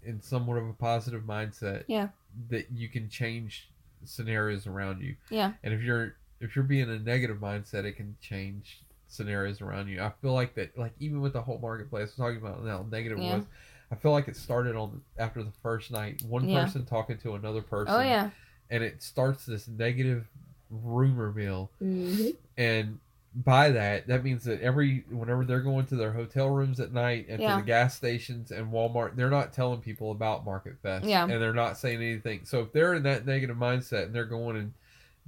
in 0.04 0.22
somewhat 0.22 0.58
of 0.58 0.68
a 0.68 0.74
positive 0.74 1.24
mindset, 1.24 1.84
Yeah. 1.88 2.10
that 2.50 2.72
you 2.72 2.88
can 2.88 3.10
change 3.10 3.70
scenarios 4.06 4.66
around 4.66 5.02
you. 5.02 5.16
Yeah. 5.30 5.54
And 5.62 5.74
if 5.74 5.82
you're 5.82 6.16
if 6.42 6.56
you're 6.56 6.64
being 6.64 6.90
a 6.90 7.00
negative 7.00 7.38
mindset, 7.38 7.84
it 7.86 7.94
can 7.94 8.16
change 8.22 8.82
scenarios 9.08 9.62
around 9.62 9.88
you. 9.88 10.02
I 10.02 10.12
feel 10.22 10.34
like 10.34 10.54
that, 10.56 10.78
like 10.78 10.94
even 11.00 11.22
with 11.22 11.34
the 11.34 11.42
whole 11.42 11.58
marketplace, 11.60 12.14
we're 12.18 12.26
talking 12.26 12.42
about 12.46 12.66
how 12.68 12.86
negative 12.92 13.18
it 13.20 13.24
was. 13.24 13.44
I 13.92 13.96
feel 13.96 14.12
like 14.12 14.28
it 14.28 14.36
started 14.36 14.76
on 14.76 15.02
after 15.18 15.42
the 15.44 15.52
first 15.64 15.90
night. 15.92 16.22
One 16.24 16.48
Yeah. 16.48 16.64
person 16.66 16.86
talking 16.86 17.18
to 17.20 17.34
another 17.34 17.62
person. 17.62 17.94
Oh 17.96 18.02
yeah. 18.02 18.30
And 18.70 18.84
it 18.84 19.02
starts 19.02 19.46
this 19.48 19.68
negative 19.68 20.28
rumor 20.70 21.32
mill, 21.32 21.72
Mm-hmm. 21.82 22.30
and 22.58 23.00
by 23.36 23.70
that, 23.72 24.08
that 24.08 24.24
means 24.24 24.44
that 24.44 24.60
every 24.62 25.04
whenever 25.10 25.44
they're 25.46 25.62
going 25.62 25.86
to 25.88 25.96
their 25.96 26.12
hotel 26.12 26.50
rooms 26.50 26.80
at 26.80 26.92
night 26.94 27.26
and 27.30 27.42
Yeah. 27.42 27.56
to 27.56 27.62
the 27.62 27.66
gas 27.66 27.96
stations 27.96 28.52
and 28.52 28.72
Walmart, 28.72 29.16
they're 29.16 29.30
not 29.30 29.54
telling 29.54 29.82
people 29.82 30.12
about 30.12 30.46
Market 30.46 30.78
Fest. 30.84 31.06
Yeah. 31.06 31.24
And 31.24 31.42
they're 31.42 31.54
not 31.54 31.78
saying 31.78 31.98
anything. 32.02 32.42
So 32.46 32.60
if 32.62 32.72
they're 32.72 32.94
in 32.96 33.04
that 33.04 33.26
negative 33.26 33.58
mindset 33.58 34.06
and 34.06 34.14
they're 34.16 34.26
going 34.26 34.58
and 34.58 34.74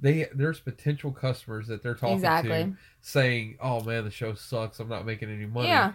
they 0.02 0.26
there's 0.34 0.60
potential 0.60 1.10
customers 1.12 1.68
that 1.68 1.82
they're 1.82 1.94
talking 1.94 2.16
Exactly. 2.16 2.50
to 2.50 2.76
saying, 3.00 3.56
"Oh 3.60 3.82
man, 3.82 4.04
the 4.04 4.10
show 4.10 4.34
sucks. 4.34 4.78
I'm 4.80 4.88
not 4.88 5.06
making 5.06 5.30
any 5.30 5.46
money." 5.46 5.68
Yeah. 5.68 5.92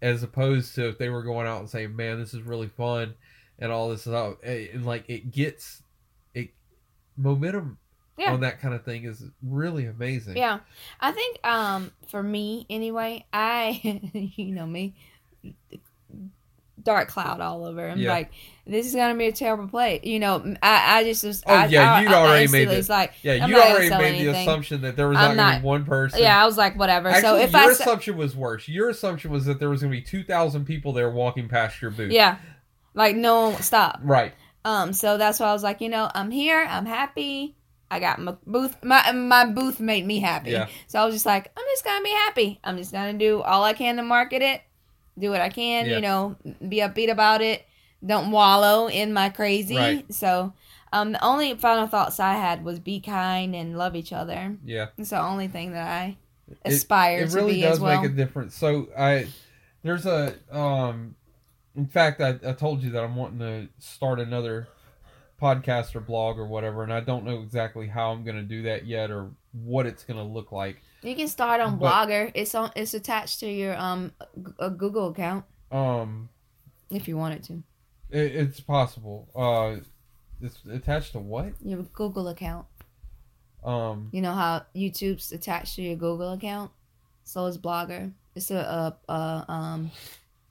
As 0.00 0.22
opposed 0.22 0.74
to 0.76 0.88
if 0.88 0.98
they 0.98 1.08
were 1.08 1.22
going 1.24 1.46
out 1.48 1.58
and 1.60 1.68
saying, 1.68 1.96
"Man, 1.96 2.18
this 2.20 2.34
is 2.34 2.42
really 2.42 2.68
fun," 2.68 3.14
and 3.58 3.72
all 3.72 3.88
this 3.88 4.02
stuff, 4.02 4.36
and 4.44 4.84
like 4.86 5.04
it 5.08 5.30
gets 5.32 5.82
it 6.34 6.50
momentum 7.16 7.78
Yeah. 8.18 8.32
on 8.34 8.40
that 8.40 8.60
kind 8.60 8.74
of 8.74 8.84
thing 8.84 9.04
is 9.04 9.24
really 9.42 9.86
amazing. 9.86 10.36
Yeah. 10.36 10.60
I 11.00 11.12
think 11.12 11.38
um 11.46 11.90
for 12.08 12.22
me 12.22 12.66
anyway, 12.68 13.24
I 13.32 13.80
you 14.36 14.54
know 14.54 14.66
me 14.66 14.94
dark 16.82 17.08
cloud 17.08 17.40
all 17.40 17.64
over. 17.64 17.88
I'm 17.88 17.98
Yeah. 17.98 18.10
like, 18.12 18.30
this 18.66 18.86
is 18.86 18.94
gonna 18.94 19.16
be 19.16 19.26
a 19.26 19.32
terrible 19.32 19.68
play. 19.68 20.00
You 20.02 20.18
know, 20.20 20.54
I, 20.62 20.98
I 20.98 21.04
just 21.04 21.24
was. 21.24 21.42
Oh, 21.46 21.52
I, 21.54 21.66
yeah, 21.66 22.00
you'd 22.00 22.12
already 22.12 22.50
made 22.50 22.68
it. 22.68 22.88
like, 22.88 23.12
Yeah, 23.22 23.46
you 23.46 23.56
already 23.56 23.90
made 23.90 24.24
the 24.26 24.38
assumption 24.38 24.82
that 24.82 24.96
there 24.96 25.08
was 25.08 25.18
I'm 25.18 25.36
not 25.36 25.54
to 25.56 25.60
be 25.60 25.66
one 25.66 25.84
person. 25.84 26.20
yeah, 26.20 26.42
I 26.42 26.46
was 26.46 26.56
like, 26.56 26.78
whatever. 26.78 27.08
Actually, 27.08 27.22
so 27.22 27.36
if 27.38 27.52
your 27.52 27.60
I, 27.60 27.70
assumption 27.72 28.16
was 28.16 28.36
worse. 28.36 28.68
Your 28.68 28.88
assumption 28.88 29.30
was 29.30 29.44
that 29.46 29.58
there 29.58 29.68
was 29.70 29.80
going 29.82 29.92
to 29.92 29.96
be 29.98 30.02
two 30.02 30.22
thousand 30.22 30.64
people 30.64 30.92
there 30.92 31.10
walking 31.10 31.48
past 31.48 31.82
your 31.82 31.90
booth. 31.90 32.12
yeah, 32.12 32.36
like 32.94 33.16
no 33.16 33.42
one 33.42 33.54
would 33.54 33.64
stop. 33.64 34.00
Right. 34.02 34.32
Um, 34.64 34.92
so 34.92 35.18
that's 35.18 35.40
why 35.40 35.46
I 35.48 35.52
was 35.52 35.64
like, 35.64 35.80
you 35.80 35.88
know, 35.88 36.08
I'm 36.14 36.30
here, 36.30 36.64
I'm 36.68 36.86
happy. 36.86 37.56
I 37.90 37.98
got 38.00 38.18
my 38.20 38.36
booth. 38.46 38.76
My 38.82 39.10
my 39.12 39.44
booth 39.44 39.80
made 39.80 40.06
me 40.06 40.20
happy. 40.20 40.52
Yeah. 40.52 40.68
So 40.86 40.98
I 40.98 41.04
was 41.04 41.14
just 41.14 41.26
like, 41.26 41.50
I'm 41.56 41.64
just 41.72 41.84
gonna 41.84 42.02
be 42.04 42.10
happy. 42.12 42.60
I'm 42.64 42.76
just 42.78 42.92
gonna 42.92 43.12
do 43.18 43.42
all 43.42 43.64
I 43.64 43.72
can 43.74 43.96
to 43.96 44.02
market 44.02 44.40
it, 44.40 44.62
do 45.18 45.30
what 45.30 45.40
I 45.40 45.48
can. 45.48 45.86
Yeah. 45.86 45.96
You 45.96 46.00
know, 46.02 46.36
be 46.68 46.78
upbeat 46.78 47.10
about 47.10 47.40
it. 47.42 47.66
Don't 48.04 48.30
wallow 48.30 48.88
in 48.88 49.12
my 49.12 49.28
crazy. 49.28 49.76
Right. 49.76 50.12
So, 50.12 50.52
um, 50.92 51.12
the 51.12 51.24
only 51.24 51.54
final 51.54 51.86
thoughts 51.86 52.20
I 52.20 52.34
had 52.34 52.64
was 52.64 52.78
be 52.78 53.00
kind 53.00 53.54
and 53.54 53.78
love 53.78 53.96
each 53.96 54.12
other. 54.12 54.56
Yeah. 54.64 54.88
It's 54.98 55.10
the 55.10 55.20
only 55.20 55.48
thing 55.48 55.72
that 55.72 55.86
I 55.86 56.16
aspire 56.64 57.20
it 57.20 57.30
to 57.30 57.36
really 57.36 57.54
be 57.54 57.60
does 57.62 57.74
as 57.74 57.80
well. 57.80 58.02
make 58.02 58.10
a 58.10 58.14
difference. 58.14 58.54
So 58.54 58.88
I, 58.98 59.28
there's 59.82 60.04
a, 60.04 60.34
um, 60.50 61.14
in 61.74 61.86
fact, 61.86 62.20
I, 62.20 62.38
I 62.46 62.52
told 62.52 62.82
you 62.82 62.90
that 62.90 63.02
I'm 63.02 63.16
wanting 63.16 63.38
to 63.38 63.68
start 63.78 64.20
another 64.20 64.68
podcast 65.40 65.94
or 65.94 66.00
blog 66.00 66.38
or 66.38 66.46
whatever, 66.46 66.82
and 66.82 66.92
I 66.92 67.00
don't 67.00 67.24
know 67.24 67.40
exactly 67.40 67.88
how 67.88 68.12
I'm 68.12 68.24
going 68.24 68.36
to 68.36 68.42
do 68.42 68.62
that 68.62 68.86
yet 68.86 69.10
or 69.10 69.30
what 69.52 69.86
it's 69.86 70.04
going 70.04 70.18
to 70.18 70.24
look 70.24 70.52
like. 70.52 70.82
You 71.02 71.16
can 71.16 71.28
start 71.28 71.60
on 71.60 71.78
But- 71.78 71.90
Blogger. 72.08 72.30
It's 72.34 72.54
on. 72.54 72.70
It's 72.76 72.94
attached 72.94 73.40
to 73.40 73.46
your 73.50 73.76
um 73.76 74.12
a 74.58 74.70
Google 74.70 75.08
account 75.08 75.44
Um, 75.70 76.28
if 76.90 77.08
you 77.08 77.16
wanted 77.16 77.42
to. 77.44 77.62
it, 78.10 78.34
it's 78.36 78.60
possible. 78.60 79.28
Uh, 79.34 79.80
it's 80.40 80.58
attached 80.70 81.12
to 81.12 81.18
what? 81.18 81.52
Your 81.64 81.82
Google 81.82 82.28
account. 82.28 82.66
Um, 83.64 84.08
You 84.12 84.22
know 84.22 84.32
how 84.32 84.66
YouTube's 84.74 85.32
attached 85.32 85.76
to 85.76 85.82
your 85.82 85.96
Google 85.96 86.32
account. 86.32 86.70
So 87.24 87.46
is 87.46 87.58
Blogger. 87.58 88.12
It's 88.34 88.50
a, 88.50 88.96
a, 89.08 89.12
a 89.12 89.44
um 89.48 89.90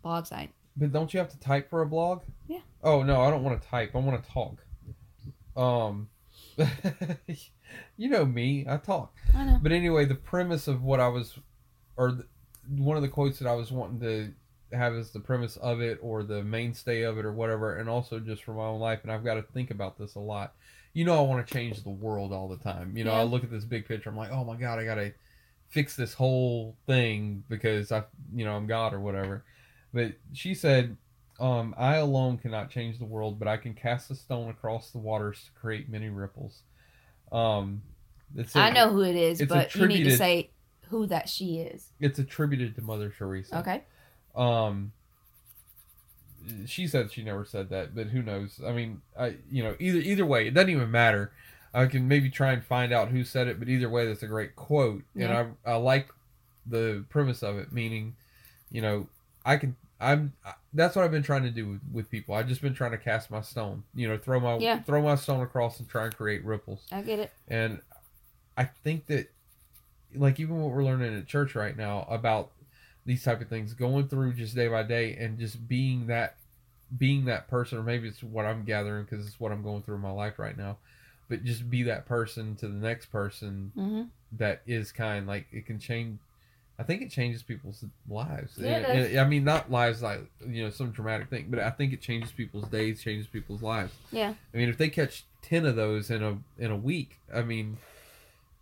blog 0.02 0.26
site. 0.26 0.52
but 0.78 0.92
don't 0.92 1.14
you 1.14 1.20
have 1.20 1.30
to 1.30 1.40
type 1.40 1.70
for 1.70 1.82
a 1.82 1.86
blog? 1.86 2.22
Yeah. 2.48 2.60
Oh 2.84 3.04
no, 3.04 3.22
I 3.22 3.30
don't 3.30 3.44
want 3.44 3.62
to 3.62 3.68
type. 3.68 3.96
I 3.96 4.00
want 4.00 4.24
to 4.24 4.30
talk. 4.32 4.64
Um, 5.56 6.10
you 8.02 8.10
know 8.10 8.26
me, 8.26 8.66
I 8.68 8.78
talk. 8.78 9.16
I 9.36 9.46
know. 9.46 9.60
But 9.62 9.72
anyway, 9.72 10.06
the 10.06 10.16
premise 10.16 10.68
of 10.68 10.82
what 10.82 11.00
I 11.00 11.08
was, 11.08 11.38
or 11.96 12.10
th- 12.10 12.26
one 12.76 12.98
of 12.98 13.04
the 13.04 13.10
quotes 13.10 13.38
that 13.38 13.48
I 13.48 13.54
was 13.54 13.72
wanting 13.72 14.00
to 14.00 14.76
have 14.76 14.96
as 14.96 15.12
the 15.12 15.20
premise 15.20 15.56
of 15.58 15.82
it, 15.82 16.00
or 16.02 16.24
the 16.24 16.44
mainstay 16.44 17.04
of 17.04 17.20
it, 17.20 17.26
or 17.26 17.32
whatever, 17.32 17.76
and 17.76 17.88
also 17.88 18.20
just 18.20 18.44
for 18.44 18.54
my 18.56 18.64
own 18.64 18.80
life. 18.80 19.02
And 19.04 19.12
I've 19.12 19.24
got 19.24 19.36
to 19.36 19.44
think 19.44 19.70
about 19.70 20.00
this 20.00 20.16
a 20.16 20.20
lot. 20.20 20.56
You 20.94 21.06
know, 21.06 21.16
I 21.16 21.22
want 21.22 21.46
to 21.46 21.54
change 21.54 21.84
the 21.84 21.92
world 21.92 22.34
all 22.34 22.48
the 22.48 22.58
time. 22.58 22.98
You 22.98 23.04
know, 23.04 23.12
I 23.12 23.22
look 23.22 23.44
at 23.44 23.52
this 23.52 23.66
big 23.66 23.88
picture. 23.88 24.10
I'm 24.10 24.18
like, 24.18 24.32
oh 24.32 24.44
my 24.44 24.56
god, 24.56 24.80
I 24.80 24.84
gotta 24.84 25.14
fix 25.70 25.96
this 25.96 26.16
whole 26.16 26.76
thing 26.88 27.44
because 27.50 27.92
I, 27.92 28.04
you 28.34 28.46
know, 28.46 28.56
I'm 28.56 28.66
God 28.66 28.96
or 28.96 29.00
whatever. 29.00 29.44
But 29.94 30.14
she 30.34 30.56
said, 30.56 30.98
um, 31.40 31.76
I 31.78 31.98
alone 31.98 32.40
cannot 32.40 32.72
change 32.72 32.98
the 32.98 33.06
world, 33.06 33.38
but 33.38 33.48
I 33.48 33.58
can 33.58 33.76
cast 33.76 34.10
a 34.10 34.16
stone 34.16 34.50
across 34.50 34.90
the 34.90 34.98
waters 34.98 35.44
to 35.46 35.60
create 35.60 35.88
many 35.88 36.10
ripples. 36.10 36.64
Um, 37.32 37.84
it's 38.36 38.56
I 38.56 38.70
know 38.70 38.90
who 38.90 39.02
it 39.02 39.16
is, 39.16 39.42
but 39.48 39.74
you 39.76 39.88
need 39.88 40.04
to 40.04 40.18
say 40.18 40.50
who 40.90 41.06
that 41.08 41.30
she 41.30 41.60
is. 41.60 41.90
It's 42.00 42.20
attributed 42.20 42.76
to 42.76 42.82
Mother 42.82 43.14
Teresa. 43.18 43.60
Okay. 43.60 43.84
Um, 44.36 44.92
she 46.66 46.88
said 46.88 47.12
she 47.12 47.24
never 47.24 47.46
said 47.46 47.70
that, 47.70 47.94
but 47.96 48.08
who 48.08 48.22
knows? 48.22 48.60
I 48.66 48.72
mean, 48.72 49.02
I 49.18 49.36
you 49.52 49.64
know 49.64 49.76
either 49.80 50.00
either 50.00 50.26
way, 50.26 50.48
it 50.48 50.54
doesn't 50.54 50.70
even 50.70 50.90
matter. 50.92 51.32
I 51.74 51.86
can 51.86 52.08
maybe 52.08 52.30
try 52.30 52.52
and 52.52 52.64
find 52.64 52.92
out 52.92 53.10
who 53.10 53.24
said 53.24 53.48
it, 53.48 53.60
but 53.60 53.70
either 53.70 53.90
way, 53.90 54.06
that's 54.08 54.24
a 54.24 54.28
great 54.28 54.56
quote, 54.56 55.04
Yeah. 55.16 55.28
and 55.40 55.56
I 55.66 55.72
I 55.74 55.76
like 55.76 56.10
the 56.66 57.06
premise 57.10 57.44
of 57.44 57.58
it, 57.58 57.72
meaning, 57.72 58.16
you 58.72 58.82
know, 58.82 59.08
I 59.46 59.58
can 59.58 59.76
I'm 60.00 60.34
I- 60.46 60.54
that's 60.74 60.96
what 60.96 61.04
I've 61.06 61.12
been 61.12 61.24
trying 61.24 61.44
to 61.44 61.52
do 61.52 61.68
with, 61.68 61.82
with 61.92 62.10
people. 62.10 62.34
I've 62.34 62.48
just 62.48 62.62
been 62.62 62.74
trying 62.74 62.92
to 62.92 62.98
cast 62.98 63.30
my 63.30 63.42
stone, 63.42 63.84
you 63.94 64.08
know, 64.08 64.18
throw 64.18 64.40
my 64.40 64.58
Yeah. 64.58 64.80
throw 64.82 65.02
my 65.02 65.16
stone 65.16 65.42
across 65.42 65.80
and 65.80 65.88
try 65.88 66.06
and 66.06 66.16
create 66.16 66.44
ripples. 66.44 66.86
I 66.92 67.02
get 67.02 67.20
it. 67.20 67.32
And 67.50 67.82
I 68.58 68.66
think 68.66 69.08
that, 69.08 69.32
like, 70.14 70.40
even 70.40 70.62
what 70.62 70.72
we're 70.72 70.84
learning 70.84 71.18
at 71.18 71.28
church 71.28 71.56
right 71.56 71.76
now 71.76 72.06
about 72.10 72.52
these 73.06 73.24
type 73.24 73.42
of 73.42 73.48
things, 73.48 73.74
going 73.74 74.08
through 74.08 74.34
just 74.34 74.56
day 74.56 74.68
by 74.68 74.84
day 74.84 75.16
and 75.16 75.40
just 75.40 75.68
being 75.68 76.08
that, 76.08 76.36
being 76.98 77.26
that 77.26 77.48
person, 77.48 77.78
or 77.78 77.84
maybe 77.84 78.08
it's 78.08 78.22
what 78.22 78.46
I'm 78.46 78.64
gathering 78.64 79.06
because 79.06 79.26
it's 79.26 79.40
what 79.40 79.52
I'm 79.52 79.64
going 79.64 79.82
through 79.82 79.96
in 79.96 80.02
my 80.02 80.12
life 80.12 80.38
right 80.38 80.58
now, 80.58 80.78
but 81.30 81.44
just 81.44 81.70
be 81.70 81.84
that 81.84 82.06
person 82.06 82.56
to 82.58 82.68
the 82.68 82.74
next 82.74 83.08
person 83.08 83.72
hmm 83.76 84.04
that 84.38 84.62
is 84.66 84.92
kind. 84.94 85.28
Like, 85.28 85.48
it 85.52 85.66
can 85.66 85.78
change. 85.80 86.20
I 86.80 86.84
think 86.84 87.02
it 87.02 87.12
changes 87.12 87.44
people's 87.44 87.84
lives. 88.10 88.58
Yeah, 88.58 88.78
it 88.78 89.12
does. 89.12 89.18
I 89.18 89.28
mean, 89.28 89.44
not 89.44 89.70
lives 89.70 90.02
like 90.02 90.22
you 90.48 90.64
know 90.64 90.70
some 90.70 90.92
dramatic 90.92 91.30
thing, 91.30 91.48
but 91.50 91.60
I 91.60 91.70
think 91.70 91.94
it 91.94 92.02
changes 92.02 92.32
people's 92.32 92.68
days, 92.70 93.04
changes 93.04 93.28
people's 93.28 93.62
lives. 93.62 93.94
Yeah. 94.12 94.34
I 94.54 94.58
mean, 94.58 94.70
if 94.70 94.78
they 94.78 94.90
catch 94.90 95.26
ten 95.42 95.66
of 95.66 95.76
those 95.76 96.10
in 96.10 96.24
a 96.24 96.38
in 96.58 96.72
a 96.72 96.76
week, 96.76 97.20
I 97.34 97.42
mean, 97.42 97.78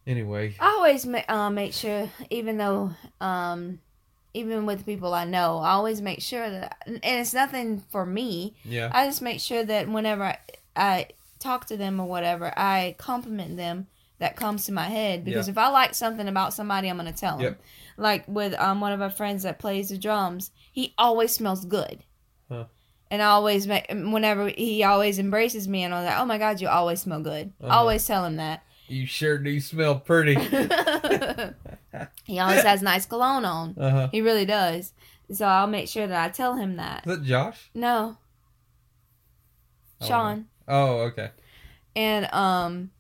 anyway, 0.07 0.55
I 0.59 0.67
always 0.77 1.05
ma- 1.05 1.21
uh, 1.27 1.49
make 1.49 1.73
sure, 1.73 2.09
even 2.29 2.57
though, 2.57 2.91
um, 3.21 3.79
even 4.33 4.65
with 4.65 4.85
people 4.85 5.13
I 5.13 5.25
know, 5.25 5.57
I 5.57 5.71
always 5.71 6.01
make 6.01 6.21
sure 6.21 6.49
that, 6.49 6.77
and 6.85 6.99
it's 7.03 7.33
nothing 7.33 7.79
for 7.89 8.05
me. 8.05 8.55
yeah, 8.63 8.89
I 8.93 9.05
just 9.05 9.21
make 9.21 9.39
sure 9.39 9.63
that 9.63 9.87
whenever 9.89 10.23
I, 10.23 10.37
I 10.75 11.07
talk 11.39 11.65
to 11.67 11.77
them 11.77 11.99
or 11.99 12.07
whatever, 12.07 12.53
I 12.57 12.95
compliment 12.97 13.57
them. 13.57 13.87
That 14.19 14.35
comes 14.35 14.65
to 14.65 14.73
my 14.73 14.83
head 14.83 15.23
because 15.23 15.47
Yeah. 15.47 15.51
if 15.51 15.57
I 15.57 15.69
like 15.69 15.95
something 15.95 16.27
about 16.27 16.53
somebody, 16.53 16.89
I'm 16.89 16.97
gonna 16.97 17.13
tell 17.13 17.37
them. 17.37 17.43
Yep. 17.45 17.61
Like 17.95 18.27
with 18.27 18.53
um 18.59 18.81
one 18.81 18.91
of 18.91 19.01
our 19.01 19.09
friends 19.09 19.43
that 19.43 19.59
plays 19.59 19.87
the 19.87 19.97
drums, 19.97 20.51
he 20.73 20.93
always 20.97 21.31
smells 21.31 21.63
good. 21.63 22.03
Huh. 22.49 22.65
And 23.09 23.21
I 23.21 23.27
always 23.27 23.65
make 23.65 23.85
whenever 23.89 24.49
he 24.49 24.83
always 24.83 25.19
embraces 25.19 25.69
me 25.69 25.83
and 25.83 25.93
all 25.93 26.03
that. 26.03 26.19
Oh 26.19 26.25
my 26.25 26.37
God, 26.37 26.59
you 26.59 26.67
always 26.67 26.99
smell 26.99 27.21
good. 27.21 27.53
Uh-huh. 27.63 27.73
always 27.73 28.05
tell 28.05 28.25
him 28.25 28.35
that. 28.35 28.61
You 28.91 29.05
sure 29.05 29.37
do 29.37 29.59
smell 29.59 29.99
pretty. 29.99 30.35
he 32.25 32.39
always 32.39 32.63
has 32.63 32.81
nice 32.81 33.05
cologne 33.05 33.45
on. 33.45 33.75
Uh 33.77 33.89
huh. 33.89 34.09
He 34.11 34.21
really 34.21 34.45
does. 34.45 34.93
So 35.31 35.45
I'll 35.45 35.67
make 35.67 35.87
sure 35.87 36.07
that 36.07 36.25
I 36.25 36.29
tell 36.29 36.55
him 36.55 36.77
that. 36.77 37.05
Is 37.05 37.17
that 37.17 37.23
Josh? 37.23 37.69
No, 37.73 38.17
Oh, 40.01 40.07
Sean. 40.07 40.45
Oh, 40.67 40.97
okay. 41.01 41.31
And 41.95 42.31
um, 42.33 42.91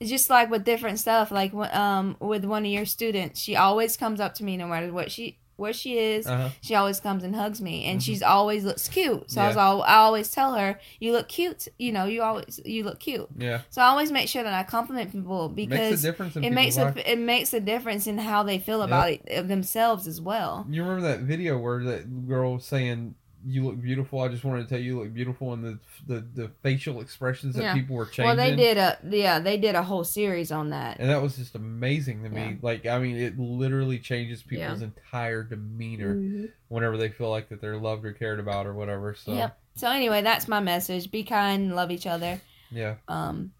it's 0.00 0.10
just 0.10 0.30
like 0.30 0.50
with 0.50 0.64
different 0.64 0.98
stuff. 0.98 1.30
Like 1.30 1.52
um, 1.54 2.16
with 2.20 2.44
one 2.44 2.64
of 2.64 2.70
your 2.70 2.86
students, 2.86 3.40
she 3.40 3.56
always 3.56 3.96
comes 3.96 4.20
up 4.20 4.34
to 4.36 4.44
me 4.44 4.56
no 4.56 4.66
matter 4.66 4.92
what 4.92 5.10
she 5.10 5.38
where 5.58 5.72
she 5.72 5.98
is. 5.98 6.26
Uh 6.26 6.36
huh. 6.36 6.48
She 6.60 6.74
always 6.74 7.00
comes 7.00 7.24
and 7.24 7.34
hugs 7.34 7.60
me, 7.60 7.84
and 7.86 8.00
Mhm. 8.00 8.04
she's 8.04 8.22
always 8.22 8.64
looks 8.64 8.88
cute. 8.88 9.30
So 9.30 9.42
I, 9.42 9.48
was 9.48 9.56
all, 9.56 9.82
I 9.82 9.96
always 9.96 10.30
tell 10.30 10.54
her, 10.54 10.78
"You 11.00 11.12
look 11.12 11.28
cute." 11.28 11.68
You 11.78 11.92
know, 11.92 12.04
you 12.04 12.22
always 12.22 12.60
you 12.64 12.84
look 12.84 13.00
cute. 13.00 13.28
Yeah. 13.36 13.60
So 13.70 13.82
I 13.82 13.86
always 13.86 14.10
make 14.12 14.28
sure 14.28 14.42
that 14.42 14.54
I 14.54 14.62
compliment 14.62 15.12
people 15.12 15.48
makes 15.48 15.68
because 15.68 16.04
a 16.04 16.08
difference 16.08 16.36
in 16.36 16.44
it 16.44 16.52
makes 16.52 16.76
a 16.78 16.94
it 17.12 17.18
makes 17.18 17.52
a 17.52 17.60
difference 17.60 18.06
in 18.06 18.18
how 18.18 18.42
they 18.42 18.58
feel 18.58 18.82
about 18.82 19.10
it 19.10 19.48
themselves 19.48 20.06
as 20.06 20.20
well. 20.20 20.66
You 20.70 20.82
remember 20.82 21.02
that 21.08 21.20
video 21.20 21.58
where 21.58 21.82
that 21.84 22.26
girl 22.28 22.54
was 22.54 22.64
saying, 22.64 23.14
"You 23.48 23.64
look 23.64 23.80
beautiful." 23.80 24.20
I 24.20 24.28
just 24.28 24.44
wanted 24.44 24.64
to 24.64 24.68
tell 24.68 24.78
you, 24.78 24.94
you 24.96 25.00
look 25.00 25.14
beautiful, 25.14 25.52
and 25.52 25.64
the 25.64 25.78
the, 26.06 26.24
the 26.34 26.48
facial 26.62 27.00
expressions 27.00 27.54
that 27.56 27.62
Yeah. 27.62 27.74
people 27.74 27.96
were 27.96 28.06
changing. 28.06 28.24
Well, 28.26 28.36
they 28.36 28.54
did 28.54 28.76
a 28.76 28.98
yeah, 29.08 29.38
they 29.40 29.56
did 29.56 29.74
a 29.74 29.82
whole 29.82 30.04
series 30.04 30.52
on 30.52 30.70
that. 30.70 30.98
and 31.00 31.08
that 31.10 31.22
was 31.22 31.36
just 31.36 31.54
amazing 31.54 32.22
to 32.24 32.28
me. 32.28 32.40
Yeah. 32.40 32.54
Like, 32.62 32.86
I 32.86 32.98
mean, 32.98 33.16
it 33.16 33.38
literally 33.38 33.98
changes 33.98 34.42
people's 34.42 34.82
entire 34.82 35.42
demeanor 35.42 36.14
Mhm. 36.14 36.50
whenever 36.68 36.96
they 36.96 37.08
feel 37.08 37.30
like 37.30 37.48
that 37.48 37.60
they're 37.60 37.78
loved 37.78 38.04
or 38.04 38.12
cared 38.12 38.38
about 38.40 38.66
or 38.66 38.74
whatever. 38.74 39.14
So, 39.14 39.32
Yep. 39.34 39.58
So 39.76 39.88
anyway, 39.90 40.22
that's 40.22 40.48
my 40.48 40.60
message. 40.60 41.10
Be 41.10 41.22
kind, 41.24 41.74
love 41.76 41.90
each 41.90 42.06
other. 42.06 42.40
yeah, 42.70 42.96
Um, 43.08 43.52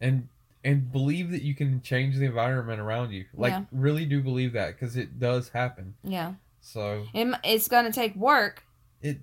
and 0.00 0.28
and 0.64 0.90
believe 0.90 1.30
that 1.30 1.42
you 1.42 1.54
can 1.54 1.80
change 1.82 2.16
the 2.16 2.24
environment 2.24 2.80
around 2.80 3.12
you. 3.12 3.24
Like, 3.32 3.52
Yeah. 3.52 3.64
really 3.70 4.04
do 4.04 4.20
believe 4.22 4.52
that 4.54 4.74
because 4.74 4.96
it 4.96 5.18
does 5.20 5.50
happen. 5.50 5.94
yeah. 6.02 6.34
So 6.60 7.06
It, 7.14 7.32
it's 7.44 7.68
gonna 7.68 7.92
take 7.92 8.14
work. 8.16 8.64
It 9.02 9.18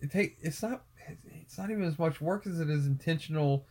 it 0.00 0.10
take 0.10 0.36
it's 0.40 0.62
not 0.62 0.82
it's 1.44 1.58
not 1.58 1.70
even 1.70 1.82
as 1.84 1.98
much 1.98 2.20
work 2.20 2.46
as 2.46 2.60
it 2.60 2.70
is 2.70 2.86
intentional 2.86 3.64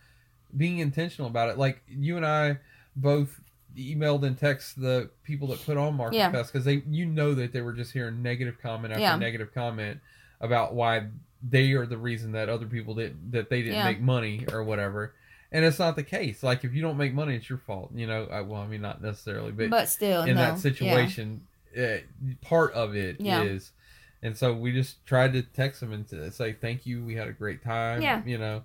being 0.56 0.80
intentional 0.80 1.30
about 1.30 1.49
it 1.49 1.57
like 1.57 1.81
you 1.88 2.18
and 2.18 2.26
i 2.26 2.57
both 2.95 3.40
emailed 3.77 4.23
and 4.23 4.38
text 4.38 4.80
the 4.81 5.10
people 5.23 5.48
that 5.48 5.64
put 5.65 5.77
on 5.77 5.95
market 5.95 6.18
Yeah. 6.18 6.31
fest 6.31 6.52
because 6.52 6.65
they 6.65 6.81
you 6.90 7.06
know 7.06 7.34
that 7.36 7.53
they 7.53 7.61
were 7.61 7.73
just 7.73 7.91
hearing 7.94 8.22
negative 8.23 8.57
comment 8.61 8.91
after 8.94 9.02
Yeah. 9.02 9.15
negative 9.15 9.53
comment 9.53 9.99
about 10.41 10.73
why 10.73 11.07
they 11.48 11.72
are 11.73 11.86
the 11.86 11.98
reason 11.98 12.31
that 12.34 12.49
other 12.49 12.65
people 12.65 12.95
didn't 12.95 13.31
that 13.31 13.49
they 13.49 13.61
didn't 13.61 13.76
Yeah. 13.76 13.86
make 13.86 14.02
money 14.02 14.45
or 14.52 14.64
whatever 14.64 15.14
and 15.52 15.64
it's 15.64 15.80
not 15.80 15.95
the 15.95 16.03
case 16.03 16.41
like 16.44 16.64
if 16.64 16.73
you 16.73 16.81
don't 16.81 16.98
make 16.98 17.14
money 17.14 17.36
it's 17.36 17.48
your 17.49 17.60
fault 17.60 17.91
you 17.94 18.07
know 18.07 18.26
I, 18.26 18.41
well 18.41 18.61
i 18.61 18.68
mean 18.68 18.81
not 18.81 19.02
necessarily 19.02 19.52
but, 19.52 19.69
But, 19.69 19.88
still, 19.88 20.23
in 20.23 20.36
no. 20.36 20.41
that 20.41 20.60
situation 20.60 21.41
uh, 21.80 21.98
part 22.41 22.73
of 22.73 22.95
it 22.95 23.18
is. 23.22 23.72
And 24.21 24.35
so 24.37 24.53
we 24.53 24.71
just 24.71 25.05
tried 25.05 25.33
to 25.33 25.41
text 25.41 25.79
them 25.81 25.93
and 25.93 26.07
to 26.09 26.31
say 26.31 26.53
thank 26.53 26.85
you 26.85 27.03
we 27.03 27.15
had 27.15 27.27
a 27.27 27.33
great 27.33 27.63
time 27.63 28.01
Yeah. 28.01 28.21
you 28.25 28.37
know 28.37 28.63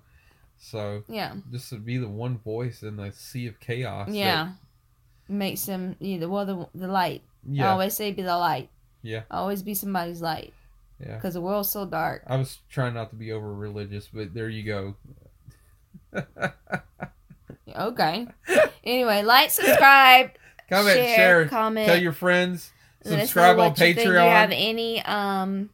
so 0.57 1.03
Yeah. 1.07 1.35
just 1.51 1.69
to 1.69 1.77
be 1.77 1.97
the 1.97 2.07
one 2.07 2.37
voice 2.39 2.81
in 2.83 2.95
the 2.97 3.11
sea 3.11 3.47
of 3.47 3.59
chaos 3.59 4.07
that- 4.07 4.15
Yeah. 4.15 4.51
Makes 5.27 5.65
them 5.65 5.95
you 5.99 6.19
know, 6.19 6.29
well 6.29 6.45
the 6.45 6.67
the 6.77 6.87
light. 6.87 7.23
I 7.25 7.51
yeah 7.51 7.71
always 7.71 7.93
say 7.95 8.11
be 8.11 8.21
the 8.21 8.37
light. 8.37 8.69
Yeah. 9.01 9.23
Always 9.31 9.63
be 9.63 9.73
somebody's 9.73 10.21
light 10.21 10.53
yeah 10.99 11.15
because 11.15 11.33
the 11.33 11.41
world's 11.41 11.69
so 11.69 11.85
dark. 11.85 12.23
i 12.27 12.37
was 12.37 12.59
trying 12.69 12.93
not 12.93 13.09
to 13.09 13.15
be 13.17 13.31
over 13.33 13.53
religious 13.53 14.07
but 14.07 14.33
there 14.33 14.47
you 14.49 14.63
go 14.63 14.95
Okay. 17.75 18.27
anyway, 18.83 19.21
like, 19.23 19.49
subscribe, 19.51 20.31
comment 20.69 20.95
share, 20.95 21.15
share, 21.15 21.45
comment. 21.47 21.87
tell 21.87 21.97
your 22.01 22.13
friends 22.13 22.21
Let 22.51 22.53
us 22.55 22.71
know 22.71 22.74
subscribe 23.05 23.59
on 23.59 23.75
Patreon. 23.75 23.97
If 23.97 24.05
you 24.05 24.11
have 24.13 24.51
any 24.51 25.01
um 25.03 25.69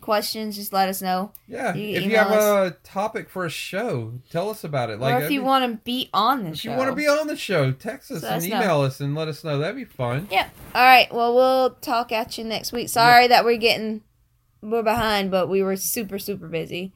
questions, 0.00 0.56
just 0.56 0.72
let 0.72 0.88
us 0.88 1.00
know. 1.00 1.30
yeah 1.46 1.74
you 1.74 1.96
if 1.96 2.02
you 2.02 2.10
email 2.10 2.24
have 2.24 2.66
a 2.66 2.70
topic 2.82 3.30
for 3.30 3.44
a 3.44 3.50
show 3.50 4.14
tell 4.30 4.50
us 4.50 4.64
about 4.64 4.90
it 4.90 4.98
like 4.98 5.14
or 5.14 5.24
if 5.24 5.30
you 5.30 5.40
be- 5.40 5.46
want 5.46 5.64
to 5.70 5.78
be 5.84 6.10
on 6.12 6.42
the 6.42 6.50
if 6.50 6.58
show. 6.58 6.72
you 6.72 6.76
want 6.76 6.90
to 6.90 6.96
be 6.96 7.06
on 7.06 7.28
the 7.28 7.36
show 7.36 7.70
text 7.70 8.10
us 8.10 8.22
Let 8.24 8.32
and 8.32 8.42
us 8.42 8.48
know. 8.48 8.56
email 8.56 8.80
us 8.80 9.00
and 9.00 9.14
let 9.14 9.28
us 9.28 9.44
know 9.44 9.58
that'd 9.60 9.76
be 9.76 9.84
fun 9.84 10.26
Yep. 10.30 10.50
All 10.74 10.82
right. 10.84 11.12
Well, 11.14 11.34
we'll 11.36 11.70
talk 11.76 12.10
at 12.12 12.36
you 12.38 12.42
next 12.44 12.72
week. 12.72 12.88
Sorry 12.88 13.28
that 13.28 13.44
we're 13.44 13.58
getting 13.58 14.00
we're 14.60 14.82
behind, 14.82 15.30
but 15.30 15.48
we 15.48 15.62
were 15.62 15.76
super 15.76 16.18
super 16.18 16.48
busy. 16.48 16.92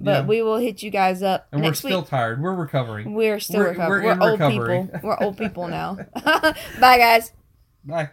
But 0.00 0.22
Yeah. 0.22 0.26
we 0.26 0.42
will 0.42 0.56
hit 0.58 0.82
you 0.82 0.90
guys 0.90 1.22
up 1.22 1.46
And 1.52 1.62
we're 1.62 1.74
still 1.74 2.00
week. 2.00 2.08
tired. 2.08 2.40
We're 2.42 2.54
recovering. 2.54 3.14
We're 3.14 3.38
still 3.40 3.60
we're- 3.60 3.70
recovering. 3.70 4.04
we're 4.04 4.14
We're, 4.18 4.30
old 4.30 4.40
recovery. 4.40 4.82
people. 4.84 5.00
We're 5.04 5.22
old 5.22 5.36
people 5.38 5.68
now. 5.80 5.96
Bye, 6.24 6.98
guys. 6.98 7.32
Bye. 7.84 8.10